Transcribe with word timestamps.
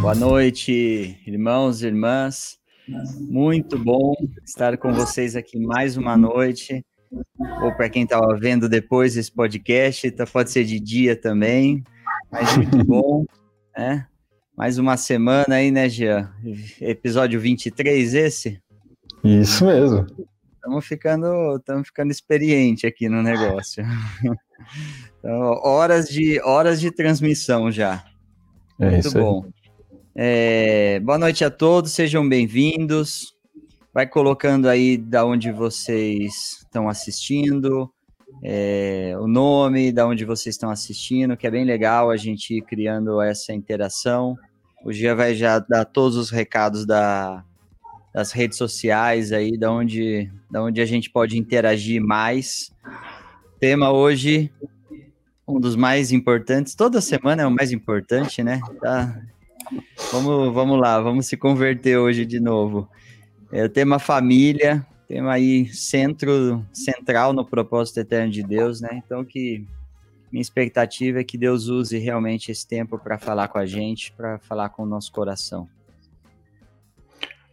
Boa 0.00 0.14
noite, 0.14 1.18
irmãos 1.26 1.82
e 1.82 1.86
irmãs. 1.86 2.58
Muito 3.20 3.78
bom 3.78 4.14
estar 4.44 4.76
com 4.78 4.92
vocês 4.92 5.36
aqui 5.36 5.58
mais 5.58 5.96
uma 5.96 6.16
noite. 6.16 6.84
Ou 7.62 7.72
para 7.74 7.88
quem 7.90 8.04
estava 8.04 8.36
vendo 8.36 8.68
depois 8.68 9.16
esse 9.16 9.30
podcast, 9.30 10.10
tá, 10.12 10.26
pode 10.26 10.50
ser 10.50 10.64
de 10.64 10.80
dia 10.80 11.14
também. 11.14 11.84
Mas 12.30 12.56
muito 12.56 12.82
bom, 12.86 13.24
né? 13.76 14.06
Mais 14.56 14.78
uma 14.78 14.96
semana 14.96 15.56
aí, 15.56 15.70
né, 15.70 15.88
Jean? 15.88 16.30
Episódio 16.80 17.40
23 17.40 18.14
esse? 18.14 18.60
Isso 19.24 19.66
mesmo. 19.66 20.06
Estamos 20.60 20.86
ficando, 20.86 21.56
estamos 21.56 21.88
ficando 21.88 22.10
experiente 22.10 22.86
aqui 22.86 23.08
no 23.08 23.22
negócio. 23.22 23.82
Então, 25.18 25.58
horas 25.64 26.06
de 26.06 26.38
horas 26.42 26.78
de 26.78 26.90
transmissão 26.90 27.72
já. 27.72 28.04
É 28.78 28.90
Muito 28.90 29.10
bom. 29.10 29.46
É, 30.14 31.00
boa 31.00 31.16
noite 31.16 31.42
a 31.44 31.50
todos, 31.50 31.92
sejam 31.92 32.28
bem-vindos. 32.28 33.34
Vai 33.92 34.06
colocando 34.06 34.68
aí 34.68 34.98
da 34.98 35.24
onde 35.24 35.50
vocês 35.50 36.58
estão 36.58 36.90
assistindo, 36.90 37.90
é, 38.42 39.14
o 39.18 39.26
nome, 39.26 39.90
da 39.90 40.06
onde 40.06 40.26
vocês 40.26 40.54
estão 40.54 40.70
assistindo, 40.70 41.38
que 41.38 41.46
é 41.46 41.50
bem 41.50 41.64
legal 41.64 42.10
a 42.10 42.18
gente 42.18 42.58
ir 42.58 42.62
criando 42.62 43.20
essa 43.22 43.54
interação. 43.54 44.36
O 44.84 44.92
Gia 44.92 45.14
vai 45.14 45.34
já 45.34 45.58
dar 45.58 45.86
todos 45.86 46.18
os 46.18 46.30
recados 46.30 46.84
da, 46.86 47.42
das 48.12 48.32
redes 48.32 48.58
sociais 48.58 49.32
aí, 49.32 49.56
da 49.56 49.70
onde, 49.70 50.30
da 50.50 50.62
onde 50.62 50.80
a 50.80 50.86
gente 50.86 51.10
pode 51.10 51.38
interagir 51.38 52.02
mais. 52.02 52.72
Tema 53.58 53.92
hoje, 53.92 54.52
um 55.46 55.60
dos 55.60 55.76
mais 55.76 56.12
importantes, 56.12 56.74
toda 56.74 57.00
semana 57.00 57.42
é 57.42 57.46
o 57.46 57.50
mais 57.50 57.72
importante, 57.72 58.42
né? 58.42 58.60
Tá, 58.80 59.20
Vamos, 60.12 60.52
vamos 60.52 60.80
lá, 60.80 61.00
vamos 61.00 61.26
se 61.26 61.36
converter 61.36 61.96
hoje 61.98 62.24
de 62.24 62.40
novo. 62.40 62.88
É 63.52 63.64
o 63.64 63.68
tema 63.68 63.98
família, 63.98 64.84
tema 65.06 65.32
aí 65.32 65.68
centro, 65.68 66.64
central 66.72 67.32
no 67.32 67.44
propósito 67.44 68.00
eterno 68.00 68.32
de 68.32 68.42
Deus, 68.42 68.80
né? 68.80 69.00
Então 69.04 69.24
que 69.24 69.64
minha 70.32 70.42
expectativa 70.42 71.20
é 71.20 71.24
que 71.24 71.38
Deus 71.38 71.66
use 71.66 71.98
realmente 71.98 72.50
esse 72.50 72.66
tempo 72.66 72.98
para 72.98 73.18
falar 73.18 73.48
com 73.48 73.58
a 73.58 73.66
gente, 73.66 74.12
para 74.12 74.38
falar 74.38 74.70
com 74.70 74.82
o 74.82 74.86
nosso 74.86 75.12
coração. 75.12 75.68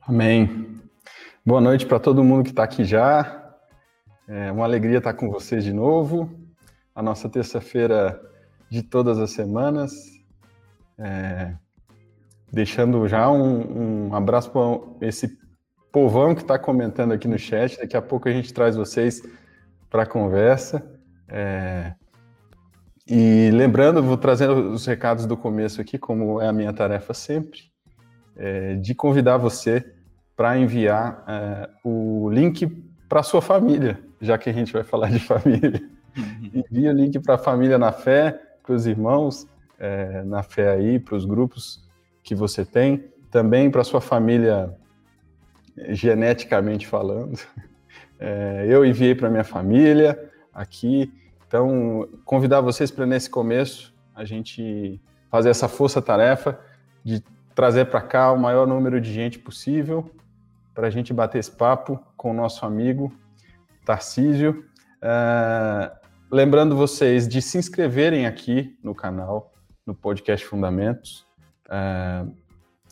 Amém. 0.07 0.79
Boa 1.45 1.59
noite 1.59 1.85
para 1.85 1.99
todo 1.99 2.23
mundo 2.23 2.45
que 2.45 2.51
está 2.51 2.63
aqui 2.63 2.85
já. 2.85 3.53
É 4.25 4.49
uma 4.53 4.63
alegria 4.63 4.99
estar 4.99 5.13
com 5.13 5.29
vocês 5.29 5.65
de 5.65 5.73
novo. 5.73 6.31
A 6.95 7.01
nossa 7.01 7.27
terça-feira 7.27 8.17
de 8.69 8.81
todas 8.83 9.19
as 9.19 9.31
semanas. 9.31 9.91
É, 10.97 11.53
Deixando 12.49 13.05
já 13.05 13.29
um, 13.29 14.07
um 14.07 14.15
abraço 14.15 14.49
para 14.49 15.05
esse 15.05 15.37
povão 15.91 16.33
que 16.33 16.41
está 16.41 16.57
comentando 16.57 17.11
aqui 17.11 17.27
no 17.27 17.37
chat. 17.37 17.77
Daqui 17.77 17.97
a 17.97 18.01
pouco 18.01 18.29
a 18.29 18.31
gente 18.31 18.53
traz 18.53 18.77
vocês 18.77 19.21
para 19.89 20.03
a 20.03 20.07
conversa. 20.07 20.89
É... 21.27 21.93
E 23.05 23.51
lembrando, 23.51 24.01
vou 24.01 24.15
trazendo 24.15 24.71
os 24.71 24.85
recados 24.85 25.25
do 25.25 25.35
começo 25.35 25.81
aqui, 25.81 25.97
como 25.97 26.39
é 26.39 26.47
a 26.47 26.53
minha 26.53 26.71
tarefa 26.71 27.13
sempre, 27.13 27.59
é, 28.37 28.75
de 28.75 28.95
convidar 28.95 29.35
você 29.35 29.96
para 30.37 30.55
enviar 30.55 31.23
é, 31.27 31.69
o 31.83 32.29
link 32.29 32.67
para 33.09 33.23
sua 33.23 33.41
família, 33.41 33.99
já 34.21 34.37
que 34.37 34.47
a 34.47 34.53
gente 34.53 34.71
vai 34.71 34.83
falar 34.83 35.09
de 35.09 35.17
família. 35.19 35.81
Uhum. 36.15 36.63
Envia 36.71 36.91
o 36.91 36.93
link 36.93 37.19
para 37.19 37.35
a 37.35 37.37
família 37.39 37.79
na 37.79 37.91
fé, 37.91 38.39
para 38.61 38.75
os 38.75 38.85
irmãos 38.85 39.47
é, 39.79 40.23
na 40.23 40.43
fé 40.43 40.69
aí, 40.69 40.99
para 40.99 41.15
os 41.15 41.25
grupos 41.25 41.83
que 42.23 42.35
você 42.35 42.63
tem, 42.63 43.05
também 43.31 43.71
para 43.71 43.83
sua 43.83 43.99
família 43.99 44.71
geneticamente 45.89 46.85
falando. 46.85 47.39
É, 48.19 48.65
eu 48.69 48.85
enviei 48.85 49.15
para 49.15 49.31
minha 49.31 49.43
família 49.43 50.31
aqui, 50.53 51.11
então 51.47 52.07
convidar 52.23 52.61
vocês 52.61 52.91
para 52.91 53.07
nesse 53.07 53.29
começo 53.29 53.93
a 54.13 54.23
gente 54.23 55.01
fazer 55.31 55.49
essa 55.49 55.67
força-tarefa 55.67 56.59
de 57.03 57.23
trazer 57.55 57.85
para 57.85 58.01
cá 58.01 58.31
o 58.31 58.37
maior 58.37 58.67
número 58.67 59.01
de 59.01 59.11
gente 59.11 59.39
possível 59.39 60.11
para 60.77 60.85
a 60.85 60.91
gente 60.91 61.11
bater 61.11 61.39
esse 61.39 61.49
papo 61.49 61.99
com 62.15 62.29
o 62.29 62.33
nosso 62.35 62.63
amigo 62.63 63.11
Tarcísio. 63.83 64.63
É, 65.01 65.91
lembrando 66.31 66.75
vocês 66.75 67.27
de 67.27 67.41
se 67.41 67.57
inscreverem 67.57 68.27
aqui 68.27 68.77
no 68.83 68.93
canal, 68.93 69.51
no 69.83 69.95
podcast 69.95 70.45
Fundamentos. 70.45 71.25
É, 71.67 72.25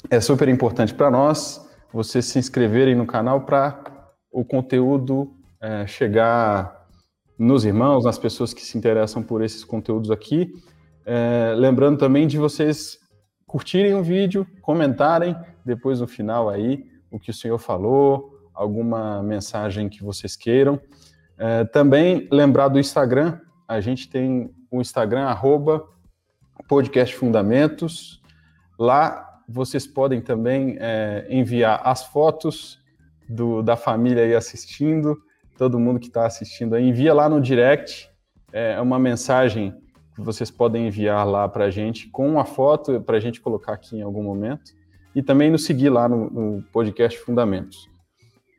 é 0.10 0.20
super 0.20 0.50
importante 0.50 0.96
para 0.96 1.12
nós 1.12 1.64
vocês 1.94 2.26
se 2.26 2.40
inscreverem 2.40 2.96
no 2.96 3.06
canal 3.06 3.42
para 3.42 3.84
o 4.32 4.44
conteúdo 4.44 5.32
é, 5.62 5.86
chegar 5.86 6.88
nos 7.38 7.66
irmãos, 7.66 8.04
nas 8.04 8.18
pessoas 8.18 8.52
que 8.52 8.66
se 8.66 8.76
interessam 8.80 9.22
por 9.22 9.44
esses 9.44 9.64
conteúdos 9.64 10.10
aqui. 10.10 10.52
Lembrando 11.56 12.00
também 12.00 12.26
de 12.26 12.40
vocês 12.40 12.98
curtirem 13.46 13.94
o 13.94 14.02
vídeo, 14.02 14.48
comentarem 14.64 15.36
depois 15.64 16.00
no 16.00 16.08
final 16.08 16.50
aí 16.50 16.95
o 17.16 17.20
que 17.20 17.32
o 17.32 17.34
senhor 17.34 17.58
falou, 17.58 18.40
alguma 18.54 19.24
mensagem 19.24 19.90
que 19.90 20.04
vocês 20.04 20.36
queiram. 20.36 20.80
É, 21.38 21.66
também 21.66 22.28
lembrar 22.32 22.68
do 22.68 22.80
Instagram, 22.80 23.40
a 23.68 23.80
gente 23.82 24.10
tem 24.10 24.54
o 24.72 24.82
Instagram, 24.82 25.24
arroba 25.24 25.86
podcast 26.68 27.16
Fundamentos, 27.16 28.22
Lá 28.78 29.42
vocês 29.48 29.88
podem 29.88 30.22
também 30.22 30.78
é, 30.80 31.26
enviar 31.30 31.82
as 31.84 32.04
fotos 32.04 32.80
do, 33.28 33.62
da 33.62 33.76
família 33.76 34.24
aí 34.24 34.36
assistindo, 34.36 35.18
todo 35.58 35.80
mundo 35.80 36.00
que 36.00 36.08
está 36.08 36.26
assistindo 36.26 36.76
aí, 36.76 36.88
envia 36.88 37.14
lá 37.14 37.30
no 37.30 37.40
direct, 37.40 38.10
é 38.52 38.80
uma 38.82 39.00
mensagem 39.00 39.74
que 40.14 40.22
vocês 40.22 40.50
podem 40.50 40.88
enviar 40.88 41.26
lá 41.28 41.48
para 41.48 41.66
a 41.66 41.70
gente 41.70 42.08
com 42.10 42.28
uma 42.28 42.46
foto 42.46 43.02
para 43.02 43.18
a 43.18 43.20
gente 43.20 43.42
colocar 43.42 43.74
aqui 43.74 43.98
em 43.98 44.02
algum 44.02 44.24
momento 44.24 44.72
e 45.16 45.24
também 45.24 45.50
nos 45.50 45.64
seguir 45.64 45.90
lá 45.90 46.10
no, 46.10 46.30
no 46.30 46.62
podcast 46.74 47.18
Fundamentos. 47.20 47.90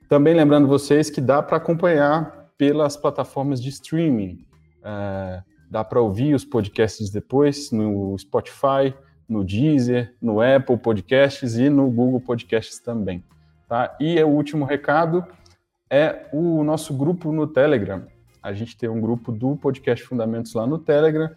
Também 0.08 0.34
lembrando 0.34 0.66
vocês 0.66 1.10
que 1.10 1.20
dá 1.20 1.42
para 1.42 1.58
acompanhar 1.58 2.50
pelas 2.56 2.96
plataformas 2.96 3.62
de 3.62 3.68
streaming, 3.68 4.46
é, 4.82 5.42
dá 5.70 5.84
para 5.84 6.00
ouvir 6.00 6.34
os 6.34 6.44
podcasts 6.44 7.10
depois 7.10 7.70
no 7.70 8.16
Spotify, 8.18 8.94
no 9.28 9.44
Deezer, 9.44 10.14
no 10.22 10.40
Apple 10.40 10.78
Podcasts 10.78 11.56
e 11.56 11.68
no 11.68 11.90
Google 11.90 12.20
Podcasts 12.20 12.78
também. 12.78 13.22
Tá? 13.68 13.94
E 14.00 14.22
o 14.22 14.28
último 14.28 14.64
recado 14.64 15.26
é 15.90 16.26
o 16.32 16.62
nosso 16.64 16.94
grupo 16.94 17.32
no 17.32 17.46
Telegram. 17.46 18.06
A 18.42 18.52
gente 18.52 18.76
tem 18.76 18.88
um 18.88 19.00
grupo 19.00 19.32
do 19.32 19.56
Podcast 19.56 20.06
Fundamentos 20.06 20.54
lá 20.54 20.66
no 20.66 20.78
Telegram. 20.78 21.28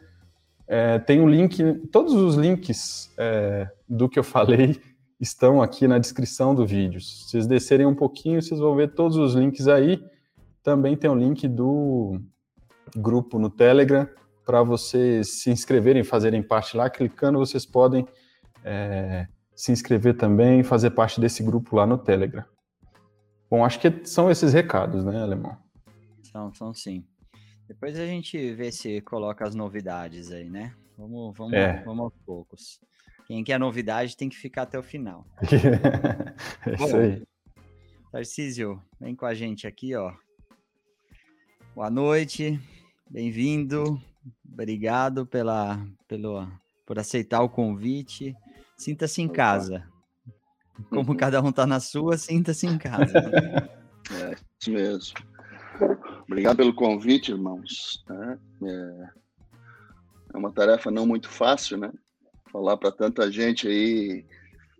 É, 0.68 1.00
tem 1.00 1.20
um 1.20 1.28
link, 1.28 1.62
todos 1.92 2.14
os 2.14 2.36
links 2.36 3.12
é, 3.18 3.68
do 3.88 4.08
que 4.08 4.20
eu 4.20 4.24
falei 4.24 4.80
estão 5.20 5.62
aqui 5.62 5.88
na 5.88 6.00
descrição 6.00 6.56
do 6.56 6.66
vídeo. 6.66 7.02
Se 7.02 7.30
vocês 7.30 7.48
descerem 7.48 7.86
um 7.86 7.96
pouquinho, 7.96 8.42
vocês 8.42 8.60
vão 8.60 8.76
ver 8.76 8.94
todos 8.94 9.18
os 9.18 9.36
links 9.36 9.68
aí. 9.68 10.04
Também 10.64 10.96
tem 10.96 11.10
o 11.10 11.16
link 11.16 11.48
do 11.48 12.20
grupo 12.96 13.38
no 13.38 13.50
Telegram 13.50 14.08
para 14.46 14.64
vocês 14.64 15.42
se 15.42 15.52
inscreverem, 15.52 16.04
fazerem 16.04 16.42
parte 16.42 16.76
lá. 16.76 16.90
Clicando, 16.90 17.38
vocês 17.38 17.66
podem 17.66 18.08
é, 18.64 19.28
se 19.56 19.72
inscrever 19.72 20.16
também 20.18 20.62
e 20.62 20.64
fazer 20.64 20.92
parte 20.92 21.20
desse 21.20 21.44
grupo 21.44 21.76
lá 21.76 21.86
no 21.86 21.98
Telegram. 21.98 22.46
Bom, 23.50 23.66
acho 23.66 23.80
que 23.80 24.06
são 24.06 24.30
esses 24.30 24.54
recados, 24.54 25.04
né, 25.04 25.22
Alemão? 25.22 25.58
São, 26.24 26.54
são 26.54 26.74
sim. 26.74 27.06
Depois 27.68 28.00
a 28.00 28.06
gente 28.06 28.54
vê 28.54 28.72
se 28.72 29.02
coloca 29.02 29.46
as 29.46 29.54
novidades 29.54 30.32
aí, 30.32 30.50
né? 30.50 30.74
Vamos, 30.98 31.38
vamos, 31.38 31.54
é. 31.54 31.84
vamos 31.84 32.06
aos 32.06 32.14
poucos. 32.26 32.80
Quem 33.30 33.44
quer 33.44 33.60
novidade 33.60 34.18
tem 34.18 34.28
que 34.28 34.36
ficar 34.36 34.64
até 34.64 34.80
o 34.80 34.82
final. 34.82 35.24
é 36.66 36.74
isso 36.74 36.88
Bom, 36.88 36.98
aí. 36.98 37.24
Tarcísio, 38.12 38.84
vem 39.00 39.16
com 39.16 39.28
a 39.28 39.36
gente 39.36 39.68
aqui, 39.68 39.94
ó. 39.94 40.12
Boa 41.76 41.92
noite, 41.92 42.60
bem-vindo. 43.08 44.02
Obrigado 44.52 45.28
pela, 45.28 45.80
pelo, 46.08 46.48
por 46.88 46.98
aceitar 46.98 47.44
o 47.44 47.50
convite. 47.50 48.36
Sinta-se 48.76 49.22
em 49.22 49.28
casa. 49.28 49.88
Como 50.90 51.16
cada 51.16 51.40
um 51.40 51.50
está 51.50 51.68
na 51.68 51.80
sua, 51.80 52.18
sinta-se 52.18 52.66
em 52.66 52.80
casa. 52.80 53.14
É, 54.12 54.36
isso 54.60 54.72
mesmo. 54.72 55.14
Obrigado 56.24 56.58
pelo 56.58 56.74
convite, 56.74 57.32
irmãos. 57.32 58.04
É, 58.10 59.10
é 60.34 60.38
uma 60.38 60.52
tarefa 60.52 60.90
não 60.90 61.06
muito 61.06 61.30
fácil, 61.30 61.78
né? 61.78 61.92
Falar 62.52 62.78
para 62.78 62.92
tanta 62.92 63.32
gente 63.32 63.68
aí 63.68 64.26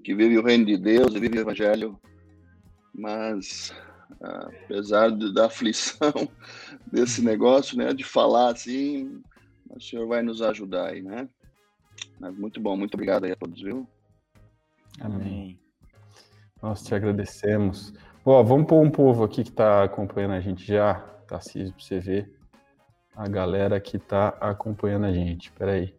que 0.04 0.16
vive 0.16 0.38
o 0.38 0.44
reino 0.44 0.66
de 0.66 0.78
Deus 0.78 1.14
e 1.14 1.20
vive 1.20 1.38
o 1.38 1.42
evangelho, 1.42 2.00
mas 2.94 3.74
apesar 4.22 5.12
de, 5.12 5.34
da 5.34 5.46
aflição 5.46 6.12
desse 6.92 7.24
negócio, 7.24 7.78
né, 7.78 7.94
de 7.94 8.04
falar 8.04 8.52
assim, 8.52 9.22
o 9.70 9.80
Senhor 9.80 10.08
vai 10.08 10.22
nos 10.22 10.42
ajudar 10.42 10.90
aí, 10.90 11.02
né? 11.02 11.28
Mas 12.20 12.36
muito 12.38 12.60
bom, 12.60 12.76
muito 12.76 12.96
obrigado 12.96 13.26
aí 13.26 13.32
a 13.32 13.36
todos, 13.36 13.62
viu? 13.62 13.88
Amém. 15.00 15.60
Nós 16.62 16.84
te 16.84 16.94
agradecemos. 16.94 17.94
Bom, 18.24 18.44
vamos 18.44 18.68
pôr 18.68 18.82
um 18.84 18.92
povo 18.92 19.24
aqui 19.24 19.44
que 19.44 19.50
está 19.50 19.84
acompanhando 19.84 20.34
a 20.34 20.42
gente 20.42 20.66
já, 20.66 20.96
Tarcísio, 21.28 21.74
para 21.74 21.84
você 21.84 22.00
ver 22.00 22.34
a 23.16 23.28
galera 23.28 23.80
que 23.80 23.98
está 23.98 24.30
acompanhando 24.42 25.06
a 25.06 25.14
gente. 25.14 25.48
Espera 25.48 25.74
aí. 25.74 25.94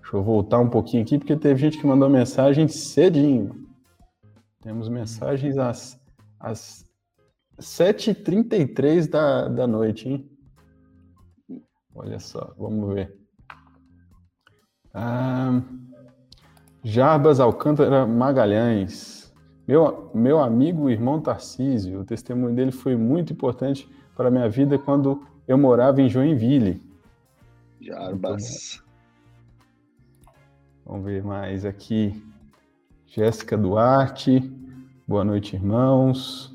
Deixa 0.00 0.16
eu 0.16 0.22
voltar 0.22 0.58
um 0.58 0.68
pouquinho 0.68 1.02
aqui, 1.02 1.18
porque 1.18 1.36
teve 1.36 1.60
gente 1.60 1.78
que 1.78 1.86
mandou 1.86 2.08
mensagem 2.08 2.66
cedinho. 2.68 3.68
Temos 4.62 4.88
mensagens 4.88 5.56
às, 5.56 6.00
às 6.38 6.86
7h33 7.58 9.08
da, 9.08 9.48
da 9.48 9.66
noite, 9.66 10.08
hein? 10.08 10.30
Olha 11.94 12.18
só, 12.18 12.54
vamos 12.58 12.94
ver. 12.94 13.16
Ah, 14.92 15.62
Jarbas 16.82 17.40
Alcântara 17.40 18.06
Magalhães. 18.06 19.32
Meu, 19.66 20.10
meu 20.14 20.40
amigo 20.40 20.90
irmão 20.90 21.20
Tarcísio, 21.20 22.00
o 22.00 22.04
testemunho 22.04 22.54
dele 22.54 22.72
foi 22.72 22.96
muito 22.96 23.32
importante 23.32 23.88
para 24.16 24.28
a 24.28 24.30
minha 24.30 24.48
vida 24.48 24.78
quando 24.78 25.24
eu 25.46 25.56
morava 25.56 26.02
em 26.02 26.08
Joinville. 26.08 26.82
Jarbas. 27.80 28.82
Vamos 30.90 31.04
ver 31.04 31.22
mais 31.22 31.64
aqui. 31.64 32.20
Jéssica 33.06 33.56
Duarte. 33.56 34.40
Boa 35.06 35.22
noite, 35.22 35.54
irmãos. 35.54 36.52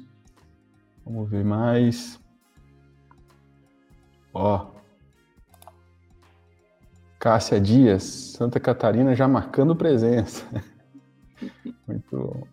Vamos 1.06 1.30
ver 1.30 1.46
mais. 1.46 2.20
Ó. 4.34 4.72
Cássia 7.18 7.62
Dias, 7.62 8.04
Santa 8.04 8.60
Catarina 8.60 9.16
já 9.16 9.26
marcando 9.26 9.74
presença. 9.74 10.46
Muito 11.88 12.18
bom. 12.18 12.48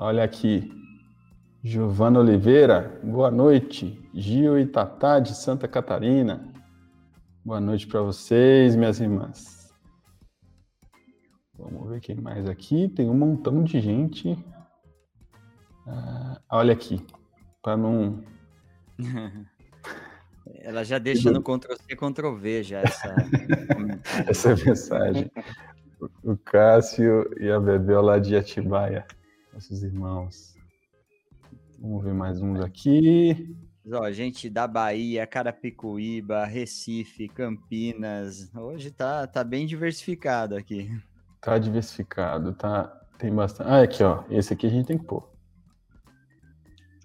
Olha 0.00 0.24
aqui. 0.24 0.68
Giovana 1.62 2.18
Oliveira, 2.18 3.00
boa 3.04 3.30
noite. 3.30 4.04
Gil 4.12 4.58
e 4.58 4.66
Tatá 4.66 5.20
de 5.20 5.32
Santa 5.36 5.68
Catarina. 5.68 6.57
Boa 7.48 7.62
noite 7.62 7.86
para 7.86 8.02
vocês, 8.02 8.76
minhas 8.76 9.00
irmãs. 9.00 9.72
Vamos 11.56 11.88
ver 11.88 11.98
quem 12.02 12.14
mais 12.14 12.46
aqui. 12.46 12.90
Tem 12.90 13.08
um 13.08 13.16
montão 13.16 13.64
de 13.64 13.80
gente. 13.80 14.36
Ah, 15.86 16.42
olha 16.50 16.74
aqui, 16.74 17.02
para 17.62 17.74
não. 17.74 18.22
Ela 20.60 20.84
já 20.84 20.98
deixa 20.98 21.30
no 21.30 21.42
Ctrl-C, 21.42 21.96
Ctrl-V 21.96 22.62
já 22.64 22.82
essa... 22.82 23.16
essa 24.28 24.54
mensagem. 24.54 25.30
O 26.22 26.36
Cássio 26.36 27.30
e 27.40 27.50
a 27.50 27.58
Bebel 27.58 28.02
lá 28.02 28.18
de 28.18 28.36
Atibaia, 28.36 29.06
nossos 29.54 29.82
irmãos. 29.82 30.54
Vamos 31.78 32.04
ver 32.04 32.12
mais 32.12 32.42
uns 32.42 32.60
aqui. 32.60 33.56
Ó, 33.90 34.10
gente 34.10 34.50
da 34.50 34.66
Bahia, 34.66 35.26
Carapicuíba, 35.26 36.44
Recife, 36.44 37.26
Campinas. 37.28 38.50
Hoje 38.54 38.90
tá, 38.90 39.26
tá 39.26 39.42
bem 39.42 39.66
diversificado 39.66 40.56
aqui. 40.56 40.90
Tá 41.40 41.58
diversificado, 41.58 42.52
tá. 42.52 42.84
Tem 43.18 43.34
bastante. 43.34 43.68
Ah, 43.68 43.82
aqui, 43.82 44.02
ó. 44.02 44.24
Esse 44.28 44.52
aqui 44.52 44.66
a 44.66 44.70
gente 44.70 44.86
tem 44.86 44.98
que 44.98 45.04
pôr. 45.04 45.26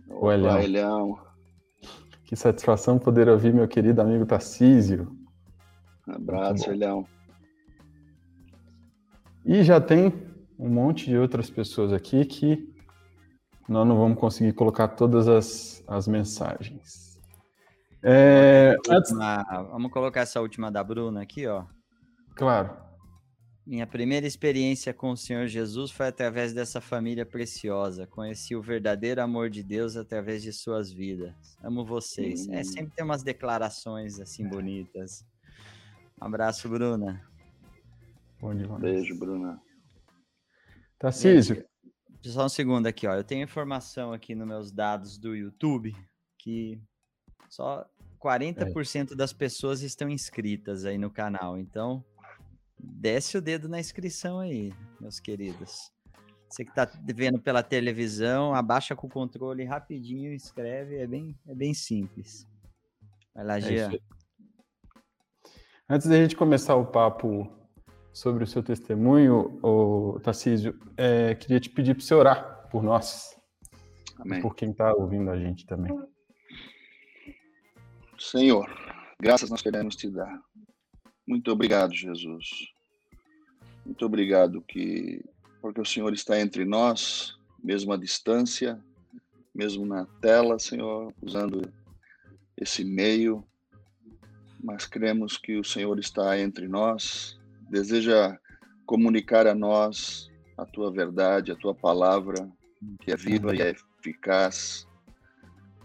O 0.09 0.31
Elhão. 0.31 0.59
Elhão. 0.59 1.19
Que 2.25 2.35
satisfação 2.35 2.99
poder 2.99 3.29
ouvir 3.29 3.53
meu 3.53 3.67
querido 3.67 4.01
amigo 4.01 4.25
Tarcísio. 4.25 5.15
abraço, 6.07 6.69
Elhão. 6.69 7.05
E 9.45 9.63
já 9.63 9.79
tem 9.79 10.13
um 10.57 10.69
monte 10.69 11.05
de 11.05 11.17
outras 11.17 11.49
pessoas 11.49 11.93
aqui 11.93 12.25
que 12.25 12.72
nós 13.67 13.87
não 13.87 13.97
vamos 13.97 14.19
conseguir 14.19 14.53
colocar 14.53 14.89
todas 14.89 15.27
as, 15.27 15.83
as 15.87 16.07
mensagens. 16.07 17.19
É, 18.03 18.75
última, 18.89 19.43
vamos 19.71 19.91
colocar 19.91 20.21
essa 20.21 20.41
última 20.41 20.69
da 20.69 20.83
Bruna 20.83 21.21
aqui, 21.21 21.47
ó. 21.47 21.65
Claro. 22.35 22.75
Minha 23.65 23.87
primeira 23.87 24.27
experiência 24.27 24.93
com 24.93 25.11
o 25.11 25.17
Senhor 25.17 25.47
Jesus 25.47 25.89
foi 25.89 26.07
através 26.07 26.53
dessa 26.53 26.81
família 26.81 27.25
preciosa. 27.25 28.05
Conheci 28.05 28.57
o 28.57 28.61
verdadeiro 28.61 29.21
amor 29.21 29.49
de 29.49 29.63
Deus 29.63 29.95
através 29.95 30.43
de 30.43 30.51
suas 30.51 30.91
vidas. 30.91 31.33
Amo 31.63 31.85
vocês. 31.85 32.45
É, 32.49 32.51
hum. 32.51 32.55
É 32.55 32.63
sempre 32.65 32.93
tem 32.93 33.05
umas 33.05 33.23
declarações 33.23 34.19
assim 34.19 34.45
bonitas. 34.49 35.25
Um 36.21 36.25
abraço, 36.25 36.67
Bruna. 36.67 37.21
Bom 38.41 38.53
demais. 38.53 38.81
Beijo, 38.81 39.17
Bruna. 39.17 39.61
Tarcísio, 40.99 41.65
só 42.31 42.45
um 42.45 42.49
segundo 42.49 42.87
aqui, 42.87 43.07
ó. 43.07 43.13
Eu 43.13 43.23
tenho 43.23 43.43
informação 43.43 44.13
aqui 44.13 44.35
nos 44.35 44.47
meus 44.47 44.71
dados 44.71 45.17
do 45.17 45.35
YouTube 45.35 45.95
que 46.37 46.81
só 47.49 47.85
40% 48.19 49.11
é. 49.11 49.15
das 49.15 49.33
pessoas 49.33 49.81
estão 49.81 50.09
inscritas 50.09 50.85
aí 50.85 50.97
no 50.97 51.09
canal. 51.09 51.57
Então, 51.57 52.03
desce 52.79 53.37
o 53.37 53.41
dedo 53.41 53.67
na 53.69 53.79
inscrição 53.79 54.39
aí, 54.39 54.73
meus 54.99 55.19
queridos. 55.19 55.91
Você 56.49 56.63
que 56.63 56.71
está 56.71 56.89
vendo 57.03 57.39
pela 57.39 57.63
televisão, 57.63 58.53
abaixa 58.53 58.95
com 58.95 59.07
o 59.07 59.09
controle 59.09 59.63
rapidinho, 59.63 60.33
inscreve, 60.33 60.97
é 60.97 61.07
bem, 61.07 61.35
é 61.47 61.55
bem 61.55 61.73
simples. 61.73 62.47
Vai 63.33 63.43
lá, 63.43 63.57
é 63.57 63.61
Gia. 63.61 63.99
Antes 65.89 66.07
da 66.07 66.15
gente 66.15 66.35
começar 66.35 66.75
o 66.75 66.85
papo 66.85 67.51
sobre 68.13 68.43
o 68.43 68.47
seu 68.47 68.61
testemunho, 68.61 69.59
o 69.63 70.19
Tarcísio, 70.19 70.79
é, 70.95 71.33
queria 71.33 71.59
te 71.59 71.69
pedir 71.69 71.95
para 71.95 72.03
você 72.03 72.13
orar 72.13 72.69
por 72.69 72.83
nós. 72.83 73.35
Amém. 74.19 74.39
Por 74.39 74.55
quem 74.55 74.69
está 74.69 74.93
ouvindo 74.93 75.31
a 75.31 75.37
gente 75.37 75.65
também. 75.65 75.91
Senhor, 78.19 78.69
graças 79.19 79.49
nós 79.49 79.63
queremos 79.63 79.95
te 79.95 80.09
dar. 80.09 80.39
Muito 81.27 81.51
obrigado, 81.51 81.93
Jesus. 81.93 82.47
Muito 83.83 84.05
obrigado 84.05 84.61
que 84.61 85.25
porque 85.59 85.81
o 85.81 85.85
Senhor 85.85 86.13
está 86.13 86.39
entre 86.39 86.65
nós, 86.65 87.35
mesmo 87.63 87.93
à 87.93 87.97
distância, 87.97 88.79
mesmo 89.55 89.85
na 89.85 90.05
tela, 90.21 90.59
Senhor, 90.59 91.13
usando 91.21 91.73
esse 92.57 92.83
meio, 92.83 93.43
mas 94.61 94.85
cremos 94.85 95.37
que 95.37 95.57
o 95.57 95.63
Senhor 95.63 95.97
está 95.97 96.37
entre 96.37 96.67
nós 96.67 97.41
deseja 97.73 98.37
comunicar 98.85 99.47
a 99.47 99.55
nós 99.55 100.31
a 100.55 100.63
tua 100.63 100.91
verdade, 100.91 101.51
a 101.51 101.55
tua 101.55 101.73
palavra, 101.73 102.47
que 103.01 103.11
é 103.11 103.15
viva 103.15 103.55
e 103.55 103.61
é 103.61 103.71
eficaz. 103.99 104.87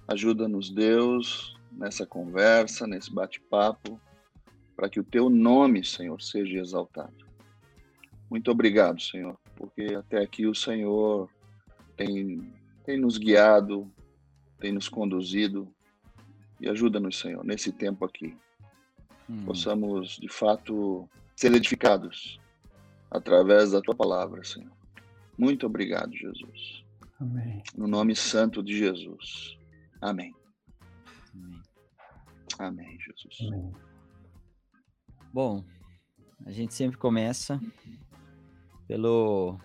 Ajuda-nos, 0.07 0.69
Deus, 0.69 1.57
nessa 1.73 2.05
conversa, 2.05 2.87
nesse 2.87 3.11
bate-papo, 3.13 3.99
para 4.77 4.91
que 4.91 5.01
o 5.01 5.05
teu 5.05 5.31
nome, 5.31 5.83
Senhor, 5.83 6.21
seja 6.21 6.59
exaltado. 6.59 7.27
Muito 8.31 8.51
obrigado, 8.51 9.01
Senhor, 9.01 9.39
porque 9.57 9.95
até 9.95 10.19
aqui 10.19 10.47
o 10.47 10.55
Senhor 10.55 11.31
tem, 11.97 12.53
tem 12.85 12.99
nos 13.01 13.17
guiado, 13.17 13.91
tem 14.61 14.73
nos 14.73 14.91
conduzido 14.91 15.67
e 16.61 16.69
ajuda-nos, 16.69 17.19
Senhor, 17.19 17.43
nesse 17.43 17.73
tempo 17.73 18.05
aqui. 18.05 18.37
Hum. 19.29 19.45
Possamos, 19.47 20.19
de 20.19 20.29
fato, 20.29 21.09
ser 21.39 21.55
edificados 21.55 22.41
através 23.09 23.71
da 23.71 23.81
tua 23.81 23.95
palavra, 23.95 24.43
Senhor. 24.43 24.73
Muito 25.39 25.67
obrigado, 25.67 26.13
Jesus. 26.13 26.85
Amém. 27.21 27.63
No 27.77 27.87
nome 27.87 28.17
santo 28.17 28.61
de 28.61 28.77
Jesus. 28.77 29.57
Amém. 30.01 30.35
Amém, 31.33 31.63
Amém 32.59 32.99
Jesus. 32.99 33.53
Amém. 33.53 33.73
Bom, 35.33 35.65
a 36.45 36.51
gente 36.51 36.75
sempre 36.75 36.99
começa 36.99 37.61
pelo 38.89 39.61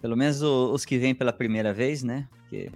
pelo 0.00 0.16
menos 0.16 0.40
os 0.40 0.84
que 0.84 0.98
vêm 0.98 1.16
pela 1.16 1.32
primeira 1.32 1.74
vez, 1.74 2.04
né? 2.04 2.28
Porque 2.30 2.70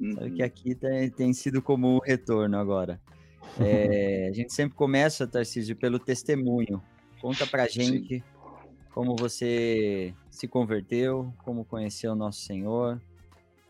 uhum. 0.00 0.12
sabe 0.12 0.30
que 0.32 0.42
aqui 0.42 0.74
tem, 0.74 1.08
tem 1.08 1.32
sido 1.32 1.62
como 1.62 1.98
o 1.98 2.00
retorno 2.00 2.58
agora. 2.58 3.00
É, 3.60 4.26
a 4.28 4.32
gente 4.32 4.52
sempre 4.52 4.74
começa, 4.74 5.24
Tarcísio, 5.24 5.76
pelo 5.76 6.00
testemunho. 6.00 6.82
Conta 7.24 7.46
pra 7.46 7.66
gente 7.66 8.18
Sim. 8.18 8.22
como 8.92 9.16
você 9.16 10.12
se 10.30 10.46
converteu, 10.46 11.32
como 11.38 11.64
conheceu 11.64 12.12
o 12.12 12.14
nosso 12.14 12.40
Senhor, 12.40 13.00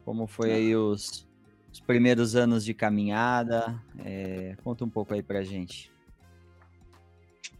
como 0.05 0.27
foi 0.27 0.51
aí 0.51 0.75
os, 0.75 1.25
os 1.73 1.79
primeiros 1.79 2.35
anos 2.35 2.65
de 2.65 2.75
caminhada. 2.75 3.81
É, 4.05 4.57
conta 4.65 4.85
um 4.85 4.91
pouco 4.91 5.15
aí 5.15 5.23
pra 5.23 5.45
gente. 5.45 5.89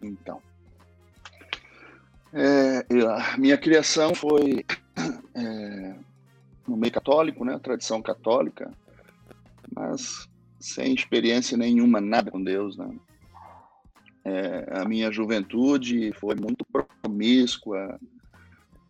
Então, 0.03 0.43
é, 2.33 2.85
a 3.33 3.39
minha 3.39 3.57
criação 3.57 4.17
foi 4.17 4.67
é, 5.33 5.95
no 6.67 6.77
meio 6.77 6.93
católico, 6.93 7.45
né? 7.45 7.57
Tradição 7.61 8.03
católica, 8.03 8.69
mas 9.73 10.29
sem 10.59 10.93
experiência 10.93 11.57
nenhuma, 11.57 12.01
nada 12.01 12.33
com 12.33 12.43
Deus, 12.43 12.77
né? 12.77 12.93
É, 14.25 14.81
a 14.81 14.85
minha 14.87 15.13
juventude 15.13 16.13
foi 16.13 16.35
muito 16.35 16.65
promíscua. 17.03 18.01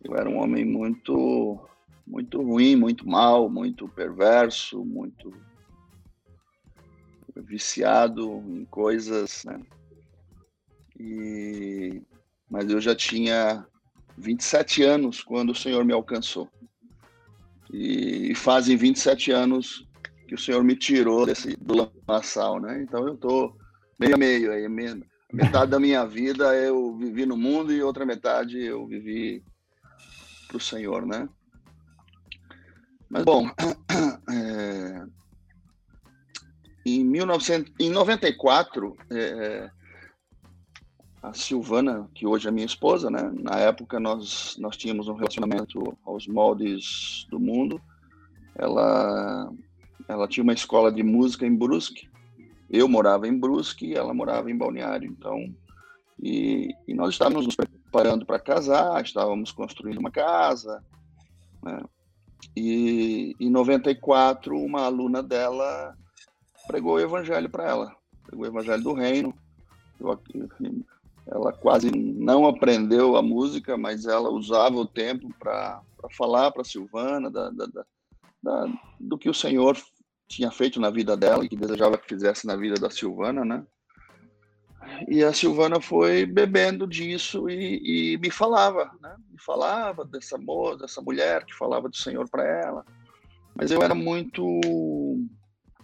Eu 0.03 0.15
era 0.15 0.29
um 0.29 0.37
homem 0.37 0.63
muito, 0.63 1.59
muito 2.07 2.41
ruim, 2.41 2.75
muito 2.75 3.07
mal, 3.07 3.49
muito 3.49 3.87
perverso, 3.89 4.85
muito 4.85 5.33
viciado 7.35 8.43
em 8.47 8.63
coisas, 8.65 9.43
né? 9.43 9.59
E 10.97 12.01
mas 12.49 12.69
eu 12.69 12.79
já 12.79 12.95
tinha 12.95 13.65
27 14.17 14.83
anos 14.83 15.21
quando 15.21 15.49
o 15.49 15.55
Senhor 15.55 15.83
me 15.83 15.93
alcançou. 15.93 16.49
E, 17.73 18.31
e 18.31 18.35
fazem 18.35 18.77
27 18.77 19.31
anos 19.31 19.85
que 20.27 20.35
o 20.35 20.37
Senhor 20.37 20.63
me 20.63 20.75
tirou 20.75 21.25
desse, 21.25 21.55
do 21.57 21.91
lamaçal, 22.07 22.59
né? 22.61 22.81
Então 22.81 23.05
eu 23.07 23.17
tô 23.17 23.55
meio 23.99 24.15
a 24.15 24.17
meio 24.17 24.51
aí, 24.51 24.67
metade 25.31 25.71
da 25.71 25.79
minha 25.79 26.05
vida 26.05 26.55
eu 26.55 26.95
vivi 26.95 27.25
no 27.25 27.37
mundo 27.37 27.73
e 27.73 27.81
outra 27.81 28.05
metade 28.05 28.59
eu 28.59 28.85
vivi 28.85 29.43
para 30.47 30.57
o 30.57 30.61
Senhor, 30.61 31.05
né? 31.05 31.27
Mas 33.09 33.23
bom, 33.23 33.47
é, 34.29 35.05
em 36.85 37.03
1900, 37.03 37.73
em 37.79 37.89
94 37.89 38.95
é, 39.11 39.69
a 41.21 41.33
Silvana, 41.33 42.07
que 42.13 42.27
hoje 42.27 42.47
é 42.47 42.51
minha 42.51 42.65
esposa, 42.65 43.09
né? 43.09 43.31
Na 43.33 43.57
época 43.57 43.99
nós 43.99 44.55
nós 44.59 44.77
tínhamos 44.77 45.07
um 45.07 45.15
relacionamento 45.15 45.97
aos 46.05 46.27
moldes 46.27 47.25
do 47.29 47.39
mundo. 47.39 47.81
Ela 48.55 49.51
ela 50.07 50.27
tinha 50.27 50.43
uma 50.43 50.53
escola 50.53 50.91
de 50.91 51.01
música 51.01 51.45
em 51.45 51.55
Brusque. 51.55 52.07
Eu 52.69 52.87
morava 52.87 53.27
em 53.27 53.37
Brusque 53.37 53.87
e 53.87 53.95
ela 53.95 54.13
morava 54.13 54.49
em 54.49 54.57
Balneário. 54.57 55.09
Então, 55.09 55.53
e, 56.21 56.73
e 56.87 56.93
nós 56.93 57.09
estávamos 57.11 57.45
nos 57.45 57.55
preparando 57.55 58.25
para 58.25 58.39
casar, 58.39 59.03
estávamos 59.03 59.51
construindo 59.51 59.99
uma 59.99 60.11
casa. 60.11 60.83
Né? 61.61 61.83
E 62.55 63.35
em 63.39 63.49
94, 63.49 64.57
uma 64.57 64.81
aluna 64.81 65.21
dela 65.21 65.95
pregou 66.67 66.95
o 66.95 66.99
evangelho 66.99 67.49
para 67.49 67.67
ela, 67.67 67.95
pregou 68.23 68.45
o 68.45 68.49
evangelho 68.49 68.83
do 68.83 68.93
reino. 68.93 69.33
Eu, 69.99 70.19
ela 71.27 71.51
quase 71.51 71.91
não 71.91 72.45
aprendeu 72.45 73.15
a 73.15 73.21
música, 73.21 73.77
mas 73.77 74.05
ela 74.05 74.29
usava 74.29 74.75
o 74.75 74.85
tempo 74.85 75.33
para 75.39 75.81
falar 76.11 76.51
para 76.51 76.63
Silvana 76.63 77.31
da, 77.31 77.49
da, 77.49 77.67
da, 78.43 78.67
do 78.99 79.17
que 79.17 79.29
o 79.29 79.33
Senhor 79.33 79.77
tinha 80.27 80.51
feito 80.51 80.79
na 80.79 80.89
vida 80.89 81.15
dela 81.15 81.43
e 81.45 81.49
que 81.49 81.55
desejava 81.55 81.97
que 81.97 82.07
fizesse 82.07 82.47
na 82.47 82.55
vida 82.55 82.75
da 82.75 82.89
Silvana, 82.89 83.45
né? 83.45 83.65
E 85.07 85.23
a 85.23 85.33
Silvana 85.33 85.81
foi 85.81 86.25
bebendo 86.25 86.87
disso 86.87 87.49
e, 87.49 88.13
e 88.13 88.17
me 88.17 88.29
falava, 88.29 88.91
né? 89.01 89.15
Me 89.29 89.39
falava 89.39 90.05
dessa 90.05 90.37
moça, 90.37 90.79
dessa 90.79 91.01
mulher 91.01 91.45
que 91.45 91.53
falava 91.53 91.89
do 91.89 91.95
Senhor 91.95 92.29
para 92.29 92.45
ela. 92.45 92.85
Mas 93.55 93.71
eu 93.71 93.81
era 93.81 93.95
muito, 93.95 94.41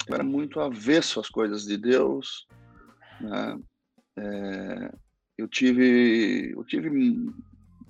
eu 0.07 0.13
era 0.13 0.23
muito 0.23 0.59
avesso 0.59 1.19
às 1.19 1.29
coisas 1.29 1.63
de 1.63 1.77
Deus, 1.77 2.47
né? 3.19 3.59
É, 4.17 4.91
eu 5.37 5.47
tive, 5.47 6.51
eu 6.51 6.63
tive 6.63 6.89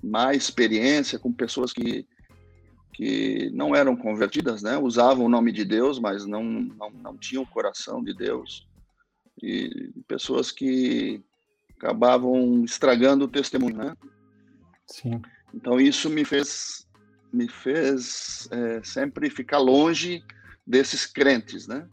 mais 0.02 0.44
experiência 0.44 1.18
com 1.18 1.32
pessoas 1.32 1.72
que, 1.72 2.06
que 2.92 3.50
não 3.54 3.74
eram 3.74 3.96
convertidas, 3.96 4.62
né? 4.62 4.76
Usavam 4.76 5.26
o 5.26 5.28
nome 5.28 5.50
de 5.50 5.64
Deus, 5.64 5.98
mas 5.98 6.26
não, 6.26 6.44
não, 6.44 6.90
não 6.90 7.16
tinham 7.16 7.42
o 7.42 7.46
coração 7.46 8.02
de 8.02 8.14
Deus. 8.14 8.68
E 9.42 9.90
pessoas 10.06 10.52
que 10.52 11.22
acabavam 11.76 12.62
estragando 12.64 13.24
o 13.24 13.28
testemunho, 13.28 13.76
né? 13.76 13.96
Sim. 14.86 15.22
Então 15.54 15.80
isso 15.80 16.08
me 16.10 16.24
fez 16.24 16.86
me 17.32 17.48
fez 17.48 18.46
é, 18.50 18.82
sempre 18.84 19.30
ficar 19.30 19.56
longe 19.56 20.22
desses 20.66 21.06
crentes, 21.06 21.66
né? 21.66 21.88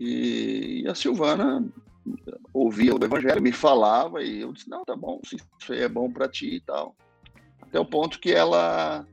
E, 0.00 0.82
e 0.82 0.88
a 0.88 0.94
Silvana 0.94 1.62
ouvia 2.54 2.94
o 2.94 3.04
evangelho, 3.04 3.42
me 3.42 3.52
falava 3.52 4.22
e 4.22 4.40
eu 4.40 4.52
disse, 4.52 4.68
não, 4.68 4.82
tá 4.82 4.96
bom, 4.96 5.20
isso 5.22 5.72
aí 5.72 5.82
é 5.82 5.88
bom 5.88 6.10
para 6.10 6.28
ti 6.28 6.54
e 6.54 6.60
tal. 6.60 6.96
Até 7.60 7.78
o 7.78 7.84
ponto 7.84 8.18
que 8.18 8.32
ela 8.32 9.06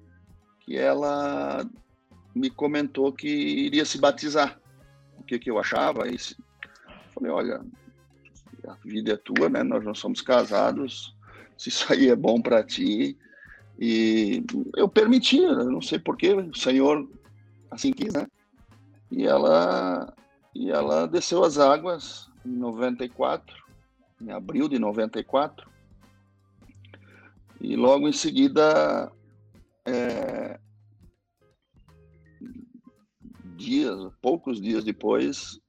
que 0.65 0.77
ela 0.77 1.65
me 2.33 2.49
comentou 2.49 3.11
que 3.11 3.27
iria 3.27 3.85
se 3.85 3.97
batizar. 3.97 4.59
O 5.17 5.23
que 5.23 5.39
que 5.39 5.51
eu 5.51 5.59
achava? 5.59 6.07
E 6.07 6.17
falei, 7.13 7.31
olha, 7.31 7.61
a 8.67 8.73
vida 8.83 9.13
é 9.13 9.17
tua, 9.17 9.49
né? 9.49 9.63
Nós 9.63 9.83
não 9.83 9.93
somos 9.93 10.21
casados. 10.21 11.15
Se 11.57 11.69
isso 11.69 11.91
aí 11.91 12.09
é 12.09 12.15
bom 12.15 12.41
para 12.41 12.63
ti, 12.63 13.17
e 13.79 14.43
eu 14.75 14.87
permiti, 14.87 15.41
não 15.41 15.81
sei 15.81 15.99
porquê, 15.99 16.33
o 16.33 16.55
Senhor 16.55 17.07
assim 17.69 17.91
quis, 17.91 18.13
né? 18.13 18.27
E 19.11 19.25
ela 19.25 20.13
e 20.55 20.69
ela 20.69 21.07
desceu 21.07 21.43
as 21.43 21.57
águas 21.57 22.29
em 22.45 22.51
94, 22.51 23.55
em 24.21 24.31
abril 24.31 24.69
de 24.69 24.77
94. 24.77 25.69
E 27.59 27.75
logo 27.75 28.07
em 28.07 28.13
seguida, 28.13 29.11
é, 29.85 30.59
dias, 33.55 34.11
poucos 34.21 34.61
dias 34.61 34.83
depois, 34.83 35.59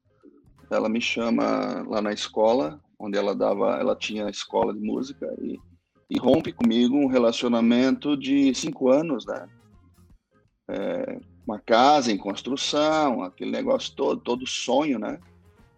ela 0.70 0.88
me 0.88 1.00
chama 1.00 1.84
lá 1.88 2.00
na 2.00 2.12
escola, 2.12 2.80
onde 2.98 3.18
ela 3.18 3.34
dava, 3.34 3.76
ela 3.78 3.96
tinha 3.96 4.30
escola 4.30 4.72
de 4.72 4.80
música 4.80 5.26
e, 5.40 5.58
e 6.10 6.18
rompe 6.18 6.52
comigo 6.52 6.96
um 6.96 7.06
relacionamento 7.06 8.16
de 8.16 8.54
cinco 8.54 8.88
anos, 8.88 9.26
né? 9.26 9.48
É, 10.68 11.20
uma 11.46 11.58
casa 11.58 12.10
em 12.10 12.16
construção, 12.16 13.22
aquele 13.22 13.50
negócio 13.50 13.94
todo, 13.94 14.20
todo 14.20 14.46
sonho, 14.46 14.98
né? 14.98 15.20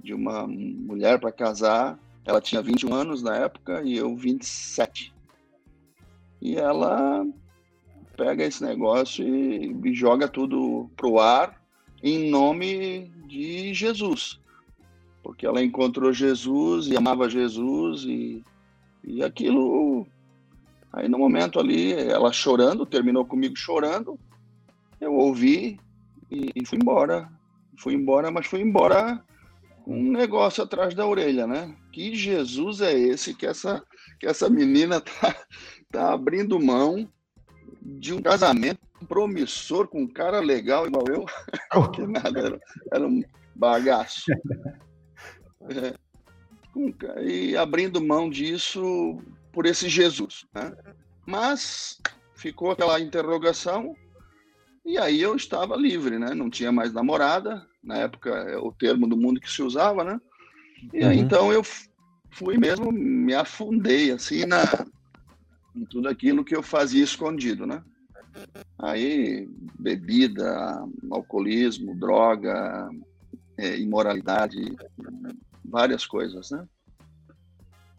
de 0.06 0.14
uma 0.14 0.46
mulher 0.46 1.18
para 1.18 1.32
casar. 1.32 1.98
Ela 2.24 2.40
tinha 2.40 2.62
21 2.62 2.94
anos 2.94 3.22
na 3.24 3.36
época 3.36 3.82
e 3.82 3.96
eu 3.96 4.16
27. 4.16 5.12
E 6.40 6.56
ela 6.56 7.26
pega 8.16 8.44
esse 8.44 8.64
negócio 8.64 9.26
e, 9.26 9.76
e 9.84 9.94
joga 9.94 10.26
tudo 10.26 10.90
pro 10.96 11.18
ar 11.18 11.60
em 12.02 12.30
nome 12.30 13.12
de 13.26 13.74
Jesus. 13.74 14.40
Porque 15.22 15.46
ela 15.46 15.62
encontrou 15.62 16.12
Jesus 16.12 16.86
e 16.86 16.96
amava 16.96 17.28
Jesus 17.28 18.04
e, 18.04 18.42
e 19.04 19.22
aquilo. 19.22 20.06
Aí 20.92 21.08
no 21.08 21.18
momento 21.18 21.58
ali, 21.58 21.92
ela 21.92 22.32
chorando, 22.32 22.86
terminou 22.86 23.24
comigo 23.24 23.56
chorando. 23.56 24.18
Eu 25.00 25.14
ouvi 25.14 25.78
e, 26.30 26.50
e 26.54 26.64
fui 26.64 26.78
embora. 26.78 27.30
Fui 27.78 27.94
embora, 27.94 28.30
mas 28.30 28.46
fui 28.46 28.60
embora 28.60 29.22
um 29.86 30.10
negócio 30.10 30.64
atrás 30.64 30.94
da 30.94 31.06
orelha, 31.06 31.46
né? 31.46 31.76
Que 31.92 32.14
Jesus 32.14 32.80
é 32.80 32.92
esse 32.92 33.34
que 33.34 33.46
essa, 33.46 33.84
que 34.18 34.26
essa 34.26 34.48
menina 34.48 35.00
tá, 35.00 35.36
tá 35.90 36.12
abrindo 36.12 36.58
mão 36.58 37.08
de 37.98 38.12
um 38.12 38.20
casamento 38.20 38.80
promissor 39.08 39.86
com 39.86 40.02
um 40.02 40.08
cara 40.08 40.40
legal 40.40 40.86
igual 40.86 41.04
eu, 41.08 41.26
que 41.92 42.06
nada, 42.06 42.40
era, 42.40 42.60
era 42.92 43.06
um 43.06 43.22
bagaço. 43.54 44.24
É, 45.68 45.94
e 47.22 47.56
abrindo 47.56 48.04
mão 48.04 48.28
disso 48.28 49.20
por 49.52 49.66
esse 49.66 49.88
Jesus, 49.88 50.44
né? 50.54 50.76
Mas 51.24 51.98
ficou 52.34 52.70
aquela 52.70 53.00
interrogação 53.00 53.96
e 54.84 54.98
aí 54.98 55.20
eu 55.20 55.34
estava 55.34 55.76
livre, 55.76 56.18
né? 56.18 56.34
Não 56.34 56.50
tinha 56.50 56.70
mais 56.70 56.92
namorada, 56.92 57.66
na 57.82 57.96
época 57.98 58.30
é 58.30 58.56
o 58.56 58.72
termo 58.72 59.06
do 59.08 59.16
mundo 59.16 59.40
que 59.40 59.50
se 59.50 59.62
usava, 59.62 60.04
né? 60.04 60.20
E 60.92 61.02
aí, 61.02 61.16
uhum. 61.16 61.22
então 61.22 61.52
eu 61.52 61.62
fui 62.30 62.58
mesmo, 62.58 62.92
me 62.92 63.34
afundei 63.34 64.10
assim 64.10 64.44
na 64.44 64.62
em 65.76 65.84
tudo 65.84 66.08
aquilo 66.08 66.44
que 66.44 66.56
eu 66.56 66.62
fazia 66.62 67.04
escondido, 67.04 67.66
né? 67.66 67.82
Aí 68.78 69.48
bebida, 69.78 70.84
alcoolismo, 71.10 71.94
droga, 71.94 72.88
é, 73.58 73.78
imoralidade, 73.78 74.76
várias 75.64 76.06
coisas, 76.06 76.50
né? 76.50 76.66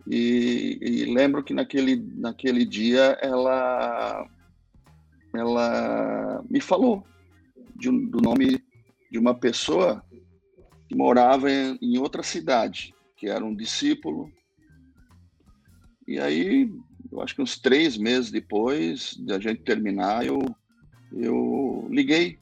E, 0.09 0.77
e, 0.81 1.13
lembro 1.13 1.43
que 1.43 1.53
naquele 1.53 1.97
naquele 2.15 2.63
dia 2.63 3.17
ela 3.21 4.25
ela 5.35 6.43
me 6.49 6.61
falou 6.61 7.05
de 7.75 7.91
do 8.07 8.21
nome 8.21 8.63
de 9.11 9.19
uma 9.19 9.35
pessoa 9.35 10.03
que 10.87 10.95
morava 10.95 11.51
em, 11.51 11.77
em 11.81 11.97
outra 11.97 12.23
cidade, 12.23 12.93
que 13.17 13.27
era 13.27 13.43
um 13.43 13.53
discípulo. 13.53 14.31
E 16.07 16.19
aí, 16.19 16.71
eu 17.11 17.21
acho 17.21 17.35
que 17.35 17.41
uns 17.41 17.57
três 17.57 17.97
meses 17.97 18.31
depois 18.31 19.15
de 19.17 19.33
a 19.33 19.39
gente 19.39 19.61
terminar, 19.61 20.25
eu, 20.25 20.39
eu 21.11 21.87
liguei 21.89 22.39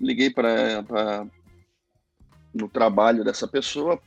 liguei 0.00 0.30
para 0.30 1.26
no 2.54 2.68
trabalho 2.68 3.24
dessa 3.24 3.48
pessoa, 3.48 4.00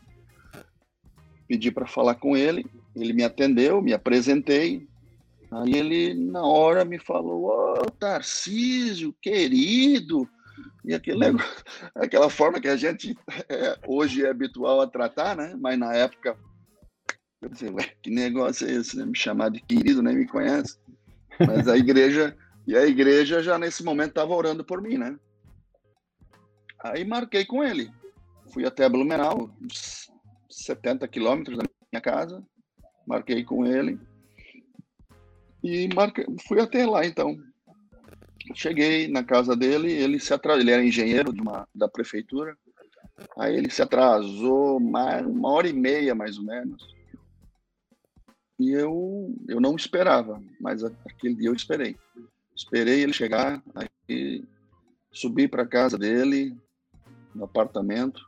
pedi 1.48 1.70
para 1.70 1.86
falar 1.86 2.16
com 2.16 2.36
ele, 2.36 2.66
ele 2.96 3.12
me 3.12 3.24
atendeu, 3.24 3.82
me 3.82 3.94
apresentei, 3.94 4.88
aí 5.51 5.74
ele 5.74 6.13
na 6.13 6.44
hora 6.44 6.86
me 6.86 6.98
falou, 6.98 7.46
ô 7.46 7.74
oh, 7.74 7.92
Tarcísio, 7.92 9.13
querido, 9.22 10.27
e 10.86 10.94
aquele 10.94 11.20
negócio, 11.20 11.63
aquela 11.96 12.30
forma 12.30 12.62
que 12.62 12.70
a 12.70 12.77
gente 12.77 13.18
é, 13.50 13.77
hoje 13.86 14.25
é 14.25 14.30
habitual 14.30 14.80
a 14.80 14.88
tratar, 14.88 15.36
né? 15.36 15.54
Mas 15.60 15.77
na 15.77 15.94
época, 15.94 16.38
eu 17.41 17.50
pensei, 17.50 17.70
ué, 17.70 17.94
que 18.01 18.10
negócio 18.10 18.67
é 18.67 18.72
esse, 18.72 18.98
né? 18.98 19.06
Me 19.06 19.15
chamar 19.15 19.50
de 19.50 19.62
querido, 19.62 20.01
nem 20.01 20.15
me 20.15 20.27
conhece. 20.27 20.77
Mas 21.39 21.67
a 21.67 21.77
igreja, 21.77 22.36
e 22.65 22.75
a 22.75 22.86
igreja 22.86 23.44
já 23.44 23.58
nesse 23.58 23.84
momento 23.84 24.10
estava 24.10 24.34
orando 24.34 24.63
por 24.63 24.82
mim, 24.82 24.98
né? 24.98 25.17
Aí 26.84 27.06
marquei 27.06 27.46
com 27.46 27.63
ele. 27.63 27.91
Fui 28.51 28.65
até 28.65 28.88
Blumenau, 28.89 29.51
70 30.50 31.08
quilômetros 31.08 31.58
da 31.58 31.63
minha 31.91 32.01
casa. 32.01 32.44
Marquei 33.06 33.44
com 33.44 33.65
ele. 33.65 34.00
E 35.63 35.88
marquei, 35.94 36.25
fui 36.48 36.60
até 36.60 36.86
lá, 36.86 37.06
então. 37.06 37.38
Cheguei 38.53 39.08
na 39.08 39.24
casa 39.24 39.56
dele, 39.56 39.91
ele 39.91 40.20
se 40.20 40.34
atrasou, 40.34 40.62
ele 40.62 40.72
era 40.72 40.84
engenheiro 40.84 41.34
de 41.34 41.41
uma, 41.41 41.67
da 41.75 41.88
prefeitura. 41.88 42.58
Aí 43.38 43.56
ele 43.56 43.70
se 43.70 43.82
atrasou 43.82 44.79
mais, 44.79 45.25
uma 45.25 45.51
hora 45.51 45.67
e 45.67 45.74
meia, 45.74 46.15
mais 46.15 46.38
ou 46.38 46.46
menos. 46.46 46.97
E 48.60 48.72
eu, 48.72 49.36
eu 49.48 49.60
não 49.62 49.76
esperava, 49.76 50.42
mas 50.60 50.84
aquele 50.84 51.36
dia 51.36 51.50
eu 51.50 51.54
esperei. 51.54 51.96
Esperei 52.56 53.02
ele 53.02 53.14
chegar, 53.14 53.62
aí 53.76 54.44
subi 55.12 55.48
para 55.48 55.66
casa 55.66 55.98
dele, 55.98 56.56
no 57.34 57.46
apartamento. 57.46 58.22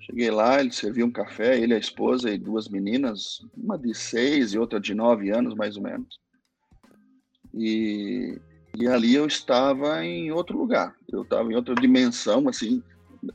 Cheguei 0.00 0.30
lá, 0.30 0.60
ele 0.60 0.70
serviu 0.72 1.06
um 1.06 1.10
café, 1.10 1.58
ele, 1.58 1.74
a 1.74 1.78
esposa 1.78 2.30
e 2.30 2.38
duas 2.38 2.68
meninas, 2.68 3.40
uma 3.56 3.78
de 3.78 3.92
seis 3.94 4.52
e 4.52 4.58
outra 4.58 4.78
de 4.78 4.94
nove 4.94 5.30
anos, 5.30 5.54
mais 5.54 5.76
ou 5.76 5.82
menos. 5.82 6.20
E, 7.52 8.38
e 8.78 8.86
ali 8.86 9.14
eu 9.14 9.26
estava 9.26 10.04
em 10.04 10.30
outro 10.30 10.56
lugar, 10.56 10.94
eu 11.10 11.22
estava 11.22 11.50
em 11.50 11.56
outra 11.56 11.74
dimensão, 11.74 12.48
assim, 12.48 12.82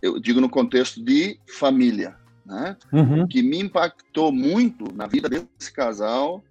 eu 0.02 0.20
digo 0.20 0.40
no 0.40 0.50
contexto 0.50 1.04
de 1.04 1.40
família, 1.58 2.16
né? 2.46 2.78
Uhum. 2.92 3.24
O 3.24 3.28
que 3.28 3.42
me 3.42 3.60
impactou 3.60 4.32
muito 4.32 4.94
na 4.94 5.08
vida 5.08 5.30
desse 5.30 5.72
casal 5.72 6.44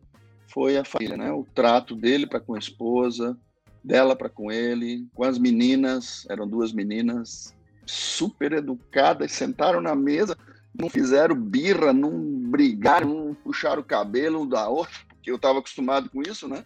foi 0.48 0.76
a 0.76 0.84
família, 0.84 1.16
né? 1.16 1.32
O 1.32 1.46
trato 1.54 1.94
dele 1.94 2.26
para 2.26 2.40
com 2.40 2.54
a 2.54 2.58
esposa, 2.58 3.36
dela 3.82 4.16
para 4.16 4.28
com 4.28 4.50
ele, 4.50 5.08
com 5.14 5.24
as 5.24 5.38
meninas, 5.38 6.26
eram 6.28 6.46
duas 6.46 6.72
meninas 6.72 7.54
super 7.86 8.52
educadas, 8.52 9.32
sentaram 9.32 9.80
na 9.80 9.94
mesa, 9.94 10.36
não 10.78 10.88
fizeram 10.88 11.34
birra, 11.34 11.92
não 11.92 12.10
brigaram, 12.50 13.08
não 13.08 13.34
puxaram 13.34 13.80
o 13.80 13.84
cabelo 13.84 14.42
um 14.42 14.48
da 14.48 14.68
outra, 14.68 14.94
porque 15.08 15.30
eu 15.30 15.36
estava 15.36 15.58
acostumado 15.58 16.08
com 16.10 16.22
isso, 16.22 16.48
né? 16.48 16.64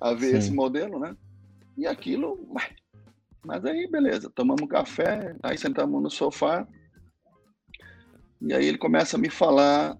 A 0.00 0.12
ver 0.14 0.30
Sim. 0.32 0.36
esse 0.38 0.52
modelo, 0.52 0.98
né? 0.98 1.16
E 1.76 1.86
aquilo, 1.86 2.38
mas 3.44 3.64
aí 3.64 3.88
beleza, 3.88 4.30
tomamos 4.30 4.68
café, 4.68 5.34
aí 5.42 5.56
sentamos 5.56 6.02
no 6.02 6.10
sofá, 6.10 6.66
e 8.40 8.54
aí 8.54 8.66
ele 8.66 8.78
começa 8.78 9.16
a 9.16 9.20
me 9.20 9.28
falar 9.28 9.96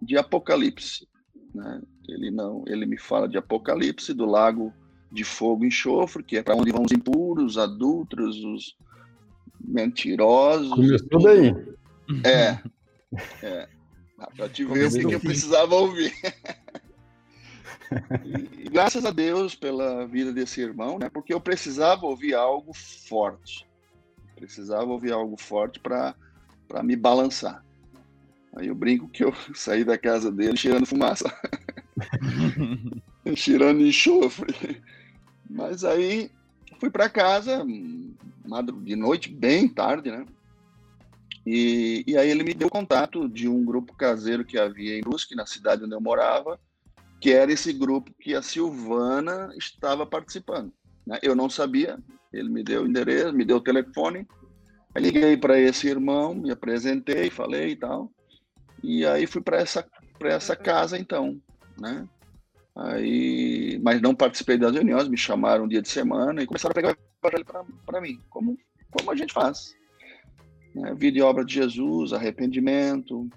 de 0.00 0.16
Apocalipse, 0.18 1.08
né? 1.54 1.80
Ele 2.08 2.30
não, 2.30 2.64
ele 2.66 2.86
me 2.86 2.98
fala 2.98 3.28
de 3.28 3.38
Apocalipse, 3.38 4.12
do 4.12 4.26
lago 4.26 4.72
de 5.12 5.24
fogo 5.24 5.64
e 5.64 5.68
enxofre, 5.68 6.22
que 6.22 6.36
é 6.36 6.42
para 6.42 6.54
onde 6.54 6.72
vão 6.72 6.84
os 6.84 6.92
impuros, 6.92 7.58
adultos, 7.58 8.36
os 8.44 8.76
mentirosos. 9.60 10.70
Começou 10.70 11.22
daí. 11.22 11.54
É. 12.24 12.58
é. 13.46 13.68
Para 14.36 14.48
te 14.48 14.64
ver 14.64 14.86
o 14.86 15.08
que 15.08 15.14
eu 15.14 15.20
precisava 15.20 15.74
ouvir. 15.74 16.12
e, 18.58 18.68
graças 18.68 19.04
a 19.04 19.10
Deus 19.10 19.54
pela 19.54 20.06
vida 20.06 20.32
desse 20.32 20.60
irmão, 20.60 20.98
né? 20.98 21.08
Porque 21.08 21.32
eu 21.32 21.40
precisava 21.40 22.06
ouvir 22.06 22.34
algo 22.34 22.72
forte. 22.74 23.66
Precisava 24.36 24.84
ouvir 24.84 25.12
algo 25.12 25.36
forte 25.36 25.80
para 25.80 26.14
me 26.82 26.96
balançar. 26.96 27.64
Aí 28.56 28.68
eu 28.68 28.74
brinco 28.74 29.08
que 29.08 29.24
eu 29.24 29.32
saí 29.54 29.84
da 29.84 29.96
casa 29.96 30.30
dele 30.30 30.56
cheirando 30.56 30.86
fumaça. 30.86 31.32
cheirando 33.34 33.80
enxofre. 33.80 34.82
Mas 35.48 35.84
aí 35.84 36.30
fui 36.78 36.90
para 36.90 37.08
casa 37.08 37.64
de 38.82 38.96
noite, 38.96 39.30
bem 39.30 39.68
tarde, 39.68 40.10
né? 40.10 40.24
E, 41.46 42.04
e 42.06 42.16
aí 42.16 42.28
ele 42.28 42.42
me 42.42 42.52
deu 42.52 42.68
contato 42.68 43.28
de 43.28 43.48
um 43.48 43.64
grupo 43.64 43.94
caseiro 43.94 44.44
que 44.44 44.58
havia 44.58 44.98
em 44.98 45.00
Brusque, 45.00 45.34
na 45.34 45.46
cidade 45.46 45.84
onde 45.84 45.94
eu 45.94 46.00
morava, 46.00 46.60
que 47.20 47.30
era 47.30 47.52
esse 47.52 47.72
grupo 47.72 48.12
que 48.20 48.34
a 48.34 48.42
Silvana 48.42 49.52
estava 49.56 50.04
participando. 50.04 50.72
Né? 51.06 51.18
Eu 51.22 51.34
não 51.34 51.48
sabia, 51.48 51.98
ele 52.32 52.48
me 52.48 52.62
deu 52.62 52.82
o 52.82 52.86
endereço, 52.86 53.32
me 53.32 53.44
deu 53.44 53.56
o 53.56 53.62
telefone, 53.62 54.26
aí 54.94 55.02
liguei 55.02 55.36
para 55.36 55.58
esse 55.58 55.88
irmão, 55.88 56.34
me 56.34 56.50
apresentei, 56.50 57.30
falei 57.30 57.70
e 57.70 57.76
tal, 57.76 58.10
e 58.82 59.04
aí 59.06 59.26
fui 59.26 59.40
para 59.40 59.58
essa, 59.58 59.86
essa 60.20 60.56
casa 60.56 60.98
então, 60.98 61.40
né? 61.78 62.08
Aí, 62.76 63.78
mas 63.82 64.00
não 64.00 64.14
participei 64.14 64.56
das 64.56 64.72
reuniões, 64.72 65.08
me 65.08 65.16
chamaram 65.16 65.64
um 65.64 65.68
dia 65.68 65.82
de 65.82 65.88
semana 65.88 66.42
e 66.42 66.46
começaram 66.46 66.72
a 66.72 66.74
pegar 66.74 66.88
o 66.90 67.26
evangelho 67.26 67.46
para 67.84 68.00
mim, 68.00 68.20
como, 68.30 68.56
como 68.90 69.10
a 69.10 69.16
gente 69.16 69.32
faz. 69.32 69.74
Né? 70.74 70.94
Vida 70.94 71.18
e 71.18 71.22
obra 71.22 71.44
de 71.44 71.54
Jesus, 71.54 72.12
arrependimento. 72.12 73.28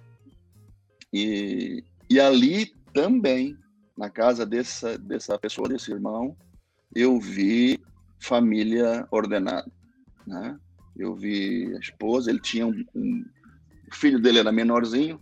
E, 1.12 1.84
e 2.10 2.20
ali 2.20 2.68
também, 2.94 3.58
na 3.98 4.10
casa 4.10 4.46
dessa, 4.46 4.98
dessa 4.98 5.38
pessoa, 5.38 5.68
desse 5.68 5.92
irmão, 5.92 6.38
eu 6.96 7.20
vi 7.20 7.82
família 8.20 9.06
ordenada. 9.12 9.70
Né? 10.26 10.58
Eu 10.96 11.16
vi 11.16 11.76
a 11.76 11.80
esposa, 11.80 12.30
ele 12.30 12.40
tinha 12.40 12.68
um, 12.68 12.86
um 12.96 13.26
o 13.92 13.96
filho 13.96 14.20
dele 14.20 14.40
era 14.40 14.52
menorzinho, 14.52 15.22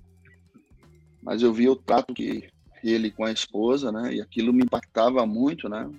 mas 1.21 1.41
eu 1.41 1.53
vi 1.53 1.69
o 1.69 1.75
trato 1.75 2.13
que 2.13 2.49
ele 2.83 3.11
com 3.11 3.23
a 3.23 3.31
esposa, 3.31 3.91
né? 3.91 4.15
E 4.15 4.21
aquilo 4.21 4.53
me 4.53 4.63
impactava 4.63 5.25
muito, 5.25 5.69
né? 5.69 5.89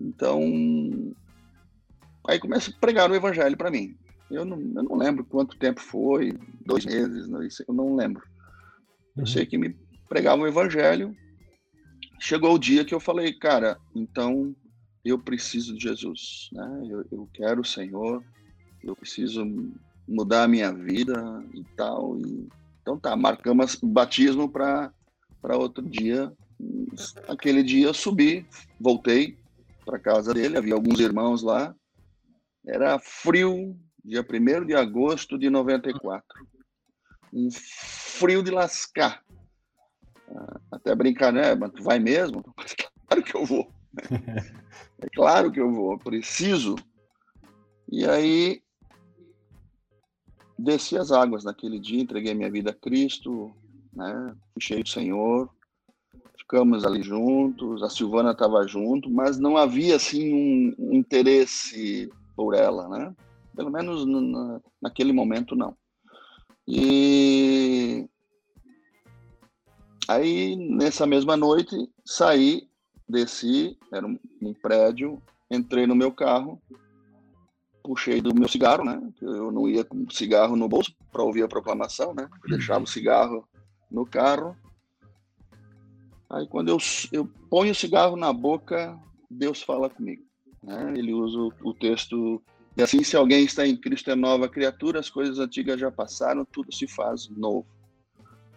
Então, 0.00 0.42
aí 2.26 2.38
começa 2.38 2.70
a 2.70 2.80
pregar 2.80 3.10
o 3.10 3.14
evangelho 3.14 3.56
para 3.56 3.70
mim. 3.70 3.96
Eu 4.30 4.44
não, 4.44 4.58
eu 4.58 4.82
não 4.82 4.96
lembro 4.96 5.24
quanto 5.24 5.58
tempo 5.58 5.80
foi, 5.80 6.32
dois 6.64 6.84
meses, 6.84 7.28
não, 7.28 7.42
eu 7.42 7.74
não 7.74 7.94
lembro. 7.94 8.22
Eu 9.16 9.20
uhum. 9.20 9.26
sei 9.26 9.46
que 9.46 9.58
me 9.58 9.76
pregavam 10.08 10.44
o 10.44 10.48
evangelho. 10.48 11.14
Chegou 12.18 12.54
o 12.54 12.58
dia 12.58 12.84
que 12.84 12.94
eu 12.94 13.00
falei, 13.00 13.32
cara, 13.32 13.78
então 13.94 14.54
eu 15.04 15.18
preciso 15.18 15.76
de 15.76 15.82
Jesus, 15.82 16.48
né? 16.52 16.86
Eu, 16.88 17.04
eu 17.12 17.28
quero 17.32 17.60
o 17.60 17.64
Senhor, 17.64 18.24
eu 18.82 18.96
preciso 18.96 19.44
mudar 20.08 20.44
a 20.44 20.48
minha 20.48 20.72
vida 20.72 21.44
e 21.54 21.64
tal. 21.76 22.18
E, 22.18 22.48
então 22.82 22.98
tá, 22.98 23.16
marcamos 23.16 23.76
batismo 23.82 24.48
para 24.48 24.92
para 25.40 25.56
outro 25.56 25.82
dia. 25.82 26.32
Aquele 27.26 27.64
dia 27.64 27.86
eu 27.86 27.94
subi, 27.94 28.46
voltei 28.78 29.36
para 29.84 29.98
casa 29.98 30.32
dele, 30.32 30.56
havia 30.56 30.74
alguns 30.74 31.00
irmãos 31.00 31.42
lá. 31.42 31.74
Era 32.64 32.96
frio, 33.00 33.76
dia 34.04 34.22
1 34.22 34.66
de 34.66 34.74
agosto 34.74 35.36
de 35.36 35.50
94. 35.50 36.24
Um 37.32 37.48
frio 37.50 38.40
de 38.40 38.52
lascar. 38.52 39.20
Ah, 40.28 40.60
até 40.70 40.94
brincar, 40.94 41.32
né? 41.32 41.56
Mas 41.56 41.72
tu 41.72 41.82
vai 41.82 41.98
mesmo? 41.98 42.44
Claro 43.08 43.22
que 43.24 43.36
eu 43.36 43.44
vou. 43.44 43.72
É 45.04 45.08
claro 45.16 45.50
que 45.50 45.60
eu 45.60 45.70
vou, 45.72 45.98
preciso. 45.98 46.76
E 47.90 48.06
aí 48.06 48.62
desci 50.62 50.96
as 50.96 51.10
águas 51.10 51.44
naquele 51.44 51.78
dia, 51.78 52.00
entreguei 52.00 52.34
minha 52.34 52.50
vida 52.50 52.70
a 52.70 52.74
Cristo, 52.74 53.52
né? 53.92 54.34
Cheio 54.58 54.82
do 54.82 54.88
Senhor, 54.88 55.50
ficamos 56.38 56.84
ali 56.84 57.02
juntos, 57.02 57.82
a 57.82 57.90
Silvana 57.90 58.32
estava 58.32 58.66
junto, 58.66 59.10
mas 59.10 59.38
não 59.38 59.56
havia 59.56 59.96
assim 59.96 60.74
um, 60.78 60.92
interesse 60.92 62.10
por 62.36 62.54
ela, 62.54 62.88
né? 62.88 63.14
Pelo 63.54 63.70
menos 63.70 64.06
na, 64.06 64.60
naquele 64.80 65.12
momento 65.12 65.54
não. 65.54 65.76
E 66.66 68.06
aí 70.06 70.56
nessa 70.56 71.06
mesma 71.06 71.36
noite 71.36 71.74
saí, 72.04 72.68
desci, 73.08 73.76
era 73.92 74.06
um 74.06 74.54
prédio, 74.62 75.20
entrei 75.50 75.86
no 75.86 75.94
meu 75.94 76.12
carro, 76.12 76.60
puxei 77.82 78.20
do 78.20 78.34
meu 78.34 78.48
cigarro, 78.48 78.84
né? 78.84 79.00
Eu 79.20 79.50
não 79.50 79.68
ia 79.68 79.84
com 79.84 80.08
cigarro 80.10 80.56
no 80.56 80.68
bolso 80.68 80.94
para 81.10 81.22
ouvir 81.22 81.42
a 81.42 81.48
proclamação, 81.48 82.14
né? 82.14 82.28
Eu 82.44 82.50
deixava 82.50 82.84
o 82.84 82.86
cigarro 82.86 83.46
no 83.90 84.06
carro. 84.06 84.56
Aí 86.30 86.46
quando 86.46 86.68
eu, 86.68 86.78
eu 87.10 87.28
ponho 87.50 87.72
o 87.72 87.74
cigarro 87.74 88.16
na 88.16 88.32
boca, 88.32 88.98
Deus 89.30 89.62
fala 89.62 89.90
comigo. 89.90 90.22
Né? 90.62 90.94
Ele 90.96 91.12
usa 91.12 91.54
o, 91.62 91.74
texto 91.74 92.40
E 92.76 92.82
assim, 92.82 93.02
se 93.02 93.16
alguém 93.16 93.44
está 93.44 93.66
em 93.66 93.76
Cristo 93.76 94.10
é 94.10 94.14
nova 94.14 94.48
criatura, 94.48 95.00
as 95.00 95.10
coisas 95.10 95.38
antigas 95.38 95.78
já 95.78 95.90
passaram, 95.90 96.44
tudo 96.44 96.72
se 96.72 96.86
faz 96.86 97.28
novo. 97.28 97.66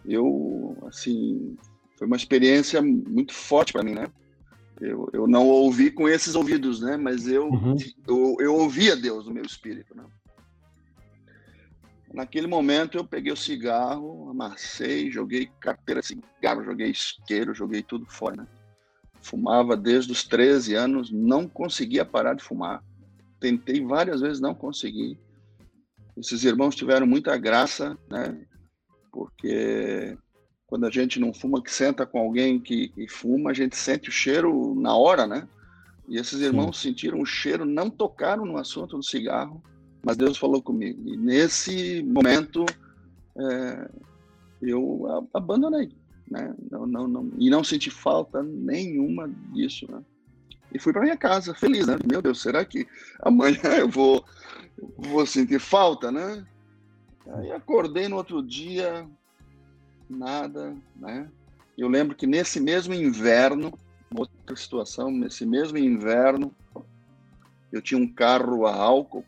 Eu, 0.04 0.76
assim, 0.86 1.56
foi 1.96 2.06
uma 2.06 2.16
experiência 2.16 2.80
muito 2.80 3.34
forte 3.34 3.72
para 3.72 3.82
mim, 3.82 3.94
né? 3.94 4.06
Eu, 4.80 5.08
eu 5.12 5.26
não 5.26 5.46
ouvi 5.46 5.90
com 5.90 6.08
esses 6.08 6.34
ouvidos, 6.34 6.80
né? 6.80 6.96
Mas 6.96 7.26
eu, 7.26 7.48
uhum. 7.48 7.76
eu, 8.06 8.36
eu 8.40 8.54
ouvia 8.54 8.94
Deus 8.94 9.26
no 9.26 9.34
meu 9.34 9.44
espírito, 9.44 9.96
né? 9.96 10.04
Naquele 12.12 12.46
momento 12.46 12.96
eu 12.96 13.04
peguei 13.04 13.32
o 13.32 13.36
cigarro, 13.36 14.30
amassei, 14.30 15.10
joguei 15.10 15.50
carteira 15.60 16.00
de 16.00 16.06
cigarro, 16.06 16.64
joguei 16.64 16.90
isqueiro, 16.90 17.54
joguei 17.54 17.82
tudo 17.82 18.06
fora. 18.06 18.36
Né? 18.36 18.46
Fumava 19.20 19.76
desde 19.76 20.12
os 20.12 20.24
13 20.24 20.74
anos, 20.74 21.10
não 21.10 21.48
conseguia 21.48 22.04
parar 22.04 22.34
de 22.34 22.42
fumar. 22.42 22.82
Tentei 23.40 23.84
várias 23.84 24.20
vezes, 24.20 24.40
não 24.40 24.54
consegui. 24.54 25.18
Esses 26.16 26.44
irmãos 26.44 26.74
tiveram 26.74 27.06
muita 27.06 27.36
graça, 27.36 27.98
né? 28.08 28.46
Porque 29.12 30.16
quando 30.66 30.86
a 30.86 30.90
gente 30.90 31.20
não 31.20 31.32
fuma, 31.32 31.62
que 31.62 31.72
senta 31.72 32.04
com 32.04 32.18
alguém 32.18 32.58
que, 32.58 32.88
que 32.88 33.08
fuma, 33.08 33.50
a 33.50 33.54
gente 33.54 33.76
sente 33.76 34.08
o 34.08 34.12
cheiro 34.12 34.74
na 34.74 34.96
hora, 34.96 35.26
né? 35.26 35.48
E 36.08 36.18
esses 36.18 36.40
irmãos 36.40 36.80
Sim. 36.80 36.88
sentiram 36.88 37.20
o 37.20 37.26
cheiro, 37.26 37.64
não 37.64 37.88
tocaram 37.88 38.44
no 38.44 38.56
assunto 38.56 38.96
do 38.96 39.02
cigarro, 39.02 39.62
mas 40.04 40.16
Deus 40.16 40.38
falou 40.38 40.62
comigo. 40.62 41.00
E 41.08 41.16
nesse 41.16 42.02
momento, 42.02 42.64
é, 43.38 43.90
eu 44.62 45.28
abandonei, 45.32 45.92
né? 46.28 46.54
Não, 46.70 46.86
não, 46.86 47.08
não, 47.08 47.30
e 47.38 47.48
não 47.48 47.62
senti 47.62 47.90
falta 47.90 48.42
nenhuma 48.42 49.28
disso, 49.52 49.90
né? 49.90 50.02
E 50.72 50.78
fui 50.78 50.92
para 50.92 51.02
minha 51.02 51.16
casa, 51.16 51.54
feliz, 51.54 51.86
né? 51.86 51.96
Meu 52.08 52.20
Deus, 52.20 52.42
será 52.42 52.64
que 52.64 52.86
amanhã 53.20 53.60
eu 53.78 53.88
vou, 53.88 54.24
vou 54.98 55.24
sentir 55.26 55.60
falta, 55.60 56.10
né? 56.10 56.44
Aí 57.34 57.50
acordei 57.52 58.08
no 58.08 58.16
outro 58.16 58.42
dia, 58.42 59.08
nada, 60.08 60.74
né? 60.94 61.28
Eu 61.76 61.88
lembro 61.88 62.16
que 62.16 62.26
nesse 62.26 62.60
mesmo 62.60 62.94
inverno, 62.94 63.72
outra 64.14 64.56
situação, 64.56 65.10
nesse 65.10 65.44
mesmo 65.44 65.76
inverno, 65.76 66.54
eu 67.70 67.82
tinha 67.82 68.00
um 68.00 68.10
carro 68.10 68.66
a 68.66 68.74
álcool 68.74 69.24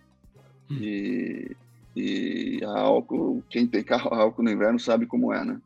e, 0.70 1.54
e 1.94 2.60
a 2.64 2.80
álcool, 2.80 3.42
quem 3.50 3.66
tem 3.66 3.82
carro 3.82 4.12
a 4.14 4.18
álcool 4.18 4.42
no 4.42 4.50
inverno 4.50 4.78
sabe 4.78 5.06
como 5.06 5.32
é, 5.32 5.44
né? 5.44 5.60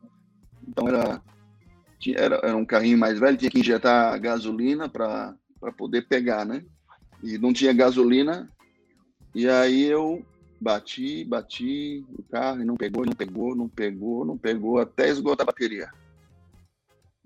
Então 0.67 0.89
era, 0.89 1.23
era, 2.17 2.37
era 2.43 2.57
um 2.57 2.65
carrinho 2.65 2.99
mais 2.99 3.19
velho, 3.19 3.37
tinha 3.37 3.51
que 3.51 3.61
injetar 3.61 4.19
gasolina 4.21 4.89
para 4.89 5.37
poder 5.77 6.09
pegar, 6.09 6.45
né? 6.45 6.65
E 7.23 7.39
não 7.39 7.53
tinha 7.53 7.73
gasolina, 7.73 8.49
e 9.35 9.49
aí 9.49 9.85
eu 9.85 10.25
bati, 10.63 11.25
bati 11.25 12.05
o 12.19 12.23
carro 12.25 12.63
e 12.63 12.65
não 12.65 12.77
pegou, 12.77 13.05
não 13.05 13.13
pegou, 13.13 13.57
não 13.57 13.69
pegou, 13.69 14.25
não 14.25 14.39
pegou, 14.39 14.79
até 14.79 15.09
esgotar 15.09 15.45
a 15.45 15.51
bateria. 15.51 15.91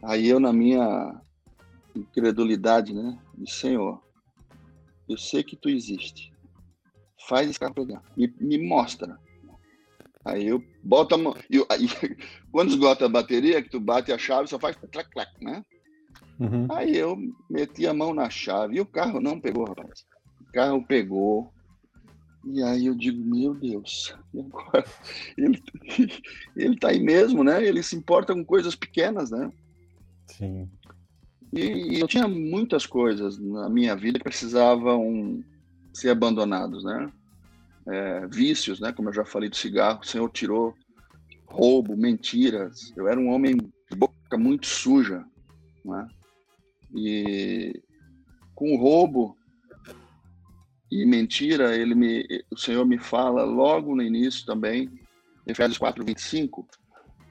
Aí 0.02 0.28
eu, 0.28 0.40
na 0.40 0.52
minha 0.52 1.20
incredulidade, 1.94 2.94
né? 2.94 3.18
Senhor, 3.46 4.02
eu 5.08 5.16
sei 5.16 5.42
que 5.42 5.56
tu 5.56 5.68
existe 5.68 6.34
faz 7.26 7.48
esse 7.50 7.58
carro 7.58 7.74
pegar, 7.74 8.02
me, 8.16 8.32
me 8.40 8.58
mostra. 8.58 9.18
Aí 10.24 10.46
eu 10.46 10.62
boto 10.82 11.14
a 11.14 11.18
mão. 11.18 11.36
Eu, 11.50 11.66
aí, 11.70 11.86
quando 12.50 12.70
esgota 12.70 13.06
a 13.06 13.08
bateria, 13.08 13.62
que 13.62 13.70
tu 13.70 13.80
bate 13.80 14.12
a 14.12 14.18
chave, 14.18 14.48
só 14.48 14.58
faz 14.58 14.76
clac, 14.76 15.10
clac, 15.10 15.44
né? 15.44 15.64
Uhum. 16.38 16.66
Aí 16.70 16.96
eu 16.96 17.16
meti 17.48 17.86
a 17.86 17.94
mão 17.94 18.12
na 18.12 18.28
chave 18.28 18.76
e 18.76 18.80
o 18.80 18.86
carro 18.86 19.20
não 19.20 19.40
pegou, 19.40 19.66
rapaz. 19.66 20.04
O 20.40 20.52
carro 20.52 20.84
pegou. 20.84 21.52
E 22.48 22.62
aí 22.62 22.86
eu 22.86 22.94
digo, 22.94 23.22
meu 23.24 23.54
Deus, 23.54 24.14
e 24.32 24.40
agora? 24.40 24.84
Ele, 25.36 25.62
ele 26.56 26.78
tá 26.78 26.88
aí 26.88 27.00
mesmo, 27.00 27.42
né? 27.42 27.64
Ele 27.64 27.82
se 27.82 27.96
importa 27.96 28.32
com 28.32 28.44
coisas 28.44 28.76
pequenas, 28.76 29.30
né? 29.30 29.50
Sim. 30.28 30.70
E, 31.52 31.96
e 31.96 32.00
eu 32.00 32.06
tinha 32.06 32.28
muitas 32.28 32.86
coisas 32.86 33.38
na 33.38 33.68
minha 33.68 33.96
vida 33.96 34.18
que 34.18 34.24
precisavam 34.24 35.42
ser 35.92 36.10
abandonados, 36.10 36.84
né? 36.84 37.12
É, 37.88 38.26
vícios, 38.28 38.78
né? 38.78 38.92
Como 38.92 39.08
eu 39.08 39.12
já 39.12 39.24
falei 39.24 39.48
do 39.48 39.56
cigarro, 39.56 40.00
o 40.02 40.06
Senhor 40.06 40.30
tirou 40.30 40.74
roubo, 41.46 41.96
mentiras. 41.96 42.92
Eu 42.96 43.08
era 43.08 43.18
um 43.18 43.28
homem 43.28 43.56
de 43.56 43.96
boca 43.96 44.38
muito 44.38 44.66
suja, 44.66 45.24
né? 45.84 46.06
E 46.94 47.82
com 48.54 48.76
roubo 48.76 49.36
e 50.90 51.04
mentira, 51.04 51.76
ele 51.76 51.94
me, 51.94 52.26
o 52.50 52.56
Senhor 52.56 52.84
me 52.86 52.98
fala 52.98 53.44
logo 53.44 53.94
no 53.94 54.02
início 54.02 54.46
também, 54.46 54.90
Efésios 55.46 55.78
4:25, 55.78 56.64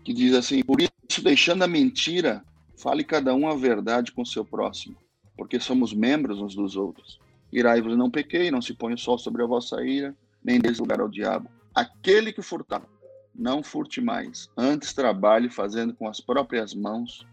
que 0.03 0.13
diz 0.13 0.33
assim: 0.33 0.63
por 0.63 0.81
isso 0.81 1.21
deixando 1.23 1.63
a 1.63 1.67
mentira, 1.67 2.43
fale 2.77 3.03
cada 3.03 3.33
um 3.33 3.47
a 3.47 3.55
verdade 3.55 4.11
com 4.11 4.21
o 4.21 4.25
seu 4.25 4.43
próximo, 4.43 4.97
porque 5.37 5.59
somos 5.59 5.93
membros 5.93 6.41
uns 6.41 6.55
dos 6.55 6.75
outros. 6.75 7.19
Irai-vos 7.51 7.97
não 7.97 8.11
pequei, 8.11 8.51
não 8.51 8.61
se 8.61 8.73
põe 8.73 8.93
o 8.93 8.97
sol 8.97 9.17
sobre 9.17 9.43
a 9.43 9.47
vossa 9.47 9.83
ira, 9.85 10.15
nem 10.43 10.59
deis 10.59 10.79
lugar 10.79 10.99
ao 10.99 11.07
diabo. 11.07 11.49
Aquele 11.73 12.33
que 12.33 12.41
furtar, 12.41 12.81
não 13.33 13.63
furte 13.63 14.01
mais. 14.01 14.49
Antes 14.57 14.93
trabalhe 14.93 15.49
fazendo 15.49 15.93
com 15.93 16.07
as 16.07 16.19
próprias 16.19 16.73
mãos 16.73 17.25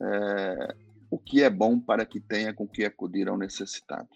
é, 0.00 0.74
o 1.10 1.18
que 1.18 1.42
é 1.42 1.50
bom 1.50 1.78
para 1.78 2.04
que 2.04 2.20
tenha 2.20 2.52
com 2.52 2.66
que 2.66 2.84
acudir 2.84 3.28
ao 3.28 3.38
necessitado. 3.38 4.08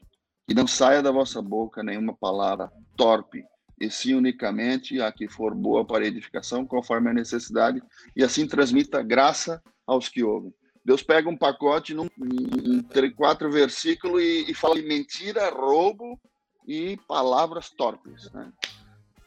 E 0.49 0.55
não 0.55 0.67
saia 0.67 1.03
da 1.03 1.11
vossa 1.11 1.43
boca 1.43 1.83
nenhuma 1.83 2.15
palavra 2.15 2.73
torpe, 2.97 3.45
e 3.81 3.91
sim 3.91 4.15
unicamente 4.15 5.01
a 5.01 5.13
que 5.13 5.29
for 5.29 5.55
boa 5.55 5.85
para 5.85 6.07
edificação, 6.07 6.67
conforme 6.67 7.11
a 7.11 7.15
necessidade, 7.15 7.83
e 8.17 8.25
assim 8.25 8.47
transmita 8.47 9.03
graça 9.03 9.63
aos 9.87 10.09
que 10.09 10.25
ouvem. 10.25 10.53
Deus 10.85 11.03
pega 11.03 11.29
um 11.29 11.37
pacote 11.37 11.93
num, 11.93 12.09
em 12.19 13.11
quatro 13.15 13.51
versículos 13.53 14.23
e, 14.23 14.51
e 14.51 14.55
fala 14.55 14.77
mentira, 14.77 15.51
roubo 15.51 16.19
e 16.67 16.97
palavras 17.07 17.69
torpes, 17.69 18.31
né? 18.33 18.51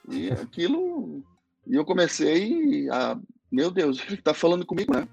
E 0.09 0.31
aquilo, 0.31 1.23
e 1.67 1.75
eu 1.75 1.85
comecei 1.85 2.89
a, 2.89 3.17
meu 3.51 3.69
Deus, 3.69 4.01
ele 4.07 4.15
está 4.15 4.33
falando 4.33 4.65
comigo, 4.65 4.91
né? 4.93 5.07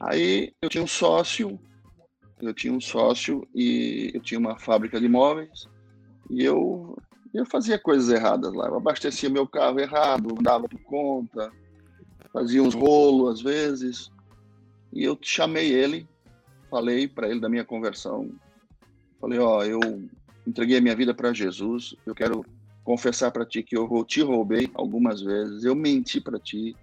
Aí 0.00 0.52
eu 0.60 0.68
tinha 0.68 0.84
um 0.84 0.88
sócio, 0.88 1.58
eu 2.42 2.52
tinha 2.52 2.72
um 2.72 2.80
sócio 2.80 3.46
e 3.54 4.10
eu 4.12 4.20
tinha 4.20 4.38
uma 4.38 4.58
fábrica 4.58 5.00
de 5.00 5.08
móveis 5.08 5.68
e 6.28 6.44
eu 6.44 6.96
eu 7.32 7.46
fazia 7.46 7.78
coisas 7.78 8.10
erradas 8.10 8.52
lá. 8.52 8.66
Eu 8.66 8.76
abastecia 8.76 9.30
meu 9.30 9.46
carro 9.46 9.80
errado, 9.80 10.34
dava 10.42 10.68
por 10.68 10.80
conta, 10.80 11.50
fazia 12.30 12.62
uns 12.62 12.74
rolos 12.74 13.38
às 13.38 13.42
vezes. 13.42 14.10
E 14.92 15.02
eu 15.02 15.18
chamei 15.22 15.72
ele, 15.72 16.06
falei 16.68 17.08
para 17.08 17.30
ele 17.30 17.40
da 17.40 17.48
minha 17.48 17.64
conversão. 17.64 18.30
Falei, 19.18 19.38
ó, 19.38 19.64
eu 19.64 19.80
entreguei 20.46 20.76
a 20.76 20.80
minha 20.80 20.94
vida 20.94 21.14
para 21.14 21.32
Jesus. 21.32 21.94
Eu 22.04 22.14
quero 22.14 22.44
confessar 22.84 23.30
para 23.30 23.46
ti 23.46 23.62
que 23.62 23.78
eu 23.78 24.04
te 24.04 24.20
roubei 24.20 24.68
algumas 24.74 25.22
vezes. 25.22 25.64
Eu 25.64 25.74
menti 25.74 26.20
para 26.20 26.38
ti. 26.38 26.76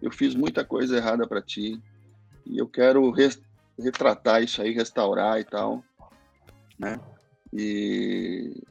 Eu 0.00 0.12
fiz 0.12 0.32
muita 0.32 0.64
coisa 0.64 0.96
errada 0.96 1.26
para 1.26 1.42
ti. 1.42 1.80
E 2.46 2.56
eu 2.56 2.68
quero 2.68 3.10
retratar 3.78 4.42
isso 4.42 4.60
aí, 4.60 4.72
restaurar 4.72 5.40
e 5.40 5.44
tal, 5.44 5.82
né? 6.78 6.98
E 7.52 8.62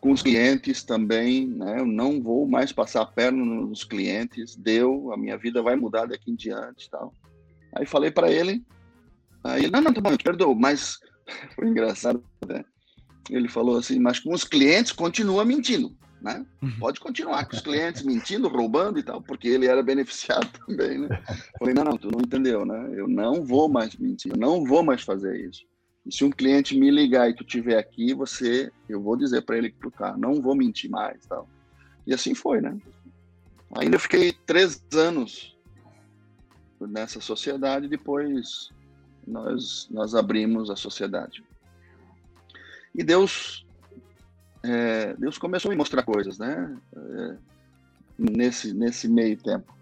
com 0.00 0.12
os 0.12 0.22
clientes 0.22 0.84
também, 0.84 1.46
né? 1.46 1.80
Eu 1.80 1.86
não 1.86 2.22
vou 2.22 2.46
mais 2.46 2.72
passar 2.72 3.02
a 3.02 3.06
perna 3.06 3.44
nos 3.44 3.82
clientes. 3.84 4.54
Deu, 4.56 5.12
a 5.12 5.16
minha 5.16 5.36
vida 5.36 5.62
vai 5.62 5.74
mudar 5.76 6.06
daqui 6.06 6.30
em 6.30 6.36
diante, 6.36 6.90
tal. 6.90 7.12
Aí 7.74 7.86
falei 7.86 8.10
para 8.10 8.30
ele, 8.30 8.64
aí 9.44 9.64
ele, 9.64 9.70
não, 9.72 9.80
não, 9.80 9.92
tá 9.92 10.00
bom, 10.00 10.54
mas 10.54 10.98
foi 11.54 11.68
engraçado, 11.68 12.22
né? 12.46 12.64
Ele 13.28 13.48
falou 13.48 13.76
assim, 13.76 13.98
mas 13.98 14.20
com 14.20 14.32
os 14.32 14.44
clientes 14.44 14.92
continua 14.92 15.44
mentindo, 15.44 15.96
né? 16.26 16.44
Uhum. 16.60 16.78
Pode 16.80 16.98
continuar 16.98 17.46
com 17.46 17.54
os 17.54 17.62
clientes 17.62 18.02
mentindo, 18.02 18.48
roubando 18.48 18.98
e 18.98 19.02
tal, 19.02 19.22
porque 19.22 19.46
ele 19.46 19.66
era 19.66 19.80
beneficiado 19.80 20.48
também, 20.66 20.98
né? 20.98 21.22
Falei, 21.56 21.72
não, 21.72 21.84
não, 21.84 21.96
tu 21.96 22.10
não 22.10 22.20
entendeu, 22.20 22.66
né? 22.66 22.90
Eu 22.92 23.06
não 23.06 23.44
vou 23.44 23.68
mais 23.68 23.94
mentir, 23.96 24.32
eu 24.32 24.38
não 24.38 24.64
vou 24.64 24.82
mais 24.82 25.02
fazer 25.02 25.40
isso. 25.48 25.64
E 26.04 26.12
se 26.12 26.24
um 26.24 26.30
cliente 26.30 26.76
me 26.76 26.90
ligar 26.90 27.30
e 27.30 27.34
tu 27.34 27.44
estiver 27.44 27.78
aqui, 27.78 28.12
você, 28.12 28.72
eu 28.88 29.00
vou 29.00 29.16
dizer 29.16 29.42
para 29.42 29.56
ele 29.56 29.70
que 29.70 29.78
tu 29.78 29.90
tá, 29.90 30.16
não 30.16 30.42
vou 30.42 30.56
mentir 30.56 30.90
mais, 30.90 31.24
tal. 31.26 31.48
E 32.04 32.12
assim 32.12 32.34
foi, 32.34 32.60
né? 32.60 32.76
Ainda 33.76 33.98
fiquei 33.98 34.32
três 34.32 34.82
anos 34.94 35.56
nessa 36.80 37.20
sociedade, 37.20 37.88
depois 37.88 38.70
nós, 39.26 39.88
nós 39.90 40.14
abrimos 40.14 40.70
a 40.70 40.76
sociedade. 40.76 41.44
E 42.94 43.02
Deus, 43.02 43.65
é, 44.62 45.14
Deus 45.14 45.38
começou 45.38 45.70
a 45.70 45.72
me 45.72 45.78
mostrar 45.78 46.02
coisas, 46.02 46.38
né? 46.38 46.76
É, 46.96 47.36
nesse, 48.18 48.72
nesse 48.72 49.08
meio 49.08 49.36
tempo. 49.36 49.74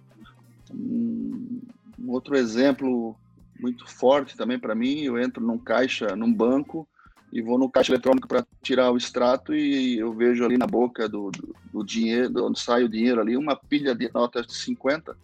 Um, 0.73 1.61
um 1.99 2.11
outro 2.11 2.37
exemplo 2.37 3.17
muito 3.61 3.87
forte 3.87 4.37
também 4.37 4.59
para 4.59 4.75
mim, 4.75 5.03
eu 5.03 5.19
entro 5.19 5.43
num 5.43 5.59
caixa, 5.59 6.17
num 6.17 6.33
banco, 6.33 6.87
e 7.33 7.43
vou 7.43 7.59
no 7.59 7.69
caixa 7.69 7.93
eletrônico 7.93 8.29
para 8.29 8.47
tirar 8.63 8.91
o 8.93 8.97
extrato 8.97 9.55
e 9.55 9.99
eu 9.99 10.13
vejo 10.13 10.45
ali 10.45 10.57
na 10.57 10.67
boca 10.67 11.09
do, 11.09 11.31
do, 11.31 11.55
do 11.73 11.85
dinheiro, 11.85 12.33
de 12.33 12.41
onde 12.41 12.61
sai 12.61 12.85
o 12.85 12.89
dinheiro 12.89 13.21
ali, 13.21 13.37
uma 13.37 13.57
pilha 13.57 13.95
de 13.95 14.11
notas 14.13 14.47
de 14.47 14.55
50. 14.55 15.17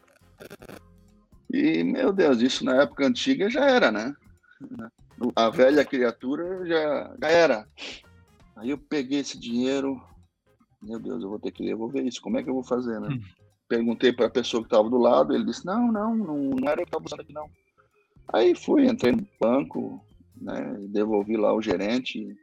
E, 1.53 1.85
meu 1.85 2.13
Deus, 2.13 2.41
isso 2.41 2.65
na 2.65 2.83
época 2.83 3.07
antiga 3.07 3.49
já 3.49 3.65
era, 3.65 3.93
né? 3.93 4.15
A 5.37 5.51
velha 5.51 5.85
criatura 5.85 6.67
já, 6.67 7.15
já 7.21 7.29
era. 7.29 7.67
Aí 8.61 8.68
eu 8.68 8.77
peguei 8.77 9.20
esse 9.20 9.40
dinheiro, 9.40 9.99
meu 10.83 10.99
Deus, 10.99 11.23
eu 11.23 11.31
vou 11.31 11.38
ter 11.38 11.51
que 11.51 11.64
devolver 11.64 12.07
isso, 12.07 12.20
como 12.20 12.38
é 12.38 12.42
que 12.42 12.51
eu 12.51 12.55
vou 12.55 12.62
fazer, 12.62 13.01
né? 13.01 13.09
Hum. 13.09 13.20
Perguntei 13.66 14.12
para 14.12 14.27
a 14.27 14.31
pessoa 14.31 14.62
que 14.62 14.66
estava 14.66 14.90
do 14.90 14.99
lado, 14.99 15.35
ele 15.35 15.46
disse, 15.46 15.64
não, 15.64 15.90
não, 15.90 16.14
não, 16.14 16.37
não 16.51 16.68
era 16.68 16.83
eu 16.83 16.85
que 16.85 16.90
estava 16.90 17.07
usando 17.07 17.20
aqui, 17.20 17.33
não. 17.33 17.49
Aí 18.31 18.55
fui, 18.55 18.87
entrei 18.87 19.12
no 19.12 19.27
banco, 19.40 20.05
né, 20.37 20.77
devolvi 20.90 21.38
lá 21.38 21.55
o 21.55 21.62
gerente 21.62 22.37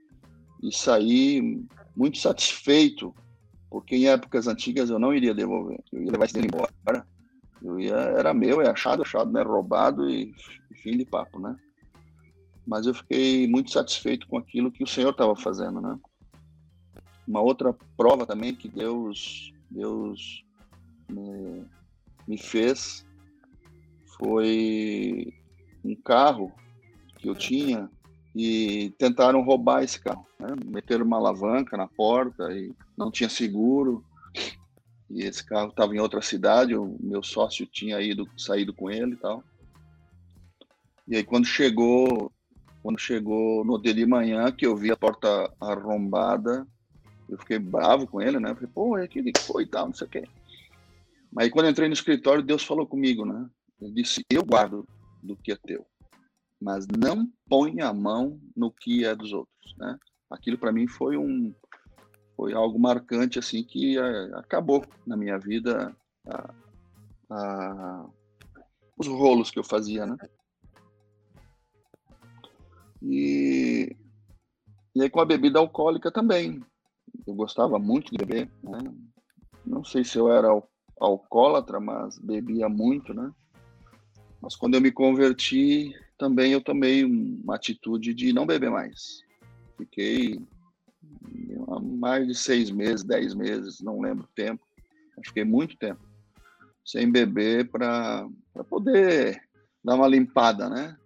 e 0.64 0.76
saí 0.76 1.64
muito 1.96 2.18
satisfeito, 2.18 3.14
porque 3.70 3.96
em 3.96 4.08
épocas 4.08 4.48
antigas 4.48 4.90
eu 4.90 4.98
não 4.98 5.14
iria 5.14 5.36
devolver, 5.36 5.80
eu 5.94 6.02
ia 6.02 6.12
levar 6.12 6.26
esse 6.26 6.34
dinheiro 6.34 6.56
embora, 6.56 7.08
eu 7.62 7.80
ia, 7.80 7.94
era 7.94 8.34
meu, 8.34 8.60
é 8.60 8.68
achado, 8.72 9.04
achado, 9.04 9.32
né, 9.32 9.44
roubado 9.44 10.10
e, 10.10 10.34
e 10.72 10.78
fim 10.82 10.98
de 10.98 11.06
papo, 11.06 11.40
né. 11.40 11.56
Mas 12.68 12.86
eu 12.86 12.94
fiquei 12.94 13.48
muito 13.48 13.72
satisfeito 13.72 14.28
com 14.28 14.38
aquilo 14.38 14.72
que 14.72 14.84
o 14.84 14.88
Senhor 14.88 15.12
estava 15.12 15.36
fazendo, 15.36 15.80
né. 15.80 15.98
Uma 17.26 17.42
outra 17.42 17.74
prova 17.96 18.26
também 18.26 18.54
que 18.54 18.68
Deus, 18.68 19.54
Deus 19.70 20.44
me, 21.10 21.66
me 22.28 22.38
fez 22.38 23.06
foi 24.18 25.34
um 25.84 25.96
carro 25.96 26.52
que 27.18 27.30
eu 27.30 27.36
tinha 27.36 27.90
e 28.36 28.94
tentaram 28.98 29.44
roubar 29.44 29.84
esse 29.84 30.00
carro. 30.00 30.26
Né? 30.40 30.50
Meteram 30.66 31.06
uma 31.06 31.18
alavanca 31.18 31.76
na 31.78 31.88
porta 31.88 32.52
e 32.52 32.74
não 32.98 33.12
tinha 33.12 33.30
seguro. 33.30 34.04
E 35.10 35.22
esse 35.24 35.44
carro 35.44 35.70
estava 35.70 35.96
em 35.96 36.00
outra 36.00 36.22
cidade, 36.22 36.76
o 36.76 36.98
meu 37.00 37.24
sócio 37.24 37.66
tinha 37.66 38.02
ido 38.02 38.28
saído 38.38 38.74
com 38.74 38.92
ele 38.92 39.14
e 39.14 39.18
tal. 39.18 39.44
E 41.08 41.16
aí 41.16 41.24
quando 41.24 41.46
chegou, 41.46 42.32
quando 42.88 43.02
chegou 43.02 43.66
no 43.66 43.78
dia 43.78 43.94
de 43.94 44.06
manhã 44.06 44.50
que 44.50 44.66
eu 44.66 44.74
vi 44.74 44.90
a 44.90 44.96
porta 44.96 45.54
arrombada, 45.60 46.66
eu 47.28 47.38
fiquei 47.38 47.60
bravo 47.60 48.08
com 48.08 48.22
ele, 48.22 48.40
né? 48.40 48.56
falei, 48.56 48.70
pô, 48.74 48.98
é 48.98 49.06
que 49.06 49.22
foi 49.40 49.64
e 49.64 49.68
tal, 49.68 49.88
não 49.88 49.94
sei 49.94 50.08
o 50.08 50.10
quê. 50.10 50.24
Mas 51.30 51.50
quando 51.52 51.68
entrei 51.68 51.90
no 51.90 51.94
escritório, 51.94 52.42
Deus 52.42 52.64
falou 52.64 52.88
comigo, 52.88 53.26
né? 53.26 53.46
Ele 53.82 53.92
disse, 53.92 54.24
eu 54.30 54.42
guardo 54.42 54.88
do 55.22 55.36
que 55.36 55.52
é 55.52 55.58
teu 55.58 55.86
mas 56.62 56.88
não 56.88 57.30
põe 57.50 57.82
a 57.82 57.94
mão 57.94 58.40
no 58.56 58.72
que 58.72 59.04
é 59.04 59.14
dos 59.14 59.34
outros, 59.34 59.76
né? 59.78 60.00
Aquilo 60.30 60.58
para 60.58 60.72
mim 60.72 60.88
foi 60.88 61.18
um 61.18 61.54
foi 62.38 62.54
algo 62.54 62.80
marcante 62.80 63.38
assim 63.38 63.66
que 63.66 64.00
é, 64.00 64.32
acabou 64.36 64.86
na 65.06 65.18
minha 65.18 65.38
vida 65.38 65.94
a, 66.26 66.54
a, 67.30 68.10
os 68.98 69.08
rolos 69.08 69.52
que 69.52 69.60
eu 69.60 69.64
fazia, 69.64 70.06
né? 70.06 70.16
E, 73.10 73.96
e 74.96 75.02
aí 75.02 75.10
com 75.10 75.22
a 75.22 75.26
bebida 75.26 75.60
alcoólica 75.60 76.12
também. 76.12 76.62
Eu 77.26 77.34
gostava 77.34 77.80
muito 77.80 78.12
de 78.12 78.18
beber, 78.18 78.52
né? 78.64 78.80
Não 79.66 79.84
sei 79.84 80.04
se 80.04 80.18
eu 80.18 80.32
era 80.32 80.50
alcoólatra, 81.00 81.80
mas 81.80 82.20
bebia 82.20 82.68
muito, 82.68 83.14
né? 83.14 83.32
Mas 84.42 84.56
quando 84.56 84.76
eu 84.76 84.82
me 84.82 84.92
converti, 84.92 85.94
também 86.18 86.52
eu 86.52 86.62
tomei 86.62 87.04
uma 87.04 87.56
atitude 87.56 88.14
de 88.14 88.34
não 88.34 88.46
beber 88.46 88.70
mais. 88.70 89.22
Fiquei 89.78 90.40
mais 91.82 92.28
de 92.28 92.36
seis 92.36 92.70
meses, 92.70 93.04
dez 93.04 93.34
meses, 93.34 93.82
não 93.82 94.00
lembro 94.00 94.26
o 94.26 94.36
tempo. 94.36 94.66
Fiquei 95.26 95.44
muito 95.44 95.78
tempo 95.78 96.08
sem 96.86 97.12
beber 97.12 97.70
para 97.70 98.30
poder 98.70 99.42
dar 99.84 99.96
uma 99.96 100.08
limpada, 100.08 100.70
né? 100.70 100.98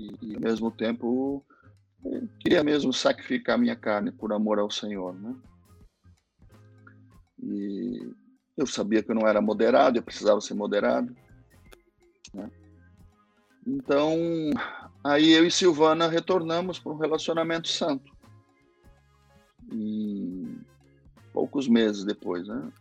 E, 0.00 0.16
e, 0.22 0.34
ao 0.34 0.40
mesmo 0.40 0.70
tempo 0.70 1.44
queria 2.40 2.64
mesmo 2.64 2.92
sacrificar 2.92 3.58
minha 3.58 3.76
carne 3.76 4.10
por 4.10 4.32
amor 4.32 4.58
ao 4.58 4.70
Senhor, 4.70 5.14
né? 5.14 5.36
E 7.42 8.10
eu 8.56 8.66
sabia 8.66 9.02
que 9.02 9.10
eu 9.10 9.14
não 9.14 9.28
era 9.28 9.40
moderado, 9.40 9.98
eu 9.98 10.02
precisava 10.02 10.40
ser 10.40 10.54
moderado, 10.54 11.14
né? 12.32 12.50
Então, 13.66 14.16
aí 15.04 15.32
eu 15.32 15.46
e 15.46 15.50
Silvana 15.50 16.08
retornamos 16.08 16.78
para 16.78 16.92
um 16.92 16.98
relacionamento 16.98 17.68
santo. 17.68 18.10
E 19.70 20.56
poucos 21.32 21.68
meses 21.68 22.02
depois, 22.02 22.48
né? 22.48 22.72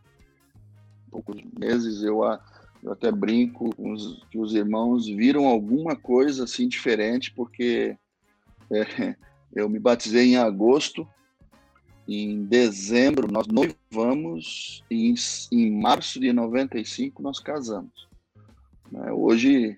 Poucos 1.12 1.42
meses 1.60 2.02
eu, 2.02 2.22
eu 2.84 2.92
até 2.94 3.12
brinco 3.12 3.70
os, 3.78 4.24
que 4.32 4.38
os 4.38 4.54
irmãos 4.54 5.08
viram 5.08 5.46
alguma 5.46 5.96
coisa 5.96 6.46
assim 6.46 6.68
diferente, 6.68 7.32
porque 7.32 7.98
é, 8.72 9.15
eu 9.54 9.68
me 9.70 9.80
batizei 9.80 10.28
em 10.28 10.38
agosto, 10.38 11.08
em 12.08 12.46
dezembro 12.46 13.32
nós 13.32 13.48
noivamos, 13.48 14.84
e 14.89 15.10
em, 15.10 15.15
em 15.52 15.72
março 15.80 16.20
de 16.20 16.32
95 16.32 17.22
nós 17.22 17.39
casamos. 17.39 18.08
Né? 18.92 19.12
Hoje 19.12 19.78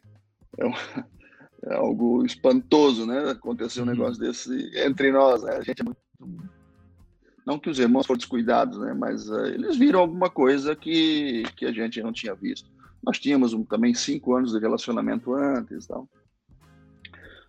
é, 0.58 0.66
um, 0.66 0.74
é, 1.66 1.74
algo 1.76 2.26
espantoso, 2.26 3.06
né? 3.06 3.32
Acontecer 3.32 3.82
um 3.82 3.84
uhum. 3.84 3.92
negócio 3.92 4.20
desse 4.20 4.72
entre 4.78 5.12
nós, 5.12 5.44
né? 5.44 5.58
A 5.58 5.62
gente 5.62 5.82
é 5.82 5.84
muito. 5.84 6.00
Não 7.46 7.58
que 7.58 7.70
os 7.70 7.80
irmãos 7.80 8.06
foram 8.06 8.20
descuidados, 8.20 8.78
né? 8.78 8.94
Mas 8.94 9.28
uh, 9.28 9.46
eles 9.46 9.76
viram 9.76 10.00
alguma 10.00 10.30
coisa 10.30 10.76
que, 10.76 11.44
que 11.56 11.66
a 11.66 11.72
gente 11.72 12.02
não 12.02 12.14
tinha 12.14 12.36
visto. 12.36 12.70
Nós 13.04 13.20
tínhamos 13.20 13.54
um, 13.54 13.64
também 13.64 13.94
cinco 13.94 14.36
anos 14.36 14.52
de 14.52 14.60
relacionamento 14.60 15.34
antes, 15.34 15.88
tal. 15.88 16.08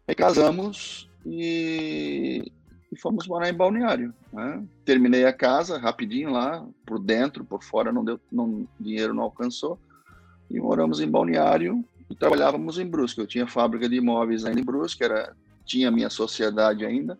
Aí 0.06 0.14
casamos 0.14 1.08
e, 1.24 2.50
e 2.90 2.98
fomos 2.98 3.26
morar 3.26 3.48
em 3.48 3.54
Balneário. 3.54 4.14
Né? 4.32 4.64
Terminei 4.84 5.24
a 5.24 5.32
casa 5.32 5.78
rapidinho 5.78 6.30
lá, 6.30 6.66
por 6.86 6.98
dentro, 6.98 7.44
por 7.44 7.62
fora 7.62 7.92
não 7.92 8.04
deu, 8.04 8.18
não 8.30 8.66
dinheiro 8.80 9.14
não 9.14 9.22
alcançou 9.22 9.78
e 10.52 10.60
moramos 10.60 11.00
em 11.00 11.08
Balneário 11.08 11.84
e 12.10 12.14
trabalhávamos 12.14 12.78
em 12.78 12.86
Brusque. 12.86 13.20
Eu 13.20 13.26
tinha 13.26 13.46
fábrica 13.46 13.88
de 13.88 13.96
imóveis 13.96 14.44
ainda 14.44 14.60
em 14.60 14.64
Brusque, 14.64 15.02
era, 15.02 15.34
tinha 15.64 15.90
minha 15.90 16.10
sociedade 16.10 16.84
ainda, 16.84 17.18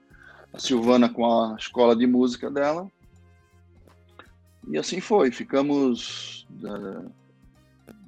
a 0.53 0.59
Silvana 0.59 1.09
com 1.09 1.25
a 1.25 1.57
escola 1.59 1.97
de 1.97 2.07
música 2.07 2.51
dela. 2.51 2.87
E 4.69 4.77
assim 4.79 5.01
foi, 5.01 5.31
ficamos 5.33 6.47
uh, 6.63 7.11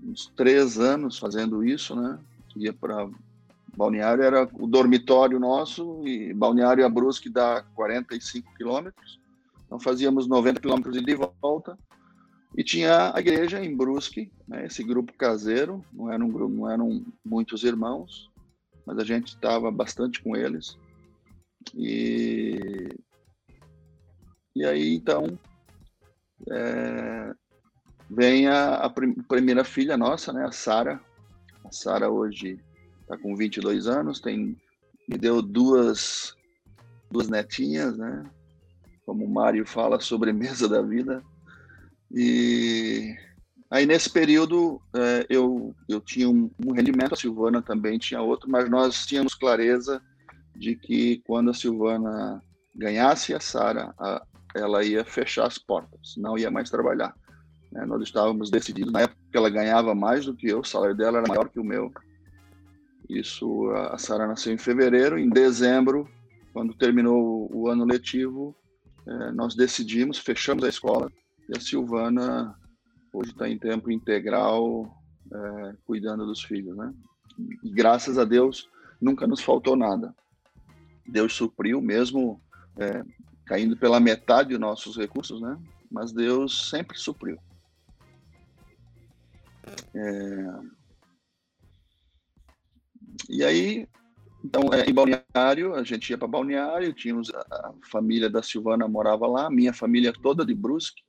uns 0.05 0.27
três 0.37 0.79
anos 0.79 1.19
fazendo 1.19 1.65
isso, 1.65 1.97
né? 1.97 2.19
Ia 2.57 2.73
para 2.73 3.09
Balneário, 3.77 4.23
era 4.23 4.49
o 4.53 4.67
dormitório 4.67 5.41
nosso, 5.41 6.07
e 6.07 6.33
Balneário 6.33 6.85
a 6.85 6.89
Brusque 6.89 7.29
dá 7.29 7.63
45 7.75 8.55
quilômetros, 8.55 9.19
então 9.67 9.81
fazíamos 9.81 10.29
90 10.29 10.61
quilômetros 10.61 11.03
de 11.03 11.15
volta, 11.15 11.77
e 12.57 12.63
tinha 12.63 13.13
a 13.15 13.19
igreja 13.19 13.65
em 13.65 13.77
Brusque, 13.77 14.31
né, 14.47 14.67
esse 14.67 14.85
grupo 14.85 15.13
caseiro, 15.15 15.85
não 15.93 16.13
eram, 16.13 16.29
não 16.29 16.71
eram 16.71 17.05
muitos 17.25 17.65
irmãos, 17.65 18.31
mas 18.87 18.99
a 18.99 19.05
gente 19.05 19.29
estava 19.29 19.71
bastante 19.73 20.23
com 20.23 20.37
eles. 20.37 20.79
E, 21.75 22.91
e 24.55 24.65
aí, 24.65 24.95
então, 24.95 25.37
é, 26.49 27.35
vem 28.11 28.47
a, 28.47 28.77
a, 28.77 28.91
primeira 29.29 29.65
filha 29.65 29.97
nossa, 29.97 30.33
né, 30.33 30.45
a 30.45 30.53
Sara. 30.53 31.01
A 31.65 31.73
Sara 31.73 32.11
hoje 32.11 32.59
está 33.01 33.17
com 33.17 33.37
22 33.37 33.87
anos, 33.87 34.21
tem, 34.21 34.57
me 35.09 35.19
deu 35.19 35.41
duas, 35.43 36.35
duas 37.11 37.29
netinhas, 37.29 37.97
né? 37.97 38.25
Como 39.05 39.25
o 39.25 39.33
Mário 39.33 39.67
fala, 39.67 40.01
sobremesa 40.01 40.69
da 40.69 40.81
vida 40.81 41.23
e 42.17 43.17
aí 43.69 43.85
nesse 43.85 44.09
período 44.09 44.81
é, 44.95 45.27
eu, 45.29 45.75
eu 45.89 46.01
tinha 46.01 46.29
um, 46.29 46.49
um, 46.65 46.73
rendimento, 46.73 47.15
a 47.15 47.17
Silvana 47.17 47.61
também 47.61 47.99
tinha 47.99 48.23
outro, 48.23 48.49
mas 48.49 48.71
nós 48.71 49.05
tínhamos 49.05 49.35
clareza 49.35 50.01
de 50.55 50.77
que 50.77 51.21
quando 51.27 51.51
a 51.51 51.55
Silvana 51.55 52.41
ganhasse 52.77 53.35
a 53.35 53.41
Sara, 53.41 53.93
ela 54.55 54.85
ia 54.85 55.05
fechar 55.05 55.47
as 55.47 55.59
portas, 55.59 56.15
não 56.17 56.39
ia 56.39 56.53
mais 56.53 56.71
trabalhar. 56.71 57.13
Né? 57.75 57.85
Nós 57.85 58.03
estávamos 58.03 58.51
decididos, 58.51 58.93
na 58.93 59.01
época 59.01 59.19
ela 59.33 59.51
ganhava 59.51 59.95
mais 59.95 60.25
do 60.25 60.35
que 60.35 60.47
eu, 60.47 60.61
o 60.61 60.65
salário 60.65 60.97
dela 60.97 61.19
era 61.19 61.29
maior 61.29 61.49
que 61.49 61.59
o 61.59 61.65
meu. 61.65 61.93
Isso, 63.11 63.69
a 63.71 63.99
Sara 63.99 64.27
nasceu 64.27 64.55
em 64.55 64.59
fevereiro, 64.59 65.19
em 65.19 65.29
dezembro, 65.29 66.09
quando 66.53 66.73
terminou 66.73 67.51
o 67.53 67.69
ano 67.69 67.85
letivo, 67.85 68.57
é, 69.07 69.33
nós 69.33 69.55
decidimos, 69.55 70.19
fechamos 70.19 70.65
a 70.65 70.69
escola, 70.69 71.13
e 71.49 71.59
a 71.59 71.61
Silvana 71.61 72.55
hoje 73.13 73.33
está 73.33 73.49
em 73.49 73.59
tempo 73.59 73.91
integral, 73.91 74.97
é, 75.31 75.75
cuidando 75.85 76.25
dos 76.25 76.43
filhos, 76.43 76.77
né? 76.77 76.95
E 77.63 77.71
graças 77.71 78.17
a 78.19 78.25
Deus 78.25 78.69
nunca 79.01 79.27
nos 79.27 79.41
faltou 79.41 79.77
nada. 79.77 80.15
Deus 81.07 81.35
supriu 81.35 81.83
mesmo 81.83 82.41
é, 82.79 83.05
caindo 83.45 83.77
pela 83.77 84.01
metade 84.01 84.51
dos 84.51 84.61
nossos 84.61 84.97
recursos, 84.97 85.41
né? 85.43 85.59
Mas 85.91 86.13
Deus 86.13 86.71
sempre 86.71 86.97
supriu. 86.97 87.39
É... 89.95 90.85
E 93.29 93.45
aí, 93.45 93.89
então, 94.45 94.73
é, 94.75 94.85
em 94.85 94.93
Balneário, 94.93 95.75
a 95.75 95.83
gente 95.83 96.11
ia 96.11 96.19
para 96.19 96.29
Balneário, 96.29 96.93
tínhamos 96.93 97.33
a, 97.35 97.39
a, 97.39 97.73
família 97.91 98.29
da 98.29 98.43
Silvana 98.43 98.87
morava 98.87 99.27
lá, 99.27 99.49
minha 99.49 99.73
família 99.73 100.13
toda 100.13 100.45
de 100.45 100.55
Brusque. 100.55 101.03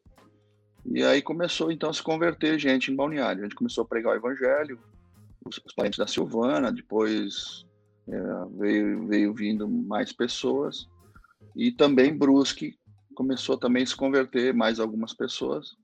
E 0.86 1.04
aí 1.04 1.22
começou 1.22 1.72
então 1.72 1.90
a 1.90 1.94
se 1.94 2.02
converter 2.02 2.58
gente 2.58 2.92
em 2.92 2.96
Balneário. 2.96 3.42
A 3.42 3.44
gente 3.44 3.56
começou 3.56 3.84
a 3.84 3.88
pregar 3.88 4.14
o 4.14 4.16
evangelho, 4.16 4.80
os, 5.46 5.60
os 5.66 5.74
parentes 5.74 6.00
da 6.00 6.08
Silvana, 6.08 6.72
depois 6.72 7.66
é, 8.08 8.18
veio, 8.58 9.08
veio 9.08 9.34
vindo 9.34 9.68
mais 9.68 10.14
pessoas. 10.14 10.88
E 11.56 11.72
também 11.72 12.18
Brusque 12.18 12.78
começou 13.16 13.58
também 13.58 13.84
a 13.84 13.88
se 13.88 13.96
converter 13.96 14.54
mais 14.54 14.80
algumas 14.80 15.14
pessoas. 15.14 15.76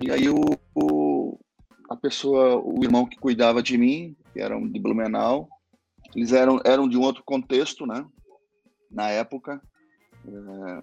E 0.00 0.10
aí 0.10 0.28
o, 0.28 0.40
a 1.88 1.96
pessoa, 1.96 2.56
o 2.56 2.82
irmão 2.82 3.06
que 3.06 3.16
cuidava 3.16 3.62
de 3.62 3.76
mim, 3.78 4.16
que 4.32 4.40
era 4.40 4.56
um 4.56 4.68
de 4.68 4.78
Blumenau, 4.78 5.48
eles 6.14 6.32
eram, 6.32 6.60
eram 6.64 6.88
de 6.88 6.96
um 6.96 7.02
outro 7.02 7.22
contexto, 7.24 7.86
né? 7.86 8.04
Na 8.90 9.10
época. 9.10 9.60
É, 10.26 10.82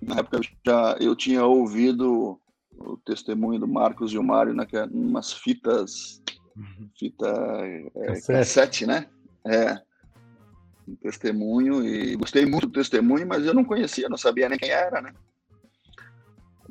na 0.00 0.18
época 0.18 0.38
eu, 0.38 0.42
já, 0.66 0.96
eu 1.00 1.16
tinha 1.16 1.44
ouvido 1.44 2.40
o 2.76 2.96
testemunho 3.04 3.60
do 3.60 3.68
Marcos 3.68 4.12
e 4.12 4.18
o 4.18 4.22
Mário 4.22 4.54
naquelas 4.54 4.90
umas 4.90 5.32
fitas, 5.32 6.22
uhum. 6.56 6.88
fita 6.98 7.28
é, 7.28 8.06
cassete. 8.06 8.26
cassete, 8.26 8.86
né? 8.86 9.06
É, 9.46 9.80
um 10.86 10.96
testemunho 10.96 11.84
e 11.86 12.16
gostei 12.16 12.44
muito 12.44 12.66
do 12.66 12.72
testemunho, 12.72 13.26
mas 13.26 13.44
eu 13.44 13.54
não 13.54 13.64
conhecia, 13.64 14.08
não 14.08 14.16
sabia 14.16 14.48
nem 14.48 14.58
quem 14.58 14.70
era, 14.70 15.00
né? 15.00 15.12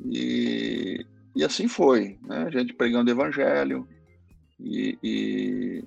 E, 0.04 1.06
e 1.34 1.44
assim 1.44 1.66
foi, 1.66 2.18
né? 2.22 2.44
A 2.44 2.50
gente 2.50 2.74
pregando 2.74 3.10
o 3.10 3.14
evangelho 3.14 3.88
e, 4.60 4.98
e 5.02 5.84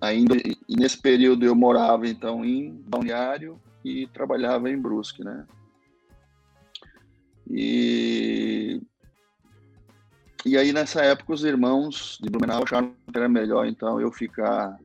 ainda 0.00 0.36
e 0.36 0.76
nesse 0.76 1.00
período 1.00 1.44
eu 1.44 1.54
morava 1.54 2.08
então 2.08 2.44
em 2.44 2.72
Balneário 2.86 3.60
e 3.84 4.06
trabalhava 4.08 4.70
em 4.70 4.80
Brusque, 4.80 5.22
né? 5.22 5.46
E 7.48 8.80
e 10.44 10.58
aí 10.58 10.72
nessa 10.72 11.02
época 11.02 11.32
os 11.32 11.44
irmãos 11.44 12.18
de 12.20 12.28
Blumenau 12.28 12.64
acharam 12.64 12.94
que 13.10 13.16
era 13.16 13.28
melhor 13.28 13.66
então 13.66 14.00
eu 14.00 14.10
ficar 14.10 14.78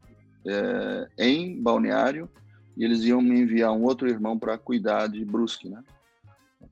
é, 0.45 1.07
em 1.17 1.61
Balneário 1.61 2.29
e 2.77 2.85
eles 2.85 3.03
iam 3.03 3.21
me 3.21 3.41
enviar 3.41 3.73
um 3.73 3.83
outro 3.83 4.07
irmão 4.07 4.37
para 4.37 4.57
cuidar 4.57 5.07
de 5.07 5.25
Brusque, 5.25 5.67
né? 5.67 5.83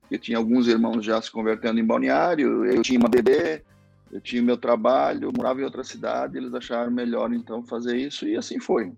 Porque 0.08 0.18
tinha 0.18 0.38
alguns 0.38 0.66
irmãos 0.66 1.04
já 1.04 1.20
se 1.20 1.30
convertendo 1.30 1.78
em 1.78 1.84
Balneário, 1.84 2.64
eu 2.64 2.80
tinha 2.80 2.98
uma 2.98 3.10
bebê, 3.10 3.62
eu 4.10 4.22
tinha 4.22 4.42
meu 4.42 4.56
trabalho, 4.56 5.24
eu 5.24 5.32
morava 5.36 5.60
em 5.60 5.64
outra 5.64 5.84
cidade, 5.84 6.38
eles 6.38 6.54
acharam 6.54 6.90
melhor 6.90 7.30
então 7.30 7.62
fazer 7.62 7.94
isso 7.94 8.26
e 8.26 8.34
assim 8.34 8.58
foi. 8.58 8.90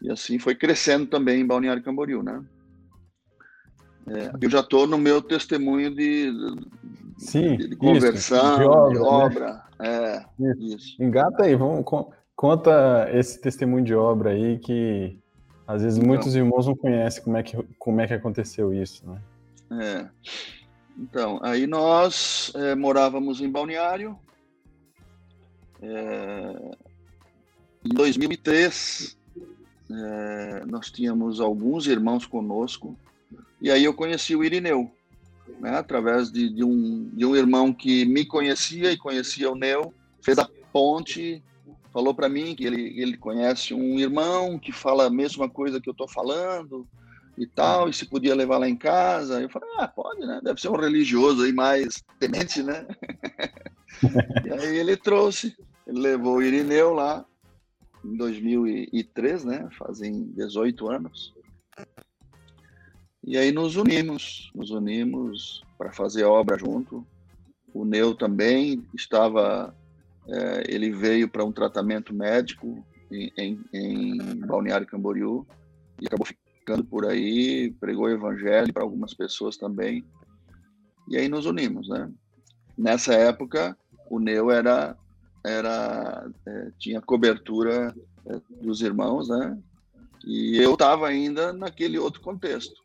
E 0.00 0.10
assim 0.10 0.38
foi 0.38 0.54
crescendo 0.54 1.06
também 1.06 1.42
em 1.42 1.46
Balneário 1.46 1.82
Camboriú, 1.82 2.22
né? 2.22 2.42
É, 4.06 4.32
eu 4.40 4.48
já 4.48 4.60
estou 4.60 4.86
no 4.86 4.96
meu 4.96 5.20
testemunho 5.20 5.94
de, 5.94 6.32
Sim, 7.18 7.58
de, 7.58 7.68
de 7.68 7.76
conversão, 7.76 8.56
de 8.56 8.64
obra. 8.64 8.90
De 8.90 8.98
obra. 8.98 9.52
Né? 9.52 9.62
É, 9.80 10.24
isso. 10.40 10.76
isso. 10.76 11.02
Engata 11.02 11.44
aí, 11.44 11.54
vamos, 11.54 11.84
conta 12.34 13.06
esse 13.12 13.38
testemunho 13.38 13.84
de 13.84 13.94
obra 13.94 14.30
aí 14.30 14.58
que 14.58 15.18
às 15.70 15.82
vezes 15.82 15.98
então, 15.98 16.08
muitos 16.08 16.34
irmãos 16.34 16.66
não 16.66 16.74
conhecem 16.74 17.22
como 17.22 17.36
é 17.36 17.42
que, 17.42 17.56
como 17.78 18.00
é 18.00 18.06
que 18.06 18.14
aconteceu 18.14 18.74
isso, 18.74 19.04
né? 19.06 19.20
É. 19.80 20.08
Então, 20.98 21.38
aí 21.42 21.66
nós 21.66 22.52
é, 22.56 22.74
morávamos 22.74 23.40
em 23.40 23.48
Balneário. 23.48 24.18
É, 25.80 26.76
em 27.84 27.94
2003, 27.94 29.16
é, 29.90 30.64
nós 30.66 30.90
tínhamos 30.90 31.40
alguns 31.40 31.86
irmãos 31.86 32.26
conosco. 32.26 32.96
E 33.60 33.70
aí 33.70 33.84
eu 33.84 33.94
conheci 33.94 34.34
o 34.34 34.42
Irineu, 34.42 34.90
né, 35.60 35.76
através 35.76 36.32
de, 36.32 36.52
de, 36.52 36.64
um, 36.64 37.08
de 37.12 37.24
um 37.24 37.36
irmão 37.36 37.72
que 37.72 38.04
me 38.04 38.24
conhecia 38.24 38.90
e 38.90 38.96
conhecia 38.96 39.50
o 39.50 39.54
Neu, 39.54 39.94
fez 40.20 40.36
a 40.38 40.48
ponte 40.72 41.42
falou 41.92 42.14
para 42.14 42.28
mim 42.28 42.54
que 42.54 42.64
ele, 42.64 43.00
ele 43.00 43.16
conhece 43.16 43.74
um 43.74 43.98
irmão 43.98 44.58
que 44.58 44.72
fala 44.72 45.06
a 45.06 45.10
mesma 45.10 45.48
coisa 45.48 45.80
que 45.80 45.88
eu 45.88 45.92
estou 45.92 46.08
falando 46.08 46.86
e 47.36 47.46
tal, 47.46 47.88
e 47.88 47.92
se 47.92 48.06
podia 48.06 48.34
levar 48.34 48.58
lá 48.58 48.68
em 48.68 48.76
casa. 48.76 49.40
Eu 49.40 49.48
falei, 49.48 49.68
ah, 49.78 49.88
pode, 49.88 50.20
né? 50.20 50.40
Deve 50.42 50.60
ser 50.60 50.68
um 50.68 50.76
religioso 50.76 51.42
aí 51.42 51.52
mais 51.52 52.02
temente, 52.18 52.62
né? 52.62 52.86
e 54.44 54.52
aí 54.52 54.76
ele 54.76 54.96
trouxe, 54.96 55.56
ele 55.86 56.00
levou 56.00 56.36
o 56.36 56.42
Irineu 56.42 56.92
lá 56.92 57.24
em 58.04 58.16
2003, 58.16 59.44
né? 59.44 59.68
Fazem 59.78 60.24
18 60.32 60.90
anos. 60.90 61.34
E 63.24 63.36
aí 63.36 63.52
nos 63.52 63.76
unimos, 63.76 64.50
nos 64.54 64.70
unimos 64.70 65.62
para 65.76 65.92
fazer 65.92 66.24
obra 66.24 66.58
junto. 66.58 67.06
O 67.72 67.84
Neu 67.84 68.14
também 68.14 68.84
estava 68.94 69.74
é, 70.30 70.64
ele 70.68 70.90
veio 70.90 71.28
para 71.28 71.44
um 71.44 71.52
tratamento 71.52 72.14
médico 72.14 72.84
em, 73.10 73.32
em, 73.36 73.60
em, 73.72 74.36
Balneário 74.46 74.86
Camboriú 74.86 75.44
e 76.00 76.06
acabou 76.06 76.26
ficando 76.26 76.84
por 76.84 77.04
aí, 77.04 77.74
pregou 77.80 78.04
o 78.04 78.10
evangelho 78.10 78.72
para 78.72 78.84
algumas 78.84 79.12
pessoas 79.12 79.56
também. 79.56 80.04
E 81.08 81.16
aí 81.16 81.28
nos 81.28 81.46
unimos, 81.46 81.88
né? 81.88 82.08
Nessa 82.78 83.14
época, 83.14 83.76
o 84.08 84.20
Neu 84.20 84.50
era, 84.50 84.96
era 85.44 86.30
é, 86.46 86.70
tinha 86.78 87.00
cobertura 87.00 87.94
é, 88.26 88.40
dos 88.62 88.80
irmãos, 88.82 89.28
né? 89.28 89.58
E 90.24 90.58
eu 90.58 90.74
estava 90.74 91.08
ainda 91.08 91.52
naquele 91.52 91.98
outro 91.98 92.20
contexto. 92.20 92.80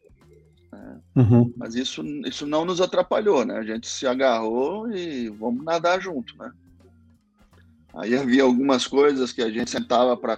Né? 0.72 1.00
Uhum. 1.18 1.54
Mas 1.56 1.76
isso, 1.76 2.02
isso 2.26 2.48
não 2.48 2.66
nos 2.66 2.82
atrapalhou, 2.82 3.46
né? 3.46 3.58
A 3.58 3.64
gente 3.64 3.88
se 3.88 4.08
agarrou 4.08 4.92
e 4.92 5.30
vamos 5.30 5.64
nadar 5.64 6.02
junto, 6.02 6.36
né? 6.38 6.52
Aí 7.96 8.16
havia 8.16 8.44
algumas 8.44 8.86
coisas 8.86 9.32
que 9.32 9.42
a 9.42 9.50
gente 9.50 9.72
sentava 9.72 10.18
para 10.18 10.38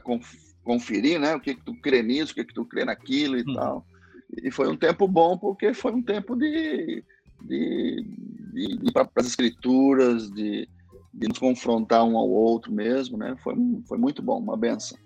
conferir, 0.64 1.20
né? 1.20 1.36
O 1.36 1.40
que, 1.40 1.56
que 1.56 1.64
tu 1.64 1.74
crê 1.82 2.04
nisso, 2.04 2.32
o 2.32 2.36
que, 2.36 2.46
que 2.46 2.54
tu 2.54 2.64
crê 2.66 2.86
naquilo 2.86 3.38
e 3.38 3.42
hum. 3.42 3.56
tal. 3.56 3.86
E 4.44 4.52
foi 4.52 4.68
um 4.68 4.78
tempo 4.78 5.08
bom 5.08 5.38
porque 5.38 5.74
foi 5.74 5.92
um 5.92 6.02
tempo 6.02 6.36
de, 6.36 7.04
de, 7.42 8.06
de, 8.54 8.78
de 8.78 8.92
para 8.92 9.10
as 9.16 9.26
escrituras, 9.26 10.30
de, 10.32 10.70
de 11.14 11.28
nos 11.28 11.40
confrontar 11.40 12.04
um 12.04 12.16
ao 12.16 12.30
outro 12.30 12.72
mesmo, 12.72 13.18
né? 13.18 13.36
Foi, 13.44 13.56
foi 13.88 13.98
muito 13.98 14.22
bom, 14.22 14.38
uma 14.38 14.56
benção. 14.58 14.98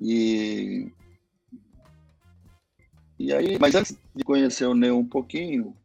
E, 0.00 0.90
e 3.18 3.32
aí, 3.32 3.58
mas 3.58 3.74
antes 3.74 3.98
de 4.14 4.24
conhecer 4.24 4.64
o 4.64 4.74
Neo 4.74 4.96
um 4.96 5.06
pouquinho, 5.06 5.76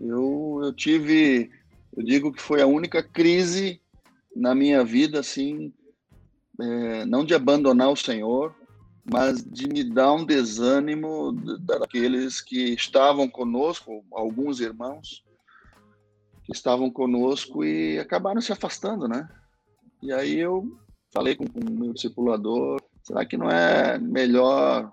eu, 0.00 0.60
eu 0.62 0.72
tive, 0.72 1.50
eu 1.94 2.02
digo 2.02 2.32
que 2.32 2.40
foi 2.40 2.62
a 2.62 2.66
única 2.66 3.02
crise 3.02 3.79
na 4.34 4.54
minha 4.54 4.84
vida, 4.84 5.20
assim, 5.20 5.72
é, 6.60 7.04
não 7.04 7.24
de 7.24 7.34
abandonar 7.34 7.90
o 7.90 7.96
Senhor, 7.96 8.54
mas 9.10 9.42
de 9.42 9.68
me 9.68 9.82
dar 9.82 10.12
um 10.12 10.24
desânimo 10.24 11.32
daqueles 11.60 12.40
que 12.40 12.74
estavam 12.74 13.28
conosco, 13.28 14.04
alguns 14.12 14.60
irmãos 14.60 15.24
que 16.44 16.52
estavam 16.52 16.90
conosco 16.90 17.64
e 17.64 17.98
acabaram 17.98 18.40
se 18.40 18.52
afastando, 18.52 19.08
né? 19.08 19.28
E 20.02 20.12
aí 20.12 20.38
eu 20.38 20.64
falei 21.12 21.34
com, 21.34 21.44
o 21.44 21.70
meu 21.70 21.92
discipulador, 21.92 22.80
será 23.02 23.24
que 23.24 23.36
não 23.36 23.50
é 23.50 23.98
melhor 23.98 24.92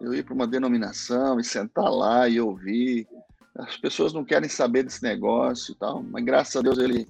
eu 0.00 0.14
ir 0.14 0.24
para 0.24 0.34
uma 0.34 0.46
denominação 0.46 1.40
e 1.40 1.44
sentar 1.44 1.90
lá 1.90 2.28
e 2.28 2.40
ouvir? 2.40 3.06
As 3.56 3.76
pessoas 3.76 4.12
não 4.12 4.24
querem 4.24 4.48
saber 4.48 4.84
desse 4.84 5.02
negócio 5.02 5.72
e 5.72 5.74
tal, 5.74 6.02
mas 6.02 6.24
graças 6.24 6.56
a 6.56 6.62
Deus 6.62 6.78
ele 6.78 7.08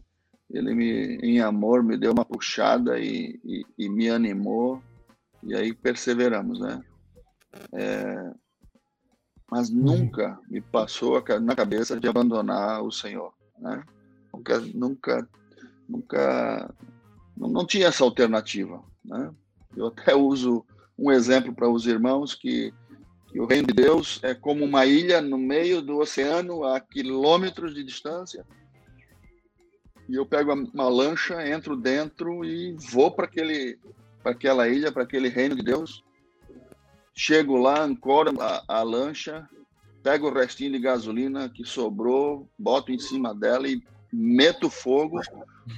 ele 0.50 0.74
me, 0.74 1.16
em 1.16 1.40
amor, 1.40 1.82
me 1.82 1.96
deu 1.96 2.12
uma 2.12 2.24
puxada 2.24 2.98
e, 2.98 3.38
e, 3.44 3.66
e 3.78 3.88
me 3.88 4.08
animou, 4.08 4.82
e 5.42 5.54
aí 5.54 5.74
perseveramos, 5.74 6.58
né? 6.58 6.82
É, 7.72 8.32
mas 9.50 9.70
uhum. 9.70 9.82
nunca 9.82 10.38
me 10.48 10.60
passou 10.60 11.22
na 11.40 11.54
cabeça 11.54 11.98
de 11.98 12.08
abandonar 12.08 12.82
o 12.82 12.90
Senhor, 12.90 13.32
né? 13.58 13.84
Nunca, 14.32 14.60
nunca, 14.74 15.28
nunca, 15.88 16.74
não, 17.36 17.48
não 17.48 17.66
tinha 17.66 17.88
essa 17.88 18.04
alternativa, 18.04 18.82
né? 19.04 19.30
Eu 19.76 19.88
até 19.88 20.14
uso 20.14 20.64
um 20.98 21.12
exemplo 21.12 21.54
para 21.54 21.68
os 21.68 21.86
irmãos 21.86 22.34
que, 22.34 22.72
que 23.28 23.40
o 23.40 23.46
reino 23.46 23.68
de 23.68 23.74
Deus 23.74 24.18
é 24.22 24.34
como 24.34 24.64
uma 24.64 24.86
ilha 24.86 25.20
no 25.20 25.38
meio 25.38 25.80
do 25.80 25.98
oceano, 25.98 26.64
a 26.64 26.80
quilômetros 26.80 27.74
de 27.74 27.84
distância, 27.84 28.44
e 30.08 30.14
eu 30.14 30.24
pego 30.24 30.52
uma 30.52 30.88
lancha, 30.88 31.46
entro 31.46 31.76
dentro 31.76 32.44
e 32.44 32.74
vou 32.90 33.10
para 33.10 33.26
aquele, 33.26 33.78
aquela 34.24 34.66
ilha, 34.68 34.90
para 34.90 35.02
aquele 35.02 35.28
reino 35.28 35.54
de 35.54 35.62
Deus. 35.62 36.02
Chego 37.14 37.56
lá, 37.56 37.82
ancoro 37.82 38.40
a, 38.40 38.62
a 38.66 38.82
lancha, 38.82 39.46
pego 40.02 40.28
o 40.28 40.32
restinho 40.32 40.72
de 40.72 40.78
gasolina 40.78 41.50
que 41.50 41.64
sobrou, 41.64 42.48
boto 42.58 42.90
em 42.90 42.98
cima 42.98 43.34
dela 43.34 43.68
e 43.68 43.82
meto 44.10 44.70
fogo 44.70 45.20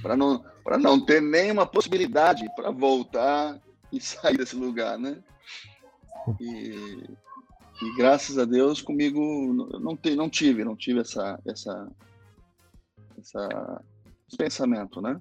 para 0.01 0.15
não, 0.15 0.41
não 0.79 1.03
ter 1.03 1.21
nenhuma 1.21 1.65
possibilidade 1.65 2.45
para 2.55 2.71
voltar 2.71 3.59
e 3.91 3.99
sair 3.99 4.37
desse 4.37 4.55
lugar, 4.55 4.97
né? 4.97 5.21
E, 6.39 7.03
e 7.81 7.95
graças 7.97 8.37
a 8.37 8.45
Deus 8.45 8.81
comigo 8.81 9.19
não, 9.77 9.97
não 10.15 10.29
tive, 10.29 10.63
não 10.63 10.75
tive 10.75 11.01
essa, 11.01 11.37
essa, 11.45 11.91
essa 13.17 13.83
pensamento, 14.37 15.01
né? 15.01 15.19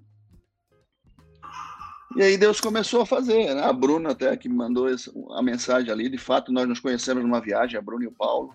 E 2.17 2.23
aí 2.23 2.37
Deus 2.37 2.61
começou 2.61 3.03
a 3.03 3.07
fazer, 3.07 3.55
né? 3.55 3.63
A 3.63 3.73
Bruna 3.73 4.11
até 4.11 4.37
que 4.37 4.49
mandou 4.49 4.89
essa, 4.89 5.13
a 5.31 5.43
mensagem 5.43 5.91
ali, 5.91 6.09
de 6.09 6.19
fato 6.19 6.53
nós 6.53 6.69
nos 6.69 6.81
conhecemos 6.81 7.23
numa 7.23 7.41
viagem, 7.41 7.79
a 7.79 7.83
Bruna 7.83 8.05
e 8.05 8.09
o 8.09 8.13
Paulo, 8.13 8.53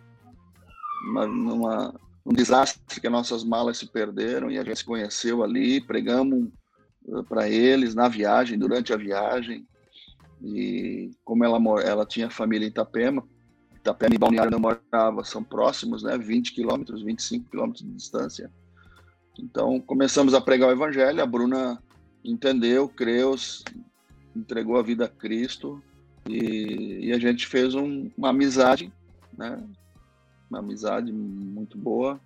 uma, 1.10 1.26
numa, 1.26 2.00
um 2.26 2.34
desastre 2.34 3.00
que 3.00 3.10
nossas 3.10 3.44
malas 3.44 3.78
se 3.78 3.88
perderam 3.88 4.52
e 4.52 4.58
a 4.58 4.64
gente 4.64 4.80
se 4.80 4.86
conheceu 4.86 5.42
ali, 5.42 5.80
pregamos 5.80 6.50
eh, 7.08 7.24
para 7.30 7.50
eles 7.50 7.96
na 7.96 8.10
viagem, 8.10 8.60
durante 8.60 8.92
a 8.92 8.98
viagem, 8.98 9.66
e 10.44 11.12
como 11.24 11.46
ela, 11.46 11.58
ela 11.82 12.06
tinha 12.06 12.30
família 12.30 12.66
em 12.66 12.70
Itapema, 12.70 13.24
Itapema 13.76 14.16
e 14.16 14.18
Balneário 14.18 14.52
não 14.52 14.60
morava, 14.60 15.24
são 15.24 15.44
próximos, 15.44 16.02
né? 16.02 16.18
20 16.18 16.54
quilômetros, 16.54 17.04
25 17.04 17.50
quilômetros 17.50 17.86
de 17.86 17.92
distância. 17.92 18.52
Então 19.40 19.80
começamos 19.80 20.34
a 20.34 20.42
pregar 20.42 20.70
o 20.70 20.72
evangelho, 20.72 21.22
a 21.22 21.26
Bruna 21.26 21.82
entendeu, 22.24 22.88
creu, 22.88 23.36
entregou 24.36 24.78
a 24.78 24.84
vida 24.84 25.06
a 25.06 25.10
Cristo 25.10 25.82
e, 26.28 27.08
e 27.08 27.14
a 27.14 27.20
gente 27.20 27.46
fez 27.48 27.76
um, 27.76 28.10
uma 28.18 28.30
amizade, 28.30 28.92
né? 29.38 29.62
Uma 30.50 30.60
amizade 30.60 31.12
muito 31.12 31.78
boa. 31.78 32.20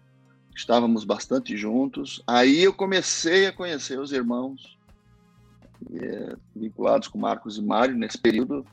Estávamos 0.55 1.03
bastante 1.03 1.55
juntos. 1.55 2.21
Aí 2.27 2.63
eu 2.63 2.73
comecei 2.73 3.45
a 3.47 3.53
conhecer 3.53 3.99
os 3.99 4.11
irmãos 4.11 4.77
é, 5.93 6.35
vinculados 6.55 7.07
com 7.07 7.17
Marcos 7.17 7.57
e 7.57 7.61
Mário 7.61 7.95
nesse 7.95 8.17
período, 8.17 8.65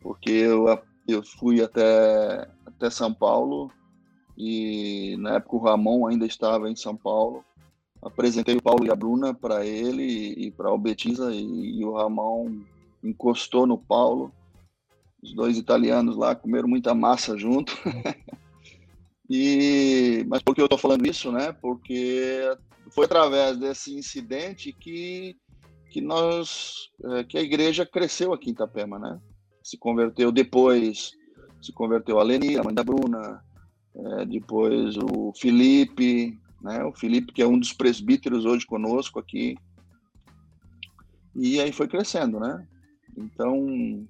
porque 0.00 0.30
eu, 0.30 0.66
eu 1.06 1.22
fui 1.22 1.62
até, 1.62 2.48
até 2.66 2.90
São 2.90 3.12
Paulo 3.12 3.70
e 4.36 5.16
na 5.18 5.36
época 5.36 5.56
o 5.56 5.60
Ramon 5.60 6.06
ainda 6.06 6.26
estava 6.26 6.70
em 6.70 6.76
São 6.76 6.96
Paulo. 6.96 7.44
Apresentei 8.02 8.56
o 8.56 8.62
Paulo 8.62 8.84
e 8.84 8.90
a 8.90 8.96
Bruna 8.96 9.32
para 9.32 9.64
ele 9.64 10.02
e, 10.02 10.46
e 10.46 10.50
para 10.50 10.72
o 10.72 10.78
Betisa 10.78 11.32
e, 11.32 11.78
e 11.78 11.84
o 11.84 11.94
Ramon 11.94 12.62
encostou 13.02 13.66
no 13.66 13.78
Paulo. 13.78 14.32
Os 15.22 15.32
dois 15.34 15.56
italianos 15.56 16.16
lá 16.16 16.34
comeram 16.34 16.68
muita 16.68 16.94
massa 16.94 17.38
junto. 17.38 17.72
e 19.30 20.24
mas 20.28 20.42
por 20.42 20.54
que 20.54 20.60
eu 20.60 20.66
estou 20.66 20.78
falando 20.78 21.06
isso, 21.06 21.30
né? 21.30 21.52
Porque 21.52 22.40
foi 22.90 23.04
através 23.04 23.56
desse 23.56 23.94
incidente 23.94 24.72
que 24.72 25.36
que 25.90 26.00
nós 26.00 26.90
é, 27.04 27.24
que 27.24 27.38
a 27.38 27.42
igreja 27.42 27.86
cresceu 27.86 28.32
aqui 28.32 28.50
em 28.50 28.52
Itapema, 28.52 28.98
né? 28.98 29.20
Se 29.62 29.78
converteu 29.78 30.32
depois, 30.32 31.12
se 31.60 31.72
converteu 31.72 32.18
a 32.18 32.22
Leni, 32.24 32.56
a 32.56 32.64
mãe 32.64 32.74
da 32.74 32.82
Bruna, 32.82 33.44
é, 33.94 34.24
depois 34.24 34.96
o 34.96 35.32
Felipe, 35.36 36.36
né? 36.62 36.84
O 36.84 36.92
Felipe 36.92 37.32
que 37.32 37.42
é 37.42 37.46
um 37.46 37.58
dos 37.58 37.72
presbíteros 37.72 38.44
hoje 38.44 38.66
conosco 38.66 39.18
aqui. 39.18 39.56
E 41.34 41.60
aí 41.60 41.72
foi 41.72 41.88
crescendo, 41.88 42.38
né? 42.38 42.66
Então, 43.16 44.06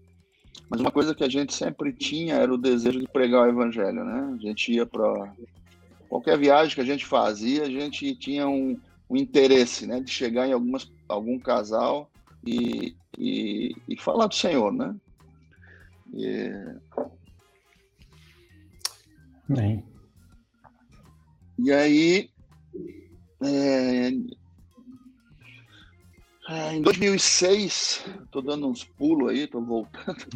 mas 0.69 0.81
uma 0.81 0.91
coisa 0.91 1.15
que 1.15 1.25
a 1.25 1.29
gente 1.29 1.55
sempre 1.55 1.93
tinha 1.93 2.35
era 2.35 2.53
o 2.53 2.59
desejo 2.59 3.01
de 3.01 3.09
pregar 3.09 3.47
o 3.47 3.51
evangelho, 3.51 4.05
né? 4.05 4.35
A 4.35 4.39
gente 4.39 4.73
ia 4.73 4.87
para 4.87 5.33
qualquer 6.09 6.39
viagem 6.39 6.75
que 6.75 6.81
a 6.81 6.85
gente 6.85 7.07
fazia, 7.07 7.63
a 7.63 7.71
gente 7.71 8.15
tinha 8.17 8.49
um, 8.49 8.79
um 9.09 9.17
interesse, 9.17 9.87
né, 9.87 10.01
de 10.01 10.11
chegar 10.11 10.47
em 10.47 10.53
algumas 10.53 10.91
algum 11.09 11.39
casal 11.39 12.11
e, 12.47 12.95
e, 13.19 13.75
e 13.89 13.97
falar 13.99 14.27
do 14.27 14.35
Senhor, 14.35 14.73
né? 14.73 14.95
E... 16.15 16.51
Bem. 19.49 19.85
E 21.59 21.71
aí, 21.71 22.31
é, 23.43 24.13
é, 26.49 26.75
em 26.75 26.83
2006, 26.83 28.05
estou 28.25 28.43
dando 28.43 28.69
uns 28.69 28.85
pulos 28.85 29.31
aí, 29.31 29.45
estou 29.45 29.65
voltando. 29.65 30.27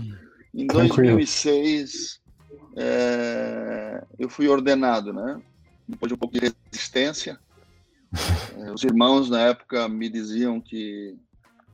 Em 0.55 0.67
2006, 0.67 2.21
é, 2.77 4.03
eu 4.19 4.29
fui 4.29 4.49
ordenado, 4.49 5.13
né? 5.13 5.41
Depois 5.87 6.09
de 6.09 6.15
um 6.15 6.17
pouco 6.17 6.35
de 6.35 6.53
resistência, 6.73 7.39
é, 8.57 8.73
os 8.73 8.83
irmãos 8.83 9.29
na 9.29 9.43
época 9.43 9.89
me 9.89 10.09
diziam 10.09 10.61
que, 10.61 11.17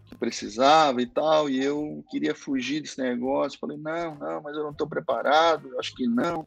que, 0.06 0.16
precisava 0.16 1.00
e 1.00 1.06
tal, 1.06 1.48
e 1.48 1.62
eu 1.62 2.04
queria 2.10 2.34
fugir 2.34 2.80
desse 2.80 3.00
negócio. 3.00 3.58
Falei, 3.58 3.78
não, 3.78 4.16
não, 4.16 4.42
mas 4.42 4.56
eu 4.56 4.64
não 4.64 4.70
estou 4.70 4.88
preparado, 4.88 5.78
acho 5.78 5.94
que 5.94 6.06
não. 6.06 6.46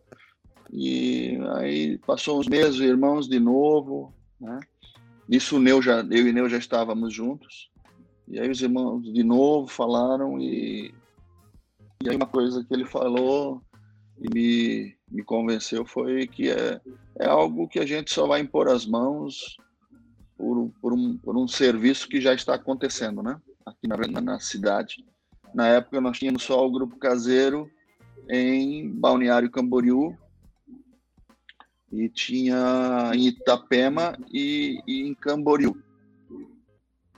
E 0.71 1.37
aí 1.55 1.97
passou 1.99 2.39
uns 2.39 2.47
meses, 2.47 2.79
irmãos 2.79 3.27
de 3.27 3.39
novo, 3.39 4.13
né? 4.39 4.59
Isso 5.29 5.59
Neu 5.59 5.81
já, 5.81 6.01
eu 6.01 6.27
e 6.27 6.33
Neu 6.33 6.47
já 6.49 6.57
estávamos 6.57 7.13
juntos. 7.13 7.69
E 8.27 8.39
aí 8.39 8.49
os 8.49 8.61
irmãos 8.61 9.01
de 9.01 9.23
novo 9.23 9.67
falaram 9.67 10.39
e, 10.39 10.93
e 12.03 12.09
aí 12.09 12.15
uma 12.15 12.25
coisa 12.25 12.63
que 12.63 12.73
ele 12.73 12.85
falou 12.85 13.61
e 14.19 14.33
me, 14.33 14.95
me 15.11 15.23
convenceu 15.23 15.85
foi 15.85 16.27
que 16.27 16.49
é, 16.49 16.79
é 17.19 17.27
algo 17.27 17.67
que 17.67 17.79
a 17.79 17.85
gente 17.85 18.11
só 18.11 18.25
vai 18.25 18.41
impor 18.41 18.67
as 18.67 18.85
mãos 18.85 19.57
por, 20.37 20.71
por, 20.81 20.93
um, 20.93 21.17
por 21.17 21.37
um 21.37 21.47
serviço 21.47 22.07
que 22.07 22.19
já 22.19 22.33
está 22.33 22.55
acontecendo, 22.55 23.21
né? 23.21 23.39
Aqui 23.65 23.87
na, 23.87 24.21
na 24.21 24.39
cidade. 24.39 25.05
Na 25.53 25.67
época 25.67 26.01
nós 26.01 26.17
tínhamos 26.17 26.43
só 26.43 26.65
o 26.65 26.71
grupo 26.71 26.97
caseiro 26.97 27.69
em 28.29 28.89
Balneário 28.89 29.51
Camboriú 29.51 30.17
e 31.95 32.09
tinha 32.09 33.11
em 33.13 33.27
Itapema 33.27 34.17
e, 34.31 34.81
e 34.85 35.07
em 35.07 35.13
Camboriú, 35.13 35.81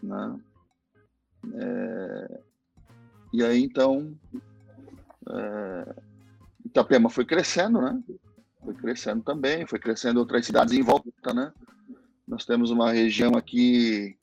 né? 0.01 0.39
É, 1.53 2.39
e 3.34 3.43
aí 3.43 3.63
então 3.63 4.15
é, 5.30 5.95
Itapema 6.65 7.09
foi 7.09 7.25
crescendo, 7.25 7.82
né? 7.82 8.01
Foi 8.63 8.73
crescendo 8.75 9.23
também, 9.23 9.65
foi 9.65 9.80
crescendo 9.80 10.19
outras 10.19 10.45
cidades 10.45 10.73
em 10.73 10.82
volta, 10.82 11.34
né? 11.34 11.51
Nós 12.28 12.45
temos 12.45 12.69
uma 12.69 12.91
região 12.91 13.36
aqui 13.36 14.17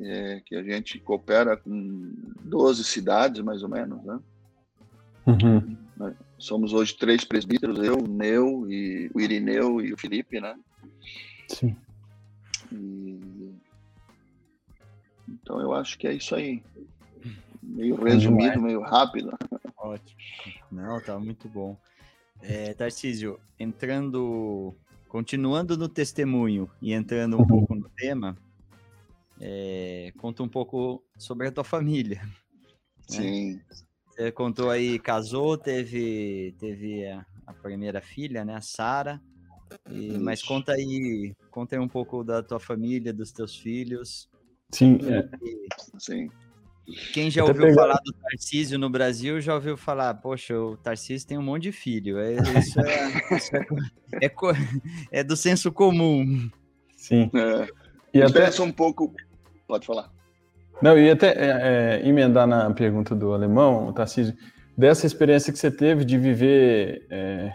é, 0.00 0.40
que 0.44 0.56
a 0.56 0.62
gente 0.62 0.98
coopera 0.98 1.56
com 1.56 2.12
12 2.42 2.82
cidades, 2.84 3.42
mais 3.42 3.62
ou 3.62 3.68
menos, 3.68 4.02
né? 4.02 4.18
Uhum. 5.26 5.76
Somos 6.42 6.72
hoje 6.72 6.94
três 6.96 7.24
presbíteros, 7.24 7.78
eu, 7.78 7.98
o 7.98 8.08
Neu, 8.08 8.70
e, 8.70 9.10
o 9.14 9.20
Irineu 9.20 9.80
e 9.80 9.92
o 9.92 9.98
Felipe, 9.98 10.40
né? 10.40 10.58
Sim. 11.48 11.76
E... 12.70 13.54
Então 15.28 15.60
eu 15.60 15.72
acho 15.72 15.98
que 15.98 16.06
é 16.06 16.14
isso 16.14 16.34
aí. 16.34 16.62
Meio 17.62 17.96
resumido, 18.02 18.60
meio 18.60 18.80
rápido. 18.80 19.36
Ótimo. 19.76 20.20
Não, 20.70 21.00
tá 21.00 21.18
muito 21.18 21.48
bom. 21.48 21.76
É, 22.40 22.74
Tarcísio, 22.74 23.38
entrando 23.58 24.76
Continuando 25.12 25.76
no 25.76 25.90
testemunho 25.90 26.70
e 26.80 26.94
entrando 26.94 27.38
um 27.38 27.44
pouco 27.46 27.74
no 27.74 27.86
tema, 27.90 28.34
é, 29.38 30.10
conta 30.16 30.42
um 30.42 30.48
pouco 30.48 31.04
sobre 31.18 31.48
a 31.48 31.52
tua 31.52 31.64
família. 31.64 32.22
Né? 33.10 33.60
Você 34.22 34.30
contou 34.30 34.70
aí, 34.70 35.00
casou, 35.00 35.58
teve, 35.58 36.54
teve 36.56 37.04
a, 37.08 37.26
a 37.44 37.52
primeira 37.52 38.00
filha, 38.00 38.44
né, 38.44 38.54
a 38.54 38.60
Sara. 38.60 39.20
Mas 40.20 40.40
conta 40.40 40.74
aí, 40.74 41.34
conta 41.50 41.74
aí 41.74 41.80
um 41.80 41.88
pouco 41.88 42.22
da 42.22 42.40
tua 42.40 42.60
família, 42.60 43.12
dos 43.12 43.32
teus 43.32 43.56
filhos. 43.56 44.28
Sim, 44.70 45.00
é. 45.02 45.28
Sim. 45.98 46.30
Quem 47.12 47.32
já 47.32 47.42
ouviu 47.42 47.62
pegar... 47.62 47.74
falar 47.74 48.00
do 48.04 48.12
Tarcísio 48.12 48.78
no 48.78 48.88
Brasil 48.88 49.40
já 49.40 49.56
ouviu 49.56 49.76
falar, 49.76 50.14
poxa, 50.14 50.56
o 50.56 50.76
Tarcísio 50.76 51.26
tem 51.26 51.36
um 51.36 51.42
monte 51.42 51.64
de 51.64 51.72
filho. 51.72 52.18
É, 52.20 52.34
isso, 52.34 52.80
é, 52.80 53.36
isso 53.36 53.56
é, 53.56 54.26
é, 54.26 54.32
é, 55.10 55.24
do 55.24 55.36
senso 55.36 55.72
comum. 55.72 56.48
Sim. 56.96 57.28
É. 57.34 57.66
E 58.14 58.22
até 58.22 58.48
um 58.62 58.70
pouco. 58.70 59.12
Pode 59.66 59.84
falar. 59.84 60.12
Não, 60.82 60.98
e 60.98 61.10
até 61.10 61.28
é, 61.28 62.00
é, 62.02 62.08
emendar 62.08 62.46
na 62.46 62.70
pergunta 62.72 63.14
do 63.14 63.32
alemão, 63.32 63.92
Tarcísio, 63.92 64.34
dessa 64.76 65.06
experiência 65.06 65.52
que 65.52 65.58
você 65.58 65.70
teve 65.70 66.04
de 66.04 66.18
viver 66.18 67.06
é, 67.08 67.54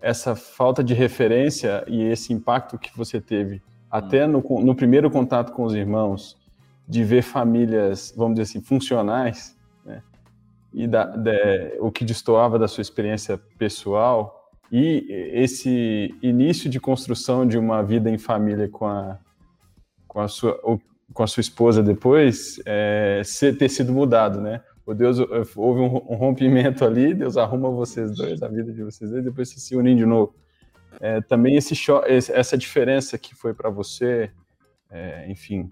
essa 0.00 0.36
falta 0.36 0.84
de 0.84 0.92
referência 0.92 1.84
e 1.88 2.02
esse 2.02 2.32
impacto 2.32 2.78
que 2.78 2.96
você 2.96 3.20
teve 3.20 3.62
até 3.90 4.26
hum. 4.26 4.42
no, 4.48 4.60
no 4.60 4.74
primeiro 4.74 5.10
contato 5.10 5.52
com 5.52 5.64
os 5.64 5.74
irmãos, 5.74 6.38
de 6.86 7.02
ver 7.02 7.22
famílias, 7.22 8.12
vamos 8.16 8.34
dizer 8.34 8.50
assim, 8.50 8.60
funcionais, 8.60 9.56
e 10.72 10.86
da, 10.86 11.04
da, 11.04 11.32
o 11.80 11.90
que 11.90 12.04
destoava 12.04 12.58
da 12.58 12.68
sua 12.68 12.82
experiência 12.82 13.38
pessoal 13.58 14.50
e 14.70 15.04
esse 15.32 16.14
início 16.22 16.70
de 16.70 16.78
construção 16.78 17.46
de 17.46 17.58
uma 17.58 17.82
vida 17.82 18.08
em 18.08 18.18
família 18.18 18.68
com 18.68 18.86
a, 18.86 19.18
com 20.06 20.20
a, 20.20 20.28
sua, 20.28 20.60
com 21.12 21.22
a 21.22 21.26
sua 21.26 21.40
esposa 21.40 21.82
depois 21.82 22.60
é, 22.66 23.22
ser, 23.24 23.56
ter 23.56 23.68
sido 23.68 23.92
mudado, 23.92 24.40
né? 24.40 24.62
O 24.86 24.94
Deus 24.94 25.18
houve 25.56 25.80
um, 25.80 26.16
rompimento 26.16 26.84
ali, 26.84 27.14
Deus 27.14 27.36
arruma 27.36 27.70
vocês 27.70 28.10
dois, 28.16 28.42
a 28.42 28.48
vida 28.48 28.72
de 28.72 28.82
vocês 28.82 29.10
dois, 29.10 29.22
depois 29.22 29.48
se 29.48 29.76
unem 29.76 29.96
de 29.96 30.04
novo. 30.04 30.34
É, 31.00 31.20
também 31.20 31.56
esse 31.56 31.74
essa 32.32 32.58
diferença 32.58 33.16
que 33.16 33.34
foi 33.34 33.54
para 33.54 33.70
você, 33.70 34.30
é, 34.90 35.30
enfim, 35.30 35.70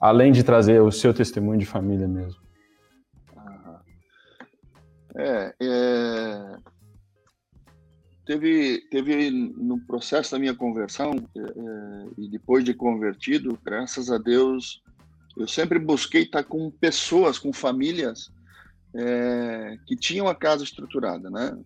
além 0.00 0.32
de 0.32 0.42
trazer 0.42 0.80
o 0.82 0.90
seu 0.90 1.14
testemunho 1.14 1.58
de 1.58 1.66
família 1.66 2.08
mesmo. 2.08 2.40
É, 5.18 5.54
é, 5.62 6.56
teve, 8.26 8.80
teve 8.90 9.30
no 9.30 9.78
processo 9.86 10.32
da 10.32 10.38
minha 10.38 10.54
conversão 10.54 11.12
é, 11.34 11.40
é, 11.40 12.06
e 12.18 12.28
depois 12.28 12.64
de 12.64 12.74
convertido, 12.74 13.58
graças 13.64 14.10
a 14.10 14.18
Deus, 14.18 14.82
eu 15.36 15.46
sempre 15.46 15.78
busquei 15.78 16.22
estar 16.22 16.42
com 16.42 16.70
pessoas, 16.70 17.38
com 17.38 17.52
famílias 17.52 18.30
é, 18.94 19.78
que 19.86 19.96
tinham 19.96 20.26
a 20.26 20.34
casa 20.34 20.64
estruturada, 20.64 21.30
né? 21.30 21.56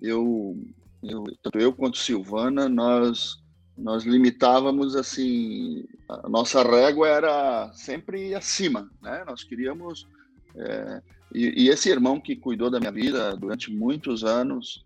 Eu, 0.00 0.56
eu, 1.02 1.24
tanto 1.42 1.58
eu 1.58 1.72
quanto 1.72 1.98
Silvana, 1.98 2.68
nós 2.68 3.40
nós 3.78 4.04
limitávamos 4.04 4.94
assim, 4.94 5.86
a 6.06 6.28
nossa 6.28 6.62
régua 6.62 7.08
era 7.08 7.72
sempre 7.72 8.34
acima, 8.34 8.90
né? 9.00 9.24
Nós 9.26 9.42
queríamos 9.42 10.06
é, 10.54 11.02
e, 11.34 11.64
e, 11.64 11.68
esse 11.70 11.88
irmão 11.88 12.20
que 12.20 12.36
cuidou 12.36 12.68
da 12.68 12.78
minha 12.78 12.92
vida 12.92 13.34
durante 13.36 13.72
muitos 13.72 14.22
anos, 14.22 14.84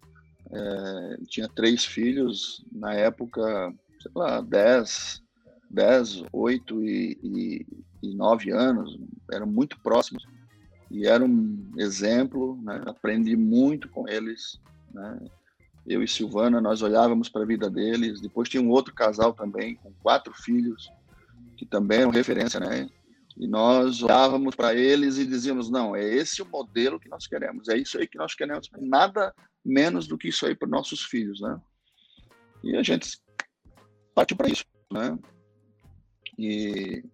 é, 0.55 1.17
tinha 1.27 1.49
três 1.49 1.85
filhos, 1.85 2.65
na 2.71 2.95
época, 2.95 3.75
sei 4.01 4.13
lá, 4.15 4.41
10, 4.41 5.23
10 5.69 6.25
8 6.33 6.83
e, 6.85 7.19
e, 7.23 7.67
e 8.03 8.15
9 8.15 8.53
anos, 8.53 8.97
eram 9.33 9.47
muito 9.47 9.79
próximos. 9.81 10.25
E 10.91 11.07
era 11.07 11.25
um 11.25 11.73
exemplo, 11.77 12.57
né? 12.63 12.83
aprendi 12.87 13.37
muito 13.37 13.89
com 13.89 14.09
eles. 14.09 14.61
Né? 14.93 15.19
Eu 15.85 16.03
e 16.03 16.09
Silvana, 16.09 16.61
nós 16.61 16.83
olhávamos 16.83 17.29
para 17.29 17.43
a 17.43 17.47
vida 17.47 17.69
deles. 17.69 18.21
Depois 18.21 18.49
tinha 18.49 18.63
um 18.63 18.71
outro 18.71 18.95
casal 18.95 19.33
também, 19.33 19.75
com 19.75 19.93
quatro 20.03 20.33
filhos, 20.33 20.89
que 21.57 21.67
também 21.67 22.01
eram 22.01 22.11
referência, 22.11 22.61
né? 22.61 22.89
E 23.37 23.49
nós 23.49 24.01
olhávamos 24.01 24.55
para 24.55 24.75
eles 24.75 25.19
e 25.19 25.27
dizíamos: 25.27 25.69
não, 25.69 25.95
é 25.97 26.03
esse 26.05 26.41
o 26.41 26.47
modelo 26.47 27.01
que 27.01 27.09
nós 27.09 27.27
queremos, 27.27 27.69
é 27.69 27.77
isso 27.77 27.99
aí 27.99 28.07
que 28.07 28.17
nós 28.17 28.35
queremos, 28.35 28.71
nada 28.79 29.35
menos 29.65 30.07
do 30.07 30.19
que 30.19 30.29
isso 30.29 30.47
aí 30.47 30.55
para 30.55 30.69
nossos 30.69 31.03
filhos, 31.03 31.41
né? 31.41 31.61
E 32.63 32.77
a 32.77 32.83
gente 32.83 33.19
partiu 34.15 34.37
para 34.37 34.49
isso, 34.49 34.65
né? 34.93 35.19
E 36.39 37.05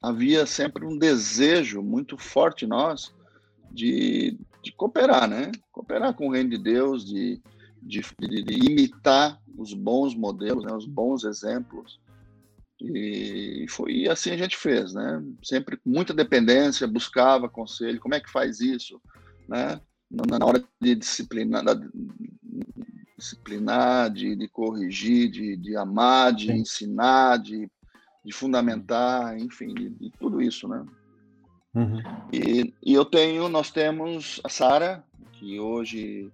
havia 0.00 0.46
sempre 0.46 0.84
um 0.84 0.98
desejo 0.98 1.82
muito 1.82 2.18
forte 2.18 2.64
em 2.64 2.68
nós 2.68 3.14
de, 3.70 4.38
de 4.62 4.72
cooperar, 4.72 5.28
né? 5.28 5.52
Cooperar 5.70 6.14
com 6.14 6.28
o 6.28 6.32
reino 6.32 6.50
de 6.50 6.58
Deus, 6.58 7.04
de, 7.04 7.40
de, 7.80 8.00
de 8.00 8.70
imitar 8.70 9.40
os 9.56 9.74
bons 9.74 10.14
modelos, 10.14 10.64
né? 10.64 10.72
os 10.72 10.86
bons 10.86 11.24
exemplos 11.24 12.00
e 12.84 13.66
foi 13.68 14.08
assim 14.08 14.30
a 14.30 14.36
gente 14.36 14.56
fez, 14.56 14.92
né? 14.92 15.22
Sempre 15.42 15.78
muita 15.84 16.12
dependência, 16.12 16.86
buscava 16.86 17.48
conselho, 17.48 18.00
como 18.00 18.14
é 18.14 18.20
que 18.20 18.30
faz 18.30 18.60
isso, 18.60 19.00
né? 19.48 19.80
Na 20.12 20.44
hora 20.44 20.62
de 20.80 20.94
disciplinar, 20.94 21.64
disciplinar 23.16 24.10
de, 24.10 24.36
de 24.36 24.46
corrigir, 24.48 25.30
de, 25.30 25.56
de 25.56 25.76
amar, 25.76 26.34
de 26.34 26.48
Sim. 26.48 26.58
ensinar, 26.58 27.38
de, 27.38 27.70
de 28.24 28.32
fundamentar, 28.32 29.38
enfim, 29.38 29.72
de, 29.72 29.88
de 29.88 30.10
tudo 30.18 30.42
isso, 30.42 30.68
né? 30.68 30.84
Uhum. 31.74 32.02
E, 32.30 32.74
e 32.84 32.92
eu 32.92 33.04
tenho, 33.04 33.48
nós 33.48 33.70
temos 33.70 34.40
a 34.44 34.48
Sara, 34.50 35.02
que 35.32 35.58
hoje 35.58 36.30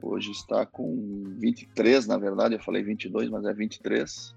hoje 0.00 0.30
está 0.30 0.64
com 0.64 1.24
23, 1.38 2.06
na 2.06 2.16
verdade, 2.16 2.54
eu 2.54 2.62
falei 2.62 2.84
22, 2.84 3.28
mas 3.28 3.44
é 3.44 3.52
23 3.52 4.34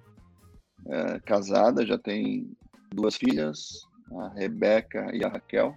é, 0.87 1.19
casada, 1.19 1.85
já 1.85 1.97
tem 1.97 2.51
duas 2.89 3.15
filhas, 3.15 3.87
a 4.11 4.29
Rebeca 4.29 5.15
e 5.15 5.23
a 5.23 5.29
Raquel. 5.29 5.75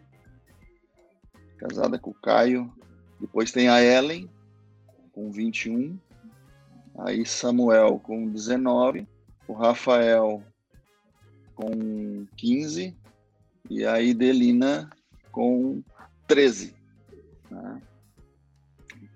Casada 1.59 1.98
com 1.98 2.11
o 2.11 2.14
Caio. 2.14 2.72
Depois 3.20 3.52
tem 3.52 3.68
a 3.68 3.82
Ellen, 3.82 4.28
com 5.12 5.30
21. 5.30 5.98
Aí 6.98 7.24
Samuel 7.24 7.98
com 7.98 8.28
19. 8.28 9.06
O 9.48 9.52
Rafael 9.52 10.42
com 11.54 12.26
15. 12.36 12.94
E 13.70 13.84
a 13.84 14.00
Idelina 14.00 14.90
com 15.32 15.82
13. 16.26 16.74
Né? 17.50 17.82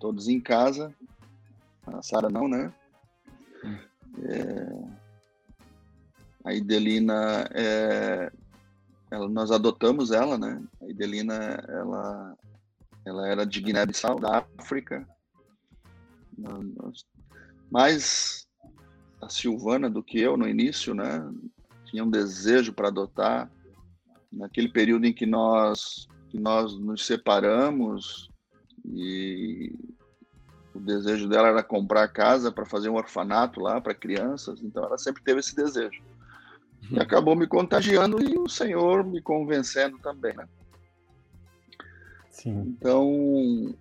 Todos 0.01 0.28
em 0.28 0.40
casa. 0.40 0.94
A 1.86 2.03
Sara 2.03 2.28
não, 2.28 2.49
né? 2.49 2.72
É, 4.22 4.99
a 6.44 6.55
Idelina, 6.55 7.49
é, 7.53 8.32
ela, 9.11 9.28
nós 9.28 9.51
adotamos 9.51 10.11
ela, 10.11 10.38
né? 10.38 10.62
A 10.80 10.88
Idelina, 10.88 11.34
ela, 11.68 12.36
ela 13.09 13.27
era 13.27 13.47
de 13.47 13.61
Guiné-Bissau, 13.61 14.19
da 14.21 14.45
África. 14.59 15.07
Mais 17.71 18.47
a 19.21 19.29
Silvana 19.29 19.91
do 19.91 20.03
que 20.03 20.21
eu 20.21 20.37
no 20.37 20.49
início, 20.49 20.95
né? 20.95 21.29
Tinha 21.87 22.05
um 22.05 22.11
desejo 22.11 22.73
para 22.73 22.89
adotar. 22.89 23.51
Naquele 24.31 24.69
período 24.69 25.07
em 25.07 25.13
que 25.13 25.25
nós, 25.25 26.07
que 26.29 26.39
nós 26.39 26.79
nos 26.79 27.07
separamos 27.07 28.31
e 28.85 29.75
o 30.75 30.81
desejo 30.81 31.29
dela 31.29 31.49
era 31.49 31.63
comprar 31.63 32.07
casa 32.09 32.53
para 32.53 32.67
fazer 32.67 32.89
um 32.89 32.97
orfanato 32.97 33.59
lá 33.59 33.81
para 33.81 33.95
crianças, 33.95 34.63
então 34.63 34.85
ela 34.85 34.99
sempre 34.99 35.23
teve 35.23 35.41
esse 35.41 35.57
desejo. 35.57 36.03
E 36.91 37.01
acabou 37.01 37.35
me 37.35 37.47
contagiando 37.47 38.23
e 38.23 38.39
o 38.39 38.49
Senhor 38.49 39.05
me 39.05 39.21
convencendo 39.21 39.99
também, 39.99 40.35
né? 40.35 40.47
Sim. 42.39 42.76
Então, 42.78 43.74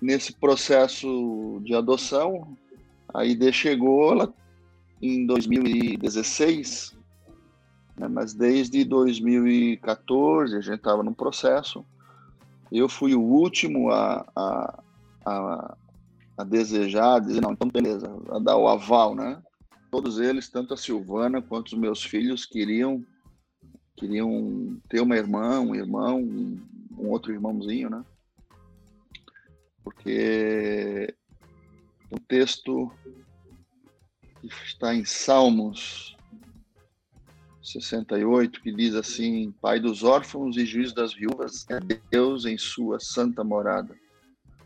nesse 0.00 0.32
processo 0.32 1.60
de 1.64 1.74
adoção, 1.74 2.56
a 3.12 3.24
ID 3.24 3.52
chegou 3.52 4.12
ela, 4.12 4.34
em 5.00 5.26
2016, 5.26 6.96
né, 7.96 8.08
mas 8.08 8.34
desde 8.34 8.84
2014 8.84 10.56
a 10.56 10.60
gente 10.60 10.76
estava 10.76 11.02
no 11.02 11.14
processo. 11.14 11.84
Eu 12.70 12.88
fui 12.88 13.14
o 13.14 13.22
último 13.22 13.90
a, 13.90 14.26
a, 14.34 14.82
a, 15.24 15.76
a 16.38 16.44
desejar, 16.44 17.16
a 17.16 17.20
dizer, 17.20 17.40
não, 17.40 17.52
então 17.52 17.68
beleza, 17.68 18.08
a 18.30 18.38
dar 18.38 18.56
o 18.56 18.68
aval, 18.68 19.14
né? 19.14 19.42
todos 19.90 20.18
eles, 20.18 20.48
tanto 20.50 20.74
a 20.74 20.76
Silvana 20.76 21.40
quanto 21.40 21.68
os 21.68 21.78
meus 21.78 22.02
filhos, 22.02 22.44
queriam 22.44 23.02
queriam 23.96 24.78
ter 24.90 25.00
uma 25.00 25.16
irmã, 25.16 25.58
um 25.60 25.74
irmão, 25.74 26.20
um 26.98 27.08
outro 27.08 27.32
irmãozinho, 27.32 27.90
né? 27.90 28.04
Porque 29.82 31.14
o 32.10 32.18
texto 32.18 32.90
que 34.40 34.46
está 34.46 34.94
em 34.94 35.04
Salmos 35.04 36.16
68, 37.62 38.60
que 38.60 38.72
diz 38.72 38.94
assim: 38.94 39.52
Pai 39.60 39.80
dos 39.80 40.02
órfãos 40.02 40.56
e 40.56 40.64
juiz 40.64 40.92
das 40.92 41.14
viúvas 41.14 41.66
é 41.68 41.80
Deus 42.10 42.44
em 42.44 42.56
sua 42.56 43.00
santa 43.00 43.42
morada. 43.42 43.96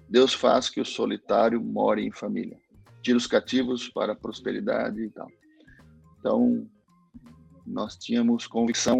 Deus 0.08 0.34
faz 0.34 0.68
que 0.68 0.80
o 0.80 0.84
solitário 0.84 1.62
more 1.62 2.04
em 2.04 2.10
família 2.10 2.58
tira 3.02 3.16
os 3.16 3.26
cativos 3.26 3.88
para 3.88 4.12
a 4.12 4.16
prosperidade 4.16 5.02
e 5.02 5.10
tal. 5.10 5.30
Então, 6.18 6.68
nós 7.66 7.96
tínhamos 7.96 8.46
convicção 8.46 8.98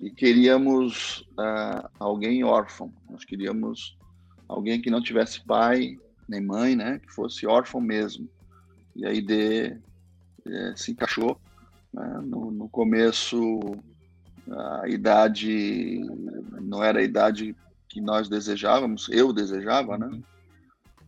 e 0.00 0.10
queríamos 0.10 1.20
uh, 1.38 1.88
alguém 1.98 2.42
órfão. 2.42 2.92
Nós 3.08 3.24
queríamos 3.24 3.98
alguém 4.48 4.80
que 4.80 4.90
não 4.90 5.02
tivesse 5.02 5.44
pai 5.44 5.98
nem 6.28 6.40
mãe, 6.40 6.74
né? 6.74 6.98
Que 6.98 7.12
fosse 7.12 7.46
órfão 7.46 7.80
mesmo. 7.80 8.28
E 8.96 9.04
aí 9.04 9.20
de, 9.20 9.76
é, 10.46 10.74
se 10.76 10.92
encaixou. 10.92 11.38
Né? 11.92 12.20
No, 12.24 12.50
no 12.50 12.68
começo, 12.68 13.60
a 14.82 14.88
idade 14.88 16.00
não 16.60 16.82
era 16.82 17.00
a 17.00 17.04
idade 17.04 17.54
que 17.88 18.00
nós 18.00 18.28
desejávamos, 18.28 19.08
eu 19.10 19.32
desejava, 19.32 19.98
né? 19.98 20.20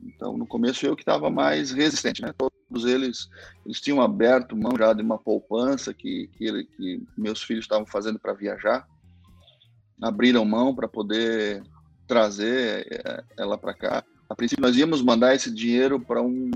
Então, 0.02 0.36
no 0.36 0.46
começo 0.46 0.84
eu 0.84 0.96
que 0.96 1.02
estava 1.02 1.30
mais 1.30 1.70
resistente, 1.70 2.22
né? 2.22 2.32
Todos 2.36 2.84
eles, 2.84 3.28
eles 3.64 3.80
tinham 3.80 4.00
aberto 4.00 4.56
mão 4.56 4.72
já 4.76 4.92
de 4.92 5.02
uma 5.02 5.18
poupança 5.18 5.94
que, 5.94 6.28
que, 6.34 6.64
que 6.64 7.02
meus 7.16 7.42
filhos 7.42 7.64
estavam 7.64 7.86
fazendo 7.86 8.18
para 8.18 8.32
viajar, 8.32 8.86
abriram 10.00 10.44
mão 10.44 10.74
para 10.74 10.88
poder 10.88 11.62
trazer 12.06 12.86
é, 12.90 13.24
ela 13.38 13.56
para 13.56 13.74
cá. 13.74 14.04
A 14.28 14.34
princípio, 14.34 14.62
nós 14.62 14.76
íamos 14.76 15.02
mandar 15.02 15.34
esse 15.34 15.50
dinheiro 15.50 16.00
para 16.00 16.20
um, 16.22 16.50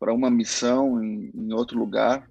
uma 0.00 0.30
missão 0.30 1.02
em, 1.02 1.30
em 1.34 1.52
outro 1.52 1.78
lugar. 1.78 2.28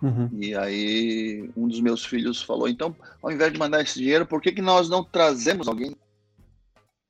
Uhum. 0.00 0.28
E 0.32 0.54
aí, 0.54 1.50
um 1.56 1.66
dos 1.66 1.80
meus 1.80 2.04
filhos 2.04 2.40
falou: 2.40 2.68
então, 2.68 2.94
ao 3.20 3.32
invés 3.32 3.52
de 3.52 3.58
mandar 3.58 3.82
esse 3.82 3.98
dinheiro, 3.98 4.24
por 4.26 4.40
que, 4.40 4.52
que 4.52 4.62
nós 4.62 4.88
não 4.88 5.02
trazemos 5.02 5.66
alguém 5.66 5.96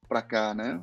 para 0.09 0.23
cá, 0.23 0.55
né? 0.55 0.81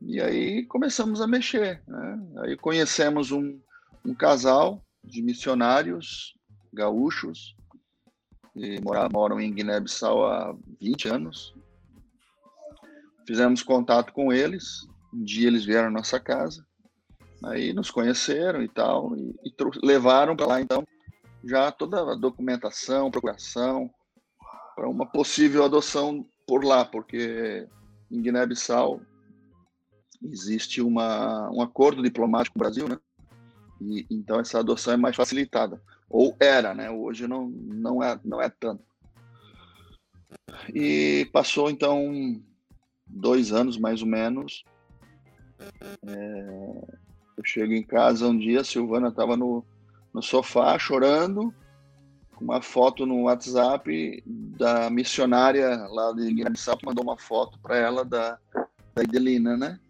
E 0.00 0.20
aí 0.20 0.64
começamos 0.66 1.20
a 1.20 1.26
mexer. 1.26 1.82
Né? 1.86 2.26
Aí 2.38 2.56
conhecemos 2.56 3.30
um, 3.30 3.60
um 4.04 4.14
casal 4.14 4.82
de 5.04 5.22
missionários 5.22 6.34
gaúchos 6.72 7.56
e 8.54 8.80
moram, 8.80 9.08
moram 9.12 9.40
em 9.40 9.52
Guiné-Bissau 9.52 10.26
há 10.26 10.56
20 10.80 11.08
anos. 11.08 11.54
Fizemos 13.26 13.62
contato 13.62 14.12
com 14.12 14.32
eles. 14.32 14.86
Um 15.12 15.22
dia 15.22 15.46
eles 15.46 15.64
vieram 15.64 15.88
à 15.88 15.90
nossa 15.90 16.18
casa. 16.18 16.66
Aí 17.44 17.72
nos 17.72 17.90
conheceram 17.90 18.62
e 18.62 18.68
tal, 18.68 19.16
e, 19.16 19.34
e 19.44 19.54
levaram 19.84 20.36
para 20.36 20.46
lá 20.46 20.60
então 20.60 20.86
já 21.44 21.72
toda 21.72 22.12
a 22.12 22.14
documentação, 22.14 23.10
procuração 23.10 23.90
para 24.76 24.88
uma 24.88 25.04
possível 25.04 25.64
adoção 25.64 26.24
por 26.46 26.64
lá, 26.64 26.84
porque 26.84 27.66
em 28.10 28.22
Guiné-Bissau 28.22 29.00
existe 30.24 30.80
uma, 30.80 31.50
um 31.50 31.60
acordo 31.60 32.02
diplomático 32.02 32.54
com 32.54 32.60
o 32.60 32.64
Brasil, 32.64 32.88
né? 32.88 32.98
E, 33.80 34.06
então 34.10 34.38
essa 34.40 34.60
adoção 34.60 34.94
é 34.94 34.96
mais 34.96 35.16
facilitada. 35.16 35.80
Ou 36.08 36.36
era, 36.38 36.74
né? 36.74 36.90
Hoje 36.90 37.26
não, 37.26 37.48
não, 37.48 38.02
é, 38.02 38.18
não 38.24 38.40
é 38.40 38.48
tanto. 38.48 38.84
E 40.74 41.28
passou 41.32 41.70
então 41.70 42.40
dois 43.06 43.52
anos 43.52 43.78
mais 43.78 44.02
ou 44.02 44.08
menos. 44.08 44.64
É, 46.06 46.82
eu 47.36 47.44
chego 47.44 47.72
em 47.72 47.82
casa 47.82 48.28
um 48.28 48.38
dia, 48.38 48.60
a 48.60 48.64
Silvana 48.64 49.08
estava 49.08 49.36
no, 49.36 49.64
no 50.12 50.22
sofá 50.22 50.78
chorando, 50.78 51.54
com 52.36 52.44
uma 52.44 52.60
foto 52.60 53.06
no 53.06 53.22
WhatsApp 53.22 54.22
da 54.26 54.90
missionária 54.90 55.86
lá 55.88 56.12
de 56.12 56.32
Guiné-Bissau, 56.32 56.78
mandou 56.84 57.04
uma 57.04 57.16
foto 57.16 57.58
para 57.60 57.76
ela 57.76 58.04
da, 58.04 58.38
da 58.94 59.02
Idelina, 59.02 59.56
né? 59.56 59.80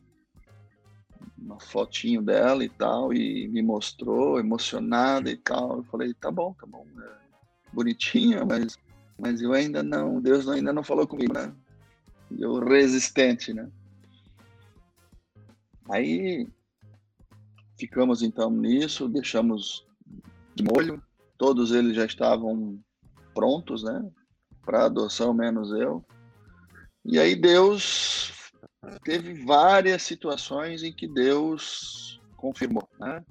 Uma 1.45 1.59
fotinho 1.59 2.23
dela 2.23 2.65
e 2.65 2.69
tal, 2.69 3.13
e 3.13 3.49
me 3.49 3.63
mostrou, 3.63 4.39
emocionada 4.39 5.31
e 5.31 5.37
tal. 5.37 5.79
Eu 5.79 5.85
falei, 5.85 6.15
tá 6.15 6.31
bom, 6.31 6.55
tá 6.55 6.67
bom, 6.67 6.87
é 6.99 7.23
bonitinha, 7.73 8.45
mas, 8.45 8.79
mas 9.19 9.41
eu 9.41 9.53
ainda 9.53 9.83
não, 9.83 10.21
Deus 10.21 10.49
ainda 10.49 10.73
não 10.73 10.85
falou 10.85 11.07
comigo, 11.07 11.33
né? 11.33 11.53
Eu 12.39 12.61
resistente, 12.61 13.53
né? 13.53 13.69
Aí 15.91 16.47
ficamos 17.79 18.23
então 18.23 18.51
nisso, 18.51 19.09
deixamos 19.09 19.85
de 20.55 20.63
molho, 20.63 21.03
todos 21.37 21.73
eles 21.73 21.97
já 21.97 22.05
estavam 22.05 22.79
prontos, 23.35 23.83
né, 23.83 24.09
para 24.65 24.85
adoção, 24.85 25.35
menos 25.35 25.73
eu. 25.73 26.05
E 27.05 27.19
aí 27.19 27.35
Deus 27.35 28.31
teve 29.05 29.35
várias 29.45 30.03
situações 30.03 30.83
em 30.83 30.93
que 30.93 31.07
Deus 31.07 32.21
confirmou, 32.37 32.89
né? 32.99 33.25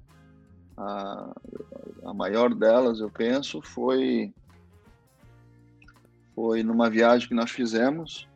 A, 0.78 1.34
a 2.06 2.14
maior 2.14 2.54
delas, 2.54 3.00
eu 3.00 3.10
penso, 3.10 3.62
foi 3.62 4.34
foi 6.34 6.64
numa 6.64 6.90
viagem 6.90 7.28
que 7.28 7.36
nós 7.36 7.52
fizemos. 7.52 8.28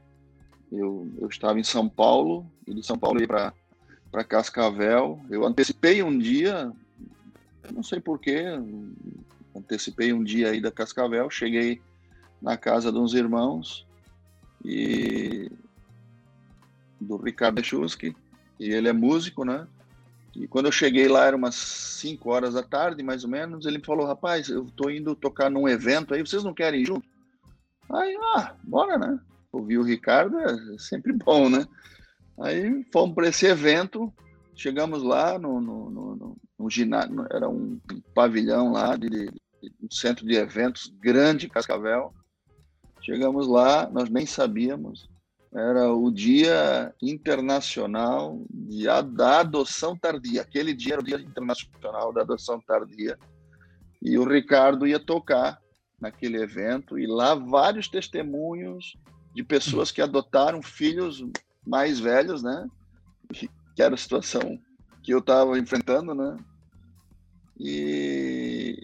Eu, 0.72 1.10
eu 1.20 1.28
estava 1.28 1.60
em 1.60 1.64
São 1.64 1.88
Paulo 1.88 2.46
e 2.68 2.74
de 2.74 2.86
São 2.86 2.98
Paulo 2.98 3.26
para 3.26 3.54
para 4.12 4.24
Cascavel. 4.24 5.20
Eu 5.30 5.46
antecipei 5.46 6.02
um 6.02 6.18
dia, 6.18 6.72
não 7.74 7.84
sei 7.84 8.00
porquê, 8.00 8.46
antecipei 9.54 10.14
um 10.14 10.24
dia 10.24 10.52
aí 10.52 10.62
da 10.62 10.72
Cascavel, 10.72 11.30
cheguei 11.30 11.82
na 12.42 12.56
casa 12.56 12.94
de 12.94 12.98
uns 12.98 13.14
irmãos 13.14 13.86
e 14.64 15.52
do 17.00 17.18
Ricardo 17.18 17.64
Chusky, 17.64 18.16
e 18.60 18.70
ele 18.70 18.88
é 18.88 18.94
músico, 18.94 19.44
né? 19.44 19.68
E 20.36 20.48
quando 20.48 20.66
eu 20.66 20.72
cheguei 20.72 21.08
lá, 21.08 21.26
era 21.26 21.36
umas 21.36 21.56
5 21.56 22.30
horas 22.30 22.54
da 22.54 22.64
tarde, 22.64 23.02
mais 23.02 23.24
ou 23.24 23.30
menos, 23.30 23.66
ele 23.66 23.78
me 23.78 23.86
falou, 23.86 24.06
rapaz, 24.06 24.50
eu 24.50 24.66
tô 24.76 24.90
indo 24.90 25.16
tocar 25.16 25.50
num 25.50 25.68
evento 25.68 26.14
aí, 26.14 26.22
vocês 26.22 26.44
não 26.44 26.54
querem 26.54 26.82
ir 26.82 26.86
junto? 26.86 27.08
Aí, 27.90 28.18
ah, 28.36 28.54
bora, 28.64 28.98
né? 28.98 29.20
Ouvir 29.52 29.78
o 29.78 29.84
Ricardo 29.84 30.38
é 30.40 30.78
sempre 30.78 31.14
bom, 31.24 31.50
né? 31.50 31.66
Aí 32.42 32.86
fomos 32.92 33.16
para 33.16 33.30
esse 33.30 33.46
evento, 33.46 34.12
chegamos 34.54 35.04
lá 35.04 35.40
no, 35.40 35.62
no, 35.62 35.90
no, 35.90 36.38
no 36.60 36.70
ginásio, 36.70 37.26
era 37.32 37.48
um, 37.48 37.80
pavilhão 38.14 38.74
lá, 38.74 38.98
de, 38.98 39.10
de, 39.10 39.32
um 39.82 39.90
centro 39.90 40.26
de 40.26 40.36
eventos 40.36 40.94
grande 41.00 41.48
Cascavel. 41.48 42.14
Chegamos 43.02 43.48
lá, 43.48 43.90
nós 43.90 44.10
nem 44.10 44.26
sabíamos, 44.26 45.10
era 45.56 45.94
o 45.94 46.12
Dia 46.12 46.94
Internacional 47.02 48.46
de, 48.50 48.84
da 49.14 49.40
Adoção 49.40 49.98
Tardia. 49.98 50.42
Aquele 50.42 50.74
dia 50.74 50.96
era 50.96 51.02
o 51.02 51.06
Dia 51.06 51.18
Internacional 51.18 52.12
da 52.12 52.22
Adoção 52.22 52.60
Tardia. 52.60 53.18
E 54.02 54.18
o 54.18 54.28
Ricardo 54.28 54.86
ia 54.86 55.00
tocar 55.00 55.58
naquele 56.00 56.38
evento, 56.42 57.00
e 57.00 57.08
lá 57.08 57.34
vários 57.34 57.88
testemunhos 57.88 58.98
de 59.34 59.44
pessoas 59.44 59.92
que 59.92 60.02
adotaram 60.02 60.62
filhos 60.62 61.26
mais 61.66 62.00
velhos, 62.00 62.44
né? 62.44 62.68
Que 63.34 63.50
era 63.82 63.96
a 63.96 63.98
situação 63.98 64.60
que 65.02 65.14
eu 65.14 65.20
estava 65.20 65.58
enfrentando, 65.58 66.14
né? 66.14 66.38
E, 67.58 68.78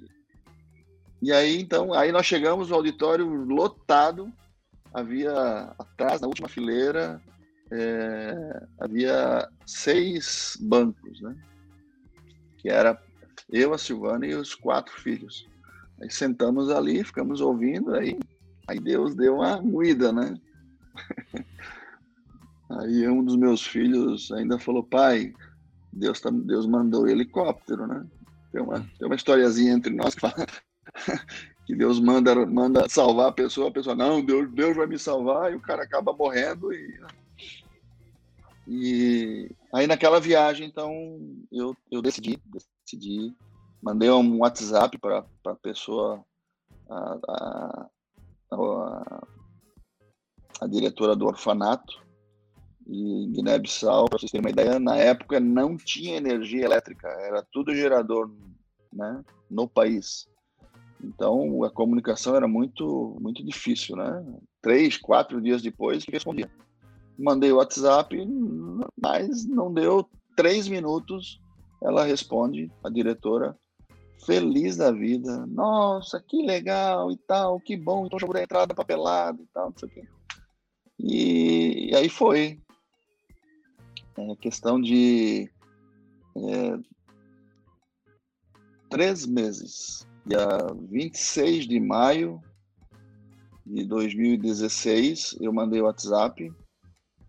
e 1.22 1.32
aí, 1.34 1.60
então, 1.60 1.94
aí 1.94 2.12
nós 2.12 2.26
chegamos 2.26 2.70
no 2.70 2.76
auditório 2.76 3.26
lotado, 3.28 4.32
havia 4.94 5.34
atrás, 5.78 6.22
na 6.22 6.28
última 6.28 6.48
fileira, 6.48 7.22
é, 7.72 8.68
havia 8.80 9.48
seis 9.66 10.58
bancos, 10.62 11.22
né? 11.22 11.36
Que 12.58 12.70
era 12.70 13.02
eu, 13.50 13.74
a 13.74 13.78
Silvana 13.78 14.26
e 14.26 14.36
os 14.36 14.56
quatro 14.56 14.94
filhos. 15.00 15.48
Aí 16.02 16.10
sentamos 16.10 16.70
ali, 16.70 17.04
ficamos 17.04 17.42
ouvindo, 17.42 17.94
aí, 17.96 18.20
aí 18.68 18.80
Deus 18.80 19.16
deu 19.16 19.36
uma 19.36 19.62
moída, 19.62 20.12
né? 20.12 20.36
Aí 22.80 23.06
um 23.06 23.22
dos 23.22 23.36
meus 23.36 23.68
filhos 23.68 24.32
ainda 24.32 24.58
falou, 24.58 24.82
pai, 24.82 25.34
Deus, 25.92 26.22
tá, 26.22 26.30
Deus 26.32 26.66
mandou 26.66 27.06
helicóptero, 27.06 27.86
né? 27.86 28.06
Tem 28.50 28.62
uma, 28.62 28.80
tem 28.80 29.08
uma 29.08 29.16
historiazinha 29.16 29.74
entre 29.74 29.94
nós 29.94 30.16
que 30.16 30.22
fala 30.22 30.46
que 31.72 31.76
Deus 31.78 32.02
manda, 32.02 32.46
manda 32.46 32.90
salvar 32.90 33.30
a 33.30 33.32
pessoa, 33.32 33.70
a 33.70 33.72
pessoa, 33.72 33.96
não, 33.96 34.22
Deus, 34.22 34.52
Deus 34.52 34.76
vai 34.76 34.86
me 34.86 35.00
salvar, 35.00 35.54
e 35.54 35.56
o 35.56 35.62
cara 35.62 35.84
acaba 35.84 36.12
morrendo. 36.12 36.74
E, 36.74 37.00
e 38.68 39.50
aí 39.74 39.88
naquela 39.88 40.20
viagem, 40.20 40.68
então, 40.68 41.18
eu, 41.50 41.74
eu 41.90 42.02
decidi, 42.02 42.38
decidi, 42.46 43.34
mandei 43.82 44.10
um 44.10 44.40
WhatsApp 44.40 44.98
para 44.98 45.24
a 45.46 45.56
pessoa, 45.56 46.22
a, 46.90 47.20
a, 47.30 47.90
a, 48.52 49.28
a 50.60 50.68
diretora 50.68 51.16
do 51.16 51.26
orfanato, 51.26 52.04
e 52.86 53.28
Guiné-Bissau, 53.28 54.10
para 54.10 54.20
vocês 54.20 54.30
terem 54.30 54.46
uma 54.46 54.52
ideia, 54.52 54.78
na 54.78 54.98
época 54.98 55.40
não 55.40 55.78
tinha 55.78 56.18
energia 56.18 56.66
elétrica, 56.66 57.08
era 57.08 57.42
tudo 57.50 57.74
gerador 57.74 58.30
né, 58.92 59.24
no 59.50 59.70
país. 59.70 60.30
Então 61.04 61.64
a 61.64 61.70
comunicação 61.70 62.36
era 62.36 62.48
muito 62.48 63.18
muito 63.20 63.44
difícil, 63.44 63.96
né? 63.96 64.24
Três, 64.62 64.98
quatro 64.98 65.42
dias 65.42 65.62
depois 65.62 66.06
respondia. 66.06 66.50
Mandei 67.18 67.52
o 67.52 67.58
WhatsApp, 67.58 68.16
mas 69.00 69.46
não 69.46 69.74
deu 69.74 70.08
três 70.36 70.68
minutos, 70.68 71.40
ela 71.84 72.06
responde, 72.06 72.72
a 72.84 72.90
diretora, 72.90 73.56
feliz 74.26 74.78
da 74.78 74.92
vida. 74.92 75.46
Nossa, 75.48 76.20
que 76.22 76.42
legal 76.44 77.12
e 77.12 77.18
tal, 77.18 77.60
que 77.60 77.76
bom, 77.76 78.06
então 78.06 78.20
já 78.20 78.26
vou 78.26 78.34
dar 78.34 78.44
entrada 78.44 78.74
papelada 78.74 79.42
e 79.42 79.48
tal, 79.54 79.70
não 79.70 79.78
sei 79.78 79.90
o 79.90 79.92
quê. 79.92 80.08
E, 81.00 81.92
e 81.92 81.96
aí 81.96 82.10
foi. 82.10 82.62
É 84.18 84.36
questão 84.36 84.80
de 84.80 85.50
é, 86.36 86.78
três 88.90 89.26
meses. 89.26 90.06
Dia 90.26 90.48
26 90.90 91.68
de 91.68 91.80
maio 91.80 92.42
de 93.66 93.86
2016, 93.86 95.38
eu 95.42 95.52
mandei 95.52 95.82
o 95.82 95.86
WhatsApp. 95.86 96.52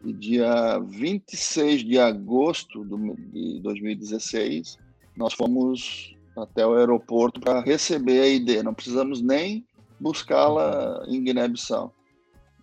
E 0.05 0.13
dia 0.13 0.79
26 0.81 1.85
de 1.85 1.99
agosto 1.99 2.85
de 3.33 3.61
2016, 3.61 4.77
nós 5.17 5.33
fomos 5.33 6.17
até 6.37 6.67
o 6.67 6.75
aeroporto 6.75 7.41
para 7.41 7.61
receber 7.61 8.21
a 8.21 8.27
ID. 8.27 8.63
Não 8.63 8.75
precisamos 8.75 9.23
nem 9.23 9.65
buscá-la 10.01 11.05
em 11.07 11.23
Guiné-Bissau. 11.23 11.95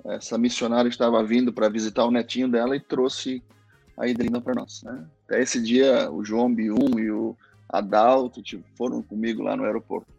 essa 0.06 0.38
missionária 0.38 0.90
estava 0.90 1.24
vindo 1.24 1.54
para 1.54 1.70
visitar 1.70 2.06
o 2.06 2.12
netinho 2.12 2.50
dela 2.50 2.76
e 2.76 2.80
trouxe 2.80 3.42
a 3.98 4.08
Idrina 4.08 4.42
para 4.42 4.56
nós. 4.56 4.84
Né? 4.84 5.06
Até 5.26 5.42
esse 5.42 5.62
dia, 5.62 6.12
o 6.12 6.24
João 6.24 6.54
Bium 6.54 7.00
e 7.00 7.10
o 7.10 7.36
Adalto 7.70 8.42
tipo, 8.42 8.64
foram 8.76 9.02
comigo 9.02 9.44
lá 9.44 9.56
no 9.56 9.64
aeroporto, 9.64 10.12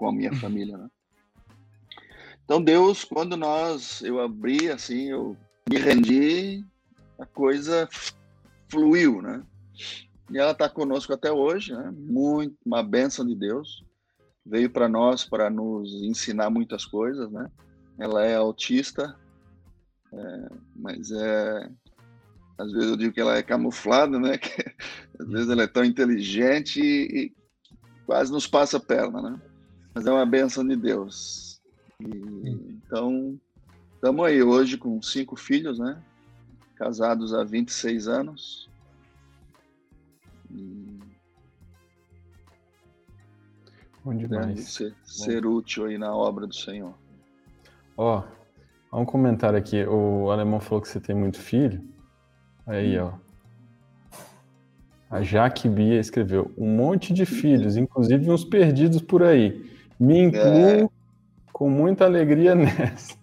com 0.00 0.08
a 0.08 0.12
minha 0.12 0.34
família. 0.34 0.78
Né? 0.78 0.88
Então, 2.42 2.60
Deus, 2.60 3.04
quando 3.04 3.36
nós, 3.36 4.00
eu 4.00 4.18
abri 4.18 4.70
assim, 4.70 5.10
eu 5.10 5.36
me 5.68 5.76
rendi, 5.76 6.64
a 7.18 7.26
coisa 7.26 7.86
fluiu, 8.70 9.20
né? 9.20 9.42
E 10.30 10.38
ela 10.38 10.52
está 10.52 10.70
conosco 10.70 11.12
até 11.12 11.30
hoje, 11.30 11.74
né? 11.74 11.92
Muito, 11.94 12.56
uma 12.64 12.82
bênção 12.82 13.26
de 13.26 13.34
Deus. 13.34 13.84
Veio 14.44 14.70
para 14.70 14.88
nós 14.88 15.22
para 15.22 15.50
nos 15.50 15.92
ensinar 16.02 16.48
muitas 16.48 16.86
coisas, 16.86 17.30
né? 17.30 17.50
Ela 17.98 18.24
é 18.24 18.36
autista, 18.36 19.14
é, 20.10 20.48
mas 20.74 21.10
é 21.10 21.70
às 22.56 22.72
vezes 22.72 22.90
eu 22.90 22.96
digo 22.96 23.12
que 23.12 23.20
ela 23.20 23.36
é 23.36 23.42
camuflada, 23.42 24.18
né? 24.18 24.36
Que, 24.40 24.64
às 25.18 25.28
vezes 25.28 25.50
ela 25.50 25.64
é 25.64 25.66
tão 25.66 25.84
inteligente 25.84 26.80
e, 26.80 27.26
e, 27.26 27.36
quase 28.06 28.32
nos 28.32 28.46
passa 28.46 28.78
a 28.78 28.80
perna, 28.80 29.20
né? 29.20 29.40
Mas 29.94 30.06
é 30.06 30.12
uma 30.12 30.26
benção 30.26 30.66
de 30.66 30.76
Deus. 30.76 31.60
E, 32.00 32.48
então, 32.86 33.38
estamos 33.94 34.24
aí 34.24 34.42
hoje 34.42 34.78
com 34.78 35.00
cinco 35.02 35.36
filhos, 35.36 35.78
né? 35.78 36.00
Casados 36.76 37.34
há 37.34 37.44
26 37.44 38.08
anos. 38.08 38.70
E... 40.50 40.98
Bom 44.04 44.16
demais. 44.16 44.60
Ser, 44.68 44.94
ser 45.04 45.44
útil 45.44 45.86
aí 45.86 45.98
na 45.98 46.14
obra 46.14 46.46
do 46.46 46.54
Senhor. 46.54 46.94
Ó, 47.96 48.22
oh, 48.90 49.00
um 49.00 49.04
comentário 49.04 49.58
aqui. 49.58 49.84
O 49.84 50.30
alemão 50.30 50.58
falou 50.60 50.80
que 50.80 50.88
você 50.88 51.00
tem 51.00 51.14
muito 51.14 51.38
filho. 51.38 51.84
Aí, 52.66 52.98
ó. 52.98 53.12
A 55.10 55.22
Jaque 55.22 55.68
Bia 55.68 55.98
escreveu 55.98 56.52
um 56.56 56.68
monte 56.68 57.12
de 57.12 57.26
filhos, 57.26 57.76
inclusive 57.76 58.30
uns 58.30 58.44
perdidos 58.44 59.02
por 59.02 59.24
aí. 59.24 59.69
Me 60.00 60.18
incluo 60.18 60.84
é. 60.84 60.88
com 61.52 61.68
muita 61.68 62.06
alegria 62.06 62.54
nessa. 62.56 63.18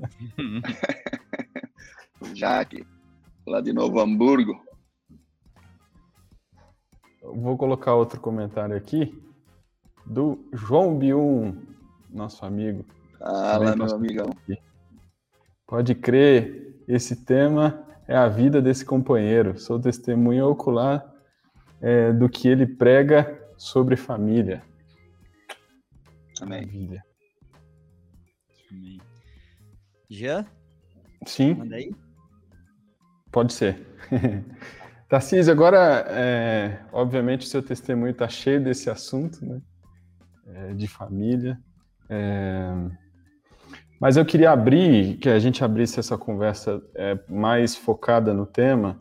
Jaque, 2.36 2.86
lá 3.48 3.60
de 3.62 3.74
Novo 3.74 4.00
Hamburgo. 4.00 4.54
Vou 7.24 7.58
colocar 7.58 7.96
outro 7.96 8.22
comentário 8.22 8.78
aqui 8.78 9.20
do 10.06 10.48
João 10.54 10.98
Bium, 10.98 11.58
nosso 12.10 12.46
amigo. 12.46 12.86
Ah, 13.20 13.58
lá 13.58 13.76
meu 13.76 13.94
amigão. 13.94 14.30
Aqui. 14.30 14.58
Pode 15.66 15.96
crer, 15.96 16.84
esse 16.88 17.26
tema 17.26 17.84
é 18.08 18.16
a 18.16 18.30
vida 18.30 18.62
desse 18.62 18.86
companheiro. 18.86 19.60
Sou 19.60 19.80
testemunha 19.80 20.46
ocular 20.46 21.12
é, 21.82 22.14
do 22.14 22.30
que 22.30 22.48
ele 22.48 22.68
prega 22.68 23.50
sobre 23.58 23.96
família. 23.96 24.64
Amém. 26.42 26.62
Maravilha. 26.62 27.04
Amém. 28.72 29.02
Já? 30.10 30.46
Sim. 31.26 31.56
Manda 31.56 31.76
aí. 31.76 31.94
Pode 33.32 33.54
ser. 33.54 33.86
Tarcísio, 35.10 35.54
agora, 35.54 36.06
é, 36.10 36.80
obviamente, 36.92 37.46
o 37.46 37.50
seu 37.50 37.62
testemunho 37.64 38.12
está 38.12 38.28
cheio 38.28 38.62
desse 38.62 38.90
assunto, 38.90 39.46
né? 39.46 39.62
É, 40.48 40.74
de 40.74 40.88
família. 40.88 41.60
É, 42.10 42.72
mas 44.00 44.16
eu 44.16 44.26
queria 44.26 44.52
abrir, 44.52 45.18
que 45.18 45.30
a 45.30 45.40
gente 45.40 45.64
abrisse 45.64 46.00
essa 46.00 46.18
conversa 46.18 46.82
é, 46.94 47.18
mais 47.28 47.76
focada 47.76 48.34
no 48.34 48.46
tema, 48.46 49.00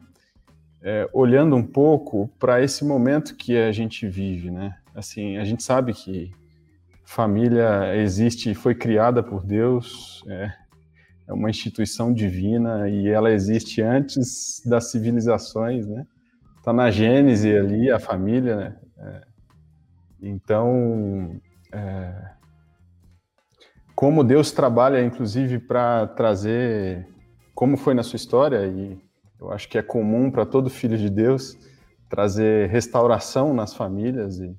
é, 0.82 1.09
olhando 1.12 1.55
um 1.55 1.62
pouco 1.62 2.28
para 2.39 2.62
esse 2.62 2.84
momento 2.84 3.37
que 3.37 3.57
a 3.57 3.72
gente 3.72 4.09
vive, 4.09 4.51
né? 4.51 4.78
Assim, 4.95 5.37
a 5.37 5.45
gente 5.45 5.62
sabe 5.62 5.93
que 5.93 6.32
família 7.07 7.96
existe, 7.96 8.52
foi 8.52 8.74
criada 8.74 9.22
por 9.22 9.44
Deus, 9.44 10.22
é, 10.28 10.52
é 11.28 11.32
uma 11.32 11.48
instituição 11.48 12.12
divina 12.12 12.88
e 12.90 13.09
ela 13.09 13.30
existe 13.30 13.80
antes 13.80 14.61
das 14.66 14.90
civilizações, 14.90 15.86
né? 15.86 16.04
Está 16.59 16.72
na 16.72 16.90
Gênese 16.90 17.57
ali 17.57 17.90
a 17.90 18.00
família, 18.00 18.57
né? 18.57 18.76
É, 18.98 19.20
então, 20.20 21.40
é, 21.72 22.30
como 23.94 24.24
Deus 24.24 24.50
trabalha, 24.50 25.02
inclusive, 25.04 25.61
para 25.61 26.09
trazer, 26.09 27.09
como 27.54 27.76
foi 27.76 27.94
na 27.94 28.02
sua 28.02 28.16
história, 28.16 28.66
e 28.66 29.00
eu 29.40 29.52
acho 29.52 29.68
que 29.68 29.78
é 29.78 29.82
comum 29.82 30.30
para 30.30 30.44
todo 30.44 30.68
filho 30.68 30.98
de 30.98 31.09
Deus, 31.09 31.57
trazer 32.09 32.68
restauração 32.68 33.54
nas 33.54 33.74
famílias. 33.74 34.38
E, 34.38 34.57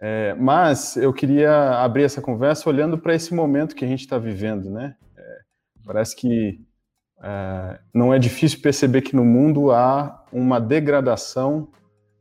é, 0.00 0.34
mas 0.34 0.96
eu 0.96 1.12
queria 1.12 1.82
abrir 1.82 2.04
essa 2.04 2.22
conversa 2.22 2.68
olhando 2.68 2.96
para 2.96 3.14
esse 3.14 3.34
momento 3.34 3.74
que 3.74 3.84
a 3.84 3.88
gente 3.88 4.00
está 4.00 4.18
vivendo, 4.18 4.70
né? 4.70 4.96
É, 5.16 5.38
parece 5.84 6.16
que 6.16 6.58
é, 7.22 7.78
não 7.92 8.14
é 8.14 8.18
difícil 8.18 8.60
perceber 8.62 9.02
que 9.02 9.14
no 9.14 9.24
mundo 9.24 9.70
há 9.70 10.24
uma 10.32 10.58
degradação 10.58 11.68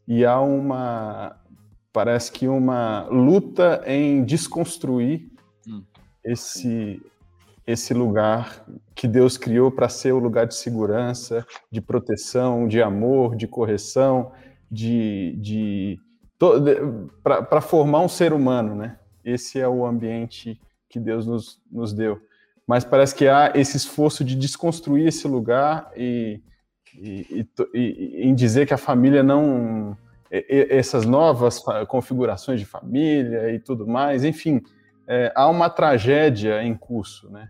e 0.06 0.26
há 0.26 0.42
uma, 0.42 1.40
parece 1.94 2.32
que 2.32 2.48
uma 2.48 3.08
luta 3.10 3.82
em 3.86 4.24
desconstruir 4.26 5.30
esse 6.24 7.02
esse 7.66 7.94
lugar 7.94 8.66
que 8.96 9.08
Deus 9.08 9.38
criou 9.38 9.72
para 9.72 9.88
ser 9.88 10.12
o 10.12 10.18
lugar 10.18 10.48
de 10.48 10.56
segurança, 10.56 11.46
de 11.72 11.80
proteção, 11.80 12.68
de 12.68 12.82
amor, 12.82 13.36
de 13.36 13.48
correção, 13.48 14.32
de, 14.72 15.38
de 15.40 16.00
para 17.24 17.62
formar 17.62 18.00
um 18.00 18.08
ser 18.08 18.34
humano, 18.34 18.76
né? 18.76 18.98
Esse 19.24 19.60
é 19.60 19.68
o 19.68 19.86
ambiente 19.86 20.60
que 20.90 21.00
Deus 21.00 21.26
nos, 21.26 21.62
nos 21.72 21.94
deu. 21.94 22.22
Mas 22.66 22.84
parece 22.84 23.14
que 23.14 23.28
há 23.28 23.52
esse 23.56 23.76
esforço 23.78 24.24
de 24.24 24.36
desconstruir 24.36 25.08
esse 25.08 25.28
lugar 25.28 25.92
e, 25.96 26.42
e, 26.96 27.48
e, 27.74 27.80
e 27.80 28.28
em 28.28 28.34
dizer 28.34 28.66
que 28.66 28.74
a 28.74 28.78
família 28.78 29.22
não 29.22 29.98
essas 30.32 31.06
novas 31.06 31.60
configurações 31.88 32.60
de 32.60 32.66
família 32.66 33.52
e 33.52 33.60
tudo 33.60 33.88
mais, 33.88 34.24
enfim, 34.24 34.62
é, 35.08 35.32
há 35.36 35.48
uma 35.48 35.70
tragédia 35.72 36.62
em 36.62 36.76
curso, 36.76 37.30
né? 37.32 37.50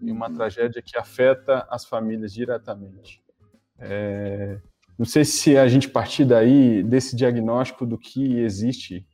E 0.00 0.10
uma 0.10 0.28
uhum. 0.28 0.34
tragédia 0.34 0.80
que 0.80 0.96
afeta 0.96 1.66
as 1.68 1.84
famílias 1.84 2.32
diretamente. 2.32 3.22
É, 3.78 4.58
não 4.98 5.06
sei 5.06 5.24
se 5.24 5.56
a 5.56 5.66
gente 5.66 5.88
partir 5.88 6.24
daí, 6.24 6.82
desse 6.82 7.16
diagnóstico 7.16 7.84
do 7.84 7.98
que 7.98 8.38
existe 8.40 9.04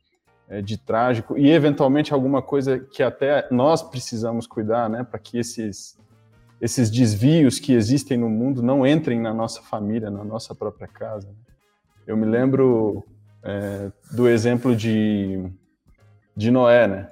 é, 0.47 0.61
de 0.61 0.77
trágico 0.77 1.37
e, 1.37 1.49
eventualmente, 1.49 2.13
alguma 2.13 2.41
coisa 2.41 2.77
que 2.79 3.01
até 3.01 3.47
nós 3.49 3.81
precisamos 3.81 4.45
cuidar, 4.45 4.89
né? 4.89 5.03
Para 5.03 5.19
que 5.19 5.39
esses, 5.39 5.97
esses 6.59 6.91
desvios 6.91 7.57
que 7.57 7.73
existem 7.73 8.17
no 8.17 8.29
mundo 8.29 8.61
não 8.61 8.85
entrem 8.85 9.19
na 9.19 9.33
nossa 9.33 9.61
família, 9.61 10.11
na 10.11 10.23
nossa 10.23 10.53
própria 10.53 10.87
casa. 10.87 11.27
Né? 11.27 11.35
Eu 12.05 12.15
me 12.15 12.25
lembro 12.25 13.03
é, 13.43 13.91
do 14.11 14.27
exemplo 14.27 14.75
de, 14.75 15.43
de 16.35 16.51
Noé, 16.51 16.87
né? 16.87 17.09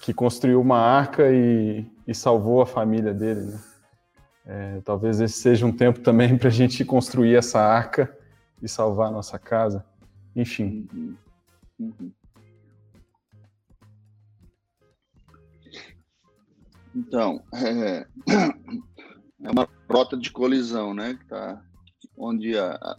que 0.00 0.14
construiu 0.14 0.60
uma 0.60 0.78
arca 0.78 1.30
e, 1.30 1.86
e 2.06 2.14
salvou 2.14 2.62
a 2.62 2.66
família 2.66 3.12
dele. 3.12 3.42
Né? 3.42 3.60
É, 4.46 4.80
talvez 4.80 5.20
esse 5.20 5.38
seja 5.38 5.66
um 5.66 5.72
tempo 5.72 6.00
também 6.00 6.36
para 6.38 6.48
a 6.48 6.52
gente 6.52 6.84
construir 6.84 7.36
essa 7.36 7.60
arca 7.60 8.16
e 8.62 8.68
salvar 8.68 9.08
a 9.08 9.12
nossa 9.12 9.38
casa. 9.38 9.84
Enfim. 10.34 10.88
Uhum. 10.92 11.16
Uhum. 11.78 12.12
Então, 16.94 17.42
é, 17.54 18.06
é, 18.30 19.50
uma 19.50 19.68
rota 19.88 20.16
de 20.16 20.30
colisão, 20.30 20.92
né? 20.92 21.14
Que 21.14 21.26
tá, 21.26 21.62
onde 22.16 22.58
a, 22.58 22.72
a, 22.74 22.98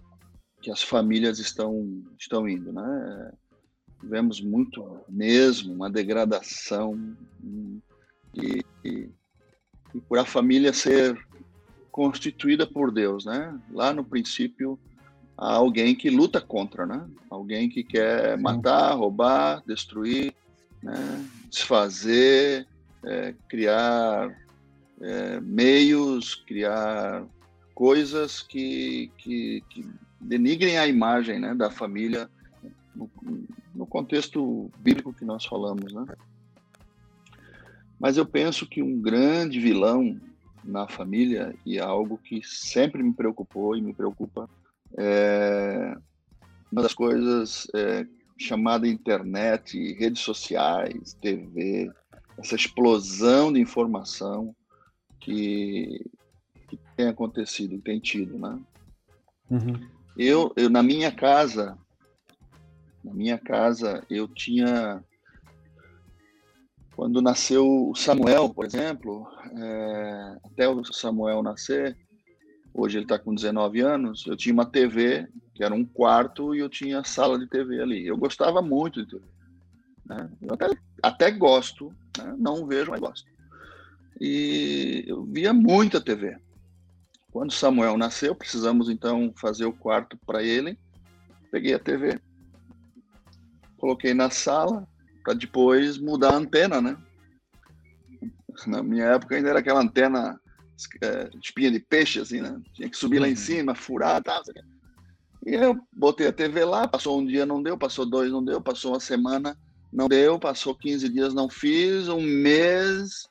que 0.61 0.71
as 0.71 0.81
famílias 0.81 1.39
estão, 1.39 2.03
estão 2.17 2.47
indo, 2.47 2.71
né? 2.71 3.31
tivemos 4.01 4.41
muito 4.41 4.99
mesmo 5.07 5.73
uma 5.73 5.89
degradação 5.89 7.15
e, 7.43 8.65
e, 8.83 9.09
e, 9.93 10.01
por 10.07 10.17
a 10.17 10.25
família 10.25 10.73
ser 10.73 11.15
constituída 11.91 12.65
por 12.65 12.91
Deus, 12.91 13.25
né? 13.25 13.57
Lá 13.71 13.93
no 13.93 14.03
princípio 14.03 14.79
há 15.37 15.53
alguém 15.53 15.93
que 15.93 16.09
luta 16.09 16.39
contra, 16.39 16.85
né? 16.85 17.05
Alguém 17.29 17.69
que 17.69 17.83
quer 17.83 18.37
matar, 18.37 18.93
roubar, 18.93 19.61
destruir, 19.65 20.33
né? 20.81 21.25
desfazer, 21.49 22.65
é, 23.03 23.35
criar 23.49 24.35
é, 25.01 25.39
meios, 25.41 26.35
criar 26.35 27.25
coisas 27.75 28.41
que, 28.41 29.11
que, 29.17 29.63
que, 29.69 29.85
denigrem 30.19 30.77
a 30.77 30.87
imagem 30.87 31.39
né, 31.39 31.55
da 31.55 31.71
família 31.71 32.29
no, 32.95 33.09
no 33.73 33.87
contexto 33.87 34.71
bíblico 34.77 35.11
que 35.11 35.25
nós 35.25 35.43
falamos, 35.45 35.91
né? 35.91 36.05
Mas 37.99 38.17
eu 38.17 38.25
penso 38.25 38.67
que 38.67 38.81
um 38.81 38.99
grande 38.99 39.59
vilão 39.59 40.19
na 40.63 40.87
família, 40.87 41.55
e 41.65 41.77
é 41.77 41.81
algo 41.81 42.17
que 42.17 42.41
sempre 42.43 43.01
me 43.01 43.13
preocupou 43.13 43.75
e 43.75 43.81
me 43.81 43.93
preocupa, 43.93 44.49
é 44.97 45.95
uma 46.71 46.81
das 46.81 46.93
coisas 46.93 47.67
é, 47.75 48.05
chamada 48.37 48.87
internet, 48.87 49.93
redes 49.93 50.21
sociais, 50.21 51.13
TV, 51.21 51.91
essa 52.37 52.55
explosão 52.55 53.51
de 53.51 53.59
informação 53.59 54.55
que, 55.19 56.09
que 56.67 56.79
tem 56.95 57.07
acontecido, 57.07 57.81
tem 57.81 57.99
tido, 57.99 58.39
né? 58.39 58.59
Uhum. 59.49 59.87
Eu, 60.17 60.53
eu, 60.55 60.69
na 60.69 60.81
minha 60.81 61.11
casa, 61.11 61.77
na 63.03 63.13
minha 63.13 63.37
casa, 63.37 64.05
eu 64.09 64.27
tinha 64.27 65.03
quando 66.95 67.21
nasceu 67.21 67.89
o 67.89 67.95
Samuel, 67.95 68.49
por 68.49 68.65
exemplo, 68.65 69.27
é, 69.57 70.37
até 70.43 70.67
o 70.67 70.83
Samuel 70.85 71.41
nascer, 71.41 71.97
hoje 72.73 72.97
ele 72.97 73.05
está 73.05 73.17
com 73.17 73.33
19 73.33 73.81
anos, 73.81 74.25
eu 74.27 74.35
tinha 74.35 74.53
uma 74.53 74.65
TV, 74.65 75.27
que 75.53 75.63
era 75.63 75.73
um 75.73 75.85
quarto, 75.85 76.53
e 76.53 76.59
eu 76.59 76.69
tinha 76.69 77.03
sala 77.03 77.39
de 77.39 77.47
TV 77.47 77.81
ali. 77.81 78.05
Eu 78.05 78.17
gostava 78.17 78.61
muito 78.61 79.03
de 79.03 79.11
TV. 79.11 79.23
Né? 80.05 80.29
Eu 80.41 80.53
até, 80.53 80.69
até 81.01 81.31
gosto, 81.31 81.93
né? 82.17 82.35
não 82.37 82.67
vejo, 82.67 82.91
mas 82.91 82.99
gosto. 82.99 83.31
E 84.19 85.05
eu 85.07 85.23
via 85.23 85.53
muita 85.53 86.01
TV. 86.01 86.37
Quando 87.31 87.53
Samuel 87.53 87.97
nasceu, 87.97 88.35
precisamos 88.35 88.89
então 88.89 89.33
fazer 89.37 89.65
o 89.65 89.73
quarto 89.73 90.17
para 90.25 90.43
ele. 90.43 90.77
Peguei 91.49 91.73
a 91.73 91.79
TV, 91.79 92.19
coloquei 93.77 94.13
na 94.13 94.29
sala, 94.29 94.87
para 95.23 95.33
depois 95.33 95.97
mudar 95.97 96.33
a 96.33 96.37
antena, 96.37 96.81
né? 96.81 96.97
Na 98.67 98.83
minha 98.83 99.05
época 99.05 99.35
ainda 99.35 99.49
era 99.49 99.59
aquela 99.59 99.81
antena 99.81 100.39
é, 101.01 101.29
espinha 101.41 101.71
de 101.71 101.79
peixe, 101.79 102.19
assim, 102.19 102.41
né? 102.41 102.59
Tinha 102.73 102.89
que 102.89 102.97
subir 102.97 103.19
lá 103.19 103.27
em 103.27 103.31
uhum. 103.31 103.37
cima, 103.37 103.75
furar. 103.75 104.21
Tá, 104.21 104.41
e 105.45 105.53
eu 105.53 105.79
botei 105.91 106.27
a 106.27 106.33
TV 106.33 106.63
lá, 106.65 106.87
passou 106.87 107.19
um 107.19 107.25
dia, 107.25 107.45
não 107.45 107.61
deu, 107.61 107.77
passou 107.77 108.05
dois, 108.05 108.31
não 108.31 108.43
deu, 108.43 108.61
passou 108.61 108.93
uma 108.93 108.99
semana, 108.99 109.57
não 109.91 110.07
deu, 110.07 110.37
passou 110.39 110.75
15 110.75 111.09
dias, 111.09 111.33
não 111.33 111.49
fiz, 111.49 112.07
um 112.07 112.21
mês. 112.21 113.27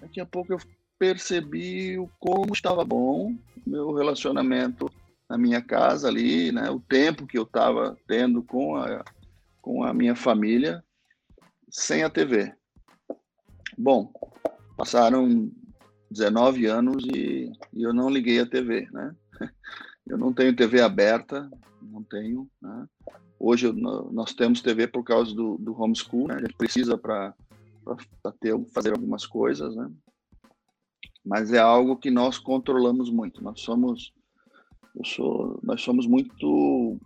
Daqui 0.00 0.20
a 0.20 0.26
pouco 0.26 0.52
eu 0.52 0.58
percebi 0.98 1.98
o 1.98 2.08
como 2.18 2.52
estava 2.52 2.84
bom 2.84 3.34
meu 3.66 3.92
relacionamento 3.92 4.90
na 5.28 5.38
minha 5.38 5.62
casa 5.62 6.08
ali, 6.08 6.52
né? 6.52 6.68
O 6.70 6.80
tempo 6.80 7.26
que 7.26 7.38
eu 7.38 7.44
estava 7.44 7.96
tendo 8.06 8.42
com 8.42 8.76
a, 8.76 9.04
com 9.60 9.84
a 9.84 9.94
minha 9.94 10.14
família 10.14 10.82
sem 11.72 12.02
a 12.02 12.10
TV. 12.10 12.54
Bom, 13.78 14.12
passaram 14.76 15.50
19 16.10 16.66
anos 16.66 17.02
e, 17.06 17.50
e, 17.72 17.82
eu 17.82 17.94
não 17.94 18.10
liguei 18.10 18.38
a 18.38 18.46
TV, 18.46 18.86
né? 18.92 19.16
Eu 20.04 20.18
não 20.18 20.32
tenho 20.32 20.54
TV 20.54 20.80
aberta, 20.80 21.48
não 21.80 22.02
tenho, 22.02 22.50
né? 22.60 22.88
Hoje 23.38 23.68
eu, 23.68 23.72
nós 23.72 24.34
temos 24.34 24.60
TV 24.60 24.88
por 24.88 25.04
causa 25.04 25.32
do, 25.32 25.56
do 25.58 25.80
homeschool, 25.80 26.26
né? 26.26 26.34
A 26.34 26.40
gente 26.40 26.56
precisa 26.56 26.98
para 26.98 27.32
fazer 28.74 28.90
algumas 28.90 29.24
coisas, 29.24 29.76
né? 29.76 29.88
Mas 31.24 31.52
é 31.52 31.60
algo 31.60 31.96
que 31.96 32.10
nós 32.10 32.36
controlamos 32.36 33.10
muito. 33.10 33.44
Nós 33.44 33.60
somos 33.60 34.12
eu 34.96 35.04
sou, 35.04 35.60
nós 35.62 35.80
somos 35.80 36.04
muito 36.04 37.00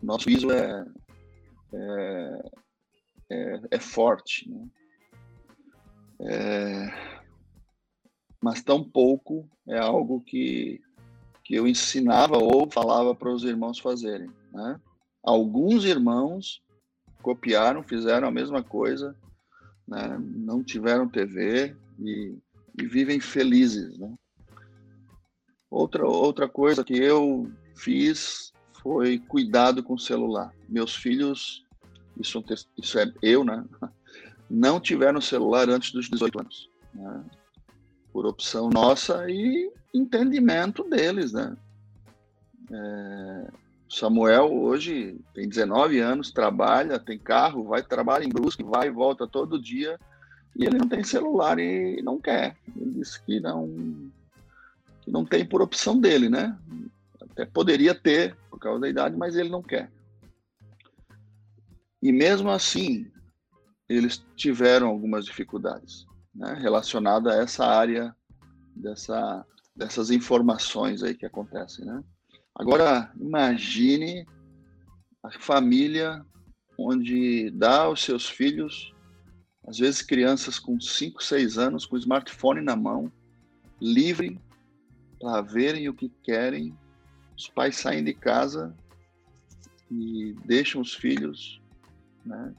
nosso 0.00 0.26
piso 0.26 0.52
é, 0.52 0.86
é 1.74 2.50
é, 3.30 3.60
é 3.70 3.78
forte. 3.78 4.50
Né? 4.50 4.68
É, 6.22 7.20
mas 8.40 8.62
tão 8.62 8.82
pouco 8.82 9.48
é 9.68 9.78
algo 9.78 10.20
que, 10.20 10.80
que 11.44 11.54
eu 11.54 11.66
ensinava 11.66 12.36
ou 12.38 12.70
falava 12.70 13.14
para 13.14 13.32
os 13.32 13.44
irmãos 13.44 13.78
fazerem. 13.78 14.30
Né? 14.52 14.80
Alguns 15.22 15.84
irmãos 15.84 16.62
copiaram, 17.22 17.82
fizeram 17.82 18.28
a 18.28 18.32
mesma 18.32 18.62
coisa, 18.62 19.14
né? 19.86 20.18
não 20.18 20.64
tiveram 20.64 21.08
TV 21.08 21.76
e, 21.98 22.36
e 22.78 22.86
vivem 22.86 23.20
felizes. 23.20 23.98
Né? 23.98 24.12
Outra, 25.70 26.06
outra 26.06 26.48
coisa 26.48 26.82
que 26.82 26.96
eu 26.96 27.50
fiz 27.76 28.52
foi 28.82 29.18
cuidado 29.18 29.82
com 29.82 29.94
o 29.94 29.98
celular. 29.98 30.54
Meus 30.68 30.94
filhos 30.96 31.64
isso, 32.20 32.44
isso 32.76 32.98
é 32.98 33.12
eu, 33.22 33.44
né? 33.44 33.64
Não 34.48 34.80
tiveram 34.80 35.20
celular 35.20 35.68
antes 35.68 35.92
dos 35.92 36.08
18 36.08 36.40
anos. 36.40 36.68
Né? 36.92 37.24
Por 38.12 38.26
opção 38.26 38.68
nossa 38.68 39.30
e 39.30 39.72
entendimento 39.94 40.82
deles, 40.84 41.32
né? 41.32 41.56
É, 42.72 43.48
Samuel 43.88 44.52
hoje 44.52 45.18
tem 45.34 45.48
19 45.48 45.98
anos, 45.98 46.30
trabalha, 46.30 46.98
tem 46.98 47.18
carro, 47.18 47.64
vai 47.64 47.82
trabalha 47.82 48.24
em 48.24 48.28
Brusque, 48.28 48.62
vai 48.62 48.88
e 48.88 48.92
volta 48.92 49.26
todo 49.26 49.60
dia 49.60 49.98
e 50.56 50.64
ele 50.64 50.78
não 50.78 50.88
tem 50.88 51.02
celular 51.02 51.58
e 51.58 52.00
não 52.02 52.20
quer. 52.20 52.56
Ele 52.76 52.92
disse 52.92 53.20
que 53.22 53.40
não 53.40 54.10
que 55.02 55.10
não 55.10 55.24
tem 55.24 55.44
por 55.44 55.62
opção 55.62 55.98
dele, 55.98 56.28
né? 56.28 56.56
Até 57.20 57.44
poderia 57.44 57.94
ter 57.94 58.36
por 58.50 58.58
causa 58.58 58.80
da 58.80 58.88
idade, 58.88 59.16
mas 59.16 59.36
ele 59.36 59.48
não 59.48 59.62
quer. 59.62 59.90
E 62.02 62.12
mesmo 62.12 62.50
assim, 62.50 63.10
eles 63.88 64.24
tiveram 64.36 64.88
algumas 64.88 65.24
dificuldades 65.24 66.06
né, 66.34 66.54
relacionadas 66.54 67.32
a 67.32 67.42
essa 67.42 67.66
área 67.66 68.14
dessa, 68.74 69.44
dessas 69.76 70.10
informações 70.10 71.02
aí 71.02 71.14
que 71.14 71.26
acontecem. 71.26 71.84
Né? 71.84 72.02
Agora, 72.54 73.12
imagine 73.20 74.26
a 75.22 75.30
família 75.38 76.24
onde 76.78 77.50
dá 77.50 77.82
aos 77.82 78.02
seus 78.02 78.28
filhos, 78.28 78.94
às 79.66 79.78
vezes 79.78 80.00
crianças 80.00 80.58
com 80.58 80.80
5, 80.80 81.22
6 81.22 81.58
anos, 81.58 81.84
com 81.84 81.98
smartphone 81.98 82.62
na 82.62 82.74
mão, 82.74 83.12
livre 83.80 84.40
para 85.20 85.42
verem 85.42 85.88
o 85.88 85.94
que 85.94 86.08
querem. 86.22 86.74
Os 87.36 87.48
pais 87.48 87.76
saem 87.76 88.02
de 88.02 88.14
casa 88.14 88.74
e 89.90 90.34
deixam 90.44 90.80
os 90.80 90.94
filhos 90.94 91.60
né? 92.24 92.54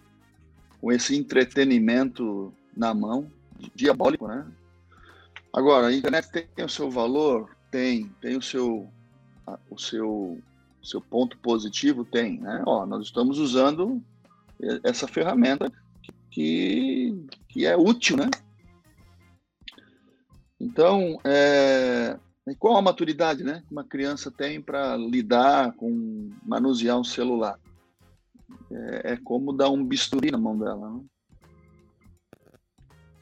com 0.81 0.91
esse 0.91 1.15
entretenimento 1.15 2.51
na 2.75 2.93
mão, 2.93 3.31
diabólico, 3.75 4.27
né? 4.27 4.45
Agora, 5.53 5.87
a 5.87 5.93
internet 5.93 6.29
tem 6.31 6.65
o 6.65 6.69
seu 6.69 6.89
valor? 6.89 7.55
Tem. 7.69 8.09
Tem 8.19 8.35
o 8.35 8.41
seu, 8.41 8.89
o 9.69 9.77
seu, 9.77 10.41
seu 10.81 10.99
ponto 10.99 11.37
positivo? 11.37 12.03
Tem, 12.03 12.39
né? 12.39 12.63
Ó, 12.65 12.85
nós 12.85 13.05
estamos 13.05 13.37
usando 13.37 14.01
essa 14.83 15.07
ferramenta 15.07 15.71
que, 16.31 17.27
que 17.47 17.65
é 17.65 17.77
útil, 17.77 18.17
né? 18.17 18.29
Então, 20.59 21.19
é, 21.23 22.17
qual 22.57 22.77
a 22.77 22.81
maturidade 22.81 23.43
né, 23.43 23.63
que 23.67 23.71
uma 23.71 23.83
criança 23.83 24.31
tem 24.31 24.61
para 24.61 24.95
lidar 24.95 25.73
com 25.73 26.31
manusear 26.45 26.99
um 26.99 27.03
celular? 27.03 27.59
É, 28.73 29.13
é 29.13 29.17
como 29.17 29.53
dar 29.53 29.69
um 29.69 29.85
bisturi 29.85 30.31
na 30.31 30.37
mão 30.37 30.57
dela. 30.57 30.91
Né? 30.91 31.03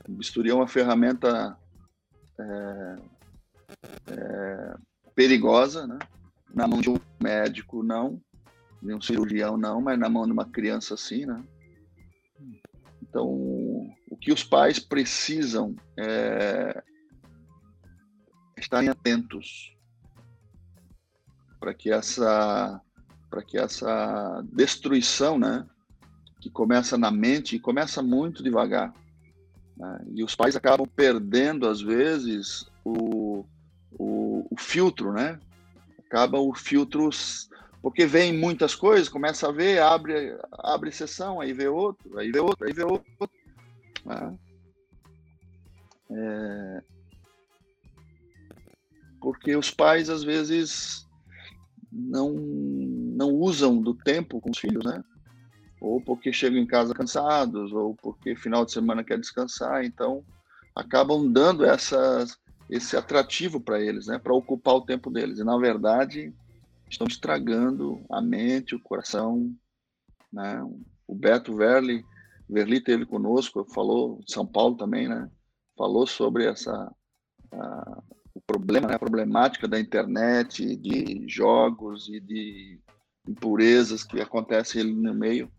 O 0.07 0.11
bisturi 0.13 0.49
é 0.49 0.53
uma 0.53 0.67
ferramenta 0.67 1.57
é, 2.39 2.95
é, 4.07 4.75
perigosa, 5.15 5.85
né? 5.85 5.99
na 6.53 6.67
mão 6.67 6.81
de 6.81 6.89
um 6.89 6.97
médico 7.21 7.83
não, 7.83 8.21
de 8.81 8.93
um 8.93 9.01
cirurgião 9.01 9.57
não, 9.57 9.81
mas 9.81 9.99
na 9.99 10.09
mão 10.09 10.25
de 10.25 10.31
uma 10.31 10.45
criança 10.45 10.97
sim, 10.97 11.25
né? 11.25 11.43
Então, 13.01 13.27
o 14.09 14.17
que 14.19 14.31
os 14.31 14.43
pais 14.43 14.79
precisam 14.79 15.75
é 15.97 16.83
estarem 18.57 18.89
atentos 18.89 19.75
para 21.59 21.73
que 21.73 21.91
essa 21.91 22.81
para 23.29 23.43
que 23.43 23.57
essa 23.57 24.43
destruição, 24.51 25.37
né, 25.37 25.65
que 26.39 26.49
começa 26.49 26.97
na 26.97 27.11
mente 27.11 27.55
e 27.55 27.59
começa 27.59 28.01
muito 28.01 28.41
devagar, 28.41 28.93
né, 29.77 30.05
e 30.13 30.23
os 30.23 30.35
pais 30.35 30.55
acabam 30.55 30.87
perdendo 30.87 31.67
às 31.67 31.81
vezes 31.81 32.69
o, 32.83 33.45
o, 33.91 34.47
o 34.49 34.57
filtro, 34.57 35.13
né? 35.13 35.39
Acaba 35.99 36.39
o 36.39 36.53
filtro 36.55 37.09
porque 37.81 38.05
vem 38.05 38.37
muitas 38.37 38.75
coisas, 38.75 39.07
começa 39.07 39.47
a 39.47 39.51
ver, 39.51 39.81
abre 39.81 40.37
abre 40.51 40.91
sessão, 40.91 41.39
aí 41.39 41.53
vê 41.53 41.67
outro, 41.67 42.17
aí 42.17 42.31
vê 42.31 42.39
outro, 42.39 42.67
aí 42.67 42.73
vê 42.73 42.83
outro. 42.83 43.07
Né? 44.05 44.37
É... 46.11 46.83
Porque 49.21 49.55
os 49.55 49.71
pais 49.71 50.09
às 50.09 50.23
vezes 50.23 51.07
não, 51.91 52.33
não 53.19 53.29
usam 53.31 53.81
do 53.81 53.93
tempo 53.93 54.39
com 54.41 54.49
os 54.49 54.57
filhos, 54.57 54.83
né? 54.83 55.03
ou 55.79 56.01
porque 56.01 56.33
chegam 56.33 56.59
em 56.59 56.67
casa 56.67 56.93
cansados, 56.93 57.71
ou 57.71 57.95
porque 57.95 58.35
final 58.35 58.65
de 58.65 58.71
semana 58.71 59.03
quer 59.03 59.17
descansar, 59.17 59.83
então 59.85 60.23
acabam 60.75 61.31
dando 61.31 61.65
essas, 61.65 62.37
esse 62.69 62.97
atrativo 62.97 63.61
para 63.61 63.79
eles, 63.79 64.07
né, 64.07 64.19
para 64.19 64.33
ocupar 64.33 64.75
o 64.75 64.85
tempo 64.85 65.09
deles. 65.09 65.39
E 65.39 65.43
na 65.43 65.57
verdade 65.57 66.33
estão 66.89 67.07
estragando 67.07 68.03
a 68.11 68.21
mente, 68.21 68.75
o 68.75 68.79
coração. 68.79 69.53
Né? 70.31 70.61
O 71.07 71.15
Beto 71.15 71.55
Verli, 71.55 72.03
Verli 72.49 72.81
teve 72.81 73.05
conosco, 73.05 73.65
falou, 73.73 74.21
São 74.27 74.45
Paulo 74.45 74.75
também, 74.75 75.07
né? 75.07 75.29
Falou 75.77 76.07
sobre 76.07 76.45
essa 76.45 76.91
a, 77.51 78.01
o 78.33 78.41
problema, 78.41 78.87
né? 78.87 78.95
a 78.95 78.99
problemática 78.99 79.67
da 79.67 79.79
internet, 79.79 80.75
de 80.75 81.23
jogos 81.27 82.09
e 82.09 82.19
de 82.19 82.79
impurezas 83.29 84.03
que 84.03 84.19
acontecem 84.19 84.81
ali 84.81 84.93
no 84.93 85.13
meio. 85.13 85.51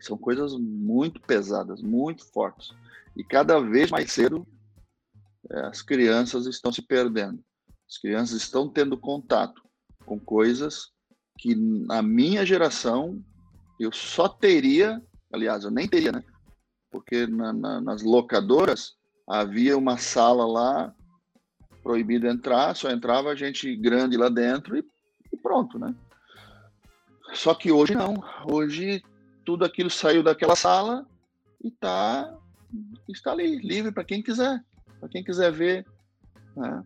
São 0.00 0.18
coisas 0.18 0.52
muito 0.58 1.20
pesadas, 1.20 1.80
muito 1.80 2.24
fortes. 2.32 2.74
E 3.16 3.24
cada 3.24 3.58
vez 3.58 3.90
mais 3.90 4.12
cedo 4.12 4.46
é, 5.50 5.60
as 5.66 5.80
crianças 5.80 6.46
estão 6.46 6.70
se 6.70 6.82
perdendo. 6.82 7.42
As 7.88 7.98
crianças 7.98 8.36
estão 8.36 8.68
tendo 8.68 8.98
contato 8.98 9.62
com 10.04 10.18
coisas 10.18 10.90
que 11.38 11.54
na 11.54 12.02
minha 12.02 12.44
geração 12.44 13.22
eu 13.78 13.92
só 13.92 14.28
teria, 14.28 15.02
aliás, 15.32 15.64
eu 15.64 15.70
nem 15.70 15.88
teria, 15.88 16.12
né? 16.12 16.24
Porque 16.90 17.26
na, 17.26 17.52
na, 17.52 17.80
nas 17.80 18.02
locadoras 18.02 18.94
havia 19.28 19.76
uma 19.76 19.98
sala 19.98 20.46
lá 20.46 20.94
proibido 21.82 22.26
entrar, 22.26 22.74
só 22.74 22.90
entrava 22.90 23.36
gente 23.36 23.74
grande 23.76 24.16
lá 24.16 24.28
dentro 24.28 24.76
e, 24.76 24.84
e 25.32 25.36
pronto, 25.36 25.78
né? 25.78 25.94
Só 27.36 27.54
que 27.54 27.70
hoje 27.70 27.94
não. 27.94 28.22
Hoje 28.50 29.02
tudo 29.44 29.64
aquilo 29.64 29.90
saiu 29.90 30.22
daquela 30.22 30.56
sala 30.56 31.06
e 31.62 31.70
tá, 31.70 32.34
está 33.08 33.32
ali, 33.32 33.58
livre 33.58 33.92
para 33.92 34.04
quem 34.04 34.22
quiser, 34.22 34.64
para 34.98 35.08
quem 35.08 35.22
quiser 35.22 35.52
ver. 35.52 35.86
Né? 36.56 36.84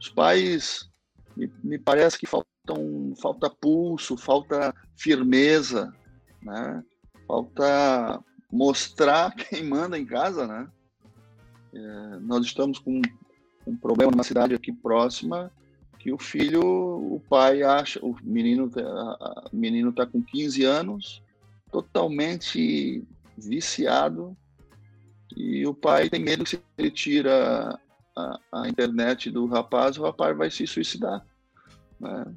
Os 0.00 0.08
pais, 0.10 0.90
me, 1.36 1.50
me 1.62 1.78
parece 1.78 2.18
que 2.18 2.26
faltam, 2.26 3.14
falta 3.22 3.48
pulso, 3.48 4.16
falta 4.16 4.74
firmeza, 4.96 5.94
né? 6.42 6.84
falta 7.26 8.22
mostrar 8.52 9.34
quem 9.36 9.64
manda 9.64 9.98
em 9.98 10.04
casa, 10.04 10.46
né? 10.46 10.68
É, 11.72 12.18
nós 12.20 12.44
estamos 12.44 12.78
com 12.78 13.00
um 13.66 13.76
problema 13.76 14.10
numa 14.10 14.24
cidade 14.24 14.54
aqui 14.54 14.72
próxima 14.72 15.52
que 15.98 16.12
o 16.12 16.18
filho, 16.18 16.62
o 16.62 17.22
pai 17.28 17.62
acha, 17.62 17.98
o 18.04 18.16
menino, 18.22 18.70
o 19.52 19.56
menino 19.56 19.90
está 19.90 20.06
com 20.06 20.22
15 20.22 20.64
anos, 20.64 21.22
totalmente 21.70 23.04
viciado 23.36 24.36
e 25.36 25.66
o 25.66 25.74
pai 25.74 26.08
tem 26.08 26.20
medo 26.20 26.44
que 26.44 26.50
se 26.50 26.62
ele 26.76 26.90
tira 26.90 27.78
a, 28.16 28.40
a 28.52 28.68
internet 28.68 29.30
do 29.30 29.46
rapaz, 29.46 29.96
o 29.98 30.02
rapaz 30.02 30.36
vai 30.36 30.50
se 30.50 30.66
suicidar. 30.66 31.24
Né? 32.00 32.34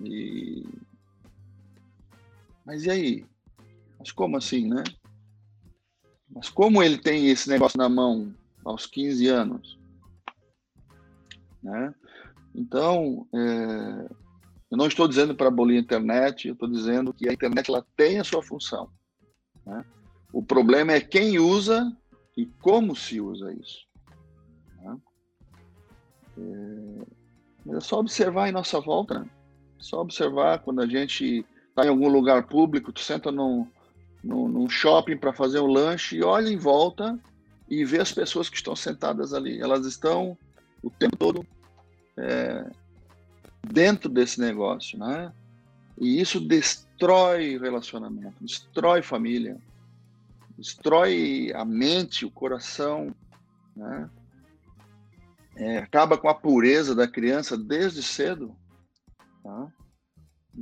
E... 0.00 0.64
Mas 2.64 2.84
e 2.84 2.90
aí? 2.90 3.26
Mas 3.98 4.12
como 4.12 4.36
assim, 4.36 4.68
né? 4.68 4.84
Mas 6.30 6.48
como 6.48 6.82
ele 6.82 6.98
tem 6.98 7.28
esse 7.28 7.48
negócio 7.48 7.78
na 7.78 7.88
mão 7.88 8.34
aos 8.64 8.86
15 8.86 9.26
anos? 9.28 9.78
Né? 11.62 11.94
Então, 12.54 13.26
é, 13.34 14.08
eu 14.70 14.78
não 14.78 14.86
estou 14.86 15.08
dizendo 15.08 15.34
para 15.34 15.48
abolir 15.48 15.76
a 15.76 15.80
internet, 15.80 16.46
eu 16.46 16.54
estou 16.54 16.68
dizendo 16.68 17.12
que 17.12 17.28
a 17.28 17.32
internet 17.32 17.68
ela 17.68 17.84
tem 17.96 18.20
a 18.20 18.24
sua 18.24 18.42
função. 18.42 18.88
Né? 19.66 19.84
O 20.32 20.42
problema 20.42 20.92
é 20.92 21.00
quem 21.00 21.38
usa 21.38 21.94
e 22.36 22.46
como 22.46 22.94
se 22.94 23.20
usa 23.20 23.52
isso. 23.52 23.86
Né? 24.80 24.96
É, 26.38 27.76
é 27.76 27.80
só 27.80 27.98
observar 27.98 28.48
em 28.48 28.52
nossa 28.52 28.80
volta, 28.80 29.20
né? 29.20 29.26
só 29.78 30.00
observar 30.00 30.60
quando 30.60 30.80
a 30.80 30.86
gente 30.86 31.44
está 31.68 31.84
em 31.84 31.88
algum 31.88 32.08
lugar 32.08 32.46
público, 32.46 32.92
tu 32.92 33.00
senta 33.00 33.32
num, 33.32 33.66
num, 34.22 34.48
num 34.48 34.68
shopping 34.68 35.16
para 35.16 35.32
fazer 35.32 35.58
um 35.58 35.66
lanche 35.66 36.16
e 36.16 36.22
olha 36.22 36.48
em 36.48 36.56
volta 36.56 37.18
e 37.68 37.84
vê 37.84 38.00
as 38.00 38.12
pessoas 38.12 38.48
que 38.48 38.56
estão 38.56 38.76
sentadas 38.76 39.34
ali. 39.34 39.60
Elas 39.60 39.84
estão 39.86 40.38
o 40.82 40.90
tempo 40.90 41.16
todo 41.16 41.46
é, 42.18 42.70
dentro 43.62 44.08
desse 44.08 44.40
negócio, 44.40 44.98
né? 44.98 45.32
E 45.98 46.20
isso 46.20 46.40
destrói 46.40 47.58
relacionamento, 47.58 48.34
destrói 48.40 49.02
família, 49.02 49.56
destrói 50.56 51.52
a 51.54 51.64
mente, 51.64 52.24
o 52.24 52.30
coração, 52.30 53.14
né? 53.76 54.10
É, 55.56 55.78
acaba 55.78 56.18
com 56.18 56.28
a 56.28 56.34
pureza 56.34 56.94
da 56.94 57.06
criança 57.06 57.56
desde 57.56 58.02
cedo. 58.02 58.56
Tá? 59.42 59.68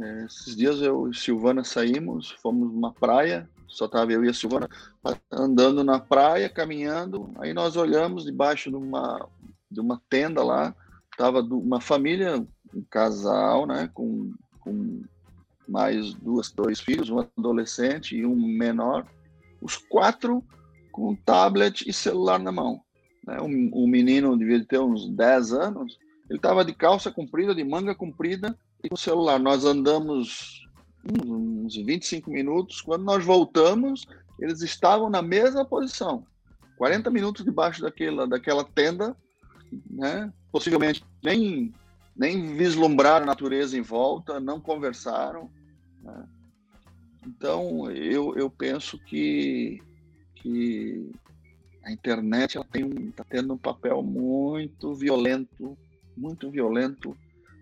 É, 0.01 0.25
esses 0.25 0.55
dias 0.55 0.81
eu 0.83 1.09
e 1.09 1.17
Silvana 1.17 1.65
saímos, 1.65 2.31
fomos 2.43 2.71
numa 2.71 2.93
praia, 2.93 3.49
só 3.67 3.87
estava 3.87 4.13
eu 4.13 4.23
e 4.23 4.29
a 4.29 4.35
Silvana 4.35 4.69
andando 5.31 5.83
na 5.83 5.99
praia, 5.99 6.49
caminhando. 6.49 7.33
Aí 7.39 7.55
nós 7.55 7.75
olhamos 7.75 8.25
debaixo 8.25 8.69
de 8.69 8.77
uma, 8.77 9.27
de 9.71 9.81
uma 9.81 10.01
tenda 10.11 10.45
lá, 10.45 10.75
estava 11.13 11.41
uma 11.41 11.81
família 11.81 12.47
um 12.75 12.83
casal, 12.91 13.67
né, 13.67 13.89
com, 13.93 14.33
com 14.61 15.03
mais 15.69 16.15
duas, 16.15 16.51
dois 16.51 16.81
filhos, 16.81 17.11
um 17.11 17.19
adolescente 17.19 18.17
e 18.17 18.27
um 18.27 18.35
menor, 18.35 19.07
os 19.61 19.77
quatro 19.77 20.43
com 20.91 21.15
tablet 21.15 21.89
e 21.89 21.93
celular 21.93 22.39
na 22.39 22.53
mão. 22.53 22.81
Né? 23.27 23.39
O, 23.41 23.85
o 23.85 23.89
menino 23.89 24.37
devia 24.37 24.65
ter 24.65 24.81
uns 24.81 25.09
10 25.09 25.53
anos, 25.53 25.99
ele 26.29 26.39
estava 26.39 26.65
de 26.65 26.75
calça 26.75 27.11
comprida, 27.11 27.55
de 27.55 27.65
manga 27.65 27.95
comprida 27.95 28.57
e 28.83 28.89
com 28.89 28.97
celular. 28.97 29.39
Nós 29.39 29.65
andamos 29.65 30.67
uns 31.05 31.77
25 31.77 32.31
minutos, 32.31 32.81
quando 32.81 33.05
nós 33.05 33.25
voltamos, 33.25 34.07
eles 34.39 34.61
estavam 34.63 35.11
na 35.11 35.23
mesma 35.23 35.65
posição. 35.65 36.25
40 36.77 37.11
minutos 37.11 37.45
debaixo 37.45 37.83
daquela, 37.83 38.27
daquela 38.27 38.65
tenda, 38.65 39.17
né? 39.89 40.33
Possivelmente 40.53 41.03
nem 41.23 41.73
nem 42.15 42.55
vislumbraram 42.55 43.25
a 43.25 43.27
natureza 43.27 43.77
em 43.77 43.81
volta, 43.81 44.39
não 44.39 44.61
conversaram. 44.61 45.51
Né? 46.03 46.29
Então, 47.27 47.91
eu, 47.91 48.37
eu 48.37 48.51
penso 48.51 48.99
que, 48.99 49.81
que 50.35 51.11
a 51.85 51.91
internet 51.91 52.59
está 52.59 53.25
tendo 53.25 53.55
um 53.55 53.59
papel 53.59 54.03
muito 54.03 54.95
violento, 54.95 55.77
muito 56.17 56.51
violento 56.51 57.17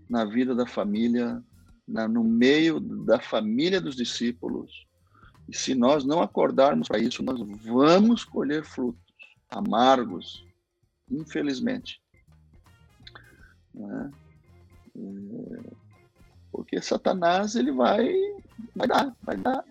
na 0.08 0.24
vida 0.24 0.54
da 0.54 0.66
família, 0.66 1.42
na, 1.86 2.08
no 2.08 2.24
meio 2.24 2.80
da 2.80 3.20
família 3.20 3.80
dos 3.80 3.94
discípulos. 3.94 4.86
E 5.48 5.56
se 5.56 5.74
nós 5.74 6.04
não 6.04 6.22
acordarmos 6.22 6.88
para 6.88 6.98
isso, 6.98 7.22
nós 7.22 7.40
vamos 7.62 8.24
colher 8.24 8.64
frutos 8.64 9.00
amargos, 9.48 10.44
infelizmente. 11.10 12.00
Né? 13.74 14.10
Porque 16.50 16.80
Satanás 16.82 17.54
ele 17.54 17.72
vai, 17.72 18.12
vai 18.74 18.88
dar, 18.88 19.16
vai 19.22 19.36
dar, 19.36 19.64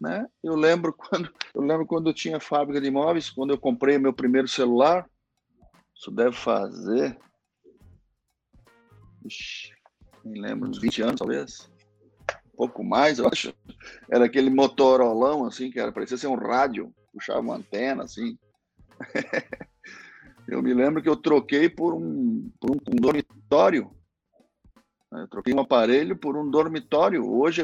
né? 0.00 0.26
Eu 0.42 0.54
lembro 0.54 0.92
quando 0.96 1.32
eu 1.54 1.62
lembro 1.62 1.86
quando 1.86 2.08
eu 2.10 2.14
tinha 2.14 2.40
fábrica 2.40 2.80
de 2.80 2.88
imóveis, 2.88 3.30
quando 3.30 3.50
eu 3.50 3.58
comprei 3.58 3.98
meu 3.98 4.12
primeiro 4.12 4.48
celular, 4.48 5.08
isso 5.94 6.10
deve 6.10 6.34
fazer, 6.34 7.18
nem 10.24 10.40
lembro, 10.40 10.68
uns 10.68 10.78
20 10.78 11.02
anos 11.02 11.18
talvez, 11.18 11.70
um 12.52 12.56
pouco 12.56 12.82
mais, 12.82 13.18
eu 13.18 13.28
acho. 13.28 13.54
Era 14.10 14.24
aquele 14.24 14.50
motorolão 14.50 15.44
assim 15.44 15.70
que 15.70 15.78
era 15.78 15.92
parecia 15.92 16.16
ser 16.16 16.26
um 16.26 16.34
rádio, 16.34 16.92
puxava 17.12 17.40
uma 17.40 17.56
antena 17.56 18.04
assim. 18.04 18.38
eu 20.52 20.62
me 20.62 20.74
lembro 20.74 21.02
que 21.02 21.08
eu 21.08 21.16
troquei 21.16 21.68
por 21.68 21.94
um, 21.94 22.50
por 22.60 22.70
um, 22.70 22.74
um 22.74 22.96
dormitório 22.96 23.90
eu 25.12 25.28
troquei 25.28 25.52
um 25.52 25.60
aparelho 25.60 26.16
por 26.16 26.36
um 26.36 26.50
dormitório. 26.50 27.30
Hoje, 27.30 27.62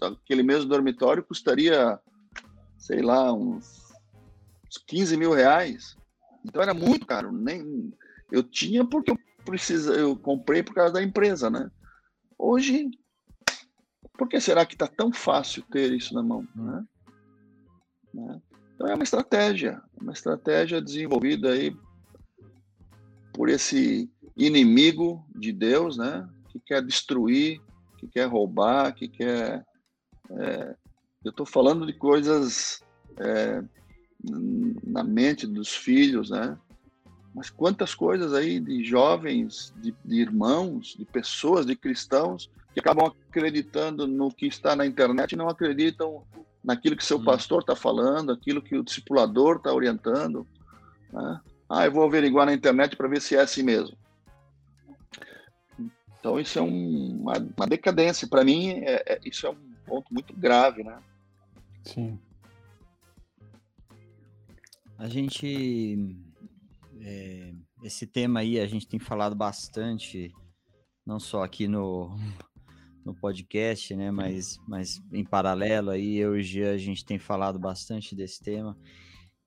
aquele 0.00 0.44
mesmo 0.44 0.68
dormitório 0.68 1.24
custaria, 1.24 1.98
sei 2.78 3.02
lá, 3.02 3.32
uns 3.32 3.92
15 4.86 5.16
mil 5.16 5.32
reais. 5.32 5.96
Então 6.44 6.62
era 6.62 6.72
muito 6.72 7.04
caro. 7.04 7.32
Nem, 7.32 7.92
eu 8.30 8.44
tinha 8.44 8.84
porque 8.84 9.10
eu 9.10 9.18
precisa, 9.44 9.92
eu 9.94 10.16
comprei 10.16 10.62
por 10.62 10.72
causa 10.72 10.94
da 10.94 11.02
empresa, 11.02 11.50
né? 11.50 11.68
Hoje, 12.38 12.88
por 14.16 14.28
que 14.28 14.40
será 14.40 14.64
que 14.64 14.74
está 14.74 14.86
tão 14.86 15.12
fácil 15.12 15.64
ter 15.70 15.92
isso 15.92 16.14
na 16.14 16.22
mão? 16.22 16.46
Hum. 16.56 16.64
Né? 16.64 16.86
né? 18.14 18.42
Então 18.74 18.86
é 18.86 18.94
uma 18.94 19.04
estratégia, 19.04 19.82
uma 20.00 20.12
estratégia 20.12 20.80
desenvolvida 20.80 21.52
aí 21.52 21.76
por 23.34 23.50
esse 23.50 24.10
inimigo 24.36 25.26
de 25.34 25.52
Deus, 25.52 25.98
né? 25.98 26.26
que 26.50 26.58
quer 26.60 26.82
destruir, 26.82 27.60
que 27.98 28.06
quer 28.06 28.26
roubar, 28.26 28.94
que 28.94 29.08
quer 29.08 29.64
é, 30.30 30.74
eu 31.24 31.30
estou 31.30 31.44
falando 31.44 31.86
de 31.86 31.92
coisas 31.92 32.82
é, 33.18 33.62
na 34.86 35.02
mente 35.02 35.46
dos 35.46 35.74
filhos, 35.74 36.30
né? 36.30 36.56
Mas 37.34 37.50
quantas 37.50 37.94
coisas 37.94 38.32
aí 38.32 38.60
de 38.60 38.84
jovens, 38.84 39.74
de, 39.78 39.94
de, 40.04 40.20
irmãos, 40.20 40.94
de 40.96 41.04
pessoas, 41.04 41.66
de 41.66 41.74
cristãos 41.74 42.50
que 42.72 42.80
acabam 42.80 43.12
acreditando 43.28 44.06
no 44.06 44.30
que 44.30 44.46
está 44.46 44.76
na 44.76 44.86
internet 44.86 45.32
e 45.32 45.36
não 45.36 45.48
acreditam 45.48 46.22
naquilo 46.62 46.96
que 46.96 47.04
seu 47.04 47.18
hum. 47.18 47.24
pastor 47.24 47.60
está 47.60 47.74
falando, 47.74 48.30
aquilo 48.30 48.62
que 48.62 48.76
o 48.76 48.84
discipulador 48.84 49.56
está 49.56 49.72
orientando. 49.72 50.46
Né? 51.12 51.40
Ah, 51.68 51.86
eu 51.86 51.92
vou 51.92 52.04
averiguar 52.04 52.46
na 52.46 52.54
internet 52.54 52.96
para 52.96 53.08
ver 53.08 53.20
se 53.20 53.36
é 53.36 53.40
assim 53.40 53.62
mesmo. 53.62 53.96
Então 56.18 56.38
isso 56.40 56.58
é 56.58 56.62
um, 56.62 57.20
uma, 57.20 57.34
uma, 57.38 57.66
decadência. 57.66 58.28
Para 58.28 58.44
mim, 58.44 58.70
é, 58.70 59.02
é, 59.06 59.20
isso 59.24 59.46
é 59.46 59.50
um 59.50 59.74
ponto 59.86 60.12
muito 60.12 60.34
grave, 60.34 60.82
né? 60.82 60.98
Sim. 61.82 62.18
A 64.98 65.08
gente 65.08 66.16
é, 67.00 67.52
esse 67.82 68.06
tema 68.06 68.40
aí 68.40 68.58
a 68.58 68.66
gente 68.66 68.88
tem 68.88 68.98
falado 68.98 69.34
bastante, 69.34 70.32
não 71.04 71.20
só 71.20 71.44
aqui 71.44 71.68
no, 71.68 72.16
no 73.04 73.14
podcast, 73.14 73.94
né? 73.94 74.10
Mas, 74.10 74.58
mas 74.66 75.02
em 75.12 75.22
paralelo 75.22 75.90
aí, 75.90 76.16
eu 76.16 76.36
e 76.38 76.42
Gia, 76.42 76.72
a 76.72 76.78
gente 76.78 77.04
tem 77.04 77.18
falado 77.18 77.58
bastante 77.58 78.16
desse 78.16 78.42
tema. 78.42 78.76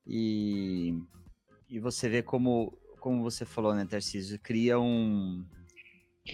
E, 0.05 0.95
e 1.70 1.80
você 1.80 2.07
vê 2.07 2.22
como, 2.22 2.74
como 2.99 3.22
você 3.22 3.45
falou, 3.45 3.74
né, 3.74 3.86
Tarcísio? 3.86 4.39
Cria 4.39 4.80
um, 4.80 5.45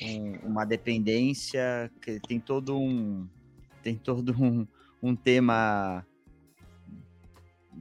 um, 0.01 0.35
uma 0.43 0.65
dependência, 0.65 1.91
que 2.01 2.19
tem 2.19 2.39
todo 2.39 2.77
um. 2.77 3.27
Tem 3.81 3.95
todo 3.95 4.33
um, 4.41 4.67
um 5.01 5.15
tema 5.15 6.05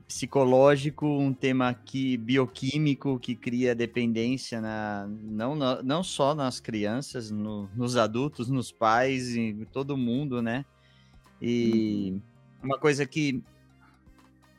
psicológico, 0.07 1.07
um 1.07 1.33
tema 1.33 1.69
aqui 1.69 2.17
bioquímico 2.17 3.19
que 3.19 3.35
cria 3.35 3.75
dependência 3.75 4.61
na, 4.61 5.07
não, 5.09 5.55
não 5.83 6.03
só 6.03 6.35
nas 6.35 6.61
crianças, 6.61 7.31
no, 7.31 7.69
nos 7.75 7.97
adultos, 7.97 8.49
nos 8.49 8.73
pais, 8.73 9.37
em 9.37 9.65
todo 9.67 9.97
mundo, 9.97 10.43
né? 10.43 10.65
E 11.41 12.21
uma 12.63 12.79
coisa 12.79 13.05
que 13.05 13.43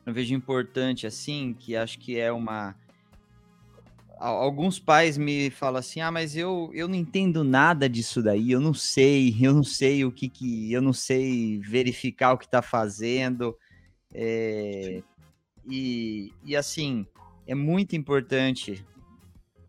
eu 0.06 0.14
vejo 0.14 0.36
importante, 0.36 1.08
assim, 1.08 1.56
que 1.58 1.76
acho 1.76 1.98
que 2.00 2.20
é 2.20 2.32
uma. 2.32 2.76
Alguns 4.26 4.80
pais 4.80 5.18
me 5.18 5.50
falam 5.50 5.80
assim: 5.80 6.00
ah, 6.00 6.10
mas 6.10 6.38
eu, 6.38 6.72
eu 6.74 6.88
não 6.88 6.96
entendo 6.96 7.44
nada 7.44 7.90
disso 7.90 8.24
daí, 8.24 8.52
eu 8.52 8.62
não 8.62 8.74
sei, 8.74 9.36
eu 9.42 9.54
não 9.54 9.66
sei 9.66 10.06
o 10.06 10.12
que 10.14 10.30
que. 10.30 10.72
Eu 10.72 10.82
não 10.82 10.94
sei 10.94 11.60
verificar 11.60 12.32
o 12.32 12.38
que 12.38 12.46
está 12.46 12.62
fazendo. 12.62 13.54
É, 14.14 15.04
e, 15.68 16.32
e 16.46 16.56
assim, 16.56 17.06
é 17.46 17.54
muito 17.54 17.98
importante. 17.98 18.86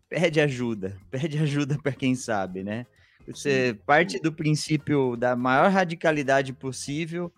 Pede 0.07 0.39
ajuda, 0.39 0.97
pede 1.11 1.37
ajuda 1.37 1.77
para 1.77 1.91
quem 1.91 2.15
sabe, 2.15 2.63
né? 2.63 2.85
Você 3.27 3.77
parte 3.85 4.21
do 4.21 4.31
princípio 4.31 5.17
da 5.17 5.35
maior 5.35 5.69
radicalidade 5.69 6.53
possível 6.53 7.29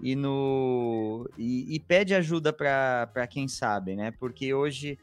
e, 0.00 0.14
no, 0.14 1.28
e, 1.36 1.74
e 1.74 1.80
pede 1.80 2.14
ajuda 2.14 2.52
para 2.52 3.26
quem 3.26 3.48
sabe, 3.48 3.96
né? 3.96 4.12
Porque 4.12 4.54
hoje 4.54 4.96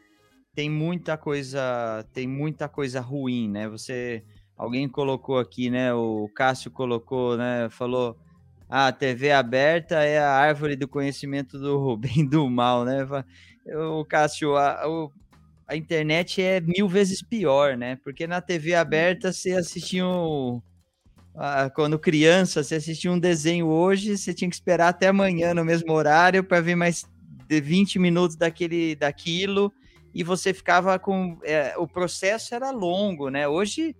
tem 0.58 0.72
muita 0.72 1.16
coisa, 1.16 2.03
tem 2.12 2.28
muita 2.28 2.68
coisa 2.68 2.99
ruim, 2.99 3.47
né? 3.47 3.70
Você, 3.70 4.24
alguém 4.58 4.89
colocou 4.89 5.38
aqui, 5.38 5.70
né? 5.70 5.93
O 5.93 6.28
Cássio 6.34 6.72
colocou, 6.72 7.38
né? 7.38 7.70
Falou, 7.70 8.18
a 8.68 8.91
TV 8.91 9.32
aberta 9.32 10.03
é 10.03 10.18
a 10.18 10.32
árvore 10.32 10.76
do 10.76 10.88
conhecimento 10.88 11.60
do 11.60 11.95
bem 11.95 12.26
do 12.28 12.49
mal, 12.49 12.84
né? 12.84 13.08
O 13.99 14.03
Cássio, 14.03 14.55
a, 14.55 14.84
a, 15.68 15.76
internet 15.76 16.41
é 16.41 16.60
mil 16.60 16.88
vezes 16.88 17.22
pior, 17.22 17.78
né? 17.78 17.95
Porque 18.03 18.26
na 18.26 18.41
TV 18.41 18.74
aberta 18.74 19.32
você 19.32 19.51
assistia 19.51 20.08
um, 20.08 20.60
quando 21.76 21.99
criança, 21.99 22.64
você 22.64 22.74
assistia 22.74 23.12
um 23.12 23.20
desenho 23.20 23.68
hoje, 23.68 24.18
você 24.18 24.34
tinha 24.34 24.49
que 24.49 24.55
esperar 24.55 24.88
até 24.88 25.10
amanhã 25.10 25.53
no 25.53 25.64
mesmo 25.64 25.93
horário 25.93 26.43
para 26.43 26.62
ver 26.62 26.74
mais 26.74 27.05
de 27.47 27.62
20 27.62 27.99
minutos 27.99 28.36
daquele, 28.36 28.95
daquilo 28.95 29.72
e 30.14 30.24
você 30.24 30.53
ficava 30.53 30.97
com. 30.97 31.38
É, 31.43 31.78
o 31.78 31.88
processo 31.88 32.55
era 32.55 32.72
longo, 32.72 33.30
né? 33.30 33.47
Hoje 33.47 33.95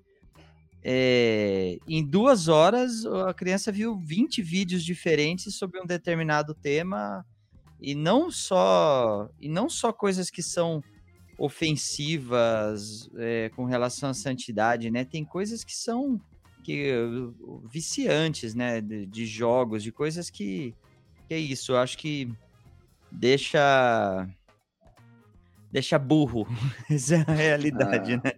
é, 0.84 1.80
em 1.88 2.02
duas 2.02 2.48
horas, 2.48 3.06
a 3.06 3.34
criança 3.34 3.72
viu 3.72 3.98
20 3.98 4.42
vídeos 4.42 4.86
diferentes 4.86 5.56
sobre 5.56 5.82
um 5.82 5.86
determinado 5.86 6.54
tema 6.54 7.26
e 7.82 7.94
não 7.94 8.32
só 8.32 9.30
e 9.40 9.50
não 9.50 9.70
só 9.70 9.92
coisas 9.92 10.30
que 10.30 10.42
são 10.42 10.82
ofensivas 11.38 13.10
é, 13.18 13.50
com 13.56 13.66
relação 13.66 14.10
à 14.10 14.14
santidade, 14.14 14.90
né? 14.90 15.04
Tem 15.04 15.26
coisas 15.26 15.64
que 15.64 15.76
são 15.76 16.22
que 16.64 16.92
viciantes, 17.70 18.56
né? 18.56 18.80
De, 18.80 19.06
de 19.06 19.26
jogos, 19.26 19.84
de 19.84 19.92
coisas 19.92 20.30
que, 20.30 20.74
que 21.28 21.34
é 21.34 21.38
isso. 21.38 21.74
Eu 21.74 21.78
acho 21.78 21.98
que 21.98 22.32
deixa 23.12 24.28
deixa 25.72 25.98
burro. 25.98 26.48
Essa 26.90 27.16
é 27.16 27.26
a 27.28 27.34
realidade, 27.34 28.14
ah. 28.14 28.22
né? 28.24 28.32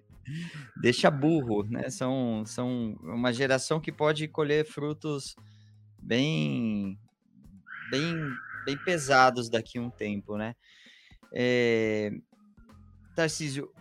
deixa 0.81 1.09
burro, 1.09 1.63
né? 1.63 1.89
São, 1.89 2.43
são 2.45 2.97
uma 3.01 3.33
geração 3.33 3.79
que 3.79 3.91
pode 3.91 4.27
colher 4.27 4.65
frutos 4.65 5.35
bem, 5.97 6.97
bem, 7.89 8.15
bem 8.65 8.77
pesados 8.83 9.49
daqui 9.49 9.77
a 9.77 9.81
um 9.81 9.89
tempo, 9.89 10.37
né? 10.37 10.55
É, 11.31 12.11
Tarcísio, 13.15 13.71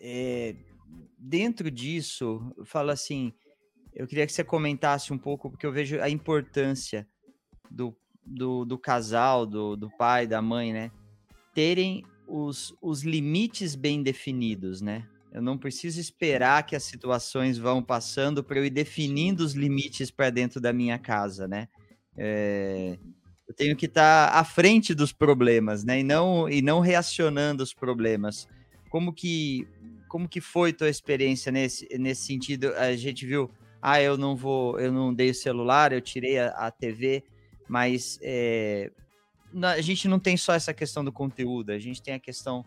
é, 0.00 0.54
dentro 1.18 1.70
disso, 1.70 2.54
fala 2.64 2.92
assim, 2.92 3.32
eu 3.92 4.06
queria 4.06 4.26
que 4.26 4.32
você 4.32 4.44
comentasse 4.44 5.12
um 5.12 5.18
pouco, 5.18 5.50
porque 5.50 5.66
eu 5.66 5.72
vejo 5.72 6.00
a 6.00 6.08
importância 6.08 7.06
do, 7.70 7.96
do, 8.24 8.64
do 8.64 8.78
casal, 8.78 9.44
do, 9.44 9.76
do 9.76 9.90
pai, 9.90 10.26
da 10.26 10.40
mãe, 10.40 10.72
né? 10.72 10.90
Terem 11.60 12.02
os, 12.26 12.74
os 12.80 13.02
limites 13.02 13.74
bem 13.74 14.02
definidos, 14.02 14.80
né? 14.80 15.06
Eu 15.30 15.42
não 15.42 15.58
preciso 15.58 16.00
esperar 16.00 16.64
que 16.64 16.74
as 16.74 16.84
situações 16.84 17.58
vão 17.58 17.82
passando 17.82 18.42
para 18.42 18.58
eu 18.58 18.64
ir 18.64 18.70
definindo 18.70 19.44
os 19.44 19.52
limites 19.52 20.10
para 20.10 20.30
dentro 20.30 20.58
da 20.58 20.72
minha 20.72 20.98
casa, 20.98 21.46
né? 21.46 21.68
É, 22.16 22.96
eu 23.46 23.52
tenho 23.54 23.76
que 23.76 23.84
estar 23.84 24.32
tá 24.32 24.38
à 24.38 24.42
frente 24.42 24.94
dos 24.94 25.12
problemas, 25.12 25.84
né? 25.84 26.00
E 26.00 26.02
não, 26.02 26.48
e 26.48 26.62
não 26.62 26.80
reacionando 26.80 27.62
os 27.62 27.74
problemas. 27.74 28.48
Como 28.88 29.12
que, 29.12 29.68
como 30.08 30.26
que 30.26 30.40
foi 30.40 30.72
tua 30.72 30.88
experiência 30.88 31.52
nesse, 31.52 31.86
nesse 31.98 32.22
sentido? 32.22 32.72
A 32.74 32.96
gente 32.96 33.26
viu, 33.26 33.50
ah, 33.82 34.00
eu 34.00 34.16
não 34.16 34.34
vou, 34.34 34.80
eu 34.80 34.90
não 34.90 35.12
dei 35.12 35.28
o 35.28 35.34
celular, 35.34 35.92
eu 35.92 36.00
tirei 36.00 36.38
a, 36.38 36.48
a 36.52 36.70
TV, 36.70 37.22
mas 37.68 38.18
é, 38.22 38.90
a 39.62 39.80
gente 39.80 40.08
não 40.08 40.18
tem 40.18 40.36
só 40.36 40.52
essa 40.52 40.72
questão 40.72 41.04
do 41.04 41.12
conteúdo, 41.12 41.70
a 41.70 41.78
gente 41.78 42.02
tem 42.02 42.14
a 42.14 42.20
questão 42.20 42.64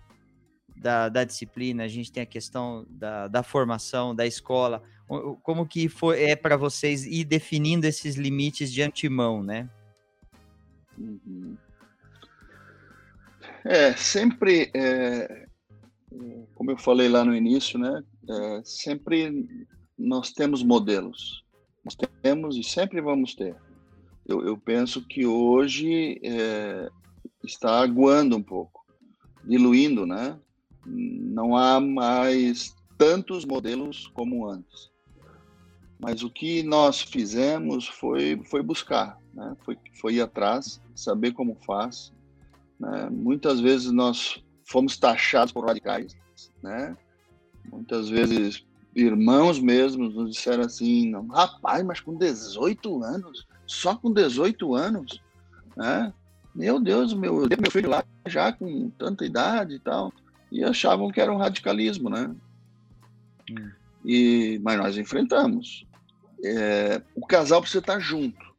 da, 0.76 1.10
da 1.10 1.24
disciplina, 1.24 1.84
a 1.84 1.88
gente 1.88 2.12
tem 2.12 2.24
a 2.24 2.26
questão 2.26 2.86
da, 2.90 3.28
da 3.28 3.44
formação, 3.44 4.16
da 4.16 4.26
escola. 4.26 4.84
Como 5.42 5.68
que 5.68 5.88
foi, 5.88 6.24
é 6.24 6.36
para 6.36 6.58
vocês 6.58 7.06
ir 7.06 7.26
definindo 7.26 7.86
esses 7.86 8.16
limites 8.16 8.72
de 8.72 8.82
antemão, 8.82 9.44
né? 9.44 9.70
Uhum. 10.98 11.58
É, 13.66 13.94
sempre, 13.94 14.72
é, 14.74 15.48
como 16.56 16.72
eu 16.72 16.78
falei 16.78 17.08
lá 17.08 17.24
no 17.24 17.36
início, 17.36 17.80
né? 17.80 18.04
É, 18.30 18.62
sempre 18.64 19.68
nós 19.98 20.32
temos 20.32 20.64
modelos. 20.64 21.44
Nós 21.84 21.96
temos 22.22 22.58
e 22.58 22.64
sempre 22.64 23.02
vamos 23.02 23.36
ter. 23.36 23.56
Eu, 24.26 24.46
eu 24.46 24.58
penso 24.58 25.02
que 25.02 25.26
hoje 25.26 26.20
é, 26.24 26.90
está 27.44 27.82
aguando 27.82 28.38
um 28.38 28.44
pouco, 28.44 28.86
diluindo, 29.44 30.06
né? 30.06 30.40
não 30.86 31.56
há 31.56 31.80
mais 31.80 32.76
tantos 32.98 33.46
modelos 33.46 34.08
como 34.14 34.48
antes. 34.48 34.92
Mas 36.00 36.22
o 36.22 36.30
que 36.30 36.64
nós 36.64 37.02
fizemos 37.02 37.88
foi, 37.88 38.42
foi 38.46 38.62
buscar, 38.62 39.18
né? 39.34 39.56
foi, 39.64 39.78
foi 40.00 40.16
ir 40.16 40.22
atrás, 40.22 40.82
saber 40.96 41.32
como 41.32 41.58
faz. 41.66 42.12
Né? 42.80 43.10
Muitas 43.10 43.60
vezes 43.60 43.92
nós 43.92 44.44
fomos 44.66 44.98
taxados 44.98 45.54
por 45.54 45.66
radicais, 45.66 46.16
né? 46.62 46.98
muitas 47.72 48.10
vezes 48.10 48.66
irmãos 48.96 49.60
mesmos 49.60 50.14
nos 50.14 50.32
disseram 50.32 50.64
assim, 50.66 51.14
rapaz, 51.30 51.84
mas 51.84 52.00
com 52.00 52.16
18 52.16 53.04
anos, 53.04 53.48
só 53.66 53.96
com 53.96 54.12
18 54.12 54.76
anos, 54.76 55.22
né? 55.76 56.14
Meu 56.54 56.80
Deus, 56.80 57.14
meu, 57.14 57.48
meu 57.48 57.72
filho 57.72 57.90
lá 57.90 58.04
já 58.28 58.52
com 58.52 58.90
tanta 58.92 59.26
idade 59.26 59.76
e 59.76 59.80
tal 59.80 60.14
e 60.54 60.64
achavam 60.64 61.10
que 61.10 61.20
era 61.20 61.34
um 61.34 61.38
radicalismo, 61.38 62.12
né? 62.12 62.34
Hum. 63.50 63.72
E, 64.06 64.60
mas 64.64 64.78
nós 64.78 64.98
enfrentamos. 64.98 65.88
É, 66.46 67.02
o 67.16 67.26
casal 67.26 67.60
precisa 67.60 67.80
estar 67.80 68.00
junto. 68.00 68.54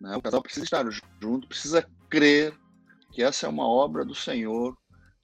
Né? 0.00 0.16
O 0.16 0.20
casal 0.20 0.42
precisa 0.42 0.64
estar 0.64 0.84
junto, 1.20 1.46
precisa 1.46 1.86
crer 2.10 2.52
que 3.12 3.22
essa 3.22 3.46
é 3.46 3.48
uma 3.48 3.64
obra 3.64 4.04
do 4.04 4.16
Senhor, 4.16 4.76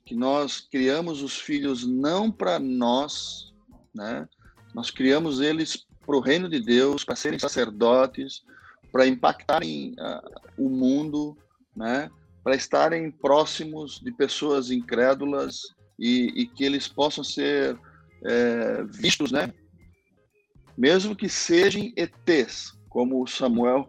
que 0.04 0.14
nós 0.14 0.60
criamos 0.60 1.20
os 1.20 1.36
filhos 1.36 1.84
não 1.84 2.30
para 2.30 2.60
nós, 2.60 3.52
né? 3.92 4.28
Nós 4.72 4.90
criamos 4.92 5.40
eles 5.40 5.84
para 6.06 6.16
o 6.16 6.20
reino 6.20 6.48
de 6.48 6.60
Deus, 6.60 7.02
para 7.02 7.16
serem 7.16 7.38
sacerdotes, 7.40 8.44
para 8.90 9.06
impactarem 9.06 9.94
uh, 9.98 10.40
o 10.56 10.68
mundo, 10.68 11.36
né? 11.76 12.10
Para 12.42 12.56
estarem 12.56 13.10
próximos 13.10 14.00
de 14.00 14.10
pessoas 14.12 14.70
incrédulas 14.70 15.74
e, 15.98 16.32
e 16.34 16.46
que 16.46 16.64
eles 16.64 16.88
possam 16.88 17.22
ser 17.22 17.78
é, 18.24 18.82
vistos, 18.84 19.32
né? 19.32 19.52
Mesmo 20.76 21.14
que 21.14 21.28
sejam 21.28 21.92
ETs, 21.96 22.78
como 22.88 23.22
o 23.22 23.26
Samuel 23.26 23.88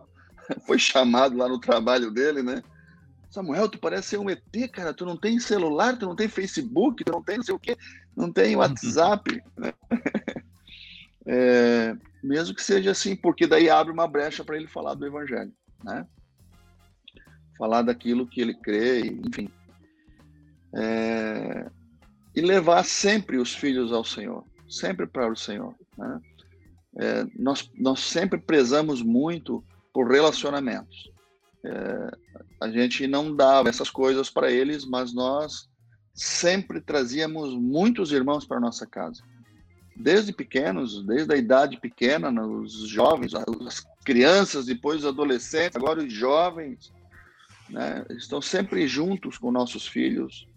foi 0.65 0.79
chamado 0.79 1.37
lá 1.37 1.47
no 1.47 1.59
trabalho 1.59 2.11
dele, 2.11 2.41
né? 2.41 2.61
Samuel, 3.29 3.69
tu 3.69 3.77
parece 3.77 4.09
ser 4.09 4.17
um 4.17 4.29
ET, 4.29 4.41
cara. 4.73 4.93
Tu 4.93 5.05
não 5.05 5.15
tem 5.15 5.39
celular, 5.39 5.97
tu 5.97 6.07
não 6.07 6.15
tem 6.15 6.27
Facebook, 6.27 7.03
tu 7.03 7.11
não 7.11 7.23
tem 7.23 7.37
não 7.37 7.43
sei 7.43 7.53
o 7.53 7.59
quê, 7.59 7.77
não 8.15 8.31
tem 8.31 8.55
WhatsApp. 8.55 9.41
Né? 9.55 9.71
É, 11.25 11.95
mesmo 12.23 12.55
que 12.55 12.63
seja 12.63 12.91
assim, 12.91 13.15
porque 13.15 13.47
daí 13.47 13.69
abre 13.69 13.91
uma 13.91 14.07
brecha 14.07 14.43
para 14.43 14.57
ele 14.57 14.67
falar 14.67 14.93
do 14.93 15.05
Evangelho, 15.05 15.53
né? 15.83 16.05
Falar 17.57 17.81
daquilo 17.81 18.27
que 18.27 18.41
ele 18.41 18.53
crê, 18.53 19.01
enfim. 19.07 19.49
É, 20.73 21.69
e 22.35 22.41
levar 22.41 22.83
sempre 22.83 23.37
os 23.37 23.53
filhos 23.53 23.91
ao 23.91 24.03
Senhor, 24.03 24.43
sempre 24.69 25.05
para 25.07 25.31
o 25.31 25.35
Senhor. 25.35 25.75
Né? 25.97 26.21
É, 26.97 27.27
nós, 27.37 27.69
nós 27.77 27.99
sempre 27.99 28.39
prezamos 28.39 29.01
muito 29.01 29.63
por 29.93 30.09
relacionamentos. 30.09 31.11
É, 31.63 32.11
a 32.61 32.69
gente 32.69 33.05
não 33.07 33.35
dava 33.35 33.69
essas 33.69 33.89
coisas 33.89 34.29
para 34.29 34.51
eles, 34.51 34.85
mas 34.85 35.13
nós 35.13 35.69
sempre 36.13 36.81
trazíamos 36.81 37.53
muitos 37.53 38.11
irmãos 38.11 38.45
para 38.45 38.59
nossa 38.59 38.85
casa. 38.85 39.21
Desde 39.99 40.31
pequenos, 40.31 41.05
desde 41.05 41.33
a 41.33 41.37
idade 41.37 41.77
pequena, 41.77 42.31
os 42.41 42.87
jovens, 42.87 43.33
as 43.35 43.85
crianças, 44.05 44.65
depois 44.65 44.99
os 44.99 45.05
adolescentes, 45.05 45.75
agora 45.75 46.01
os 46.01 46.11
jovens, 46.11 46.93
né, 47.69 48.05
estão 48.11 48.41
sempre 48.41 48.87
juntos 48.87 49.37
com 49.37 49.51
nossos 49.51 49.85
filhos. 49.85 50.47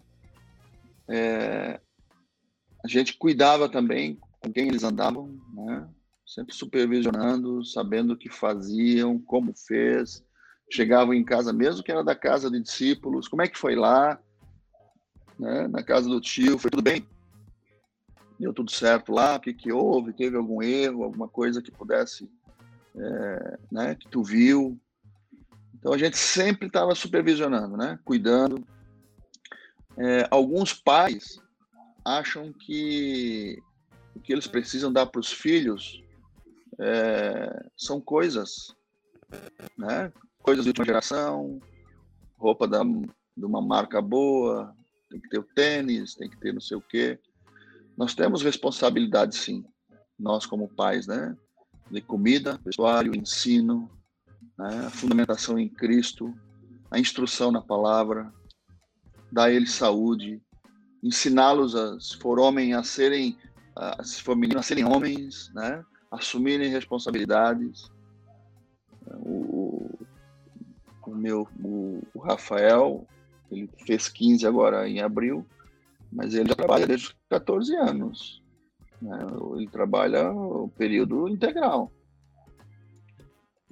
É, 1.09 1.79
a 2.83 2.87
gente 2.87 3.17
cuidava 3.17 3.67
também 3.67 4.17
com 4.39 4.51
quem 4.51 4.67
eles 4.67 4.83
andavam, 4.83 5.37
né? 5.53 5.87
sempre 6.25 6.53
supervisionando, 6.53 7.63
sabendo 7.65 8.13
o 8.13 8.17
que 8.17 8.29
faziam, 8.29 9.19
como 9.19 9.53
fez. 9.55 10.23
Chegavam 10.71 11.13
em 11.13 11.23
casa, 11.23 11.53
mesmo 11.53 11.83
que 11.83 11.91
era 11.91 12.03
da 12.03 12.15
casa 12.15 12.49
de 12.49 12.59
discípulos, 12.59 13.27
como 13.27 13.41
é 13.41 13.47
que 13.47 13.57
foi 13.57 13.75
lá? 13.75 14.19
Né? 15.37 15.67
Na 15.67 15.83
casa 15.83 16.09
do 16.09 16.19
tio, 16.19 16.57
foi 16.57 16.71
tudo 16.71 16.81
bem? 16.81 17.05
Deu 18.39 18.53
tudo 18.53 18.71
certo 18.71 19.11
lá? 19.11 19.35
O 19.35 19.39
que, 19.39 19.53
que 19.53 19.71
houve? 19.71 20.13
Teve 20.13 20.37
algum 20.37 20.61
erro, 20.61 21.03
alguma 21.03 21.27
coisa 21.27 21.61
que 21.61 21.71
pudesse, 21.71 22.29
é, 22.95 23.59
né? 23.71 23.95
Que 23.95 24.07
tu 24.07 24.23
viu? 24.23 24.79
Então 25.73 25.93
a 25.93 25.97
gente 25.97 26.17
sempre 26.17 26.67
estava 26.67 26.95
supervisionando, 26.95 27.75
né? 27.75 27.99
Cuidando. 28.03 28.65
É, 29.97 30.27
alguns 30.31 30.73
pais 30.73 31.39
acham 32.03 32.51
que 32.51 33.61
o 34.15 34.19
que 34.19 34.33
eles 34.33 34.47
precisam 34.47 34.91
dar 34.91 35.05
para 35.05 35.19
os 35.19 35.31
filhos 35.31 36.03
é, 36.79 37.69
são 37.77 37.99
coisas, 37.99 38.75
né? 39.77 40.11
Coisas 40.39 40.63
de 40.63 40.69
última 40.69 40.85
geração, 40.85 41.59
roupa 42.37 42.67
da, 42.67 42.83
de 42.83 43.45
uma 43.45 43.61
marca 43.61 44.01
boa, 44.01 44.75
tem 45.09 45.19
que 45.19 45.29
ter 45.29 45.39
o 45.39 45.43
tênis, 45.43 46.15
tem 46.15 46.29
que 46.29 46.37
ter 46.37 46.53
não 46.53 46.61
sei 46.61 46.77
o 46.77 46.81
quê. 46.81 47.19
Nós 47.97 48.15
temos 48.15 48.41
responsabilidade, 48.41 49.35
sim, 49.35 49.63
nós 50.19 50.45
como 50.45 50.67
pais, 50.67 51.07
né? 51.07 51.35
De 51.91 52.01
comida, 52.01 52.59
vestuário, 52.65 53.15
ensino, 53.15 53.89
né? 54.57 54.85
a 54.87 54.89
fundamentação 54.89 55.59
em 55.59 55.69
Cristo, 55.69 56.33
a 56.89 56.99
instrução 56.99 57.51
na 57.51 57.61
palavra, 57.61 58.33
dar 59.31 59.45
a 59.45 59.51
eles 59.51 59.71
saúde, 59.71 60.41
ensiná-los, 61.03 61.73
se 62.07 62.17
for 62.17 62.39
homem, 62.39 62.73
a 62.73 62.83
serem, 62.83 63.37
a, 63.75 64.03
se 64.03 64.21
for 64.21 64.35
menino, 64.35 64.59
a 64.59 64.63
serem 64.63 64.85
homens, 64.85 65.51
né? 65.53 65.83
assumirem 66.11 66.69
responsabilidades. 66.69 67.91
O, 69.07 69.89
o 71.05 71.15
meu, 71.15 71.47
o, 71.61 72.01
o, 72.13 72.19
Rafael, 72.19 73.05
ele 73.51 73.69
fez 73.85 74.07
15 74.07 74.47
agora 74.47 74.87
em 74.87 75.01
abril, 75.01 75.45
mas 76.13 76.33
ele 76.33 76.53
trabalha 76.53 76.87
desde 76.87 77.07
os 77.07 77.15
14 77.29 77.75
anos. 77.75 78.43
Né? 79.01 79.17
Ele 79.55 79.67
trabalha 79.67 80.31
o 80.31 80.69
período 80.69 81.27
integral. 81.27 81.91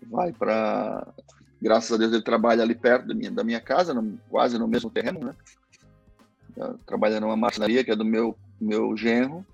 Vai 0.07 0.33
para. 0.33 1.13
Graças 1.61 1.91
a 1.91 1.97
Deus 1.97 2.11
ele 2.11 2.23
trabalha 2.23 2.63
ali 2.63 2.73
perto 2.73 3.07
da 3.07 3.13
minha, 3.13 3.31
da 3.31 3.43
minha 3.43 3.61
casa, 3.61 3.93
no, 3.93 4.17
quase 4.29 4.57
no 4.57 4.67
mesmo 4.67 4.89
terreno, 4.89 5.19
né? 5.19 5.35
Trabalha 6.85 7.19
numa 7.19 7.37
marcenaria 7.37 7.83
que 7.83 7.91
é 7.91 7.95
do 7.95 8.03
meu, 8.03 8.35
meu 8.59 8.97
genro, 8.97 9.45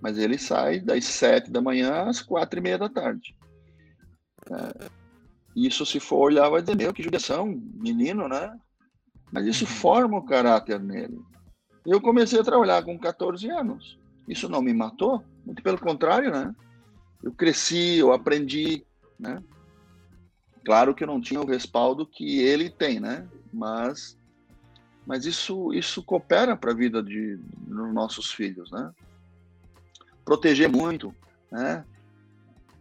mas 0.00 0.16
ele 0.16 0.38
sai 0.38 0.80
das 0.80 1.04
sete 1.04 1.50
da 1.50 1.60
manhã 1.60 2.04
às 2.08 2.22
quatro 2.22 2.58
e 2.58 2.62
meia 2.62 2.78
da 2.78 2.88
tarde. 2.88 3.36
É, 4.50 4.90
isso, 5.54 5.84
se 5.84 6.00
for 6.00 6.16
olhar, 6.16 6.48
vai 6.48 6.62
dizer, 6.62 6.74
meu, 6.74 6.92
que 6.92 7.02
judiação, 7.02 7.46
menino, 7.74 8.26
né? 8.28 8.58
Mas 9.30 9.46
isso 9.46 9.64
uhum. 9.64 9.70
forma 9.70 10.18
o 10.18 10.24
caráter 10.24 10.80
nele. 10.80 11.20
Eu 11.86 12.00
comecei 12.00 12.38
a 12.38 12.44
trabalhar 12.44 12.82
com 12.82 12.98
14 12.98 13.48
anos. 13.50 13.98
Isso 14.28 14.48
não 14.48 14.62
me 14.62 14.72
matou, 14.72 15.24
muito 15.44 15.62
pelo 15.62 15.78
contrário, 15.78 16.30
né? 16.30 16.54
Eu 17.22 17.32
cresci, 17.32 17.98
eu 17.98 18.12
aprendi, 18.12 18.84
né? 19.18 19.42
Claro 20.64 20.94
que 20.94 21.02
eu 21.02 21.08
não 21.08 21.20
tinha 21.20 21.40
o 21.40 21.46
respaldo 21.46 22.06
que 22.06 22.38
ele 22.38 22.70
tem, 22.70 23.00
né? 23.00 23.28
Mas, 23.52 24.16
mas 25.04 25.26
isso, 25.26 25.74
isso 25.74 26.02
coopera 26.02 26.56
para 26.56 26.70
a 26.70 26.74
vida 26.74 27.02
de, 27.02 27.36
dos 27.36 27.92
nossos 27.92 28.30
filhos, 28.30 28.70
né? 28.70 28.92
proteger 30.24 30.68
muito, 30.68 31.14
né? 31.50 31.84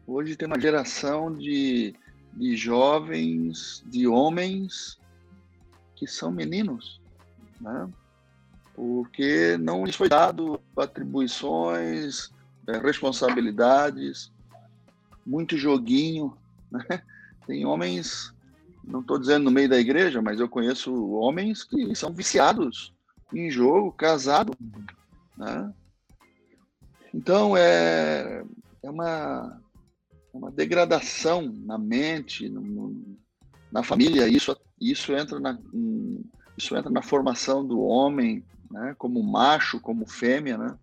Hoje 0.05 0.35
tem 0.35 0.47
uma 0.47 0.59
geração 0.59 1.35
de, 1.35 1.95
de 2.33 2.55
jovens, 2.55 3.83
de 3.85 4.07
homens 4.07 4.99
que 5.95 6.07
são 6.07 6.31
meninos, 6.31 7.01
né? 7.59 7.89
Porque 8.73 9.57
não 9.57 9.85
lhes 9.85 9.95
foi 9.95 10.10
dado 10.10 10.60
atribuições, 10.77 12.31
é, 12.68 12.77
responsabilidades, 12.77 14.31
muito 15.26 15.57
joguinho, 15.57 16.35
né? 16.72 16.84
Tem 17.48 17.65
homens, 17.65 18.34
não 18.84 19.02
estou 19.02 19.19
dizendo 19.19 19.45
no 19.45 19.52
meio 19.52 19.68
da 19.68 19.80
igreja, 19.80 20.22
mas 20.22 20.39
eu 20.39 20.48
conheço 20.48 20.93
homens 21.14 21.64
que 21.64 21.93
são 21.95 22.14
viciados 22.14 22.93
em 23.34 23.49
jogo, 23.49 23.91
casado, 23.91 24.53
né? 25.38 25.73
Então, 27.14 27.57
é, 27.57 28.43
é 28.81 28.89
uma, 28.89 29.61
é 30.34 30.38
uma 30.38 30.52
degradação 30.52 31.41
na 31.65 31.77
mente, 31.77 32.48
no, 32.48 33.18
na 33.72 33.84
família. 33.84 34.27
Isso, 34.27 34.56
isso, 34.80 35.14
entra 35.14 35.39
na, 35.39 35.57
isso 36.57 36.76
entra 36.76 36.89
na 36.89 37.02
formação 37.02 37.65
do 37.65 37.81
homem, 37.81 38.43
né, 38.72 38.95
como 38.98 39.22
macho, 39.22 39.80
como 39.80 40.06
fêmea. 40.06 40.57
Né? 40.57 40.76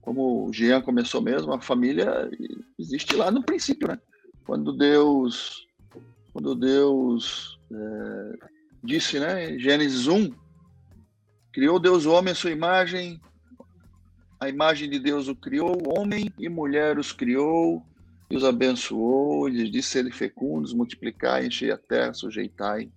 Como 0.00 0.46
o 0.46 0.52
Jean 0.52 0.80
começou 0.80 1.20
mesmo, 1.20 1.52
a 1.52 1.60
família 1.60 2.30
existe 2.78 3.14
lá 3.16 3.30
no 3.30 3.42
princípio. 3.42 3.88
Né? 3.88 3.98
Quando 4.44 4.72
Deus, 4.72 5.66
quando 6.32 6.54
Deus 6.54 7.58
é, 7.72 8.38
disse, 8.82 9.18
né, 9.18 9.58
Gênesis 9.58 10.06
1, 10.06 10.32
criou 11.52 11.78
Deus 11.78 12.06
o 12.06 12.12
homem 12.12 12.32
à 12.32 12.34
sua 12.34 12.50
imagem, 12.50 13.20
a 14.38 14.48
imagem 14.48 14.88
de 14.88 14.98
Deus 14.98 15.28
o 15.28 15.34
criou, 15.34 15.76
homem 15.98 16.32
e 16.38 16.48
mulher 16.48 16.98
os 16.98 17.12
criou, 17.12 17.82
e 18.30 18.36
os 18.36 18.44
abençoou, 18.44 19.48
e 19.48 19.52
lhes 19.52 19.70
disse 19.70 19.90
serem 19.90 20.10
fecundos, 20.10 20.72
multiplicai, 20.72 21.46
enchei 21.46 21.70
a 21.70 21.78
terra, 21.78 22.12
sujeitai. 22.12 22.90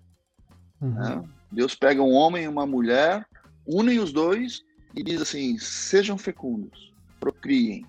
Uhum. 0.82 0.94
Né? 0.94 1.30
Deus 1.52 1.76
pega 1.76 2.02
um 2.02 2.14
homem 2.14 2.44
e 2.44 2.48
uma 2.48 2.66
mulher, 2.66 3.26
unem 3.70 4.00
os 4.00 4.12
dois 4.12 4.64
e 4.96 5.04
diz 5.04 5.22
assim: 5.22 5.58
sejam 5.58 6.18
fecundos, 6.18 6.94
procriem. 7.20 7.86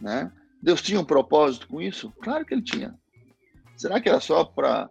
Né? 0.00 0.30
Deus 0.62 0.82
tinha 0.82 1.00
um 1.00 1.04
propósito 1.04 1.68
com 1.68 1.80
isso? 1.80 2.12
Claro 2.22 2.44
que 2.44 2.54
ele 2.54 2.62
tinha. 2.62 2.98
Será 3.76 4.00
que 4.00 4.08
era 4.08 4.20
só 4.20 4.44
para 4.44 4.90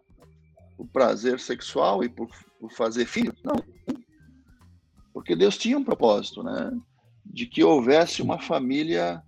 o 0.78 0.86
prazer 0.86 1.40
sexual 1.40 2.04
e 2.04 2.10
por, 2.10 2.30
por 2.60 2.72
fazer 2.72 3.06
filhos? 3.06 3.41
Não. 3.44 3.56
Porque 5.14 5.36
Deus 5.36 5.58
tinha 5.58 5.78
um 5.78 5.84
propósito, 5.84 6.44
né? 6.44 6.72
de 7.26 7.45
que 7.45 7.64
houvesse 7.64 8.22
uma 8.22 8.40
família 8.40 9.24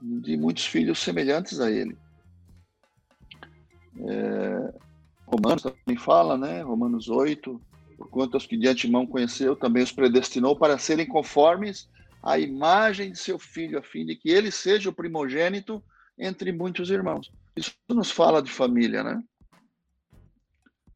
de 0.00 0.36
muitos 0.36 0.64
filhos 0.66 0.98
semelhantes 0.98 1.60
a 1.60 1.70
ele. 1.70 1.96
É, 4.00 4.74
Romanos 5.26 5.62
também 5.62 5.96
fala, 5.98 6.38
né? 6.38 6.62
Romanos 6.62 7.08
8, 7.08 7.60
porquanto 7.98 8.36
os 8.36 8.46
que 8.46 8.56
de 8.56 8.68
antemão 8.68 9.04
conheceu, 9.04 9.56
também 9.56 9.82
os 9.82 9.90
predestinou 9.90 10.56
para 10.56 10.78
serem 10.78 11.06
conformes 11.06 11.90
à 12.22 12.38
imagem 12.38 13.10
de 13.10 13.18
seu 13.18 13.38
filho, 13.38 13.78
a 13.78 13.82
fim 13.82 14.06
de 14.06 14.14
que 14.14 14.30
ele 14.30 14.52
seja 14.52 14.88
o 14.88 14.94
primogênito 14.94 15.82
entre 16.16 16.52
muitos 16.52 16.90
irmãos. 16.90 17.30
Isso 17.56 17.74
nos 17.88 18.10
fala 18.10 18.40
de 18.40 18.50
família, 18.50 19.02
né? 19.02 19.22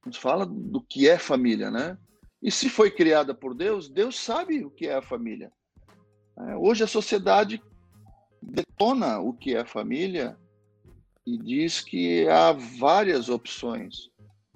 Nos 0.07 0.17
fala 0.17 0.47
do 0.47 0.81
que 0.81 1.09
é 1.09 1.19
família, 1.19 1.71
né? 1.71 1.99
E 2.41 2.51
se 2.51 2.69
foi 2.69 2.91
criada 2.91 3.35
por 3.35 3.55
Deus, 3.55 3.89
Deus 3.89 4.19
sabe 4.19 4.65
o 4.65 4.71
que 4.71 4.87
é 4.87 4.95
a 4.95 5.03
família. 5.03 5.53
É, 6.39 6.57
hoje 6.57 6.85
a 6.85 6.89
sociedade 6.89 7.61
detona 8.41 9.19
o 9.19 9.33
que 9.33 9.55
é 9.55 9.65
família 9.65 10.37
e 11.27 11.37
diz 11.37 11.81
que 11.81 12.29
há 12.29 12.53
várias 12.53 13.29
opções, 13.29 14.11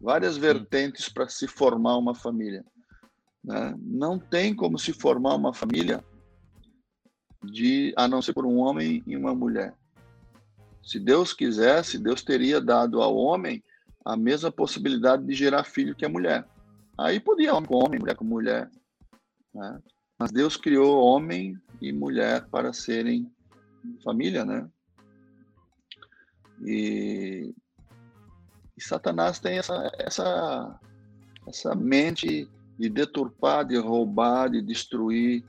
várias 0.07 0.37
vertentes 0.37 1.09
para 1.09 1.29
se 1.29 1.49
formar 1.49 1.97
uma 1.97 2.15
família. 2.15 2.65
Né? 3.43 3.75
Não 3.77 4.21
tem 4.21 4.55
como 4.55 4.79
se 4.79 4.93
formar 4.93 5.35
uma 5.35 5.53
família 5.53 6.05
de 7.43 7.93
a 7.97 8.07
não 8.07 8.23
ser 8.23 8.33
por 8.33 8.47
um 8.47 8.59
homem 8.59 9.03
e 9.05 9.17
uma 9.17 9.35
mulher. 9.35 9.75
Se 10.81 11.01
Deus 11.01 11.33
quisesse, 11.33 11.99
Deus 11.99 12.23
teria 12.23 12.61
dado 12.61 13.03
ao 13.03 13.17
homem 13.17 13.65
a 14.05 14.17
mesma 14.17 14.53
possibilidade 14.53 15.27
de 15.27 15.35
gerar 15.35 15.65
filho 15.65 15.97
que 15.97 16.05
a 16.05 16.09
mulher. 16.09 16.47
Aí 16.97 17.19
podia 17.19 17.53
homem 17.53 17.69
com 17.69 17.85
homem, 17.85 17.99
mulher 17.99 18.15
com 18.15 18.25
mulher. 18.25 18.71
Né? 19.53 19.83
Mas 20.17 20.31
Deus 20.31 20.57
criou 20.57 21.03
homem 21.03 21.61
e 21.83 21.93
mulher 21.93 22.47
para 22.47 22.73
serem 22.73 23.29
família, 24.05 24.45
né? 24.45 24.71
E, 26.65 27.53
e 28.77 28.83
Satanás 28.83 29.39
tem 29.39 29.59
essa, 29.59 29.91
essa, 29.99 30.81
essa 31.47 31.75
mente 31.75 32.49
de 32.79 32.89
deturpar, 32.91 33.65
de 33.65 33.79
roubar, 33.79 34.51
de 34.51 34.61
destruir 34.61 35.45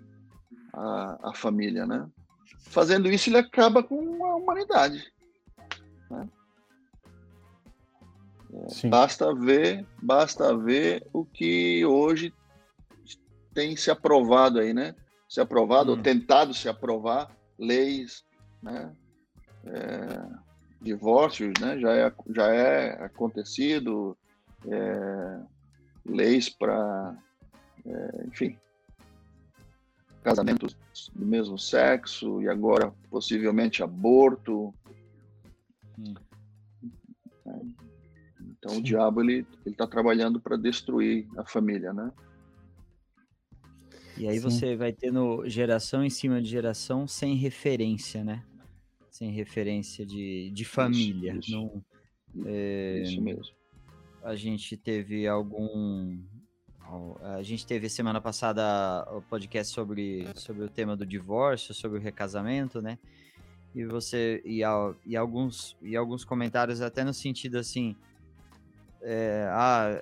a, 0.74 1.30
a 1.30 1.34
família, 1.34 1.86
né? 1.86 2.08
Fazendo 2.60 3.10
isso, 3.10 3.30
ele 3.30 3.38
acaba 3.38 3.84
com 3.84 4.26
a 4.26 4.36
humanidade. 4.36 5.12
Né? 6.10 6.30
É, 8.54 8.88
basta 8.88 9.34
ver, 9.34 9.86
basta 10.02 10.56
ver 10.56 11.06
o 11.12 11.26
que 11.26 11.86
hoje 11.86 12.34
tem 13.54 13.76
se 13.76 13.92
aprovado 13.92 14.60
aí, 14.60 14.74
né? 14.74 14.96
Se 15.28 15.42
aprovado 15.42 15.92
hum. 15.92 15.98
ou 15.98 16.02
tentado 16.02 16.54
se 16.54 16.70
aprovar 16.70 17.36
leis, 17.60 18.24
né? 18.62 18.96
É, 19.66 20.47
divórcios, 20.82 21.54
né? 21.60 21.80
Já 21.80 21.94
é, 21.94 22.14
já 22.30 22.48
é 22.54 23.04
acontecido, 23.04 24.18
é, 24.66 25.40
leis 26.06 26.50
para, 26.50 27.18
é, 27.86 28.26
enfim, 28.28 28.58
casamentos 30.24 30.76
do 31.14 31.26
mesmo 31.26 31.58
sexo 31.58 32.42
e 32.42 32.50
agora 32.50 32.94
possivelmente 33.10 33.82
aborto. 33.82 34.74
Hum. 35.98 36.14
Então 38.60 38.72
Sim. 38.72 38.80
o 38.80 38.84
diabo 38.84 39.22
ele 39.22 39.46
ele 39.66 39.74
está 39.74 39.88
trabalhando 39.88 40.40
para 40.40 40.58
destruir 40.58 41.28
a 41.38 41.46
família, 41.46 41.94
né? 41.94 42.12
E 44.18 44.28
aí 44.28 44.36
Sim. 44.36 44.42
você 44.42 44.76
vai 44.76 44.92
tendo 44.92 45.48
geração 45.48 46.04
em 46.04 46.10
cima 46.10 46.42
de 46.42 46.50
geração 46.50 47.08
sem 47.08 47.36
referência, 47.36 48.24
né? 48.24 48.44
Sem 49.18 49.32
referência 49.32 50.06
de, 50.06 50.52
de 50.52 50.64
família. 50.64 51.32
Isso, 51.32 51.40
isso. 51.40 51.52
Não, 51.52 51.84
é, 52.46 53.02
isso 53.02 53.20
mesmo. 53.20 53.56
A 54.24 54.36
gente 54.36 54.78
teve 54.78 55.28
algum. 55.28 56.20
A 57.22 57.42
gente 57.42 57.66
teve 57.66 57.90
semana 57.90 58.22
passada 58.22 59.06
o 59.12 59.22
podcast 59.22 59.74
sobre, 59.74 60.26
sobre 60.36 60.64
o 60.64 60.70
tema 60.70 60.96
do 60.96 61.06
divórcio, 61.06 61.74
sobre 61.74 61.98
o 61.98 62.02
recasamento, 62.02 62.82
né? 62.82 62.98
E 63.76 63.84
você 63.84 64.42
e, 64.46 64.62
e 65.06 65.16
alguns 65.18 65.76
e 65.82 65.98
alguns 65.98 66.24
comentários 66.24 66.80
até 66.80 67.04
no 67.04 67.14
sentido 67.14 67.58
assim, 67.58 67.96
é, 69.02 69.48
ah, 69.52 70.02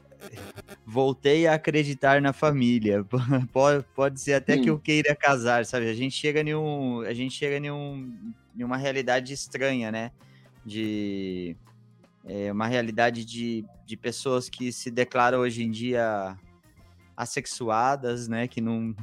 voltei 0.86 1.48
a 1.48 1.56
acreditar 1.56 2.22
na 2.22 2.34
família. 2.34 3.04
Pode, 3.52 3.86
pode 3.96 4.20
ser 4.20 4.34
até 4.34 4.56
Sim. 4.56 4.62
que 4.62 4.70
eu 4.70 4.80
queira 4.80 5.16
casar, 5.16 5.66
sabe? 5.66 5.90
A 5.90 5.94
gente 5.94 6.16
chega 6.16 6.42
em 6.42 6.56
um, 6.56 7.02
a 7.02 7.14
gente 7.14 7.34
chega 7.36 7.58
em 7.58 7.72
um 7.72 8.34
em 8.58 8.64
uma 8.64 8.78
realidade 8.78 9.34
estranha, 9.34 9.92
né? 9.92 10.12
De 10.66 11.56
é, 12.26 12.52
uma 12.52 12.68
realidade 12.68 13.26
de, 13.26 13.66
de 13.86 13.98
pessoas 13.98 14.50
que 14.50 14.72
se 14.72 14.90
declaram 14.90 15.40
hoje 15.40 15.64
em 15.64 15.70
dia 15.70 16.38
assexuadas, 17.16 18.28
né? 18.28 18.48
Que 18.48 18.62
não, 18.62 18.96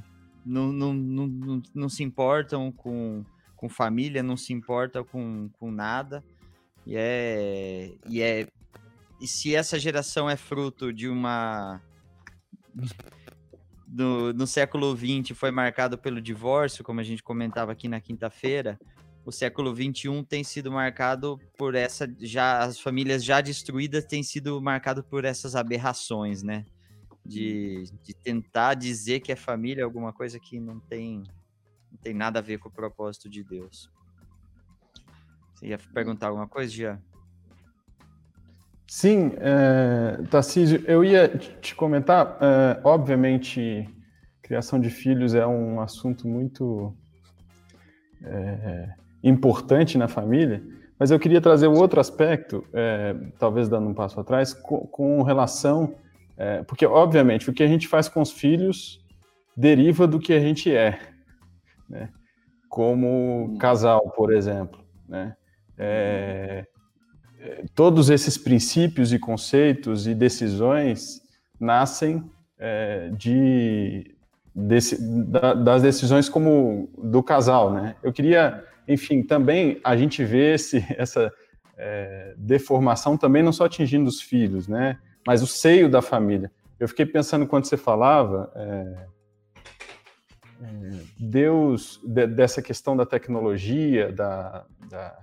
não, 0.44 0.72
não, 0.72 0.94
não, 0.94 1.26
não, 1.26 1.62
não 1.74 1.88
se 1.88 2.02
importam 2.02 2.72
com, 2.72 3.24
com 3.56 3.68
família, 3.68 4.22
não 4.22 4.36
se 4.36 4.52
importam 4.52 5.04
com, 5.04 5.48
com 5.58 5.70
nada. 5.70 6.24
E 6.86 6.96
é, 6.96 7.92
e 8.08 8.20
é. 8.20 8.46
E 9.22 9.28
se 9.28 9.54
essa 9.54 9.78
geração 9.78 10.28
é 10.28 10.36
fruto 10.36 10.92
de 10.92 11.08
uma. 11.08 11.80
Do, 13.86 14.34
no 14.34 14.48
século 14.48 14.96
XX 14.96 15.38
foi 15.38 15.52
marcado 15.52 15.96
pelo 15.96 16.20
divórcio, 16.20 16.82
como 16.82 16.98
a 16.98 17.04
gente 17.04 17.22
comentava 17.22 17.70
aqui 17.70 17.86
na 17.86 18.00
quinta-feira, 18.00 18.80
o 19.24 19.30
século 19.30 19.72
XXI 19.72 20.24
tem 20.28 20.42
sido 20.42 20.72
marcado 20.72 21.38
por 21.56 21.76
essa 21.76 22.12
já 22.18 22.64
as 22.64 22.80
famílias 22.80 23.22
já 23.22 23.40
destruídas 23.40 24.06
têm 24.06 24.24
sido 24.24 24.60
marcado 24.60 25.04
por 25.04 25.24
essas 25.24 25.54
aberrações, 25.54 26.42
né? 26.42 26.66
De, 27.24 27.84
de 28.02 28.14
tentar 28.14 28.74
dizer 28.74 29.20
que 29.20 29.30
é 29.30 29.36
família 29.36 29.84
alguma 29.84 30.12
coisa 30.12 30.40
que 30.40 30.58
não 30.58 30.80
tem 30.80 31.22
não 31.92 31.98
tem 32.02 32.12
nada 32.12 32.40
a 32.40 32.42
ver 32.42 32.58
com 32.58 32.68
o 32.68 32.72
propósito 32.72 33.30
de 33.30 33.44
Deus. 33.44 33.88
Você 35.54 35.68
ia 35.68 35.78
perguntar 35.78 36.26
alguma 36.26 36.48
coisa, 36.48 36.72
Jean? 36.72 37.11
Sim, 38.94 39.32
é, 39.38 40.22
Tarcísio, 40.30 40.84
eu 40.86 41.02
ia 41.02 41.26
te 41.26 41.74
comentar, 41.74 42.36
é, 42.38 42.78
obviamente, 42.84 43.88
criação 44.42 44.78
de 44.78 44.90
filhos 44.90 45.34
é 45.34 45.46
um 45.46 45.80
assunto 45.80 46.28
muito 46.28 46.94
é, 48.22 48.90
importante 49.24 49.96
na 49.96 50.08
família, 50.08 50.62
mas 50.98 51.10
eu 51.10 51.18
queria 51.18 51.40
trazer 51.40 51.68
um 51.68 51.78
outro 51.78 52.00
aspecto, 52.00 52.66
é, 52.70 53.16
talvez 53.38 53.66
dando 53.66 53.88
um 53.88 53.94
passo 53.94 54.20
atrás, 54.20 54.52
com, 54.52 54.80
com 54.80 55.22
relação. 55.22 55.94
É, 56.36 56.62
porque, 56.62 56.84
obviamente, 56.84 57.48
o 57.48 57.54
que 57.54 57.62
a 57.62 57.68
gente 57.68 57.88
faz 57.88 58.10
com 58.10 58.20
os 58.20 58.30
filhos 58.30 59.02
deriva 59.56 60.06
do 60.06 60.20
que 60.20 60.34
a 60.34 60.38
gente 60.38 60.70
é, 60.70 61.00
né? 61.88 62.10
como 62.68 63.56
casal, 63.58 64.10
por 64.10 64.30
exemplo. 64.30 64.84
Né? 65.08 65.34
É 65.78 66.66
todos 67.74 68.10
esses 68.10 68.36
princípios 68.38 69.12
e 69.12 69.18
conceitos 69.18 70.06
e 70.06 70.14
decisões 70.14 71.20
nascem 71.58 72.22
é, 72.58 73.10
de, 73.16 74.14
desse, 74.54 74.96
da, 75.00 75.54
das 75.54 75.82
decisões 75.82 76.28
como 76.28 76.88
do 76.98 77.22
casal, 77.22 77.72
né? 77.72 77.96
Eu 78.02 78.12
queria 78.12 78.64
enfim, 78.86 79.22
também 79.22 79.80
a 79.84 79.96
gente 79.96 80.24
vê 80.24 80.54
essa 80.96 81.32
é, 81.76 82.34
deformação 82.36 83.16
também 83.16 83.42
não 83.42 83.52
só 83.52 83.64
atingindo 83.64 84.08
os 84.08 84.20
filhos, 84.20 84.68
né? 84.68 84.98
Mas 85.26 85.42
o 85.42 85.46
seio 85.46 85.88
da 85.88 86.02
família. 86.02 86.50
Eu 86.78 86.88
fiquei 86.88 87.06
pensando 87.06 87.46
quando 87.46 87.64
você 87.66 87.76
falava, 87.76 88.52
é, 88.56 89.06
é, 90.62 91.00
Deus, 91.18 92.00
de, 92.04 92.26
dessa 92.26 92.60
questão 92.60 92.96
da 92.96 93.06
tecnologia, 93.06 94.12
da, 94.12 94.64
da, 94.90 95.16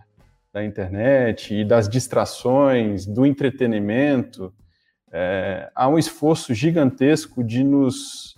da, 0.53 0.63
internet 0.63 1.53
e 1.53 1.65
das 1.65 1.87
distrações, 1.87 3.05
do 3.05 3.25
entretenimento, 3.25 4.53
é, 5.11 5.71
há 5.75 5.87
um 5.87 5.97
esforço 5.97 6.53
gigantesco 6.53 7.43
de 7.43 7.63
nos 7.63 8.35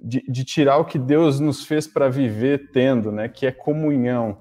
de, 0.00 0.22
de 0.28 0.44
tirar 0.44 0.78
o 0.78 0.84
que 0.84 0.98
Deus 0.98 1.40
nos 1.40 1.64
fez 1.64 1.86
para 1.86 2.08
viver 2.08 2.70
tendo, 2.70 3.10
né? 3.10 3.28
Que 3.28 3.46
é 3.46 3.52
comunhão, 3.52 4.38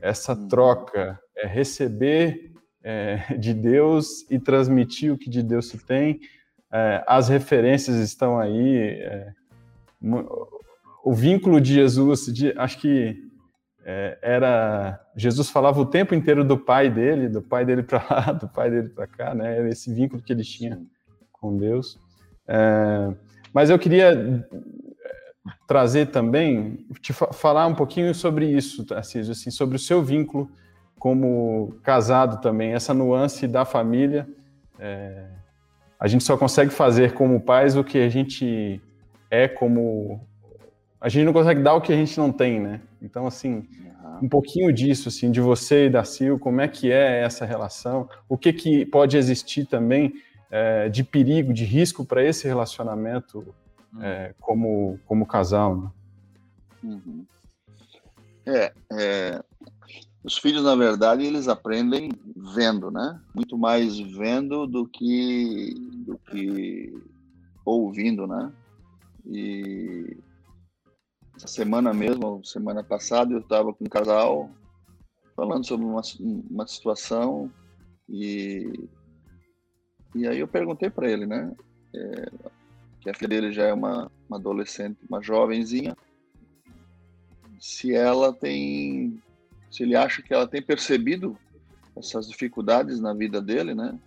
essa 0.00 0.34
uhum. 0.34 0.48
troca, 0.48 1.20
é 1.36 1.46
receber 1.46 2.52
é, 2.82 3.36
de 3.38 3.54
Deus 3.54 4.28
e 4.30 4.38
transmitir 4.38 5.12
o 5.12 5.18
que 5.18 5.30
de 5.30 5.42
Deus 5.42 5.68
se 5.68 5.78
tem. 5.78 6.20
É, 6.72 7.04
as 7.06 7.28
referências 7.28 7.96
estão 7.96 8.38
aí. 8.38 8.78
É, 9.02 9.32
o 11.04 11.12
vínculo 11.12 11.60
de 11.60 11.74
Jesus, 11.74 12.26
de, 12.26 12.52
acho 12.56 12.78
que 12.78 13.29
é, 13.92 14.18
era 14.22 15.00
Jesus 15.16 15.50
falava 15.50 15.80
o 15.80 15.86
tempo 15.86 16.14
inteiro 16.14 16.44
do 16.44 16.56
pai 16.56 16.88
dele, 16.88 17.28
do 17.28 17.42
pai 17.42 17.64
dele 17.64 17.82
para 17.82 18.06
lá, 18.08 18.32
do 18.32 18.48
pai 18.48 18.70
dele 18.70 18.88
para 18.88 19.08
cá, 19.08 19.34
né? 19.34 19.58
Era 19.58 19.68
esse 19.68 19.92
vínculo 19.92 20.22
que 20.22 20.32
ele 20.32 20.44
tinha 20.44 20.80
com 21.32 21.56
Deus. 21.56 21.98
É, 22.46 23.12
mas 23.52 23.68
eu 23.68 23.76
queria 23.80 24.12
eh, 24.12 24.44
trazer 25.66 26.06
também, 26.06 26.86
te 27.00 27.12
falar 27.12 27.66
um 27.66 27.74
pouquinho 27.74 28.14
sobre 28.14 28.46
isso, 28.46 28.84
Tarcísio, 28.84 29.32
assim, 29.32 29.50
sobre 29.50 29.74
o 29.74 29.78
seu 29.78 30.00
vínculo 30.00 30.48
como 30.96 31.74
casado 31.82 32.40
também, 32.40 32.74
essa 32.74 32.94
nuance 32.94 33.48
da 33.48 33.64
família, 33.64 34.28
é, 34.78 35.26
a 35.98 36.06
gente 36.06 36.22
só 36.22 36.36
consegue 36.36 36.70
fazer 36.70 37.14
como 37.14 37.40
pais 37.40 37.76
o 37.76 37.82
que 37.82 37.98
a 37.98 38.08
gente 38.08 38.80
é 39.30 39.48
como 39.48 40.28
a 41.00 41.08
gente 41.08 41.24
não 41.24 41.32
consegue 41.32 41.62
dar 41.62 41.74
o 41.74 41.80
que 41.80 41.92
a 41.92 41.96
gente 41.96 42.18
não 42.18 42.30
tem, 42.30 42.60
né? 42.60 42.80
Então 43.00 43.26
assim, 43.26 43.66
um 44.22 44.28
pouquinho 44.28 44.72
disso 44.72 45.08
assim 45.08 45.30
de 45.30 45.40
você 45.40 45.86
e 45.86 45.90
da 45.90 46.04
Sil, 46.04 46.38
como 46.38 46.60
é 46.60 46.68
que 46.68 46.90
é 46.90 47.22
essa 47.22 47.44
relação? 47.44 48.08
O 48.28 48.36
que 48.36 48.52
que 48.52 48.84
pode 48.84 49.16
existir 49.16 49.66
também 49.66 50.12
é, 50.50 50.88
de 50.88 51.02
perigo, 51.04 51.52
de 51.52 51.64
risco 51.64 52.04
para 52.04 52.22
esse 52.22 52.46
relacionamento 52.46 53.54
é, 54.00 54.34
como 54.40 54.98
como 55.06 55.26
casal? 55.26 55.76
Né? 55.76 55.90
Uhum. 56.82 57.26
É, 58.46 58.72
é, 58.92 59.44
os 60.22 60.36
filhos, 60.36 60.64
na 60.64 60.74
verdade, 60.74 61.24
eles 61.24 61.48
aprendem 61.48 62.10
vendo, 62.36 62.90
né? 62.90 63.18
Muito 63.34 63.56
mais 63.56 63.98
vendo 63.98 64.66
do 64.66 64.86
que, 64.86 65.74
do 66.06 66.18
que 66.18 66.92
ouvindo, 67.64 68.26
né? 68.26 68.52
E 69.26 70.18
essa 71.40 71.48
semana 71.48 71.94
mesmo, 71.94 72.44
semana 72.44 72.84
passada, 72.84 73.32
eu 73.32 73.38
estava 73.38 73.72
com 73.72 73.86
um 73.86 73.88
casal 73.88 74.50
falando 75.34 75.66
sobre 75.66 75.86
uma, 75.86 76.02
uma 76.50 76.66
situação 76.66 77.50
e, 78.06 78.86
e 80.14 80.28
aí 80.28 80.38
eu 80.38 80.46
perguntei 80.46 80.90
para 80.90 81.10
ele, 81.10 81.24
né? 81.24 81.50
É, 81.94 82.30
que 83.00 83.08
a 83.08 83.14
filha 83.14 83.28
dele 83.28 83.52
já 83.52 83.64
é 83.64 83.72
uma, 83.72 84.12
uma 84.28 84.36
adolescente, 84.36 84.98
uma 85.08 85.22
jovenzinha, 85.22 85.96
se 87.58 87.94
ela 87.94 88.34
tem 88.34 89.18
se 89.70 89.84
ele 89.84 89.96
acha 89.96 90.20
que 90.20 90.34
ela 90.34 90.46
tem 90.46 90.60
percebido 90.60 91.38
essas 91.96 92.28
dificuldades 92.28 93.00
na 93.00 93.14
vida 93.14 93.40
dele, 93.40 93.74
né? 93.74 93.98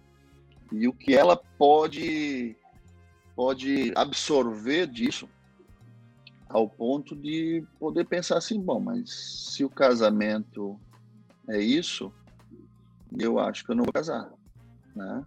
E 0.72 0.88
o 0.88 0.94
que 0.94 1.16
ela 1.16 1.36
pode 1.58 2.56
pode 3.36 3.92
absorver 3.96 4.86
disso 4.86 5.28
ao 6.54 6.70
ponto 6.70 7.16
de 7.16 7.66
poder 7.80 8.06
pensar 8.06 8.38
assim, 8.38 8.62
bom, 8.62 8.80
mas 8.80 9.10
se 9.10 9.66
o 9.66 9.70
casamento 9.70 10.80
é 11.50 11.60
isso, 11.60 12.14
eu 13.20 13.40
acho 13.40 13.66
que 13.66 13.72
eu 13.72 13.76
não 13.76 13.84
vou 13.84 13.92
casar, 13.92 14.32
né? 14.96 15.26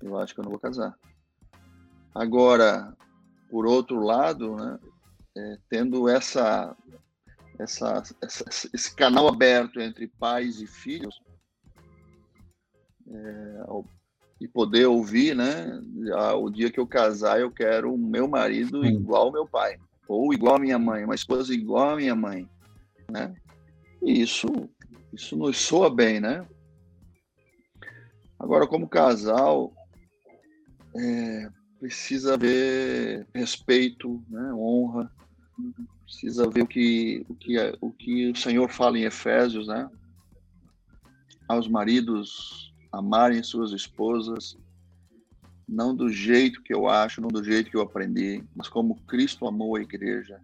Eu 0.00 0.16
acho 0.16 0.34
que 0.34 0.40
eu 0.40 0.44
não 0.44 0.52
vou 0.52 0.60
casar. 0.60 0.96
Agora, 2.14 2.96
por 3.50 3.66
outro 3.66 4.00
lado, 4.00 4.54
né, 4.54 4.78
é, 5.36 5.58
tendo 5.68 6.08
essa 6.08 6.76
essa, 7.58 8.02
essa, 8.22 8.44
esse 8.72 8.94
canal 8.94 9.28
aberto 9.28 9.80
entre 9.80 10.06
pais 10.06 10.60
e 10.60 10.66
filhos 10.66 11.20
é, 13.08 13.64
e 14.42 14.48
poder 14.48 14.86
ouvir, 14.86 15.36
né? 15.36 15.80
Ah, 16.14 16.34
o 16.34 16.50
dia 16.50 16.68
que 16.68 16.80
eu 16.80 16.86
casar, 16.86 17.40
eu 17.40 17.48
quero 17.48 17.94
o 17.94 17.98
meu 17.98 18.26
marido 18.26 18.84
igual 18.84 19.26
ao 19.26 19.32
meu 19.32 19.46
pai, 19.46 19.78
ou 20.08 20.34
igual 20.34 20.56
à 20.56 20.58
minha 20.58 20.80
mãe, 20.80 21.04
uma 21.04 21.14
esposa 21.14 21.54
igual 21.54 21.90
à 21.90 21.96
minha 21.96 22.16
mãe, 22.16 22.48
né? 23.08 23.32
E 24.02 24.20
isso, 24.20 24.48
isso 25.12 25.36
nos 25.36 25.58
soa 25.58 25.88
bem, 25.88 26.18
né? 26.18 26.44
Agora, 28.36 28.66
como 28.66 28.88
casal, 28.88 29.72
é, 30.96 31.48
precisa 31.78 32.34
haver 32.34 33.24
respeito, 33.32 34.20
né? 34.28 34.52
honra, 34.54 35.08
precisa 36.04 36.50
ver 36.50 36.62
o 36.62 36.66
que, 36.66 37.24
o 37.28 37.34
que, 37.36 37.78
o 37.80 37.92
que 37.92 38.30
o 38.32 38.36
Senhor 38.36 38.68
fala 38.68 38.98
em 38.98 39.04
Efésios, 39.04 39.68
né? 39.68 39.88
Aos 41.48 41.68
maridos 41.68 42.71
amarem 42.92 43.42
suas 43.42 43.72
esposas, 43.72 44.56
não 45.66 45.96
do 45.96 46.10
jeito 46.10 46.62
que 46.62 46.74
eu 46.74 46.88
acho, 46.88 47.20
não 47.20 47.28
do 47.28 47.42
jeito 47.42 47.70
que 47.70 47.76
eu 47.76 47.80
aprendi, 47.80 48.44
mas 48.54 48.68
como 48.68 49.00
Cristo 49.06 49.46
amou 49.46 49.76
a 49.76 49.80
igreja, 49.80 50.40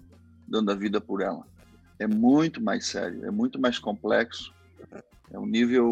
dando 0.46 0.70
a 0.70 0.74
vida 0.74 1.00
por 1.00 1.20
ela. 1.20 1.46
É 1.98 2.06
muito 2.06 2.62
mais 2.62 2.86
sério, 2.86 3.24
é 3.26 3.30
muito 3.30 3.60
mais 3.60 3.78
complexo, 3.78 4.54
é 5.30 5.38
um 5.38 5.46
nível 5.46 5.90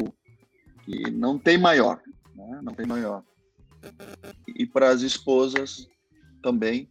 que 0.84 1.10
não 1.10 1.38
tem 1.38 1.58
maior, 1.58 2.00
né? 2.34 2.60
não 2.62 2.72
tem 2.72 2.86
maior. 2.86 3.22
E 4.56 4.64
para 4.64 4.88
as 4.88 5.02
esposas 5.02 5.88
também, 6.42 6.88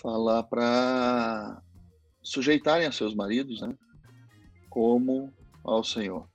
falar 0.00 0.42
para 0.44 1.62
sujeitarem 2.22 2.86
a 2.86 2.92
seus 2.92 3.14
maridos, 3.14 3.60
né? 3.62 3.74
Como 4.68 5.32
ao 5.64 5.82
Senhor. 5.82 6.28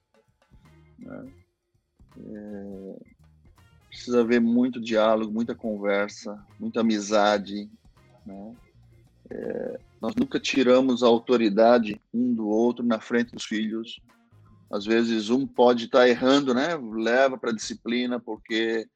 Né? 0.98 1.39
É, 2.26 2.96
precisa 3.90 4.22
haver 4.22 4.40
muito 4.40 4.80
diálogo, 4.80 5.32
muita 5.32 5.56
conversa, 5.56 6.38
muita 6.60 6.82
amizade, 6.82 7.70
né? 8.26 8.54
É, 9.32 9.80
nós 10.02 10.16
nunca 10.16 10.40
tiramos 10.40 11.04
a 11.04 11.08
autoridade 11.08 12.00
um 12.14 12.34
do 12.34 12.48
outro 12.48 12.86
na 12.86 13.00
frente 13.00 13.32
dos 13.32 13.46
filhos. 13.46 14.00
Às 14.72 14.86
vezes 14.86 15.30
um 15.30 15.46
pode 15.46 15.86
estar 15.86 16.08
errando, 16.08 16.54
né? 16.54 16.78
Leva 16.78 17.38
para 17.38 17.52
disciplina 17.52 18.20
porque 18.20 18.88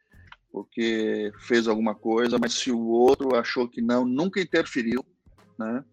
porque 0.52 1.34
fez 1.40 1.68
alguma 1.68 1.95
coisa, 1.95 2.38
mas 2.40 2.54
se 2.54 2.72
o 2.72 2.86
outro 2.86 3.36
achou 3.36 3.68
que 3.68 3.82
não, 3.82 4.06
nunca 4.06 4.40
interferiu, 4.40 5.04
né? 5.58 5.84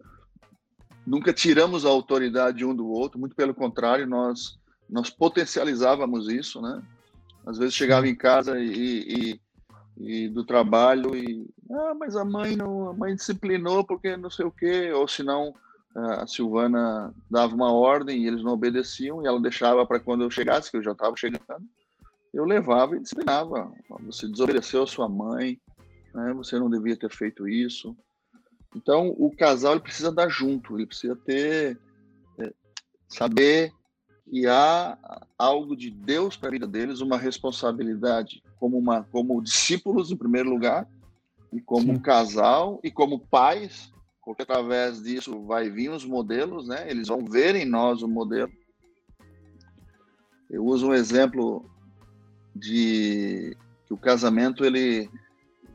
Nunca 1.06 1.32
tiramos 1.32 1.86
a 1.86 1.88
autoridade 1.88 2.62
um 2.62 2.74
do 2.74 2.86
outro, 2.86 3.18
muito 3.18 3.34
pelo 3.34 3.54
contrário, 3.54 4.06
nós 4.06 4.60
nós 4.88 5.08
potencializávamos 5.08 6.28
isso, 6.28 6.60
né? 6.60 6.82
Às 7.46 7.58
vezes 7.58 7.74
chegava 7.74 8.06
em 8.06 8.14
casa 8.14 8.58
e, 8.60 9.38
e, 9.38 9.40
e 9.96 10.28
do 10.28 10.44
trabalho 10.44 11.16
e 11.16 11.48
ah, 11.70 11.94
mas 11.94 12.16
a 12.16 12.24
mãe 12.24 12.56
não, 12.56 12.90
a 12.90 12.92
mãe 12.92 13.14
disciplinou 13.14 13.84
porque 13.84 14.16
não 14.16 14.30
sei 14.30 14.44
o 14.44 14.50
quê, 14.50 14.92
ou 14.92 15.06
se 15.06 15.22
não 15.22 15.54
a 15.94 16.26
Silvana 16.26 17.12
dava 17.28 17.54
uma 17.54 17.72
ordem 17.72 18.22
e 18.22 18.26
eles 18.26 18.44
não 18.44 18.52
obedeciam 18.52 19.22
e 19.22 19.26
ela 19.26 19.40
deixava 19.40 19.84
para 19.84 19.98
quando 19.98 20.22
eu 20.22 20.30
chegasse, 20.30 20.70
que 20.70 20.76
eu 20.76 20.82
já 20.82 20.92
estava 20.92 21.16
chegando 21.16 21.40
eu 22.32 22.44
levava 22.44 22.96
e 22.96 23.00
disciplinava. 23.00 23.72
Você 24.06 24.28
desobedeceu 24.28 24.82
a 24.84 24.86
sua 24.86 25.08
mãe, 25.08 25.60
né? 26.14 26.32
você 26.32 26.58
não 26.58 26.70
devia 26.70 26.96
ter 26.96 27.10
feito 27.10 27.48
isso. 27.48 27.96
Então, 28.74 29.08
o 29.18 29.34
casal 29.36 29.72
ele 29.72 29.82
precisa 29.82 30.12
dar 30.12 30.28
junto, 30.28 30.76
ele 30.76 30.86
precisa 30.86 31.16
ter, 31.16 31.76
é, 32.38 32.52
saber 33.08 33.72
que 34.30 34.46
há 34.46 34.96
algo 35.36 35.76
de 35.76 35.90
Deus 35.90 36.36
para 36.36 36.50
a 36.50 36.52
vida 36.52 36.66
deles, 36.66 37.00
uma 37.00 37.18
responsabilidade 37.18 38.40
como, 38.60 38.78
uma, 38.78 39.02
como 39.10 39.42
discípulos, 39.42 40.12
em 40.12 40.16
primeiro 40.16 40.48
lugar, 40.48 40.86
e 41.52 41.60
como 41.60 41.94
Sim. 41.94 41.98
casal, 41.98 42.78
e 42.84 42.92
como 42.92 43.18
pais, 43.18 43.92
porque 44.24 44.42
através 44.42 45.02
disso 45.02 45.42
vai 45.42 45.68
vir 45.68 45.90
os 45.90 46.04
modelos, 46.04 46.68
né? 46.68 46.88
eles 46.88 47.08
vão 47.08 47.24
ver 47.24 47.56
em 47.56 47.64
nós 47.64 48.02
o 48.02 48.08
modelo. 48.08 48.52
Eu 50.48 50.64
uso 50.64 50.88
um 50.88 50.94
exemplo 50.94 51.68
de 52.54 53.56
que 53.84 53.92
o 53.92 53.98
casamento 53.98 54.64
ele 54.64 55.10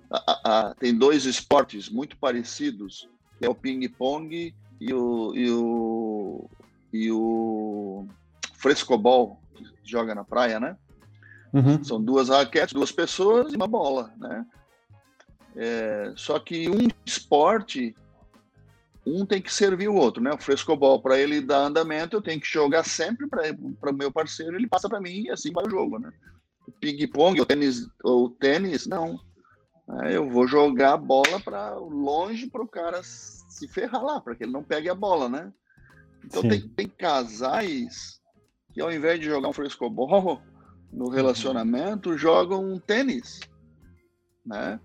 a, 0.09 0.69
a, 0.69 0.75
tem 0.75 0.97
dois 0.97 1.25
esportes 1.25 1.89
muito 1.89 2.15
parecidos, 2.17 3.09
que 3.37 3.45
é 3.45 3.49
o 3.49 3.55
ping-pong 3.55 4.55
e 4.79 4.93
o, 4.93 5.35
e 5.35 5.51
o, 5.51 6.49
e 6.93 7.11
o 7.11 8.07
frescobol, 8.65 9.39
que 9.53 9.63
joga 9.83 10.15
na 10.15 10.23
praia, 10.23 10.59
né? 10.59 10.75
Uhum. 11.53 11.83
São 11.83 12.03
duas 12.03 12.29
raquetes, 12.29 12.73
duas 12.73 12.91
pessoas 12.91 13.53
e 13.53 13.55
uma 13.55 13.67
bola, 13.67 14.11
né? 14.17 14.43
É, 15.55 16.13
só 16.15 16.39
que 16.39 16.67
um 16.67 16.87
esporte, 17.05 17.95
um 19.05 19.23
tem 19.23 19.39
que 19.39 19.53
servir 19.53 19.87
o 19.87 19.93
outro, 19.93 20.21
né? 20.21 20.31
O 20.33 20.41
frescobol, 20.41 20.99
para 20.99 21.19
ele 21.19 21.41
dar 21.41 21.59
andamento, 21.59 22.17
eu 22.17 22.23
tenho 22.23 22.41
que 22.41 22.47
jogar 22.47 22.83
sempre 22.83 23.27
para 23.27 23.91
o 23.91 23.95
meu 23.95 24.11
parceiro, 24.11 24.55
ele 24.55 24.67
passa 24.67 24.89
para 24.89 24.99
mim 24.99 25.25
e 25.25 25.29
assim 25.29 25.51
vai 25.51 25.65
o 25.67 25.69
jogo, 25.69 25.99
né? 25.99 26.11
ping-pong 26.79 27.39
ou 27.39 27.45
tênis, 27.45 27.87
ou 28.03 28.31
tênis, 28.31 28.87
não. 28.87 29.19
É, 30.01 30.17
eu 30.17 30.27
vou 30.27 30.47
jogar 30.47 30.93
a 30.93 30.97
bola 30.97 31.39
para 31.39 31.75
longe 31.75 32.49
para 32.49 32.63
o 32.63 32.67
cara 32.67 33.01
se 33.03 33.67
ferrar 33.67 34.03
lá, 34.03 34.19
para 34.19 34.35
que 34.35 34.43
ele 34.43 34.51
não 34.51 34.63
pegue 34.63 34.89
a 34.89 34.95
bola, 34.95 35.29
né? 35.29 35.53
Então 36.25 36.41
tem, 36.41 36.67
tem, 36.67 36.87
casais 36.87 38.19
que 38.75 38.81
ao 38.81 38.91
invés 38.91 39.21
de 39.21 39.25
jogar 39.25 39.47
um 39.47 39.53
frescobol 39.53 40.41
no 40.91 41.07
relacionamento, 41.07 42.11
uhum. 42.11 42.17
jogam 42.17 42.73
um 42.73 42.77
tênis, 42.77 43.39
né? 44.45 44.79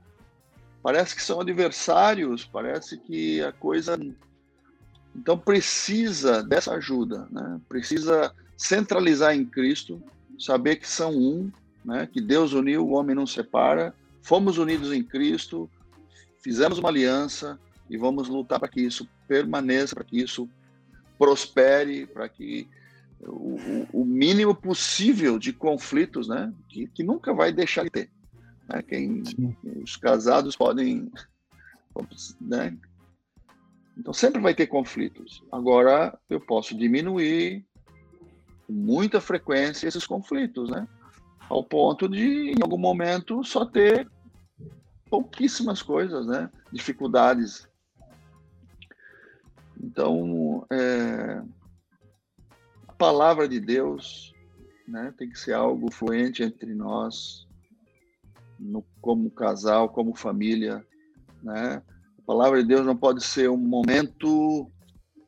Parece 0.80 1.14
que 1.14 1.22
são 1.22 1.40
adversários, 1.40 2.46
parece 2.46 2.96
que 2.96 3.42
a 3.42 3.52
coisa 3.52 3.98
então 5.14 5.36
precisa 5.36 6.42
dessa 6.42 6.72
ajuda, 6.74 7.26
né? 7.30 7.60
Precisa 7.68 8.32
centralizar 8.56 9.34
em 9.34 9.44
Cristo, 9.44 10.00
saber 10.38 10.76
que 10.76 10.88
são 10.88 11.10
um, 11.10 11.50
né? 11.84 12.08
que 12.10 12.20
Deus 12.20 12.52
uniu, 12.52 12.86
o 12.86 12.92
homem 12.92 13.16
não 13.16 13.26
separa, 13.26 13.92
fomos 14.22 14.56
unidos 14.56 14.92
em 14.92 15.02
Cristo, 15.02 15.68
fizemos 16.42 16.78
uma 16.78 16.90
aliança 16.90 17.58
e 17.88 17.96
vamos 17.96 18.28
lutar 18.28 18.60
para 18.60 18.68
que 18.68 18.82
isso 18.82 19.08
permaneça, 19.26 19.94
para 19.94 20.04
que 20.04 20.20
isso 20.20 20.48
prospere, 21.18 22.06
para 22.06 22.28
que 22.28 22.68
o, 23.26 23.86
o, 23.92 24.04
mínimo 24.04 24.54
possível 24.54 25.38
de 25.38 25.52
conflitos, 25.52 26.28
né? 26.28 26.52
Que, 26.68 26.86
que 26.88 27.02
nunca 27.02 27.34
vai 27.34 27.52
deixar 27.52 27.84
de 27.84 27.90
ter. 27.90 28.10
Né? 28.68 28.82
Quem, 28.82 29.22
os 29.82 29.96
casados 29.96 30.56
podem, 30.56 31.10
né? 32.40 32.76
Então 33.96 34.12
sempre 34.12 34.40
vai 34.40 34.54
ter 34.54 34.66
conflitos. 34.66 35.42
Agora 35.52 36.18
eu 36.28 36.40
posso 36.40 36.76
diminuir 36.76 37.64
com 38.66 38.72
muita 38.72 39.20
frequência 39.20 39.86
esses 39.86 40.06
conflitos, 40.06 40.70
né? 40.70 40.88
Ao 41.48 41.64
ponto 41.64 42.08
de, 42.08 42.52
em 42.52 42.62
algum 42.62 42.78
momento, 42.78 43.44
só 43.44 43.66
ter 43.66 44.08
pouquíssimas 45.10 45.82
coisas, 45.82 46.26
né? 46.26 46.48
Dificuldades. 46.72 47.68
Então, 49.82 50.64
é, 50.70 51.42
palavra 53.00 53.48
de 53.48 53.58
Deus 53.58 54.34
né, 54.86 55.14
tem 55.16 55.30
que 55.30 55.38
ser 55.38 55.54
algo 55.54 55.90
fluente 55.90 56.42
entre 56.42 56.74
nós, 56.74 57.46
no, 58.58 58.84
como 59.00 59.30
casal, 59.30 59.88
como 59.88 60.14
família. 60.14 60.84
Né? 61.42 61.82
A 62.18 62.22
palavra 62.26 62.60
de 62.60 62.68
Deus 62.68 62.84
não 62.84 62.94
pode 62.94 63.24
ser 63.24 63.48
um 63.48 63.56
momento 63.56 64.70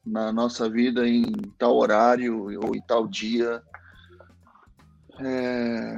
na 0.04 0.30
nossa 0.30 0.68
vida 0.68 1.08
em 1.08 1.24
tal 1.58 1.74
horário 1.74 2.60
ou 2.62 2.76
em 2.76 2.82
tal 2.82 3.08
dia. 3.08 3.62
É, 5.18 5.94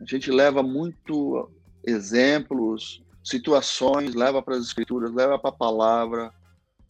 a 0.00 0.04
gente 0.04 0.28
leva 0.32 0.60
muito 0.60 1.48
exemplos, 1.86 3.00
situações, 3.22 4.16
leva 4.16 4.42
para 4.42 4.56
as 4.56 4.64
escrituras, 4.64 5.12
leva 5.12 5.38
para 5.38 5.50
a 5.50 5.56
palavra, 5.56 6.32